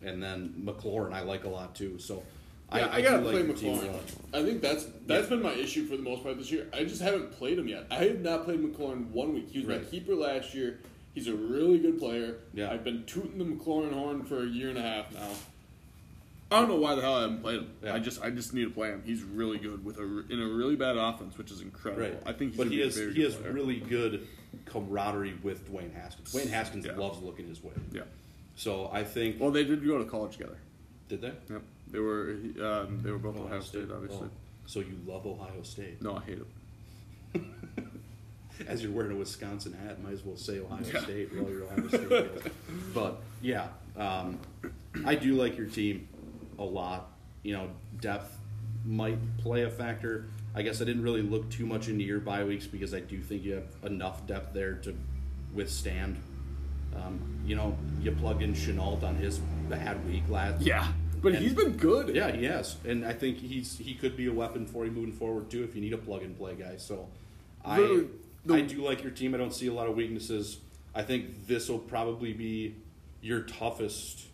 and 0.02 0.24
then 0.24 0.54
McLaurin. 0.64 1.12
I 1.12 1.24
like 1.24 1.44
a 1.44 1.50
lot 1.50 1.76
too. 1.76 1.98
So 2.00 2.20
I, 2.20 2.24
Yeah, 2.74 2.88
I, 2.88 2.98
I 2.98 3.02
gotta 3.02 3.22
play 3.22 3.34
like 3.44 3.48
the 3.48 3.54
team 3.54 3.76
a 3.80 3.82
McLaurin. 3.82 4.00
I 4.34 4.44
think 4.44 4.62
that's 4.62 4.86
that's 5.06 5.28
been 5.28 5.42
my 5.42 5.54
issue 5.54 5.86
for 5.88 5.96
the 5.96 6.04
most 6.04 6.24
part 6.24 6.38
this 6.38 6.52
year. 6.52 6.68
I 6.74 6.84
just 6.84 7.02
haven't 7.02 7.32
played 7.32 7.58
him 7.58 7.68
yet. 7.68 7.86
I 7.90 7.96
have 8.06 8.20
not 8.22 8.44
played 8.44 8.60
McLaurin 8.62 9.10
one 9.12 9.34
week. 9.34 9.50
He 9.52 9.60
was 9.60 9.68
my 9.68 9.78
Right. 9.78 9.90
keeper 9.92 10.16
last 10.16 10.54
year. 10.54 10.80
He's 11.14 11.28
a 11.28 11.34
really 11.36 11.80
good 11.80 11.98
player. 11.98 12.36
Yeah. 12.54 12.70
I've 12.72 12.84
been 12.84 13.04
tooting 13.06 13.38
the 13.38 13.46
McLaurin 13.46 13.94
horn 13.94 14.24
for 14.26 14.44
a 14.44 14.46
year 14.46 14.70
and 14.70 14.78
a 14.78 14.82
half 14.82 15.14
now. 15.14 15.30
I 16.52 16.60
don't 16.60 16.70
know 16.70 16.76
why 16.78 16.96
the 16.96 17.02
hell 17.02 17.16
I 17.16 17.22
haven't 17.22 17.42
played 17.42 17.60
him. 17.60 17.72
Yeah. 17.84 17.94
I 17.96 18.00
just 18.00 18.22
I 18.22 18.30
just 18.32 18.54
need 18.54 18.66
to 18.66 18.70
play 18.70 18.90
him. 18.90 19.02
He's 19.06 19.24
really 19.24 19.58
good 19.60 19.84
with 19.86 19.98
a 19.98 20.04
in 20.30 20.42
a 20.42 20.48
really 20.48 20.76
bad 20.76 20.98
offense, 20.98 21.38
which 21.38 21.52
is 21.52 21.62
incredible. 21.62 22.04
Right. 22.04 22.22
I 22.26 22.34
think 22.34 22.52
he's 22.52 22.58
but 22.58 22.64
gonna 22.66 22.72
he 22.72 22.76
be 22.78 22.82
a 22.82 22.86
has 22.86 22.98
very 22.98 23.10
he 23.14 23.16
good 23.16 23.24
has 23.32 23.36
player. 23.36 23.52
really 23.54 23.80
good 23.80 24.28
camaraderie 24.66 25.36
with 25.44 25.70
Dwayne 25.72 25.94
Haskins. 25.94 26.34
Dwayne 26.34 26.50
Haskins 26.50 26.86
Yeah. 26.86 26.98
loves 26.98 27.22
looking 27.22 27.48
his 27.48 27.64
way. 27.64 27.74
yeah. 27.94 28.02
So 28.56 28.90
I 28.92 29.04
think 29.06 29.40
Well, 29.40 29.52
they 29.52 29.64
did 29.64 29.86
go 29.86 29.98
to 30.00 30.06
college 30.06 30.34
together. 30.38 30.58
did 31.10 31.22
they 31.22 31.32
Yep. 31.50 31.62
They 31.92 32.00
were 32.00 32.32
um, 32.62 33.00
they 33.04 33.12
were 33.12 33.18
both 33.18 33.38
Ohio 33.38 33.62
State, 33.62 33.88
obviously. 33.94 34.28
Oh, 34.28 34.38
so 34.66 34.80
you 34.80 35.00
love 35.06 35.26
Ohio 35.26 35.62
State. 35.64 36.02
No, 36.02 36.18
I 36.18 36.22
hate 36.22 36.40
him. 37.34 37.56
As 38.68 38.82
you're 38.82 38.92
wearing 38.92 39.12
a 39.12 39.16
Wisconsin 39.16 39.74
hat, 39.74 40.02
might 40.04 40.14
as 40.14 40.24
well 40.26 40.36
say 40.36 40.60
Ohio 40.60 40.80
Yeah. 40.92 41.02
State 41.02 41.32
with 41.32 41.44
all 41.44 41.50
your 41.52 41.64
Ohio 41.66 41.88
State 41.88 42.10
deals. 42.10 42.44
But 42.94 43.22
yeah, 43.42 43.68
um, 43.96 44.40
I 45.06 45.14
do 45.16 45.34
like 45.36 45.58
your 45.58 45.68
team 45.68 46.08
a 46.58 46.64
lot. 46.64 47.12
You 47.44 47.54
know, 47.54 47.70
depth 48.02 48.36
might 48.84 49.20
play 49.38 49.64
a 49.64 49.70
factor. 49.70 50.30
I 50.56 50.64
guess 50.64 50.82
I 50.82 50.86
didn't 50.86 51.04
really 51.04 51.22
look 51.22 51.50
too 51.52 51.68
much 51.68 51.88
into 51.88 52.04
your 52.04 52.20
bye 52.20 52.44
weeks 52.44 52.66
because 52.66 52.94
I 52.96 53.00
do 53.00 53.22
think 53.22 53.44
you 53.44 53.54
have 53.54 53.68
enough 53.84 54.26
depth 54.26 54.54
there 54.56 54.74
to 54.74 54.98
withstand. 55.54 56.18
Um, 56.96 57.20
you 57.46 57.56
know, 57.56 57.78
you 58.02 58.12
plug 58.12 58.42
in 58.42 58.56
Chenault 58.56 59.02
on 59.04 59.16
his 59.18 59.38
bad 59.70 60.04
week 60.08 60.24
last 60.30 60.62
Yeah. 60.62 60.88
But 61.22 61.34
And- 61.34 61.44
he's 61.44 61.54
been 61.54 61.72
good. 61.78 62.16
Yeah, 62.16 62.32
he 62.32 62.46
has, 62.46 62.78
and 62.86 63.06
I 63.06 63.14
think 63.14 63.38
he's 63.38 63.78
he 63.78 63.94
could 63.96 64.16
be 64.16 64.28
a 64.28 64.34
weapon 64.34 64.66
for 64.66 64.86
you 64.86 64.92
moving 64.92 65.12
forward 65.14 65.50
too 65.50 65.64
if 65.64 65.76
you 65.76 65.82
need 65.82 65.94
a 65.94 65.98
plug 65.98 66.22
and 66.24 66.38
play 66.38 66.56
guy. 66.56 66.78
So, 66.78 67.08
I 67.66 67.80
Literally, 67.80 68.08
the- 68.46 68.54
I 68.56 68.62
do 68.62 68.84
like 68.84 69.02
your 69.04 69.12
team. 69.12 69.34
I 69.34 69.38
don't 69.38 69.54
see 69.54 69.68
a 69.68 69.74
lot 69.74 69.88
of 69.88 69.96
weaknesses. 69.96 70.60
I 70.94 71.04
think 71.04 71.48
this 71.48 71.70
will 71.70 71.80
probably 71.80 72.34
be 72.34 72.76
your 73.22 73.42
toughest 73.42 74.28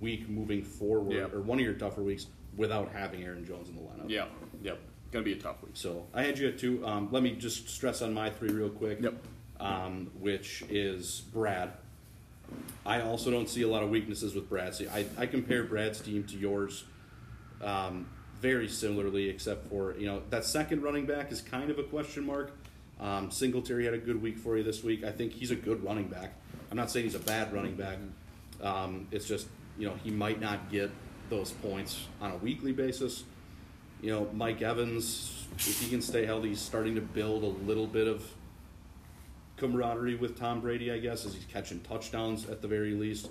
week 0.00 0.28
moving 0.28 0.62
forward, 0.62 1.12
Yep. 1.14 1.34
or 1.34 1.40
one 1.42 1.58
of 1.58 1.64
your 1.64 1.74
tougher 1.74 2.02
weeks 2.02 2.26
without 2.56 2.92
having 2.92 3.22
Aaron 3.24 3.44
Jones 3.44 3.68
in 3.68 3.74
the 3.76 3.82
lineup. 3.82 4.08
Yeah, 4.08 4.26
Yep. 4.62 4.78
Gonna 5.10 5.24
be 5.24 5.32
a 5.32 5.36
tough 5.36 5.62
week. 5.62 5.72
So 5.74 6.06
I 6.12 6.22
had 6.22 6.38
you 6.38 6.48
at 6.48 6.58
two. 6.58 6.84
Um, 6.86 7.08
let 7.10 7.22
me 7.22 7.32
just 7.32 7.68
stress 7.68 8.02
on 8.02 8.12
my 8.14 8.30
three 8.30 8.50
real 8.50 8.68
quick. 8.70 9.00
Yep. 9.00 9.14
Um, 9.58 10.10
which 10.20 10.62
is 10.70 11.22
Brad. 11.32 11.72
I 12.84 13.02
also 13.02 13.30
don't 13.30 13.48
see 13.48 13.62
a 13.62 13.68
lot 13.68 13.82
of 13.82 13.90
weaknesses 13.90 14.34
with 14.34 14.48
Brad. 14.48 14.74
See, 14.74 14.88
I, 14.88 15.04
I 15.18 15.26
compare 15.26 15.64
Brad's 15.64 16.00
team 16.00 16.24
to 16.24 16.36
yours 16.38 16.84
um, 17.62 18.06
very 18.40 18.68
similarly, 18.68 19.28
except 19.28 19.68
for 19.68 19.94
you 19.98 20.06
know 20.06 20.22
that 20.30 20.44
second 20.44 20.82
running 20.82 21.06
back 21.06 21.32
is 21.32 21.40
kind 21.40 21.70
of 21.70 21.78
a 21.78 21.82
question 21.82 22.24
mark. 22.24 22.52
Um, 23.00 23.30
Singletary 23.30 23.84
had 23.84 23.94
a 23.94 23.98
good 23.98 24.20
week 24.20 24.38
for 24.38 24.56
you 24.56 24.62
this 24.62 24.82
week. 24.82 25.04
I 25.04 25.12
think 25.12 25.32
he's 25.32 25.50
a 25.50 25.56
good 25.56 25.84
running 25.84 26.08
back. 26.08 26.34
I'm 26.70 26.76
not 26.76 26.90
saying 26.90 27.04
he's 27.04 27.14
a 27.14 27.20
bad 27.20 27.52
running 27.52 27.74
back. 27.74 27.98
Um, 28.62 29.06
it's 29.10 29.26
just 29.26 29.48
you 29.78 29.86
know 29.86 29.94
he 30.02 30.10
might 30.10 30.40
not 30.40 30.70
get 30.70 30.90
those 31.30 31.50
points 31.50 32.06
on 32.20 32.32
a 32.32 32.36
weekly 32.36 32.72
basis. 32.72 33.24
You 34.00 34.12
know 34.12 34.28
Mike 34.32 34.62
Evans, 34.62 35.46
if 35.56 35.80
he 35.80 35.90
can 35.90 36.02
stay 36.02 36.24
healthy, 36.24 36.50
he's 36.50 36.60
starting 36.60 36.94
to 36.94 37.00
build 37.00 37.42
a 37.42 37.66
little 37.66 37.86
bit 37.86 38.06
of 38.06 38.24
camaraderie 39.58 40.14
with 40.14 40.38
Tom 40.38 40.60
Brady, 40.60 40.90
I 40.92 40.98
guess, 40.98 41.26
as 41.26 41.34
he's 41.34 41.44
catching 41.44 41.80
touchdowns 41.80 42.48
at 42.48 42.62
the 42.62 42.68
very 42.68 42.92
least. 42.92 43.30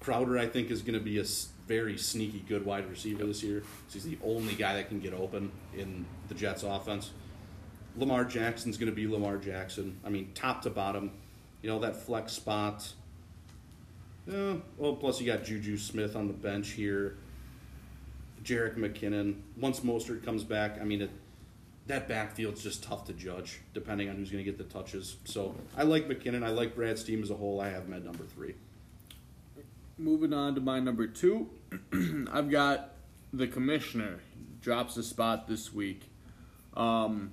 Crowder, 0.00 0.38
I 0.38 0.46
think, 0.46 0.70
is 0.70 0.82
going 0.82 0.98
to 0.98 1.04
be 1.04 1.18
a 1.18 1.24
very 1.66 1.98
sneaky 1.98 2.44
good 2.48 2.64
wide 2.64 2.88
receiver 2.88 3.24
this 3.24 3.42
year. 3.42 3.62
He's 3.92 4.04
the 4.04 4.18
only 4.24 4.54
guy 4.54 4.74
that 4.76 4.88
can 4.88 5.00
get 5.00 5.12
open 5.12 5.50
in 5.76 6.06
the 6.28 6.34
Jets' 6.34 6.62
offense. 6.62 7.10
Lamar 7.96 8.24
Jackson's 8.24 8.78
going 8.78 8.90
to 8.90 8.94
be 8.94 9.08
Lamar 9.08 9.38
Jackson. 9.38 9.98
I 10.04 10.08
mean, 10.08 10.30
top 10.34 10.62
to 10.62 10.70
bottom, 10.70 11.10
you 11.62 11.68
know 11.68 11.80
that 11.80 11.96
flex 11.96 12.32
spot. 12.32 12.92
Yeah, 14.26 14.54
well, 14.76 14.94
plus 14.94 15.20
you 15.20 15.26
got 15.26 15.44
Juju 15.44 15.78
Smith 15.78 16.14
on 16.14 16.26
the 16.26 16.34
bench 16.34 16.70
here. 16.70 17.16
Jerick 18.44 18.76
McKinnon. 18.76 19.40
Once 19.56 19.80
Mostert 19.80 20.24
comes 20.24 20.44
back, 20.44 20.80
I 20.80 20.84
mean, 20.84 21.02
it, 21.02 21.10
that 21.88 22.06
backfield's 22.06 22.62
just 22.62 22.84
tough 22.84 23.06
to 23.06 23.12
judge 23.12 23.60
depending 23.74 24.08
on 24.08 24.16
who's 24.16 24.30
going 24.30 24.44
to 24.44 24.50
get 24.50 24.58
the 24.58 24.64
touches. 24.64 25.16
So 25.24 25.54
I 25.76 25.82
like 25.82 26.06
McKinnon. 26.08 26.44
I 26.44 26.50
like 26.50 26.74
Brad's 26.74 27.02
team 27.02 27.22
as 27.22 27.30
a 27.30 27.34
whole. 27.34 27.60
I 27.60 27.70
have 27.70 27.84
him 27.84 27.94
at 27.94 28.04
number 28.04 28.24
three. 28.24 28.54
Moving 29.98 30.32
on 30.32 30.54
to 30.54 30.60
my 30.60 30.78
number 30.78 31.08
two, 31.08 31.48
I've 32.32 32.50
got 32.50 32.90
the 33.32 33.48
commissioner 33.48 34.20
drops 34.60 34.96
a 34.96 35.02
spot 35.02 35.48
this 35.48 35.72
week. 35.74 36.02
Um, 36.74 37.32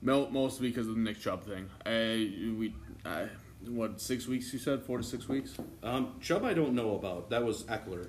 mo- 0.00 0.30
mostly 0.30 0.68
because 0.68 0.88
of 0.88 0.94
the 0.94 1.00
Nick 1.00 1.20
Chubb 1.20 1.44
thing. 1.44 1.68
I 1.84 2.32
we 2.58 2.74
I, 3.04 3.26
what 3.66 4.00
six 4.00 4.26
weeks 4.26 4.50
you 4.52 4.58
said 4.58 4.82
four 4.82 4.98
to 4.98 5.04
six 5.04 5.28
weeks. 5.28 5.56
Um, 5.82 6.14
Chubb, 6.22 6.44
I 6.44 6.54
don't 6.54 6.74
know 6.74 6.94
about. 6.94 7.28
That 7.30 7.44
was 7.44 7.64
Ekeler. 7.64 8.08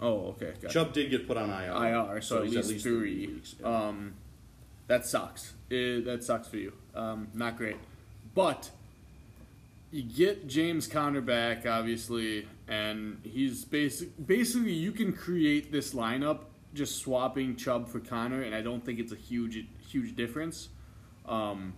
Oh, 0.00 0.28
okay. 0.28 0.52
It. 0.62 0.70
Chubb 0.70 0.92
did 0.92 1.10
get 1.10 1.26
put 1.26 1.36
on 1.36 1.50
IR. 1.50 2.14
IR, 2.14 2.20
so, 2.20 2.42
at, 2.42 2.48
he's 2.48 2.68
least 2.68 2.84
three. 2.84 3.26
weeks. 3.26 3.54
Yeah. 3.60 3.66
Um, 3.66 4.14
that 4.86 5.06
sucks. 5.06 5.54
It, 5.70 6.04
that 6.04 6.24
sucks 6.24 6.48
for 6.48 6.56
you. 6.56 6.72
Um, 6.94 7.28
not 7.34 7.56
great, 7.56 7.76
but 8.34 8.70
you 9.90 10.02
get 10.02 10.48
James 10.48 10.86
Conner 10.86 11.20
back, 11.20 11.66
obviously, 11.66 12.48
and 12.68 13.20
he's 13.22 13.64
basic. 13.64 14.08
Basically, 14.26 14.72
you 14.72 14.92
can 14.92 15.12
create 15.12 15.70
this 15.70 15.94
lineup 15.94 16.40
just 16.74 16.98
swapping 16.98 17.56
Chubb 17.56 17.88
for 17.88 18.00
Conner, 18.00 18.42
and 18.42 18.54
I 18.54 18.60
don't 18.60 18.84
think 18.84 18.98
it's 18.98 19.12
a 19.12 19.16
huge, 19.16 19.64
huge 19.88 20.16
difference. 20.16 20.68
Um, 21.26 21.74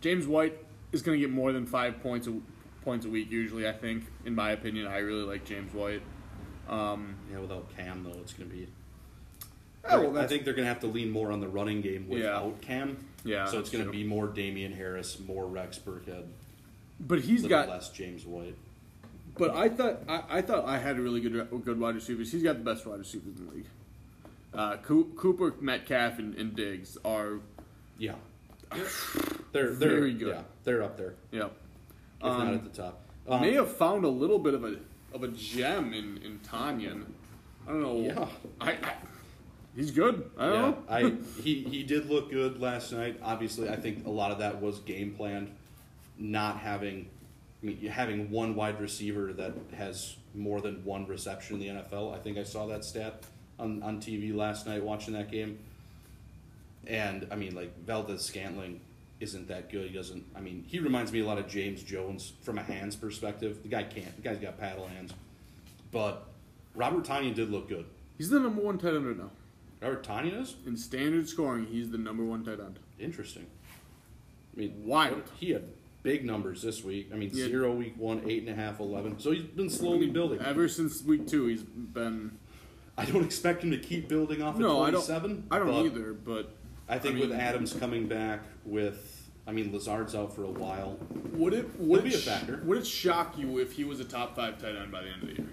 James 0.00 0.26
White 0.26 0.56
is 0.92 1.02
going 1.02 1.20
to 1.20 1.26
get 1.26 1.30
more 1.32 1.52
than 1.52 1.66
five 1.66 2.02
points 2.02 2.26
a, 2.26 2.40
points 2.84 3.04
a 3.04 3.10
week 3.10 3.30
usually. 3.30 3.68
I 3.68 3.72
think, 3.72 4.04
in 4.24 4.34
my 4.34 4.52
opinion, 4.52 4.86
I 4.86 4.98
really 4.98 5.24
like 5.24 5.44
James 5.44 5.72
White. 5.74 6.02
Um, 6.68 7.16
yeah, 7.30 7.38
without 7.38 7.74
Cam 7.76 8.02
though, 8.04 8.18
it's 8.20 8.32
going 8.32 8.48
to 8.48 8.56
be. 8.56 8.68
Oh, 9.90 10.10
well, 10.10 10.18
I 10.22 10.26
think 10.26 10.44
they're 10.44 10.54
going 10.54 10.66
to 10.66 10.72
have 10.72 10.80
to 10.80 10.86
lean 10.86 11.10
more 11.10 11.32
on 11.32 11.40
the 11.40 11.48
running 11.48 11.80
game 11.80 12.06
Yeah. 12.08 12.14
without 12.16 12.60
Cam. 12.60 12.96
Yeah, 13.24 13.46
So 13.46 13.58
it's 13.58 13.70
going 13.70 13.84
to 13.84 13.90
be 13.90 14.04
more 14.04 14.26
Damien 14.28 14.72
Harris, 14.72 15.18
more 15.18 15.46
Rex 15.46 15.78
Burkhead, 15.78 16.24
but 17.00 17.20
he's 17.20 17.46
got 17.46 17.68
less 17.68 17.90
James 17.90 18.24
White. 18.24 18.54
But 19.36 19.54
I 19.56 19.68
thought 19.68 20.00
I, 20.08 20.22
I 20.30 20.42
thought 20.42 20.64
I 20.64 20.78
had 20.78 20.96
a 20.98 21.00
really 21.02 21.20
good 21.20 21.48
good 21.64 21.78
wide 21.80 21.94
receivers. 21.94 22.32
He's 22.32 22.42
got 22.42 22.54
the 22.58 22.64
best 22.64 22.86
wide 22.86 22.98
receivers 22.98 23.36
in 23.38 23.46
the 23.46 23.52
league. 23.54 23.66
Uh, 24.54 24.76
Cooper, 24.78 25.54
Metcalf, 25.60 26.18
and, 26.18 26.34
and 26.36 26.56
Diggs 26.56 26.96
are 27.04 27.40
Yeah. 27.98 28.14
They're 29.52 29.70
they're 29.72 29.72
Very 29.74 30.12
good. 30.14 30.34
Yeah, 30.36 30.42
they're 30.64 30.82
up 30.82 30.96
there, 30.96 31.14
yeah. 31.30 31.46
if 31.46 32.22
not 32.22 32.40
Um, 32.40 32.54
at 32.54 32.64
the 32.64 32.82
top. 32.82 33.00
Um, 33.28 33.40
may 33.42 33.52
have 33.54 33.74
found 33.76 34.04
a 34.04 34.08
little 34.08 34.38
bit 34.38 34.54
of 34.54 34.64
a 34.64 34.76
of 35.12 35.22
a 35.22 35.28
gem 35.28 35.92
in 35.92 36.18
in 36.18 36.38
Tonyan. 36.40 37.04
I 37.66 37.70
don't 37.72 37.82
know. 37.82 38.00
Yeah. 38.00 38.26
I, 38.60 38.72
I 38.72 38.94
he's 39.74 39.90
good. 39.90 40.30
I 40.38 40.46
don't 40.46 40.54
Yeah, 40.54 40.60
know. 40.60 40.76
I 40.88 41.16
he 41.42 41.62
he 41.62 41.82
did 41.82 42.06
look 42.08 42.30
good 42.30 42.60
last 42.60 42.92
night. 42.92 43.18
Obviously, 43.22 43.68
I 43.68 43.76
think 43.76 44.06
a 44.06 44.10
lot 44.10 44.30
of 44.32 44.38
that 44.38 44.60
was 44.60 44.78
game 44.80 45.14
planned. 45.14 45.50
Not 46.20 46.58
having, 46.58 47.08
I 47.62 47.66
mean, 47.66 47.78
having 47.86 48.30
one 48.30 48.54
wide 48.56 48.80
receiver 48.80 49.32
that 49.34 49.54
has 49.76 50.16
more 50.34 50.60
than 50.60 50.84
one 50.84 51.06
reception 51.06 51.60
in 51.60 51.76
the 51.76 51.82
NFL. 51.82 52.14
I 52.14 52.18
think 52.18 52.38
I 52.38 52.42
saw 52.42 52.66
that 52.66 52.84
stat 52.84 53.22
on 53.58 53.82
on 53.82 54.00
TV 54.00 54.34
last 54.34 54.66
night 54.66 54.82
watching 54.82 55.14
that 55.14 55.30
game. 55.30 55.58
And 56.86 57.26
I 57.30 57.36
mean, 57.36 57.54
like 57.54 57.84
Valdes-Scantling 57.84 58.80
isn't 59.20 59.48
that 59.48 59.70
good. 59.70 59.88
He 59.90 59.94
doesn't. 59.96 60.24
I 60.34 60.40
mean, 60.40 60.64
he 60.66 60.78
reminds 60.78 61.12
me 61.12 61.20
a 61.20 61.26
lot 61.26 61.38
of 61.38 61.48
James 61.48 61.82
Jones 61.82 62.32
from 62.42 62.56
a 62.58 62.62
hands 62.62 62.96
perspective. 62.96 63.62
The 63.62 63.68
guy 63.68 63.82
can't. 63.82 64.14
The 64.16 64.22
guy's 64.22 64.38
got 64.38 64.58
paddle 64.58 64.86
hands. 64.86 65.12
But 65.90 66.24
Robert 66.74 67.04
Tonyan 67.04 67.34
did 67.34 67.50
look 67.50 67.68
good. 67.68 67.86
he's 68.16 68.30
the 68.30 68.38
number 68.40 68.60
one 68.62 68.78
tight 68.78 68.94
end 68.94 69.06
right 69.06 69.16
now 69.18 69.30
Robert 69.80 70.04
Tonyan 70.06 70.40
is 70.42 70.56
in 70.66 70.76
standard 70.76 71.28
scoring. 71.28 71.66
He's 71.66 71.90
the 71.90 71.98
number 71.98 72.24
one 72.24 72.44
tight 72.44 72.60
end. 72.60 72.78
Interesting. 72.98 73.46
I 74.56 74.60
mean, 74.60 74.82
Wild. 74.84 75.22
He 75.38 75.50
had 75.50 75.64
big 76.02 76.24
numbers 76.24 76.62
this 76.62 76.82
week. 76.82 77.10
I 77.12 77.16
mean, 77.16 77.30
Yeah. 77.32 77.46
zero 77.46 77.74
week 77.74 77.94
one, 77.96 78.22
eight 78.26 78.40
and 78.40 78.48
a 78.48 78.54
half, 78.54 78.80
eleven. 78.80 79.18
So 79.18 79.30
he's 79.30 79.44
been 79.44 79.70
slowly 79.70 80.08
building. 80.08 80.40
Ever 80.40 80.68
since 80.68 81.02
week 81.04 81.26
two, 81.26 81.46
he's 81.46 81.62
been. 81.62 82.38
I 82.96 83.04
don't 83.04 83.24
expect 83.24 83.62
him 83.62 83.70
to 83.70 83.78
keep 83.78 84.08
building 84.08 84.42
off 84.42 84.54
of 84.56 84.60
No, 84.60 84.82
I 84.82 84.90
don't. 84.90 85.08
I 85.50 85.58
don't 85.58 85.68
but 85.68 85.84
either. 85.86 86.12
But 86.12 86.50
I 86.88 86.98
think 86.98 87.16
I 87.16 87.18
mean- 87.20 87.28
with 87.30 87.38
Adams 87.38 87.72
coming 87.72 88.08
back, 88.08 88.40
with 88.64 89.30
I 89.46 89.52
mean 89.52 89.72
Lazard's 89.72 90.16
out 90.16 90.34
for 90.34 90.42
a 90.42 90.50
while. 90.50 90.98
would 91.34 91.54
it 91.54 91.78
would 91.78 92.00
it 92.00 92.04
be 92.10 92.14
a 92.14 92.18
factor. 92.18 92.60
would 92.64 92.78
it 92.78 92.86
shock 92.86 93.38
you 93.38 93.58
if 93.58 93.72
he 93.72 93.84
was 93.84 94.00
a 94.00 94.04
top 94.04 94.34
five 94.34 94.60
tight 94.60 94.74
end 94.74 94.90
by 94.90 95.02
the 95.02 95.08
end 95.10 95.22
of 95.22 95.28
the 95.28 95.34
year? 95.36 95.48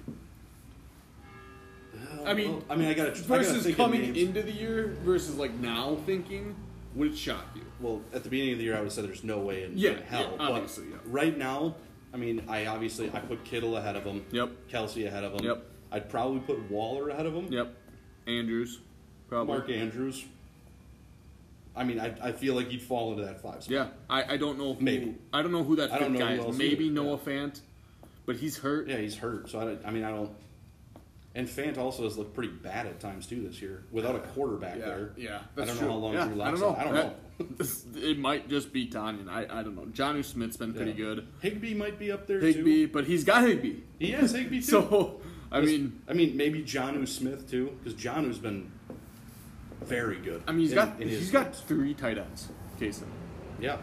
I 2.26 2.34
mean, 2.34 2.52
Well, 2.54 2.64
I 2.70 2.76
mean, 2.76 2.88
I 2.88 2.94
got 2.94 3.16
to 3.16 3.22
versus 3.24 3.64
think 3.64 3.78
coming 3.78 4.02
of 4.02 4.08
names. 4.16 4.18
into 4.30 4.42
the 4.44 4.52
year 4.52 4.96
versus 5.04 5.36
like 5.36 5.54
now 5.56 5.98
thinking, 6.06 6.56
would 6.96 7.12
it 7.12 7.18
shock 7.18 7.46
you? 7.56 7.62
Well, 7.80 8.02
at 8.14 8.24
the 8.24 8.30
beginning 8.30 8.54
of 8.54 8.60
the 8.60 8.66
year, 8.66 8.74
I 8.76 8.80
would 8.80 8.86
have 8.86 8.94
said 8.94 9.06
there's 9.06 9.24
no 9.24 9.40
way 9.40 9.64
in, 9.64 9.78
Yeah, 9.78 10.00
hell. 10.08 10.22
yeah, 10.22 10.28
but 10.38 10.52
obviously, 10.52 10.86
yeah. 10.90 10.96
right 11.08 11.38
now, 11.38 11.76
I 12.14 12.18
mean, 12.18 12.44
I 12.48 12.66
obviously 12.68 13.12
I 13.14 13.20
put 13.20 13.44
Kittle 13.44 13.76
ahead 13.78 13.96
of 13.96 14.04
him. 14.04 14.26
Yep. 14.32 14.50
Kelce 14.72 15.06
ahead 15.06 15.24
of 15.26 15.34
him. 15.34 15.44
Yep. 15.46 15.66
I'd 15.92 16.10
probably 16.10 16.40
put 16.40 16.70
Waller 16.72 17.10
ahead 17.10 17.26
of 17.26 17.34
him. 17.34 17.52
Yep. 17.52 17.76
Andrews, 18.28 18.80
probably. 19.28 19.56
Mark 19.58 19.70
Andrews. 19.70 20.26
I 21.76 21.84
mean, 21.84 22.00
I, 22.00 22.14
I 22.22 22.32
feel 22.32 22.56
like 22.56 22.70
he'd 22.70 22.82
fall 22.82 23.12
into 23.12 23.26
that 23.26 23.42
five 23.42 23.64
spot. 23.64 23.70
Yeah, 23.70 23.88
I, 24.10 24.34
I 24.36 24.38
don't 24.38 24.58
know. 24.58 24.76
Who, 24.76 24.82
Maybe. 24.84 25.16
I 25.34 25.42
don't 25.42 25.52
know 25.52 25.64
who 25.64 25.76
that 25.76 25.92
I 25.92 26.00
fifth 26.00 26.18
guy 26.18 26.34
is. 26.36 26.58
Maybe 26.58 26.86
either, 26.86 26.94
Noah 26.94 27.20
yeah. 27.26 27.32
Fant, 27.34 27.60
but 28.26 28.38
he's 28.38 28.58
hurt. 28.58 28.88
Yeah, 28.88 28.96
he's 28.98 29.18
hurt. 29.18 29.50
So 29.50 29.60
I, 29.60 29.88
I 29.88 29.92
mean, 29.92 30.06
I 30.06 30.12
don't. 30.12 30.32
And 31.36 31.48
Fant 31.50 31.78
also 31.78 32.04
has 32.04 32.18
looked 32.18 32.34
pretty 32.34 32.50
bad 32.54 32.86
at 32.86 33.02
times 33.02 33.28
too 33.28 33.42
this 33.46 33.62
year 33.62 33.84
without 33.92 34.16
a 34.16 34.20
quarterback 34.20 34.78
yeah, 34.80 34.86
there. 34.86 35.12
yeah. 35.18 35.40
I 35.58 35.66
don't 35.66 35.78
true. 35.78 35.88
know 35.88 35.94
how 35.94 36.00
long 36.00 36.14
yeah, 36.14 36.28
Drew 36.28 36.42
I 36.42 36.52
don't 36.52 36.60
know. 36.62 36.76
I 36.80 36.84
don't 36.86 36.94
That- 36.96 37.18
it 37.98 38.18
might 38.18 38.48
just 38.48 38.72
be 38.72 38.88
Tonyan. 38.88 39.28
I, 39.28 39.42
I 39.42 39.62
don't 39.62 39.76
know. 39.76 39.86
Jonnu 39.88 40.24
Smith's 40.24 40.56
been 40.56 40.74
pretty 40.74 40.92
Yeah. 40.92 40.98
good. 40.98 41.28
Higbee 41.42 41.74
might 41.74 42.00
be 42.00 42.10
up 42.10 42.26
there 42.26 42.40
too. 42.40 42.46
Higbee, 42.46 42.86
too. 42.88 42.94
but 42.94 43.04
he's 43.06 43.26
got 43.26 43.44
Higbee. 43.44 43.82
He 44.00 44.12
has 44.12 44.32
Higbee 44.32 44.58
too. 44.62 44.66
So 44.66 45.20
I 45.52 45.60
mean, 45.60 46.02
I 46.08 46.14
mean, 46.14 46.38
maybe 46.38 46.64
Jonnu 46.64 47.06
Smith 47.06 47.50
too, 47.52 47.78
because 47.84 48.00
Jonnu's 48.02 48.40
been 48.40 48.72
very 49.82 50.16
good. 50.18 50.42
I 50.48 50.52
mean, 50.54 50.62
he's 50.62 50.72
in- 50.72 50.76
got 50.78 51.02
in 51.02 51.10
he's 51.10 51.32
got 51.32 51.54
three 51.54 51.94
tight 51.94 52.18
ends. 52.18 52.48
Casey. 52.80 53.06
yeah. 53.60 53.78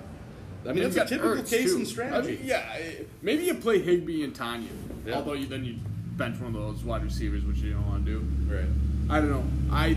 I 0.64 0.72
mean, 0.72 0.84
that's 0.84 0.94
he's 0.94 0.96
a 0.96 0.98
got 1.00 1.08
typical 1.08 1.30
Ertz, 1.42 1.50
case 1.50 1.70
too. 1.72 1.76
and 1.76 1.86
strategy. 1.88 2.34
I 2.34 2.36
mean, 2.38 2.46
yeah, 2.46 3.04
maybe 3.20 3.44
you 3.44 3.54
play 3.56 3.80
Higbee 3.82 4.22
and 4.22 4.32
Tonyan. 4.34 4.68
Yeah. 5.04 5.16
Although 5.16 5.32
you, 5.32 5.46
then 5.46 5.64
you 5.64 5.76
bench 6.23 6.40
one 6.40 6.55
of 6.55 6.61
those 6.62 6.85
wide 6.85 7.03
receivers, 7.03 7.44
which 7.44 7.59
you 7.59 7.73
don't 7.73 7.86
want 7.89 8.05
to 8.07 8.12
do. 8.12 8.55
Right. 8.55 8.65
I 9.11 9.20
don't 9.20 9.31
know. 9.31 9.44
I 9.73 9.97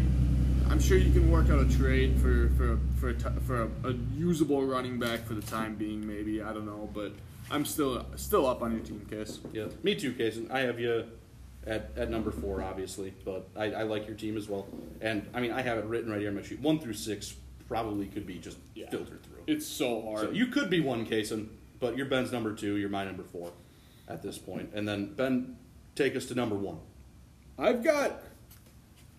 I'm 0.71 0.79
sure 0.79 0.97
you 0.97 1.11
can 1.11 1.29
work 1.29 1.49
out 1.51 1.59
a 1.59 1.77
trade 1.77 2.19
for 2.19 2.49
for 2.57 2.79
for 2.99 3.09
a, 3.09 3.13
t- 3.13 3.39
for 3.45 3.61
a, 3.63 3.89
a 3.89 3.93
usable 4.17 4.65
running 4.65 4.97
back 4.97 5.25
for 5.25 5.35
the 5.35 5.41
time 5.43 5.75
being. 5.75 6.05
Maybe 6.05 6.41
I 6.41 6.51
don't 6.53 6.65
know, 6.65 6.89
but 6.93 7.11
I'm 7.51 7.63
still 7.65 8.03
still 8.15 8.47
up 8.47 8.63
on 8.63 8.71
your 8.71 8.81
team, 8.81 9.05
Case. 9.09 9.39
Yeah. 9.53 9.67
Me 9.83 9.93
too, 9.93 10.13
Kason. 10.13 10.49
I 10.49 10.61
have 10.61 10.79
you 10.79 11.05
at, 11.67 11.91
at 11.95 12.09
number 12.09 12.31
four, 12.31 12.63
obviously. 12.63 13.13
But 13.23 13.47
I, 13.55 13.65
I 13.65 13.83
like 13.83 14.07
your 14.07 14.15
team 14.15 14.35
as 14.37 14.49
well. 14.49 14.67
And 15.01 15.27
I 15.35 15.41
mean, 15.41 15.51
I 15.51 15.61
have 15.61 15.77
it 15.77 15.85
written 15.85 16.09
right 16.11 16.19
here 16.19 16.29
on 16.29 16.35
my 16.35 16.41
sheet. 16.41 16.59
One 16.59 16.79
through 16.79 16.93
six 16.93 17.35
probably 17.67 18.07
could 18.07 18.25
be 18.25 18.39
just 18.39 18.57
Yeah. 18.73 18.89
filtered 18.89 19.21
through. 19.23 19.43
It's 19.45 19.67
so 19.67 20.01
hard. 20.01 20.19
So 20.21 20.31
you 20.31 20.47
could 20.47 20.69
be 20.71 20.81
one, 20.81 21.05
Kason, 21.05 21.49
but 21.79 21.95
you're 21.95 22.07
Ben's 22.07 22.31
number 22.31 22.53
two. 22.53 22.77
You're 22.77 22.89
my 22.89 23.05
number 23.05 23.23
four 23.23 23.51
at 24.07 24.23
this 24.23 24.39
point. 24.39 24.71
And 24.73 24.87
then 24.87 25.13
Ben, 25.13 25.57
take 25.95 26.15
us 26.15 26.25
to 26.25 26.35
number 26.35 26.55
one. 26.55 26.77
I've 27.57 27.83
got 27.83 28.21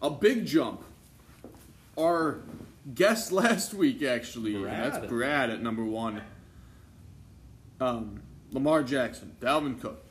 a 0.03 0.11
big 0.11 0.47
jump. 0.47 0.85
Our 1.99 2.41
guest 2.95 3.33
last 3.33 3.75
week, 3.75 4.03
actually, 4.03 4.55
and 4.55 4.67
that's 4.67 4.99
Brad. 4.99 5.09
Brad 5.09 5.51
at 5.51 5.63
number 5.63 5.85
one. 5.85 6.23
Um, 7.81 8.23
Lamar 8.53 8.83
Jackson, 8.83 9.37
Dalvin 9.41 9.81
Cook, 9.81 10.03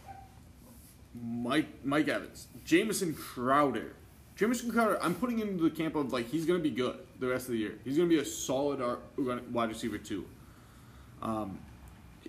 Mike 1.20 1.68
Mike 1.84 2.08
Evans, 2.08 2.48
Jamison 2.64 3.14
Crowder. 3.14 3.94
Jamison 4.36 4.70
Crowder, 4.70 5.02
I'm 5.02 5.16
putting 5.16 5.38
him 5.40 5.50
into 5.50 5.64
the 5.64 5.70
camp 5.70 5.96
of 5.96 6.12
like 6.12 6.30
he's 6.30 6.46
going 6.46 6.60
to 6.60 6.64
be 6.64 6.76
good 6.76 6.98
the 7.20 7.28
rest 7.28 7.46
of 7.46 7.54
the 7.54 7.58
year. 7.58 7.80
He's 7.84 7.98
going 7.98 8.10
to 8.10 8.16
be 8.16 8.22
a 8.22 8.26
solid 8.26 9.00
wide 9.18 9.70
receiver 9.70 9.98
too. 9.98 10.26
Um, 11.22 11.58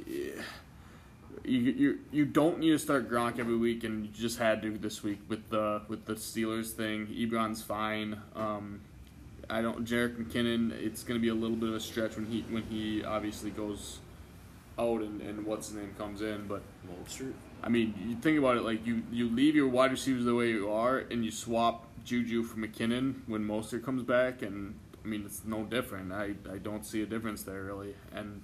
yeah. 0.07 0.43
You, 1.47 1.61
you 1.61 1.99
you 2.11 2.25
don't 2.25 2.59
need 2.59 2.71
to 2.71 2.79
start 2.79 3.09
Gronk 3.09 3.39
every 3.39 3.57
week, 3.57 3.85
and 3.85 4.05
you 4.05 4.11
just 4.13 4.39
had 4.39 4.63
to 4.63 4.77
this 4.79 5.05
week 5.05 5.21
with 5.29 5.49
the 5.49 5.83
with 5.87 6.05
the 6.05 6.15
Steelers 6.15 6.73
thing. 6.73 7.07
Ebron's 7.07 7.63
fine. 7.63 8.21
Um, 8.35 8.81
I 9.49 9.63
don't. 9.63 9.85
Jerick 9.85 10.17
McKinnon. 10.17 10.73
It's 10.73 11.05
going 11.05 11.21
to 11.21 11.23
be 11.23 11.29
a 11.29 11.35
little 11.35 11.57
bit 11.57 11.69
of 11.69 11.77
a 11.77 11.81
stretch 11.81 12.17
when 12.17 12.27
he 12.27 12.45
when 12.51 12.65
he 12.65 13.05
obviously 13.05 13.51
goes 13.51 13.99
out 14.77 15.03
and, 15.03 15.21
and 15.21 15.47
what's 15.47 15.69
his 15.69 15.77
name 15.77 15.95
comes 15.97 16.21
in. 16.21 16.49
But 16.49 16.63
Mostert. 16.89 17.35
I 17.63 17.69
mean, 17.69 17.95
you 18.05 18.17
think 18.17 18.39
about 18.39 18.57
it 18.57 18.65
like 18.65 18.85
you 18.85 19.05
you 19.13 19.29
leave 19.29 19.55
your 19.55 19.69
wide 19.69 19.93
receivers 19.93 20.25
the 20.25 20.35
way 20.35 20.51
you 20.51 20.73
are, 20.73 20.99
and 20.99 21.25
you 21.25 21.31
swap 21.31 21.87
Juju 22.05 22.43
for 22.43 22.59
McKinnon 22.59 23.21
when 23.29 23.47
Mostert 23.47 23.85
comes 23.85 24.03
back, 24.03 24.43
and 24.43 24.75
I 25.05 25.07
mean 25.07 25.23
it's 25.25 25.43
no 25.45 25.63
different. 25.63 26.13
I 26.13 26.35
I 26.51 26.59
don't 26.59 26.85
see 26.85 27.03
a 27.03 27.07
difference 27.07 27.45
there 27.45 27.63
really, 27.63 27.95
and. 28.13 28.43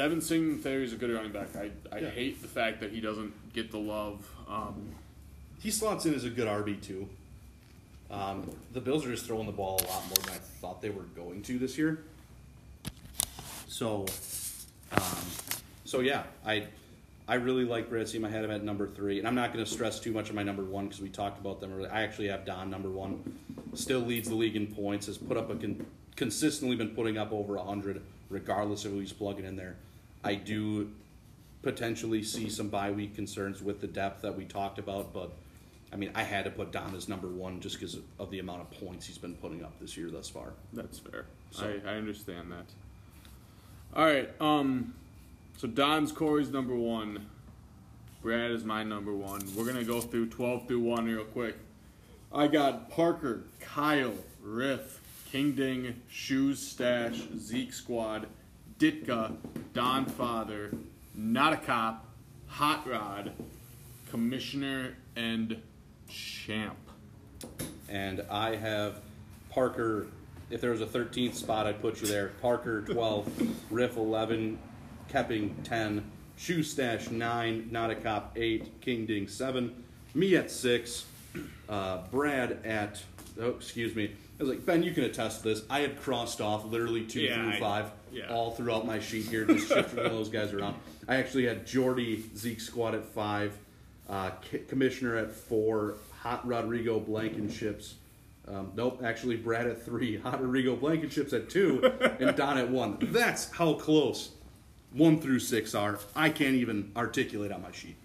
Devin 0.00 0.22
Singletary 0.22 0.82
is 0.84 0.94
a 0.94 0.96
good 0.96 1.12
running 1.12 1.30
back. 1.30 1.54
I, 1.54 1.70
I 1.92 1.98
Yeah. 1.98 2.08
hate 2.08 2.40
the 2.40 2.48
fact 2.48 2.80
that 2.80 2.90
he 2.90 3.02
doesn't 3.02 3.34
get 3.52 3.70
the 3.70 3.76
love. 3.76 4.26
Um, 4.48 4.94
He 5.62 5.70
slots 5.70 6.06
in 6.06 6.14
as 6.14 6.24
a 6.24 6.30
good 6.30 6.48
RB 6.48 6.80
too. 6.80 7.06
Um, 8.10 8.50
the 8.72 8.80
Bills 8.80 9.04
are 9.04 9.10
just 9.10 9.26
throwing 9.26 9.44
the 9.44 9.52
ball 9.52 9.78
a 9.78 9.86
lot 9.88 10.06
more 10.08 10.16
than 10.24 10.30
I 10.36 10.38
thought 10.38 10.80
they 10.80 10.88
were 10.88 11.02
going 11.02 11.42
to 11.42 11.58
this 11.58 11.76
year. 11.76 12.02
So, 13.68 14.06
um, 14.92 15.02
so 15.84 16.00
yeah, 16.00 16.22
I 16.46 16.68
I 17.28 17.34
really 17.34 17.66
like 17.66 17.90
team. 18.10 18.24
I 18.24 18.30
had 18.30 18.42
him 18.42 18.50
at 18.50 18.64
number 18.64 18.88
three, 18.88 19.18
and 19.18 19.28
I'm 19.28 19.34
not 19.34 19.52
going 19.52 19.62
to 19.62 19.70
stress 19.70 20.00
too 20.00 20.12
much 20.14 20.30
on 20.30 20.34
my 20.34 20.42
number 20.42 20.64
one 20.64 20.86
because 20.86 21.02
we 21.02 21.10
talked 21.10 21.38
about 21.38 21.60
them. 21.60 21.74
earlier. 21.74 21.92
I 21.92 22.04
actually 22.04 22.28
have 22.28 22.46
Don 22.46 22.70
number 22.70 22.88
one. 22.88 23.38
Still 23.74 24.00
leads 24.00 24.30
the 24.30 24.34
league 24.34 24.56
in 24.56 24.66
points. 24.68 25.08
Has 25.08 25.18
put 25.18 25.36
up 25.36 25.50
a 25.50 25.56
con- 25.56 25.84
consistently 26.16 26.74
been 26.74 26.94
putting 26.96 27.18
up 27.18 27.32
over 27.32 27.58
hundred, 27.58 28.00
regardless 28.30 28.86
of 28.86 28.92
who 28.92 29.00
he's 29.00 29.12
plugging 29.12 29.44
in 29.44 29.56
there. 29.56 29.76
I 30.24 30.34
do 30.34 30.90
potentially 31.62 32.22
see 32.22 32.48
some 32.48 32.68
bye 32.68 32.90
week 32.90 33.14
concerns 33.14 33.62
with 33.62 33.80
the 33.80 33.86
depth 33.86 34.22
that 34.22 34.36
we 34.36 34.44
talked 34.44 34.78
about, 34.78 35.12
but 35.12 35.32
I 35.92 35.96
mean, 35.96 36.10
I 36.14 36.22
had 36.22 36.44
to 36.44 36.50
put 36.50 36.72
Don 36.72 36.94
as 36.94 37.08
number 37.08 37.26
one 37.28 37.60
just 37.60 37.78
because 37.78 37.98
of 38.18 38.30
the 38.30 38.38
amount 38.38 38.60
of 38.60 38.70
points 38.70 39.06
he's 39.06 39.18
been 39.18 39.34
putting 39.34 39.62
up 39.64 39.78
this 39.80 39.96
year 39.96 40.08
thus 40.10 40.28
far. 40.28 40.52
That's 40.72 40.98
fair. 40.98 41.26
So- 41.50 41.78
I, 41.84 41.92
I 41.92 41.94
understand 41.96 42.52
that. 42.52 42.66
All 43.94 44.04
right. 44.04 44.30
Um, 44.40 44.94
so 45.56 45.66
Don's 45.66 46.12
Corey's 46.12 46.50
number 46.50 46.76
one. 46.76 47.26
Brad 48.22 48.50
is 48.52 48.64
my 48.64 48.84
number 48.84 49.14
one. 49.14 49.40
We're 49.56 49.64
gonna 49.64 49.82
go 49.82 50.00
through 50.00 50.26
twelve 50.28 50.68
through 50.68 50.80
one 50.80 51.06
real 51.06 51.24
quick. 51.24 51.56
I 52.32 52.46
got 52.46 52.90
Parker, 52.90 53.44
Kyle, 53.60 54.12
Riff, 54.42 55.00
King 55.32 55.52
Ding, 55.52 56.00
Shoes 56.08 56.60
Stash, 56.60 57.20
Zeke 57.36 57.72
Squad, 57.72 58.26
Ditka, 58.80 59.36
Don 59.74 60.06
Father, 60.06 60.72
Not 61.14 61.52
a 61.52 61.58
Cop, 61.58 62.06
Hot 62.46 62.88
Rod, 62.88 63.32
Commissioner, 64.10 64.96
and 65.16 65.60
Champ. 66.08 66.78
And 67.90 68.24
I 68.30 68.56
have 68.56 69.02
Parker. 69.50 70.06
If 70.48 70.62
there 70.62 70.70
was 70.70 70.80
a 70.80 70.86
13th 70.86 71.34
spot, 71.34 71.66
I'd 71.66 71.82
put 71.82 72.00
you 72.00 72.08
there. 72.08 72.28
Parker 72.40 72.80
12, 72.80 73.66
Riff 73.70 73.98
11, 73.98 74.58
Kepping 75.08 75.54
10, 75.62 76.10
Shoe 76.38 76.62
Stash 76.62 77.10
9, 77.10 77.68
Not 77.70 77.90
a 77.90 77.94
Cop 77.94 78.32
8, 78.34 78.80
King 78.80 79.04
Ding 79.04 79.28
7, 79.28 79.74
me 80.14 80.36
at 80.36 80.50
6, 80.50 81.04
uh, 81.68 81.98
Brad 82.10 82.64
at, 82.64 83.02
oh, 83.38 83.50
excuse 83.50 83.94
me. 83.94 84.14
I 84.40 84.42
was 84.42 84.48
like, 84.50 84.64
Ben, 84.64 84.82
you 84.82 84.92
can 84.92 85.04
attest 85.04 85.42
to 85.42 85.48
this. 85.50 85.62
I 85.68 85.80
had 85.80 86.00
crossed 86.00 86.40
off 86.40 86.64
literally 86.64 87.04
2 87.04 87.20
Yeah, 87.20 87.34
through 87.34 87.52
I- 87.52 87.60
5 87.60 87.90
yeah. 88.12 88.28
all 88.32 88.52
throughout 88.52 88.86
my 88.86 88.98
sheet 88.98 89.26
here, 89.26 89.44
just 89.44 89.68
shifting 89.68 89.98
one 89.98 90.06
of 90.06 90.12
those 90.12 90.30
guys 90.30 90.52
around. 90.54 90.76
I 91.06 91.16
actually 91.16 91.44
had 91.46 91.66
Jordy, 91.66 92.24
Zeke 92.34 92.60
Squad 92.60 92.94
at 92.94 93.04
5, 93.04 93.52
uh, 94.08 94.30
Commissioner 94.68 95.16
at 95.16 95.30
4, 95.30 95.94
Hot 96.22 96.46
Rodrigo 96.46 96.98
Blankenship's 97.00 97.94
um, 98.48 98.72
nope, 98.74 99.02
actually, 99.04 99.36
Brad 99.36 99.68
at 99.68 99.84
three, 99.84 100.16
Hot 100.22 100.40
Rodrigo 100.42 100.74
Blankenship's 100.74 101.32
at 101.32 101.48
two, 101.50 101.84
and 102.18 102.34
Don 102.34 102.58
at 102.58 102.68
one. 102.68 102.96
That's 103.00 103.48
how 103.52 103.74
close 103.74 104.30
one 104.92 105.20
through 105.20 105.38
six 105.38 105.74
are. 105.74 105.98
I 106.16 106.30
can't 106.30 106.56
even 106.56 106.90
articulate 106.96 107.52
on 107.52 107.62
my 107.62 107.70
sheet. 107.72 107.96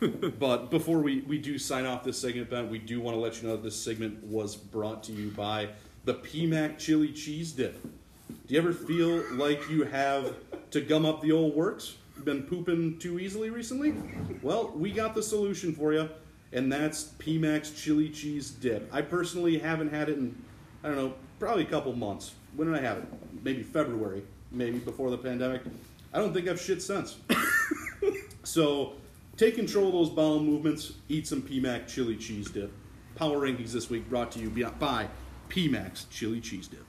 but 0.38 0.70
before 0.70 1.00
we, 1.00 1.20
we 1.20 1.38
do 1.38 1.58
sign 1.58 1.86
off 1.86 2.02
this 2.04 2.18
segment, 2.18 2.50
Ben, 2.50 2.68
we 2.68 2.78
do 2.78 3.00
want 3.00 3.16
to 3.16 3.20
let 3.20 3.40
you 3.40 3.48
know 3.48 3.56
that 3.56 3.62
this 3.62 3.80
segment 3.80 4.22
was 4.24 4.56
brought 4.56 5.04
to 5.04 5.12
you 5.12 5.30
by 5.30 5.68
the 6.04 6.14
PMAC 6.14 6.78
Chili 6.78 7.12
Cheese 7.12 7.52
Dip. 7.52 7.80
Do 7.82 8.54
you 8.54 8.58
ever 8.58 8.72
feel 8.72 9.22
like 9.34 9.68
you 9.70 9.84
have 9.84 10.34
to 10.70 10.80
gum 10.80 11.06
up 11.06 11.20
the 11.20 11.32
old 11.32 11.54
works? 11.54 11.96
Been 12.24 12.42
pooping 12.42 12.98
too 12.98 13.18
easily 13.18 13.50
recently? 13.50 13.94
Well, 14.42 14.72
we 14.74 14.90
got 14.90 15.14
the 15.14 15.22
solution 15.22 15.72
for 15.74 15.92
you, 15.92 16.08
and 16.52 16.72
that's 16.72 17.04
PMAX 17.18 17.76
Chili 17.76 18.08
Cheese 18.08 18.50
Dip. 18.50 18.88
I 18.92 19.02
personally 19.02 19.58
haven't 19.58 19.92
had 19.92 20.08
it 20.08 20.18
in, 20.18 20.34
I 20.82 20.88
don't 20.88 20.96
know, 20.96 21.14
probably 21.38 21.62
a 21.62 21.66
couple 21.66 21.92
months. 21.94 22.34
When 22.56 22.70
did 22.70 22.78
I 22.78 22.82
have 22.82 22.98
it? 22.98 23.04
Maybe 23.42 23.62
February, 23.62 24.22
maybe 24.50 24.78
before 24.78 25.10
the 25.10 25.18
pandemic. 25.18 25.62
I 26.12 26.18
don't 26.18 26.34
think 26.34 26.46
I've 26.48 26.60
shit 26.60 26.82
since. 26.82 27.16
so 28.44 28.94
take 29.36 29.54
control 29.54 29.86
of 29.86 29.92
those 29.92 30.10
bowel 30.10 30.40
movements, 30.40 30.94
eat 31.08 31.26
some 31.26 31.40
PMAC 31.42 31.88
Chili 31.88 32.16
Cheese 32.16 32.50
Dip. 32.50 32.70
Power 33.14 33.38
Rankings 33.38 33.72
this 33.72 33.88
week 33.88 34.08
brought 34.08 34.30
to 34.32 34.38
you 34.38 34.50
by 34.78 35.08
PMAX 35.48 36.08
Chili 36.10 36.40
Cheese 36.40 36.68
Dip. 36.68 36.84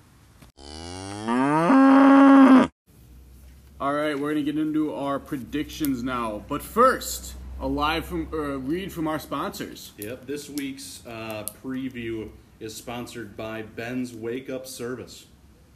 All 3.79 3.93
right, 3.93 4.17
we're 4.17 4.33
gonna 4.33 4.43
get 4.43 4.57
into 4.57 4.93
our 4.93 5.19
predictions 5.19 6.03
now, 6.03 6.43
but 6.47 6.61
first, 6.61 7.35
a 7.59 7.67
live 7.67 8.05
from 8.05 8.27
a 8.33 8.57
read 8.57 8.91
from 8.91 9.07
our 9.07 9.19
sponsors. 9.19 9.93
Yep, 9.97 10.25
this 10.25 10.49
week's 10.49 11.05
uh, 11.05 11.45
preview 11.63 12.29
is 12.59 12.75
sponsored 12.75 13.35
by 13.35 13.61
Ben's 13.61 14.13
Wake 14.13 14.49
Up 14.49 14.67
Service. 14.67 15.27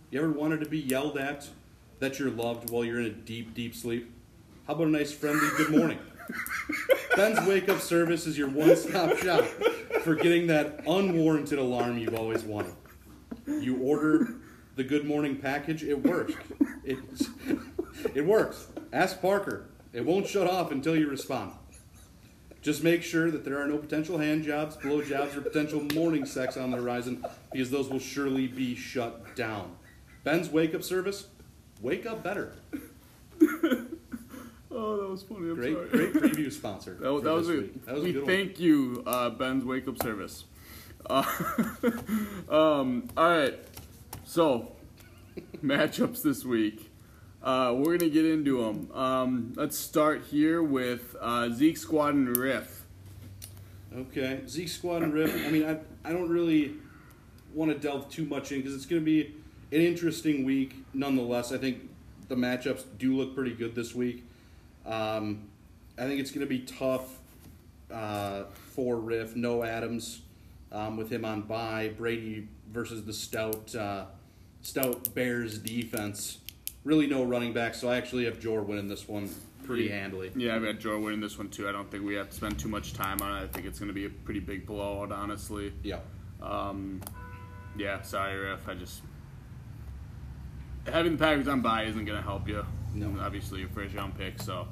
You 0.10 0.20
ever 0.22 0.32
wanted 0.32 0.62
to 0.62 0.70
be 0.70 0.80
yelled 0.80 1.18
at 1.18 1.50
that 2.00 2.20
you're 2.20 2.30
loved 2.30 2.70
while 2.70 2.86
you're 2.86 3.00
in 3.00 3.06
a 3.06 3.12
deep, 3.12 3.54
deep 3.54 3.76
sleep? 3.76 4.12
How 4.66 4.74
about 4.74 4.88
a 4.88 4.92
nice 4.92 5.12
friendly 5.12 5.48
good 5.58 5.70
morning? 5.70 6.00
Ben's 7.16 7.46
Wake 7.48 7.70
Up 7.70 7.80
Service 7.80 8.28
is 8.28 8.38
your 8.38 8.50
one 8.50 8.76
stop 8.76 9.18
shop 9.18 9.44
for 10.04 10.16
getting 10.16 10.48
that 10.48 10.82
unwarranted 10.86 11.58
alarm 11.58 11.98
you've 11.98 12.16
always 12.16 12.44
wanted. 12.44 12.74
You 13.48 13.78
order 13.78 14.36
the 14.76 14.84
good 14.84 15.06
morning 15.06 15.38
package, 15.38 15.84
it 15.84 16.06
works. 16.06 16.34
It, 16.84 17.00
it 18.14 18.26
works. 18.26 18.68
Ask 18.94 19.22
Parker. 19.22 19.68
It 19.94 20.06
won't 20.06 20.28
shut 20.28 20.48
off 20.48 20.72
until 20.72 20.96
you 20.96 21.10
respond. 21.10 21.54
Just 22.62 22.84
make 22.84 23.02
sure 23.02 23.32
that 23.32 23.46
there 23.46 23.60
are 23.60 23.68
no 23.68 23.78
potential 23.78 24.18
hand 24.18 24.44
jobs, 24.44 24.76
blow 24.76 25.02
jobs, 25.02 25.36
or 25.36 25.42
potential 25.42 25.86
morning 25.94 26.26
sex 26.26 26.58
on 26.58 26.72
the 26.72 26.78
horizon 26.78 27.26
because 27.52 27.72
those 27.72 27.90
will 27.90 28.00
surely 28.00 28.48
be 28.48 28.76
shut 28.76 29.36
down. 29.36 29.76
Ben's 30.24 30.50
wake 30.50 30.76
up 30.76 30.84
service, 30.84 31.28
wake 31.82 32.06
up 32.06 32.24
better. 32.24 32.54
Oh, 34.70 34.98
that 34.98 35.10
was 35.10 35.24
funny. 35.24 35.50
I'm 35.50 35.56
Great, 35.56 35.74
sorry. 35.74 35.90
great 35.90 36.14
preview 36.14 36.52
sponsor. 36.52 36.96
That, 37.00 37.24
that 37.24 37.34
was 37.34 37.50
a. 37.50 37.62
That 37.86 37.96
was 37.96 38.04
a 38.04 38.06
we 38.06 38.12
good 38.14 38.24
one. 38.26 38.32
thank 38.32 38.60
you, 38.60 39.02
uh, 39.08 39.30
Ben's 39.32 39.66
Wake 39.66 39.88
Up 39.88 40.02
Service. 40.02 40.46
Uh, 41.10 41.24
um, 42.50 43.08
all 43.16 43.30
right, 43.30 43.58
so 44.26 44.74
matchups 45.64 46.22
this 46.22 46.44
week. 46.44 46.92
Uh, 47.42 47.74
we're 47.78 47.98
gonna 47.98 48.12
get 48.12 48.26
into 48.26 48.62
them. 48.62 48.92
Um, 48.92 49.54
let's 49.56 49.78
start 49.78 50.26
here 50.26 50.62
with 50.62 51.16
uh, 51.22 51.50
Zeke 51.52 51.78
Squad 51.78 52.16
and 52.16 52.36
Riff. 52.36 52.84
Okay, 53.96 54.42
Zeke 54.48 54.68
Squad 54.68 55.02
and 55.02 55.14
Riff. 55.14 55.34
I 55.46 55.50
mean, 55.50 55.64
I, 55.66 55.78
I 56.08 56.12
don't 56.12 56.30
really 56.30 56.74
want 57.54 57.72
to 57.72 57.78
delve 57.80 58.10
too 58.10 58.26
much 58.26 58.52
in 58.52 58.58
because 58.60 58.76
it's 58.76 58.86
going 58.86 59.02
to 59.02 59.06
be 59.06 59.34
an 59.72 59.82
interesting 59.82 60.44
week 60.44 60.76
nonetheless. 60.94 61.52
I 61.52 61.58
think 61.58 61.90
the 62.28 62.36
matchups 62.36 62.84
do 62.98 63.16
look 63.16 63.36
pretty 63.36 63.54
good 63.54 63.76
this 63.76 63.94
week. 63.94 64.24
Um, 64.86 65.48
I 65.98 66.04
think 66.04 66.20
it's 66.20 66.32
going 66.32 66.46
to 66.46 66.50
be 66.50 66.60
tough 66.60 67.20
uh, 67.92 68.44
for 68.72 68.98
Riff. 68.98 69.36
No 69.36 69.64
Adams 69.64 70.22
um, 70.72 70.98
with 70.98 71.10
him 71.12 71.26
on 71.26 71.42
bye. 71.42 71.92
Brady 71.98 72.48
versus 72.72 73.04
the 73.04 73.14
stout 73.14 73.74
uh, 73.76 74.06
stout 74.62 75.14
Bears 75.14 75.58
defense. 75.58 76.40
Really 76.84 77.08
no 77.08 77.24
running 77.24 77.52
back, 77.54 77.76
so 77.76 77.90
I 77.90 77.98
actually 77.98 78.26
have 78.26 78.40
Jor 78.40 78.62
winning 78.62 78.88
this 78.88 79.08
one 79.08 79.30
pretty 79.66 79.90
handily. 79.90 80.32
Yeah, 80.36 80.56
I've 80.56 80.64
got 80.64 80.80
Joe 80.80 81.00
winning 81.00 81.20
this 81.20 81.38
one 81.38 81.50
too. 81.50 81.68
I 81.68 81.74
don't 81.74 81.92
think 81.92 82.06
we 82.06 82.16
have 82.16 82.30
to 82.30 82.36
spend 82.36 82.58
too 82.58 82.70
much 82.70 82.94
time 82.94 83.22
on 83.22 83.38
it. 83.38 83.44
I 83.44 83.48
think 83.48 83.66
it's 83.66 83.80
going 83.80 83.90
to 83.90 83.94
be 83.94 84.06
a 84.06 84.10
pretty 84.10 84.40
big 84.40 84.66
blowout, 84.66 85.12
honestly. 85.12 85.74
Yeah. 85.84 86.00
Um, 86.42 87.02
yeah, 87.78 88.02
sorry, 88.04 88.38
Riff. 88.38 88.70
I 88.70 88.76
just 88.76 89.02
having 90.88 91.14
the 91.14 91.18
Packers 91.18 91.48
on 91.48 91.62
bye 91.62 91.84
isn't 91.84 92.06
going 92.06 92.18
to 92.18 92.24
help 92.24 92.48
you. 92.48 92.66
No. 92.94 93.14
obviously 93.22 93.60
your 93.60 93.70
first 93.70 93.94
round 93.96 94.18
pick. 94.18 94.42
So, 94.42 94.68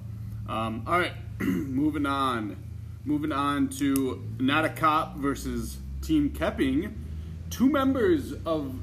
um, 0.47 0.83
all 0.87 0.99
right, 0.99 1.13
moving 1.39 2.05
on. 2.05 2.57
Moving 3.03 3.31
on 3.31 3.69
to 3.69 4.23
not 4.39 4.65
a 4.65 4.69
cop 4.69 5.17
versus 5.17 5.77
Team 6.01 6.31
Kepping, 6.31 7.05
two 7.51 7.69
members 7.69 8.33
of 8.45 8.79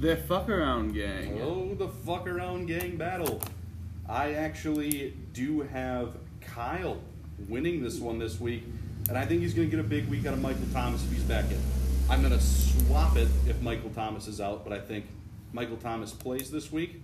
the 0.00 0.16
fuck 0.16 0.48
around 0.48 0.94
gang. 0.94 1.40
Oh, 1.40 1.74
the 1.74 1.88
fuck 1.88 2.26
around 2.26 2.66
gang 2.66 2.96
battle. 2.96 3.40
I 4.08 4.32
actually 4.34 5.14
do 5.32 5.60
have 5.62 6.16
Kyle 6.40 7.00
winning 7.48 7.82
this 7.82 8.00
one 8.00 8.18
this 8.18 8.40
week, 8.40 8.64
and 9.08 9.16
I 9.16 9.24
think 9.24 9.42
he's 9.42 9.54
going 9.54 9.70
to 9.70 9.76
get 9.76 9.84
a 9.84 9.88
big 9.88 10.08
week 10.08 10.26
out 10.26 10.34
of 10.34 10.42
Michael 10.42 10.66
Thomas 10.72 11.04
if 11.04 11.12
he's 11.12 11.22
back 11.22 11.44
in. 11.50 11.60
I'm 12.10 12.20
going 12.20 12.32
to 12.32 12.44
swap 12.44 13.16
it 13.16 13.28
if 13.46 13.60
Michael 13.62 13.90
Thomas 13.90 14.26
is 14.26 14.40
out, 14.40 14.64
but 14.64 14.72
I 14.72 14.80
think 14.80 15.06
Michael 15.54 15.76
Thomas 15.76 16.12
plays 16.12 16.50
this 16.50 16.72
week. 16.72 17.00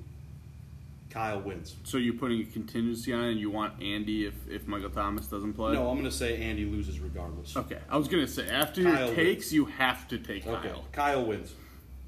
Kyle 1.09 1.41
wins. 1.41 1.77
So 1.85 1.99
you're 1.99 2.15
putting 2.15 2.41
a 2.41 2.45
contingency 2.45 3.13
on 3.13 3.25
it, 3.25 3.31
and 3.33 3.41
you 3.41 3.51
want 3.51 3.81
Andy 3.83 4.27
if, 4.27 4.35
if 4.49 4.67
Michael 4.67 4.91
Thomas 4.91 5.27
doesn't 5.27 5.55
play? 5.55 5.73
No, 5.73 5.89
I'm 5.89 5.95
going 5.95 6.05
to 6.05 6.11
say 6.11 6.41
Andy 6.43 6.65
loses 6.65 6.99
regardless. 7.01 7.57
Okay, 7.57 7.79
I 7.89 7.97
was 7.97 8.09
gonna 8.09 8.27
say 8.29 8.49
after 8.49 8.83
Kyle 8.83 9.07
your 9.07 9.15
takes, 9.15 9.53
you 9.53 9.65
have 9.65 10.07
to 10.09 10.19
take 10.19 10.45
Kyle. 10.45 10.57
Okay, 10.57 10.75
Kyle 10.93 11.25
wins. 11.25 11.55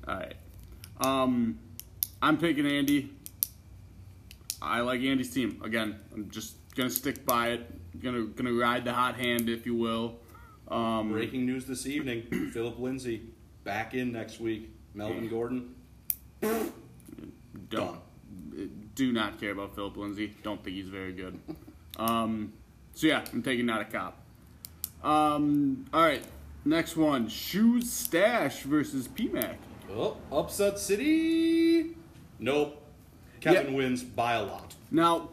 All 0.06 0.14
right. 0.14 0.34
Um, 1.00 1.58
I'm 2.20 2.38
picking 2.38 2.66
Andy. 2.66 3.10
I 4.60 4.80
like 4.80 5.00
Andy's 5.00 5.32
team. 5.32 5.60
Again, 5.64 5.96
I'm 6.12 6.30
just 6.30 6.54
gonna 6.76 6.90
stick 6.90 7.24
by 7.24 7.50
it. 7.50 8.00
Gonna 8.00 8.26
gonna 8.26 8.52
ride 8.52 8.84
the 8.84 8.92
hot 8.92 9.16
hand, 9.16 9.48
if 9.48 9.66
you 9.66 9.74
will. 9.74 10.18
Um, 10.68 11.10
Breaking 11.10 11.44
news 11.44 11.66
this 11.66 11.86
evening 11.86 12.50
Phillip 12.52 12.78
Lindsay 12.78 13.22
back 13.64 13.94
in 13.94 14.12
next 14.12 14.40
week. 14.40 14.70
Melvin 14.94 15.28
Gordon, 15.28 15.74
don't 17.70 17.98
do 18.94 19.12
not 19.12 19.40
care 19.40 19.52
about 19.52 19.74
Phillip 19.74 19.96
Lindsay. 19.96 20.34
Don't 20.42 20.62
think 20.62 20.76
he's 20.76 20.88
very 20.88 21.12
good. 21.12 21.38
Um, 21.96 22.52
so 22.94 23.06
yeah, 23.06 23.24
I'm 23.32 23.42
taking 23.42 23.66
not 23.66 23.80
a 23.80 23.84
cop. 23.84 24.18
Um, 25.02 25.86
all 25.92 26.02
right, 26.02 26.22
next 26.64 26.96
one: 26.96 27.28
Shoes 27.28 27.90
Stash 27.90 28.62
versus 28.62 29.08
PMAC. 29.08 29.56
Oh, 29.94 30.16
upset 30.30 30.78
city. 30.78 31.96
Nope. 32.38 32.78
Kevin 33.40 33.72
Yeah. 33.72 33.76
wins 33.76 34.02
by 34.04 34.34
a 34.34 34.42
lot. 34.42 34.74
Now, 34.90 35.30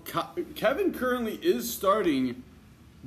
Kevin 0.56 0.92
currently 0.94 1.36
is 1.44 1.72
starting 1.72 2.44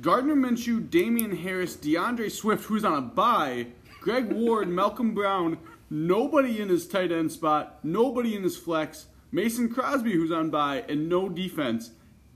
Gardner 0.01 0.35
Minshew, 0.35 0.89
Damien 0.89 1.35
Harris, 1.37 1.75
D'Andre 1.75 2.29
Swift, 2.29 2.65
who's 2.65 2.85
on 2.85 2.93
a 2.97 3.01
bye, 3.01 3.67
Greg 3.99 4.31
Ward, 4.31 4.67
Malcolm 4.69 5.13
Brown, 5.13 5.57
nobody 5.93 6.59
in 6.59 6.69
his 6.69 6.87
tight 6.87 7.11
end 7.11 7.31
spot, 7.31 7.79
nobody 7.83 8.35
in 8.35 8.41
his 8.43 8.57
flex, 8.57 9.05
Mason 9.31 9.69
Crosby, 9.69 10.11
who's 10.13 10.31
on 10.31 10.49
by, 10.49 10.83
and 10.89 11.07
no 11.07 11.29
defense. 11.29 11.91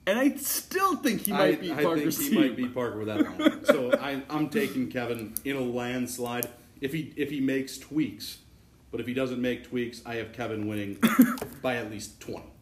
And 0.06 0.18
I 0.18 0.36
still 0.36 0.96
think 0.98 1.26
he 1.26 1.32
might 1.34 1.58
I, 1.58 1.62
be 1.62 1.72
I 1.74 1.84
Parker's 1.84 2.18
think 2.18 2.30
he 2.30 2.36
team. 2.38 2.48
might 2.48 2.56
be 2.56 2.68
Parker 2.68 3.00
with 3.00 3.08
that 3.08 3.38
one. 3.40 3.66
so 3.66 3.92
I, 4.00 4.22
I'm 4.30 4.48
taking 4.50 4.90
Kevin 4.90 5.34
in 5.44 5.58
a 5.58 5.62
landslide. 5.62 6.48
If 6.80 6.94
he 6.94 7.12
if 7.18 7.30
he 7.32 7.42
makes 7.42 7.78
tweaks, 7.78 8.38
but 8.92 9.02
if 9.02 9.08
he 9.08 9.14
doesn't 9.14 9.42
make 9.42 9.68
tweaks, 9.68 10.02
I 10.06 10.16
have 10.16 10.32
Kevin 10.32 10.68
winning 10.68 10.98
by 11.62 11.76
at 11.78 11.90
least 11.92 12.22
twenty. 12.22 12.46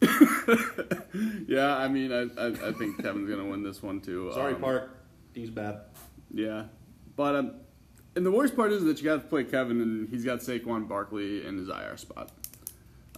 Yeah, 1.48 1.76
I 1.76 1.88
mean, 1.88 2.12
I, 2.12 2.22
I, 2.40 2.46
I 2.68 2.72
think 2.72 3.00
Kevin's 3.02 3.28
gonna 3.30 3.46
win 3.46 3.62
this 3.62 3.82
one 3.82 4.00
too. 4.00 4.30
Sorry, 4.34 4.54
Um, 4.54 4.60
Park. 4.60 4.90
He's 5.34 5.50
bad. 5.50 5.80
Yeah, 6.32 6.64
but 7.14 7.36
um, 7.36 7.52
and 8.16 8.24
the 8.24 8.30
worst 8.30 8.56
part 8.56 8.72
is 8.72 8.82
that 8.84 8.98
you 8.98 9.04
got 9.04 9.16
to 9.16 9.28
play 9.28 9.44
Kevin, 9.44 9.80
and 9.80 10.08
he's 10.08 10.24
got 10.24 10.40
Saquon 10.40 10.88
Barkley 10.88 11.46
in 11.46 11.58
his 11.58 11.68
IR 11.68 11.96
spot. 11.98 12.30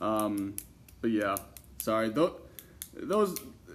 Um, 0.01 0.57
but 1.01 1.11
yeah, 1.11 1.37
sorry. 1.79 2.09
Those, 2.09 2.33
those, 2.95 3.39
uh, 3.41 3.75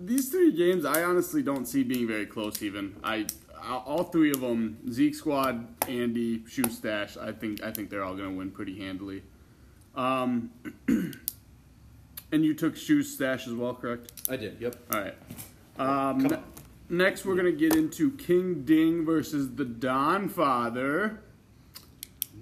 these 0.00 0.28
three 0.30 0.52
games, 0.52 0.84
I 0.84 1.04
honestly 1.04 1.42
don't 1.42 1.66
see 1.66 1.84
being 1.84 2.08
very 2.08 2.26
close. 2.26 2.60
Even 2.60 2.96
I, 3.04 3.26
all 3.62 4.02
three 4.04 4.32
of 4.32 4.40
them, 4.40 4.78
Zeke 4.90 5.14
Squad, 5.14 5.66
Andy, 5.88 6.44
Shoe 6.48 6.68
Stash. 6.68 7.16
I 7.16 7.30
think 7.30 7.62
I 7.62 7.70
think 7.70 7.88
they're 7.88 8.04
all 8.04 8.14
gonna 8.16 8.32
win 8.32 8.50
pretty 8.50 8.78
handily. 8.78 9.22
Um, 9.94 10.50
and 10.88 11.14
you 12.44 12.52
took 12.52 12.76
Shoe 12.76 13.04
Stash 13.04 13.46
as 13.46 13.54
well, 13.54 13.74
correct? 13.74 14.12
I 14.28 14.36
did. 14.36 14.60
Yep. 14.60 14.76
All 14.92 15.00
right. 15.00 15.14
Um. 15.78 16.44
Next, 16.88 17.24
we're 17.24 17.36
gonna 17.36 17.52
get 17.52 17.74
into 17.74 18.10
King 18.12 18.64
Ding 18.64 19.04
versus 19.04 19.54
the 19.54 19.64
Don 19.64 20.28
Father. 20.28 21.20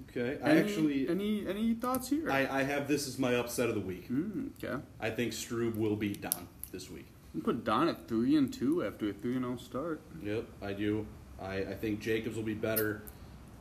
Okay. 0.09 0.37
I 0.43 0.51
Any- 0.51 0.59
actually 0.59 1.09
any 1.09 1.47
any 1.47 1.73
thoughts 1.73 2.09
here? 2.09 2.29
I, 2.29 2.59
I 2.59 2.63
have 2.63 2.87
this 2.87 3.07
as 3.07 3.17
my 3.17 3.35
upset 3.35 3.69
of 3.69 3.75
the 3.75 3.81
week. 3.81 4.09
Mm, 4.11 4.49
okay. 4.63 4.81
I 4.99 5.09
think 5.09 5.31
Strube 5.33 5.75
will 5.75 5.95
beat 5.95 6.21
Don 6.21 6.47
this 6.71 6.89
week. 6.89 7.07
You 7.33 7.41
put 7.41 7.63
Don 7.63 7.87
at 7.87 8.07
three 8.07 8.35
and 8.35 8.53
two 8.53 8.83
after 8.85 9.09
a 9.09 9.13
three 9.13 9.35
and 9.35 9.43
zero 9.43 9.57
start. 9.57 10.01
Yep, 10.21 10.45
I 10.61 10.73
do. 10.73 11.07
I, 11.41 11.55
I 11.57 11.73
think 11.73 11.99
Jacobs 11.99 12.35
will 12.35 12.43
be 12.43 12.53
better. 12.53 13.01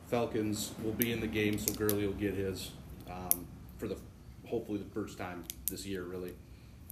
Falcons 0.08 0.72
will 0.84 0.92
be 0.92 1.10
in 1.10 1.20
the 1.20 1.26
game, 1.26 1.58
so 1.58 1.72
Gurley 1.72 2.06
will 2.06 2.12
get 2.14 2.34
his 2.34 2.72
um, 3.10 3.46
for 3.78 3.88
the 3.88 3.96
hopefully 4.46 4.78
the 4.78 4.90
first 4.90 5.16
time 5.16 5.44
this 5.70 5.86
year. 5.86 6.02
Really, 6.02 6.34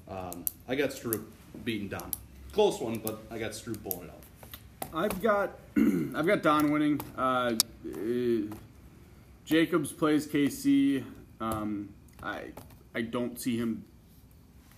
um, 0.09 0.47
I 0.67 0.75
got 0.75 0.89
Stroop 0.91 1.25
beating 1.65 1.89
Don. 1.89 2.11
Close 2.53 2.81
one, 2.81 2.99
but 2.99 3.23
I 3.31 3.39
got 3.39 3.53
Stroop 3.53 3.83
pulling 3.83 4.09
it 4.09 4.11
out. 4.11 4.21
I've 4.93 5.23
got 5.23 5.59
I've 5.77 6.27
got 6.27 6.43
Don 6.43 6.71
winning. 6.73 7.01
Uh, 7.17 7.55
uh, 7.87 8.57
Jacobs 9.45 9.93
plays 9.93 10.27
KC. 10.27 11.05
Um, 11.41 11.91
I 12.23 12.47
I 12.95 13.03
don't 13.03 13.41
see 13.41 13.57
him 13.57 13.85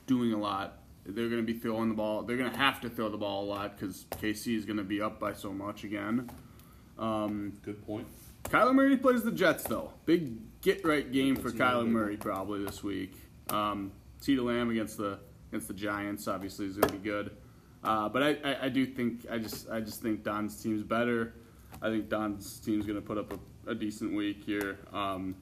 doing 0.07 0.33
a 0.33 0.39
lot. 0.39 0.79
They're 1.05 1.29
going 1.29 1.45
to 1.45 1.53
be 1.53 1.59
throwing 1.59 1.89
the 1.89 1.95
ball. 1.95 2.23
They're 2.23 2.37
going 2.37 2.51
to 2.51 2.57
have 2.57 2.81
to 2.83 2.91
throw 2.91 3.09
the 3.09 3.17
ball 3.17 3.45
a 3.45 3.47
lot 3.47 3.77
because 3.77 4.05
KC 4.13 4.57
is 4.57 4.65
going 4.65 4.77
to 4.77 4.85
be 4.85 5.01
up 5.01 5.19
by 5.19 5.33
so 5.33 5.53
much 5.53 5.83
again. 5.83 6.31
Um, 6.99 7.55
Good 7.65 7.85
point. 7.85 8.07
Kyler 8.45 8.75
Murray 8.75 8.97
plays 8.97 9.23
the 9.23 9.33
Jets 9.33 9.65
though. 9.65 9.93
Big 10.05 10.61
get 10.61 10.85
right 10.85 11.11
game 11.11 11.37
for 11.37 11.51
That's 11.51 11.55
Kyler 11.55 11.89
Murray 11.89 12.17
probably 12.17 12.65
this 12.65 12.83
week. 12.83 13.15
Um, 13.51 13.93
CeeDee 14.21 14.45
Lamb 14.45 14.71
against 14.71 14.99
the 14.99 15.19
against 15.51 15.69
the 15.69 15.75
Giants 15.75 16.29
obviously 16.29 16.67
is 16.67 16.77
going 16.77 16.93
to 16.93 16.99
be 16.99 17.03
good. 17.03 17.37
Uh, 17.85 18.09
but 18.09 18.23
I, 18.23 18.37
I, 18.45 18.57
I 18.65 18.69
do 18.69 18.87
think 18.87 19.27
I 19.31 19.39
just 19.39 19.69
I 19.69 19.81
just 19.81 20.01
think 20.03 20.23
Don's 20.23 20.63
team's 20.63 20.83
better. 20.83 21.35
I 21.81 21.91
think 21.91 22.09
Don's 22.09 22.61
team's 22.61 22.87
going 22.87 23.01
to 23.01 23.05
put 23.05 23.19
up 23.19 23.33
a, 23.33 23.71
a 23.71 23.75
decent 23.75 24.15
week 24.15 24.45
here. 24.45 24.79
Um, 24.93 25.35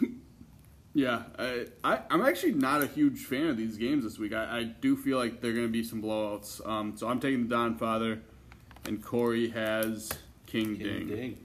yeah, 0.94 1.22
I, 1.38 1.66
I 1.82 2.00
I'm 2.10 2.24
actually 2.24 2.52
not 2.52 2.82
a 2.82 2.86
huge 2.86 3.24
fan 3.24 3.48
of 3.48 3.56
these 3.56 3.76
games 3.76 4.04
this 4.04 4.18
week. 4.18 4.32
I, 4.32 4.58
I 4.58 4.62
do 4.64 4.96
feel 4.96 5.18
like 5.18 5.40
they're 5.40 5.52
going 5.52 5.66
to 5.66 5.72
be 5.72 5.82
some 5.82 6.00
blowouts. 6.00 6.66
Um, 6.66 6.96
so 6.96 7.08
I'm 7.08 7.18
taking 7.18 7.48
the 7.48 7.54
Don 7.54 7.76
Father, 7.76 8.20
and 8.84 9.02
Corey 9.02 9.50
has 9.50 10.10
King, 10.46 10.76
King 10.76 10.86
Ding. 10.86 11.08
Ding. 11.08 11.38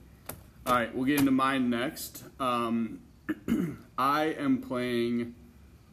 All 0.66 0.76
right, 0.76 0.96
we'll 0.96 1.06
get 1.06 1.20
into 1.20 1.32
mine 1.32 1.70
next. 1.70 2.24
Um, 2.40 3.02
I 3.98 4.36
am 4.38 4.62
playing 4.62 5.34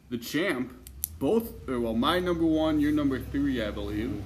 the 0.09 0.17
champ. 0.17 0.77
Both, 1.19 1.67
or 1.69 1.79
well, 1.79 1.93
my 1.93 2.19
number 2.19 2.45
one, 2.45 2.79
your 2.79 2.91
number 2.91 3.19
three, 3.19 3.61
I 3.61 3.69
believe. 3.69 4.23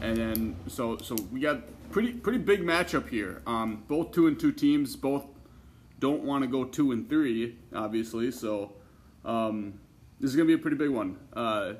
And 0.00 0.16
then, 0.16 0.56
so 0.66 0.98
so 0.98 1.16
we 1.32 1.40
got 1.40 1.62
pretty 1.90 2.12
pretty 2.12 2.38
big 2.38 2.62
matchup 2.62 3.08
here. 3.08 3.42
Um, 3.46 3.84
both 3.88 4.12
two 4.12 4.26
and 4.26 4.38
two 4.38 4.52
teams. 4.52 4.96
Both 4.96 5.24
don't 5.98 6.22
want 6.22 6.42
to 6.42 6.48
go 6.48 6.64
two 6.64 6.92
and 6.92 7.08
three, 7.08 7.56
obviously. 7.74 8.30
So 8.30 8.72
um, 9.24 9.80
this 10.20 10.30
is 10.30 10.36
gonna 10.36 10.46
be 10.46 10.54
a 10.54 10.58
pretty 10.58 10.76
big 10.76 10.90
one. 10.90 11.18
Uh, 11.32 11.74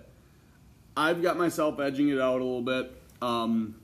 I've 0.96 1.22
got 1.22 1.38
myself 1.38 1.78
edging 1.78 2.08
it 2.08 2.20
out 2.20 2.40
a 2.40 2.44
little 2.44 2.62
bit. 2.62 2.92
Um, 3.22 3.76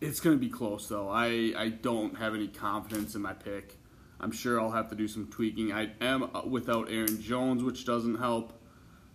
it's 0.00 0.20
to 0.20 0.36
be 0.36 0.48
close, 0.48 0.86
though. 0.86 1.08
I, 1.08 1.52
I 1.56 1.70
don't 1.70 2.16
have 2.18 2.34
any 2.34 2.46
confidence 2.46 3.14
in 3.14 3.22
my 3.22 3.32
pick. 3.32 3.78
I'm 4.20 4.30
sure 4.30 4.60
I'll 4.60 4.70
have 4.70 4.90
to 4.90 4.94
do 4.94 5.08
some 5.08 5.26
tweaking. 5.26 5.72
I 5.72 5.90
am 6.00 6.30
uh, 6.34 6.42
without 6.46 6.90
Aaron 6.90 7.20
Jones, 7.20 7.62
which 7.62 7.84
doesn't 7.84 8.16
help. 8.16 8.52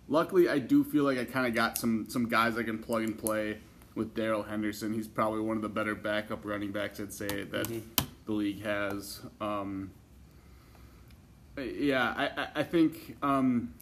Luckily, 0.08 0.50
I 0.50 0.60
do 0.60 0.84
feel 0.84 1.04
like 1.04 1.18
I 1.18 1.26
kind 1.26 1.48
of 1.48 1.54
got 1.54 1.78
some, 1.78 2.08
some 2.10 2.28
guys 2.28 2.58
I 2.58 2.64
can 2.64 2.80
plug 2.80 3.04
and 3.04 3.18
play 3.18 3.60
with 4.00 4.16
Darrell 4.16 4.44
Henderson. 4.44 4.94
He's 4.94 5.10
probably 5.10 5.42
one 5.42 5.58
of 5.58 5.62
the 5.62 5.70
better 5.70 5.94
backup 5.94 6.46
running 6.46 6.72
backs, 6.72 7.02
I'd 7.02 7.12
say, 7.12 7.44
that 7.44 7.68
the 8.26 8.32
league 8.32 8.64
has. 8.64 9.20
Um, 9.42 9.92
yeah, 11.58 12.14
I, 12.16 12.42
I, 12.42 12.48
I 12.56 12.64
think 12.64 13.18
um, 13.22 13.74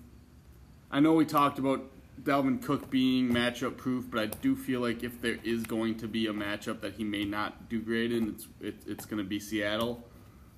I 0.89 0.99
know 0.99 1.13
we 1.13 1.23
talked 1.23 1.59
about 1.59 1.83
Dalvin 2.23 2.63
Cook 2.63 2.89
being 2.89 3.29
matchup 3.29 3.77
proof, 3.77 4.05
but 4.09 4.19
I 4.19 4.25
do 4.25 4.55
feel 4.55 4.81
like 4.81 5.03
if 5.03 5.21
there 5.21 5.37
is 5.43 5.63
going 5.63 5.99
to 5.99 6.07
be 6.07 6.25
a 6.25 6.33
matchup 6.33 6.81
that 6.81 6.95
he 6.95 7.03
may 7.03 7.23
not 7.23 7.69
do 7.69 7.79
great 7.79 8.11
in, 8.11 8.29
it's 8.29 8.47
it, 8.59 8.75
it's 8.87 9.05
going 9.05 9.19
to 9.19 9.29
be 9.29 9.39
Seattle. 9.39 10.03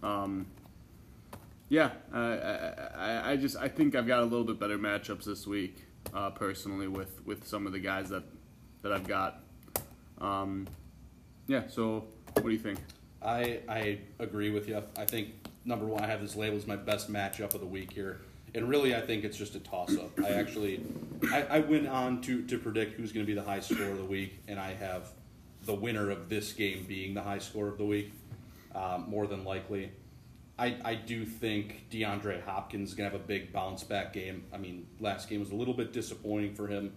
Um, 0.02 0.48
yeah, 1.68 1.92
I, 2.14 2.22
I, 2.96 3.32
I 3.32 3.36
just 3.36 3.58
I 3.58 3.68
think 3.68 3.94
I've 3.94 4.08
got 4.08 4.22
a 4.22 4.24
little 4.24 4.46
bit 4.46 4.58
better 4.58 4.80
matchups 4.80 5.26
this 5.26 5.46
week, 5.46 5.84
uh, 6.14 6.30
personally 6.30 6.88
with, 6.88 7.26
with 7.26 7.46
some 7.46 7.68
of 7.68 7.74
the 7.74 7.80
guys 7.80 8.08
that 8.10 8.24
that 8.84 8.94
I've 8.94 9.06
got. 9.06 9.44
Um, 10.22 10.68
yeah, 11.48 11.68
so 11.68 12.06
what 12.34 12.44
do 12.44 12.52
you 12.52 12.60
think? 12.60 12.80
I 13.22 13.60
I 13.68 14.00
agree 14.20 14.50
with 14.50 14.68
you. 14.68 14.82
I 14.98 15.06
think 15.06 15.30
number 15.66 15.86
one, 15.86 16.04
I 16.04 16.08
have 16.08 16.22
this 16.22 16.36
label 16.36 16.58
as 16.58 16.68
my 16.68 16.76
best 16.76 17.12
matchup 17.12 17.54
of 17.54 17.60
the 17.60 17.68
week 17.68 17.92
here, 17.92 18.22
and 18.56 18.70
really, 18.70 18.96
I 18.96 19.02
think 19.02 19.24
it's 19.24 19.38
just 19.38 19.56
a 19.56 19.60
toss 19.60 19.96
up. 19.98 20.12
I 20.24 20.30
actually, 20.30 20.82
I, 21.32 21.44
I 21.44 21.60
went 21.60 21.88
on 21.88 22.22
to 22.22 22.44
to 22.48 22.58
predict 22.58 22.94
who's 22.94 23.12
going 23.12 23.26
to 23.26 23.28
be 23.28 23.36
the 23.36 23.46
high 23.46 23.60
score 23.60 23.88
of 23.88 23.98
the 23.98 24.06
week, 24.06 24.40
and 24.48 24.60
I 24.60 24.74
have 24.74 25.10
the 25.64 25.74
winner 25.74 26.10
of 26.10 26.30
this 26.30 26.54
game 26.54 26.86
being 26.88 27.14
the 27.14 27.22
high 27.22 27.40
score 27.40 27.68
of 27.68 27.78
the 27.78 27.86
week, 27.86 28.14
um, 28.74 29.06
more 29.10 29.28
than 29.28 29.44
likely. 29.44 29.92
I, 30.58 30.76
I 30.84 30.96
do 30.96 31.26
think 31.26 31.86
DeAndre 31.90 32.44
Hopkins 32.44 32.90
is 32.90 32.96
going 32.96 33.10
to 33.10 33.16
have 33.16 33.24
a 33.24 33.28
big 33.28 33.54
bounce 33.54 33.84
back 33.84 34.12
game. 34.12 34.44
I 34.54 34.58
mean, 34.58 34.88
last 35.00 35.30
game 35.30 35.40
was 35.40 35.52
a 35.52 35.56
little 35.56 35.74
bit 35.74 35.94
disappointing 35.94 36.54
for 36.54 36.68
him, 36.68 36.92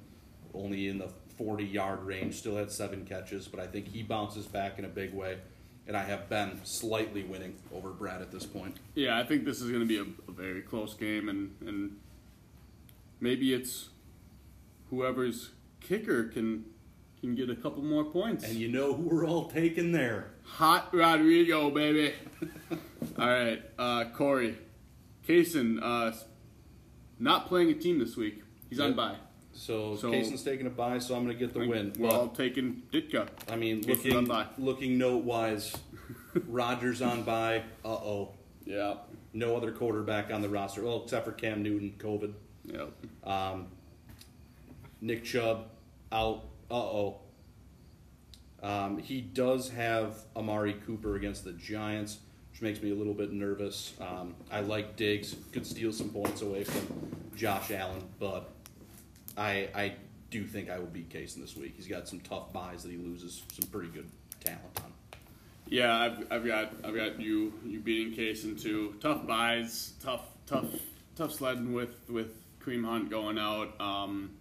only 0.52 0.88
in 0.88 0.98
the 0.98 1.10
40 1.38 1.64
yard 1.64 2.02
range, 2.04 2.36
still 2.36 2.56
had 2.56 2.70
seven 2.70 3.04
catches, 3.04 3.48
but 3.48 3.60
I 3.60 3.66
think 3.66 3.88
he 3.88 4.02
bounces 4.02 4.46
back 4.46 4.78
in 4.78 4.84
a 4.84 4.88
big 4.88 5.12
way. 5.14 5.38
And 5.86 5.96
I 5.96 6.04
have 6.04 6.28
been 6.28 6.60
slightly 6.64 7.24
winning 7.24 7.56
over 7.74 7.90
Brad 7.90 8.22
at 8.22 8.30
this 8.30 8.46
point. 8.46 8.76
Yeah, 8.94 9.18
I 9.18 9.24
think 9.24 9.44
this 9.44 9.60
is 9.60 9.68
going 9.68 9.80
to 9.80 9.86
be 9.86 9.98
a, 9.98 10.04
a 10.30 10.32
very 10.32 10.62
close 10.62 10.94
game, 10.94 11.28
and, 11.28 11.56
and 11.66 11.96
maybe 13.20 13.52
it's 13.52 13.88
whoever's 14.90 15.50
kicker 15.80 16.24
can 16.24 16.64
can 17.20 17.34
get 17.36 17.48
a 17.50 17.54
couple 17.56 17.82
more 17.82 18.04
points. 18.04 18.44
And 18.44 18.54
you 18.56 18.68
know 18.68 18.94
who 18.94 19.02
we're 19.08 19.24
all 19.26 19.48
taking 19.48 19.92
there. 19.92 20.32
Hot 20.44 20.92
Rodrigo, 20.92 21.70
baby. 21.70 22.14
all 23.18 23.28
right, 23.28 23.62
uh, 23.78 24.04
Corey. 24.14 24.58
Kaysen, 25.28 25.78
uh, 25.80 26.12
not 27.20 27.46
playing 27.46 27.70
a 27.70 27.74
team 27.74 28.00
this 28.00 28.16
week. 28.16 28.42
He's 28.68 28.80
on 28.80 28.88
Yep. 28.88 28.96
bye. 28.96 29.16
So, 29.52 29.96
So- 29.96 30.10
Kaysen's 30.10 30.42
taking 30.42 30.66
a 30.66 30.70
bye, 30.70 30.98
so 30.98 31.14
I'm 31.14 31.24
going 31.24 31.36
to 31.36 31.44
get 31.46 31.52
the 31.54 31.66
win. 31.66 31.92
We're 31.98 32.08
But, 32.08 32.14
all 32.16 32.28
taking 32.28 32.82
Ditka. 32.92 33.28
I 33.48 33.56
mean, 33.56 33.82
looking 33.82 34.24
bye. 34.26 34.46
looking 34.58 34.98
note 34.98 35.24
wise, 35.24 35.76
Rodgers 36.46 37.02
on 37.02 37.22
bye. 37.22 37.62
Uh 37.84 37.88
oh. 37.88 38.30
Yeah. 38.64 38.94
No 39.34 39.56
other 39.56 39.72
quarterback 39.72 40.30
on 40.32 40.42
the 40.42 40.48
roster. 40.48 40.82
Well, 40.82 41.02
except 41.04 41.24
for 41.26 41.32
Cam 41.32 41.62
Newton, 41.62 41.94
COVID. 41.98 42.32
Yep. 42.66 42.92
Um, 43.24 43.66
Nick 45.00 45.24
Chubb 45.24 45.66
out. 46.10 46.44
Uh 46.70 46.74
oh. 46.74 47.18
Um, 48.62 48.98
he 48.98 49.20
does 49.20 49.70
have 49.70 50.16
Amari 50.36 50.74
Cooper 50.86 51.16
against 51.16 51.44
the 51.44 51.52
Giants, 51.52 52.18
which 52.52 52.62
makes 52.62 52.80
me 52.80 52.92
a 52.92 52.94
little 52.94 53.14
bit 53.14 53.32
nervous. 53.32 53.92
Um, 54.00 54.34
I 54.52 54.60
like 54.60 54.96
Diggs, 54.96 55.34
could 55.50 55.66
steal 55.66 55.92
some 55.92 56.10
points 56.10 56.42
away 56.42 56.62
from 56.62 56.86
Josh 57.36 57.72
Allen, 57.72 58.04
but 58.20 58.50
I 59.36 59.68
I 59.74 59.94
do 60.30 60.44
think 60.46 60.70
I 60.70 60.78
will 60.78 60.86
beat 60.86 61.10
Kaysen 61.10 61.40
this 61.40 61.56
week. 61.56 61.74
He's 61.76 61.86
got 61.86 62.08
some 62.08 62.20
tough 62.20 62.52
buys 62.52 62.82
that 62.82 62.90
he 62.90 62.96
loses 62.96 63.42
some 63.52 63.68
pretty 63.70 63.88
good 63.88 64.08
talent 64.42 64.80
on. 64.82 64.92
Yeah, 65.66 65.96
I've, 65.96 66.26
I've 66.30 66.46
got 66.46 66.72
I've 66.84 66.94
got 66.94 67.20
you 67.20 67.52
you 67.64 67.80
beating 67.80 68.14
Kaysen 68.14 68.60
too. 68.60 68.94
Tough 69.00 69.26
buys, 69.26 69.92
tough 70.02 70.24
tough 70.46 70.66
tough 71.16 71.32
sledding 71.32 71.72
with 71.72 72.08
with 72.08 72.34
Kareem 72.60 72.84
Hunt 72.84 73.10
going 73.10 73.38
out. 73.38 73.80
Um, 73.80 74.32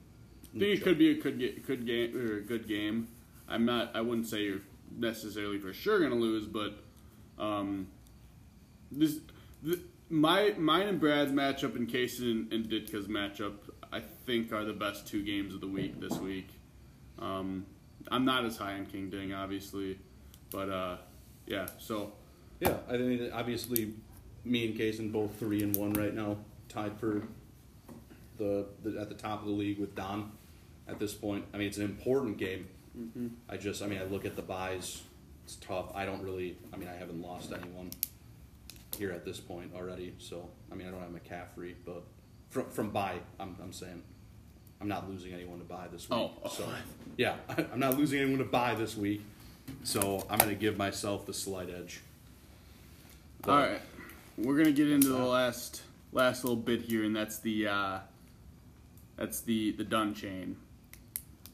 I 0.55 0.59
think 0.59 0.79
it 0.79 0.83
could 0.83 0.97
be 0.97 1.11
a 1.11 1.21
good 1.21 1.39
ga- 1.39 1.59
good 1.59 1.85
game 1.85 2.15
or 2.15 2.37
a 2.37 2.41
good 2.41 2.67
game. 2.67 3.07
I'm 3.47 3.65
not. 3.65 3.95
I 3.95 4.01
wouldn't 4.01 4.27
say 4.27 4.43
you're 4.43 4.61
necessarily 4.97 5.59
for 5.59 5.73
sure 5.73 5.99
gonna 5.99 6.15
lose, 6.15 6.45
but 6.45 6.83
um, 7.39 7.87
this 8.91 9.19
my 10.09 10.53
mine 10.57 10.87
and 10.87 10.99
Brad's 10.99 11.31
matchup 11.31 11.75
and 11.75 11.87
Kaysen 11.87 12.51
and 12.53 12.65
Ditka's 12.69 13.07
matchup 13.07 13.53
think 14.25 14.51
are 14.53 14.63
the 14.65 14.73
best 14.73 15.07
two 15.07 15.23
games 15.23 15.53
of 15.53 15.61
the 15.61 15.67
week 15.67 15.99
this 15.99 16.17
week. 16.19 16.47
Um, 17.19 17.65
I'm 18.09 18.25
not 18.25 18.45
as 18.45 18.57
high 18.57 18.73
on 18.73 18.85
King 18.85 19.09
Ding, 19.09 19.33
obviously, 19.33 19.99
but 20.51 20.69
uh, 20.69 20.97
yeah. 21.45 21.67
So 21.77 22.13
Yeah, 22.59 22.77
I 22.89 22.97
mean, 22.97 23.31
obviously, 23.33 23.93
me 24.45 24.65
and 24.67 24.75
Kaysen 24.77 25.11
both 25.11 25.35
three 25.37 25.63
and 25.63 25.75
one 25.75 25.93
right 25.93 26.13
now, 26.13 26.37
tied 26.69 26.97
for 26.99 27.23
the, 28.37 28.65
the 28.83 28.99
at 28.99 29.09
the 29.09 29.15
top 29.15 29.41
of 29.41 29.47
the 29.47 29.53
league 29.53 29.79
with 29.79 29.95
Don. 29.95 30.31
At 30.87 30.99
this 30.99 31.13
point, 31.13 31.45
I 31.53 31.57
mean, 31.57 31.67
it's 31.67 31.77
an 31.77 31.85
important 31.85 32.37
game. 32.37 32.67
I 33.49 33.57
just, 33.57 33.81
I 33.81 33.87
mean, 33.87 33.99
I 33.99 34.03
look 34.03 34.25
at 34.25 34.35
the 34.35 34.41
buys. 34.41 35.01
It's 35.45 35.55
tough. 35.55 35.91
I 35.95 36.05
don't 36.05 36.21
really. 36.21 36.57
I 36.73 36.77
mean, 36.77 36.89
I 36.89 36.95
haven't 36.95 37.21
lost 37.21 37.51
anyone 37.53 37.89
here 38.97 39.11
at 39.11 39.23
this 39.25 39.39
point 39.39 39.71
already. 39.75 40.13
So, 40.19 40.49
I 40.71 40.75
mean, 40.75 40.87
I 40.87 40.91
don't 40.91 40.99
have 41.01 41.11
McCaffrey, 41.11 41.75
but 41.85 42.03
from 42.51 42.69
from 42.69 42.91
buy, 42.91 43.15
I'm 43.39 43.55
I'm 43.63 43.73
saying. 43.73 44.03
I'm 44.79 44.87
not 44.87 45.07
losing 45.09 45.31
anyone 45.31 45.59
to 45.59 45.65
buy 45.65 45.87
this 45.91 46.09
week. 46.09 46.19
Oh, 46.19 46.31
oh. 46.43 46.49
so 46.49 46.67
yeah, 47.17 47.35
I'm 47.71 47.79
not 47.79 47.97
losing 47.97 48.19
anyone 48.19 48.39
to 48.39 48.45
buy 48.45 48.75
this 48.75 48.95
week. 48.95 49.23
So 49.83 50.25
I'm 50.29 50.37
going 50.39 50.49
to 50.49 50.55
give 50.55 50.75
myself 50.75 51.25
the 51.25 51.33
slight 51.33 51.69
edge. 51.69 52.01
All 53.47 53.55
right, 53.55 53.81
we're 54.37 54.57
gonna 54.57 54.71
get 54.71 54.87
into 54.87 55.07
the 55.07 55.23
last 55.23 55.81
last 56.11 56.43
little 56.43 56.57
bit 56.57 56.81
here, 56.81 57.03
and 57.03 57.15
that's 57.15 57.39
the 57.39 57.67
uh, 57.67 57.99
that's 59.15 59.41
the 59.41 59.71
the 59.71 59.83
done 59.83 60.13
chain. 60.13 60.57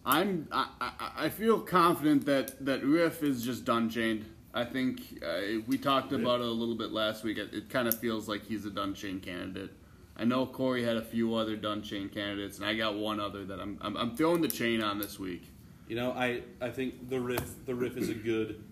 I'm 0.05 0.49
I, 0.51 0.67
I, 0.81 1.11
I 1.17 1.29
feel 1.29 1.61
confident 1.61 2.25
that 2.25 2.65
that 2.65 2.83
Riff 2.83 3.23
is 3.23 3.41
just 3.41 3.63
done 3.63 3.89
chained. 3.89 4.25
I 4.53 4.65
think 4.65 5.23
uh, 5.25 5.61
we 5.65 5.77
talked 5.77 6.11
about 6.11 6.41
it 6.41 6.47
a 6.47 6.51
little 6.51 6.75
bit 6.75 6.91
last 6.91 7.23
week. 7.23 7.37
It, 7.37 7.53
it 7.53 7.69
kind 7.69 7.87
of 7.87 7.97
feels 7.97 8.27
like 8.27 8.45
he's 8.45 8.65
a 8.65 8.69
done 8.69 8.93
chain 8.93 9.21
candidate. 9.21 9.71
I 10.19 10.25
know 10.25 10.47
Corey 10.47 10.83
had 10.83 10.97
a 10.97 11.01
few 11.01 11.35
other 11.35 11.55
done 11.55 11.83
chain 11.83 12.09
candidates, 12.09 12.57
and 12.57 12.65
I 12.65 12.73
got 12.75 12.95
one 12.95 13.19
other 13.19 13.45
that 13.45 13.59
I'm 13.59 13.77
I'm, 13.81 13.95
I'm 13.95 14.15
throwing 14.15 14.41
the 14.41 14.47
chain 14.47 14.81
on 14.81 14.97
this 14.97 15.19
week. 15.19 15.43
You 15.87 15.95
know, 15.95 16.11
I, 16.11 16.41
I 16.59 16.69
think 16.69 17.09
the 17.09 17.19
riff 17.19 17.65
the 17.65 17.75
riff 17.75 17.95
is 17.97 18.09
a 18.09 18.13
good 18.13 18.63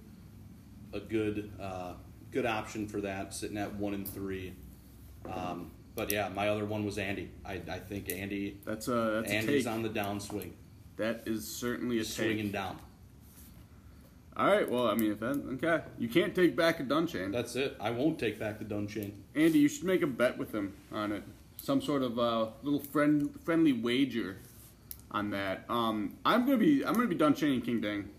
a 0.92 1.00
good 1.00 1.52
uh, 1.62 1.94
good 2.32 2.46
option 2.46 2.88
for 2.88 3.00
that, 3.02 3.34
sitting 3.34 3.58
at 3.58 3.76
one 3.76 3.94
and 3.94 4.08
three. 4.08 4.54
Um, 5.32 5.72
but 5.96 6.12
yeah, 6.12 6.30
my 6.30 6.50
other 6.50 6.66
one 6.66 6.84
was 6.84 6.98
Andy. 6.98 7.30
I, 7.46 7.62
I 7.70 7.80
think 7.80 8.12
Andy 8.12 8.60
That's 8.66 8.88
a 8.88 9.22
that's 9.22 9.32
a 9.32 9.36
Andy's 9.36 9.64
take. 9.66 9.74
on 9.74 9.84
the 9.84 9.90
downswing, 9.90 10.52
that 10.98 11.24
is 11.26 11.48
certainly 11.48 12.00
a 12.00 12.04
swinging 12.04 12.46
take. 12.46 12.54
down. 12.54 12.80
All 14.38 14.48
right. 14.48 14.70
Well, 14.70 14.88
I 14.88 14.96
mean, 14.96 15.12
if 15.12 15.20
that 15.22 15.42
okay, 15.54 15.84
you 15.98 16.10
can't 16.10 16.36
take 16.36 16.56
back 16.56 16.80
a 16.80 16.84
done 16.84 17.08
chain. 17.08 17.32
That's 17.32 17.56
it. 17.56 17.78
I 17.80 17.92
won't 17.92 18.20
take 18.20 18.38
back 18.38 18.60
the 18.60 18.66
dun 18.66 18.88
chain. 18.88 19.24
Andy, 19.34 19.60
you 19.60 19.70
should 19.70 19.86
make 19.86 20.02
a 20.02 20.08
bet 20.08 20.38
with 20.38 20.54
him 20.54 20.74
on 20.92 21.12
it. 21.14 21.24
Some 21.66 21.82
sort 21.82 22.04
of 22.04 22.20
uh, 22.20 22.50
little 22.62 22.80
friend 22.80 23.32
friendly 23.44 23.74
wager 23.74 24.38
on 25.10 25.32
that. 25.32 25.66
Um, 25.68 26.16
I'm 26.24 26.46
gonna 26.46 26.58
be 26.58 26.86
I'm 26.86 26.94
gonna 26.94 27.08
be 27.08 27.16
done 27.16 27.34
chaining 27.34 27.64
King 27.64 27.82
Dang. 27.82 28.10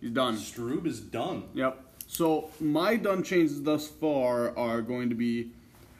He's 0.00 0.12
done. 0.12 0.36
Strube 0.36 0.86
is 0.86 0.98
done. 0.98 1.44
Yep. 1.52 1.78
So 2.06 2.50
my 2.58 2.96
done 2.96 3.22
chains 3.22 3.60
thus 3.60 3.86
far 3.86 4.56
are 4.56 4.80
going 4.80 5.10
to 5.10 5.14
be. 5.14 5.50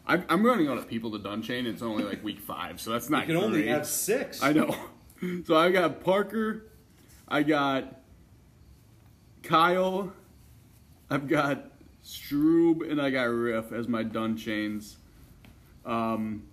I'm, 0.07 0.25
I'm 0.31 0.43
running 0.43 0.69
out 0.69 0.79
of 0.79 0.89
people 0.89 1.11
to 1.11 1.19
done 1.19 1.43
chain. 1.43 1.67
It's 1.67 1.83
only 1.83 2.03
like 2.03 2.25
week 2.25 2.41
five, 2.41 2.81
so 2.81 2.93
that's 2.93 3.11
not. 3.11 3.29
You 3.29 3.35
can 3.35 3.45
only 3.45 3.63
great. 3.65 3.69
have 3.69 3.87
six. 3.87 4.43
I 4.43 4.53
know. 4.55 4.75
So 5.47 5.55
I 5.55 5.71
got 5.71 6.03
Parker, 6.03 6.65
I 7.29 7.45
got 7.45 8.01
Kyle, 9.45 10.13
I've 11.09 11.29
got 11.29 11.71
Strube, 12.05 12.91
and 12.91 13.01
I 13.01 13.11
got 13.11 13.29
Riff 13.29 13.71
as 13.71 13.87
my 13.87 14.03
done 14.03 14.37
chains. 14.37 14.97
Um, 15.85 16.45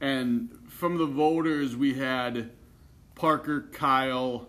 and 0.00 0.50
from 0.68 0.98
the 0.98 1.06
voters, 1.06 1.76
we 1.76 1.94
had 1.94 2.50
Parker, 3.14 3.68
Kyle, 3.72 4.48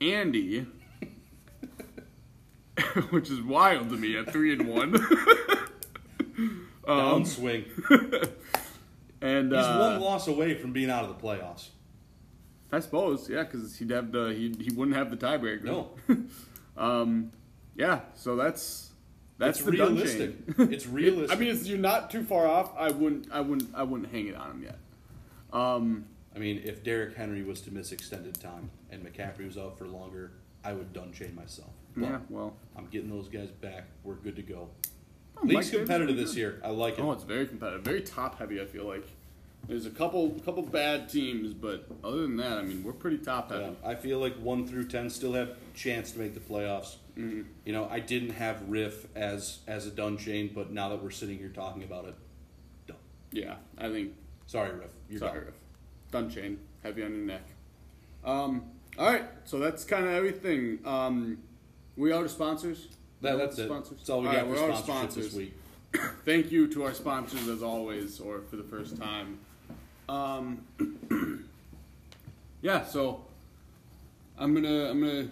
Andy, 0.00 0.66
which 3.10 3.30
is 3.30 3.42
wild 3.42 3.90
to 3.90 3.96
me 3.96 4.16
at 4.16 4.32
three 4.32 4.52
and 4.52 4.66
one. 4.66 4.94
um, 6.86 7.24
Downswing. 7.24 7.64
and 9.20 9.52
He's 9.52 9.64
uh, 9.64 9.78
one 9.78 10.00
loss 10.00 10.26
away 10.28 10.54
from 10.54 10.72
being 10.72 10.90
out 10.90 11.04
of 11.04 11.08
the 11.08 11.26
playoffs. 11.26 11.68
I 12.70 12.80
suppose, 12.80 13.28
yeah, 13.28 13.44
because 13.44 13.76
he'd 13.78 13.90
have 13.90 14.12
the 14.12 14.28
he 14.34 14.54
he 14.62 14.70
wouldn't 14.74 14.96
have 14.96 15.10
the 15.10 15.16
tiebreaker. 15.16 15.64
No. 15.64 15.90
um, 16.76 17.32
yeah. 17.74 18.00
So 18.14 18.36
that's 18.36 18.87
that's 19.38 19.58
It's 19.58 19.66
the 19.66 19.72
realistic. 19.72 20.34
It's 20.58 20.86
realistic. 20.86 21.36
I 21.36 21.40
mean, 21.40 21.50
it's, 21.50 21.66
you're 21.66 21.78
not 21.78 22.10
too 22.10 22.24
far 22.24 22.46
off. 22.46 22.72
I 22.76 22.90
wouldn't, 22.90 23.30
I 23.32 23.40
wouldn't, 23.40 23.74
I 23.74 23.82
wouldn't 23.84 24.10
hang 24.12 24.26
it 24.26 24.34
on 24.36 24.50
him 24.50 24.62
yet. 24.64 24.78
Um, 25.52 26.04
I 26.34 26.38
mean, 26.38 26.60
if 26.64 26.84
Derrick 26.84 27.16
Henry 27.16 27.42
was 27.42 27.60
to 27.62 27.72
miss 27.72 27.92
extended 27.92 28.40
time 28.40 28.70
and 28.90 29.04
McCaffrey 29.04 29.46
was 29.46 29.56
out 29.56 29.78
for 29.78 29.86
longer, 29.86 30.32
I 30.64 30.72
would 30.72 30.92
done 30.92 31.12
chain 31.12 31.34
myself. 31.34 31.70
But 31.96 32.06
yeah. 32.10 32.18
Well, 32.28 32.54
I'm 32.76 32.86
getting 32.86 33.10
those 33.10 33.28
guys 33.28 33.50
back. 33.50 33.84
We're 34.04 34.14
good 34.14 34.36
to 34.36 34.42
go. 34.42 34.68
Oh, 35.36 35.46
League's 35.46 35.70
competitive 35.70 36.16
this 36.16 36.36
year. 36.36 36.60
I 36.64 36.70
like 36.70 36.98
it. 36.98 37.02
oh, 37.02 37.12
it's 37.12 37.24
very 37.24 37.46
competitive, 37.46 37.82
very 37.82 38.02
top 38.02 38.38
heavy. 38.38 38.60
I 38.60 38.66
feel 38.66 38.84
like. 38.84 39.06
There's 39.66 39.86
a 39.86 39.90
couple 39.90 40.30
couple 40.44 40.62
bad 40.62 41.08
teams, 41.08 41.52
but 41.52 41.86
other 42.04 42.22
than 42.22 42.36
that, 42.36 42.58
I 42.58 42.62
mean, 42.62 42.82
we're 42.84 42.92
pretty 42.92 43.18
top 43.18 43.50
heavy. 43.50 43.64
Yeah, 43.64 43.90
I 43.90 43.96
feel 43.96 44.18
like 44.18 44.36
one 44.36 44.66
through 44.66 44.86
ten 44.86 45.10
still 45.10 45.32
have 45.32 45.56
chance 45.74 46.12
to 46.12 46.18
make 46.18 46.34
the 46.34 46.40
playoffs. 46.40 46.96
Mm-hmm. 47.18 47.42
You 47.64 47.72
know, 47.72 47.88
I 47.90 47.98
didn't 47.98 48.30
have 48.30 48.68
Riff 48.68 49.06
as 49.16 49.58
as 49.66 49.86
a 49.86 49.90
done 49.90 50.18
chain, 50.18 50.52
but 50.54 50.70
now 50.70 50.88
that 50.90 51.02
we're 51.02 51.10
sitting 51.10 51.38
here 51.38 51.48
talking 51.48 51.82
about 51.82 52.04
it, 52.04 52.14
done. 52.86 52.96
Yeah, 53.32 53.56
I 53.76 53.90
think. 53.90 54.14
Sorry, 54.46 54.72
Riff. 54.72 54.90
You're 55.10 55.18
sorry, 55.18 55.38
done. 55.38 55.46
Riff. 55.46 55.54
Done 56.12 56.30
chain, 56.30 56.58
heavy 56.82 57.02
on 57.02 57.10
your 57.10 57.24
neck. 57.26 57.42
Um, 58.24 58.70
all 58.96 59.12
right, 59.12 59.24
so 59.44 59.58
that's 59.58 59.84
kind 59.84 60.04
of 60.06 60.12
everything. 60.12 60.78
Um, 60.84 61.38
we 61.96 62.12
out 62.12 62.24
of 62.24 62.30
sponsors. 62.30 62.86
That, 63.20 63.36
that's 63.36 63.58
it. 63.58 63.66
Sponsors. 63.66 63.98
That's 63.98 64.10
all 64.10 64.20
we 64.20 64.28
All 64.28 64.32
got 64.32 64.46
right, 64.46 64.54
for 64.54 64.62
we're 64.62 64.70
out 64.70 64.78
of 64.78 64.84
sponsorship 64.84 65.24
this 65.24 65.34
week. 65.34 65.54
Thank 66.24 66.52
you 66.52 66.68
to 66.68 66.84
our 66.84 66.94
sponsors 66.94 67.48
as 67.48 67.62
always, 67.62 68.20
or 68.20 68.42
for 68.42 68.56
the 68.56 68.62
first 68.62 68.96
time. 68.96 69.38
Um, 70.08 70.64
yeah, 72.62 72.84
so 72.84 73.24
I'm 74.38 74.54
gonna 74.54 74.90
I'm 74.90 75.00
gonna 75.00 75.28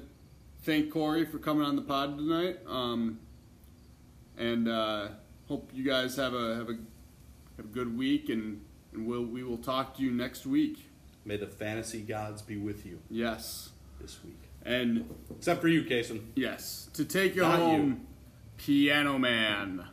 thank 0.67 0.91
Corey 0.93 1.25
for 1.25 1.39
coming 1.39 1.65
on 1.65 1.77
the 1.77 1.83
pod 1.83 2.19
tonight. 2.19 2.59
Um, 2.67 3.21
and 4.37 4.69
uh, 4.69 5.09
hope 5.49 5.71
you 5.73 5.85
guys 5.85 6.17
have 6.17 6.35
a 6.35 6.57
have 6.57 6.69
a 6.69 6.77
have 7.57 7.65
a 7.65 7.69
good 7.73 7.97
week, 7.97 8.29
and, 8.29 8.61
and 8.93 9.07
we'll 9.07 9.25
we 9.25 9.43
will 9.43 9.57
talk 9.57 9.97
to 9.97 10.03
you 10.03 10.11
next 10.11 10.45
week. 10.45 10.91
May 11.25 11.37
the 11.37 11.47
fantasy 11.47 12.03
gods 12.03 12.43
be 12.43 12.57
with 12.57 12.85
you 12.87 13.01
Yes, 13.09 13.71
this 14.01 14.19
week, 14.25 14.39
and 14.65 15.09
except 15.37 15.61
for 15.63 15.69
you, 15.69 15.83
Kason. 15.85 16.21
yes, 16.35 16.91
to 16.93 17.05
take 17.05 17.35
you 17.35 17.43
Not 17.43 17.59
you. 17.59 17.65
home, 17.65 18.07
Piano 18.59 19.19
Man. 19.19 19.85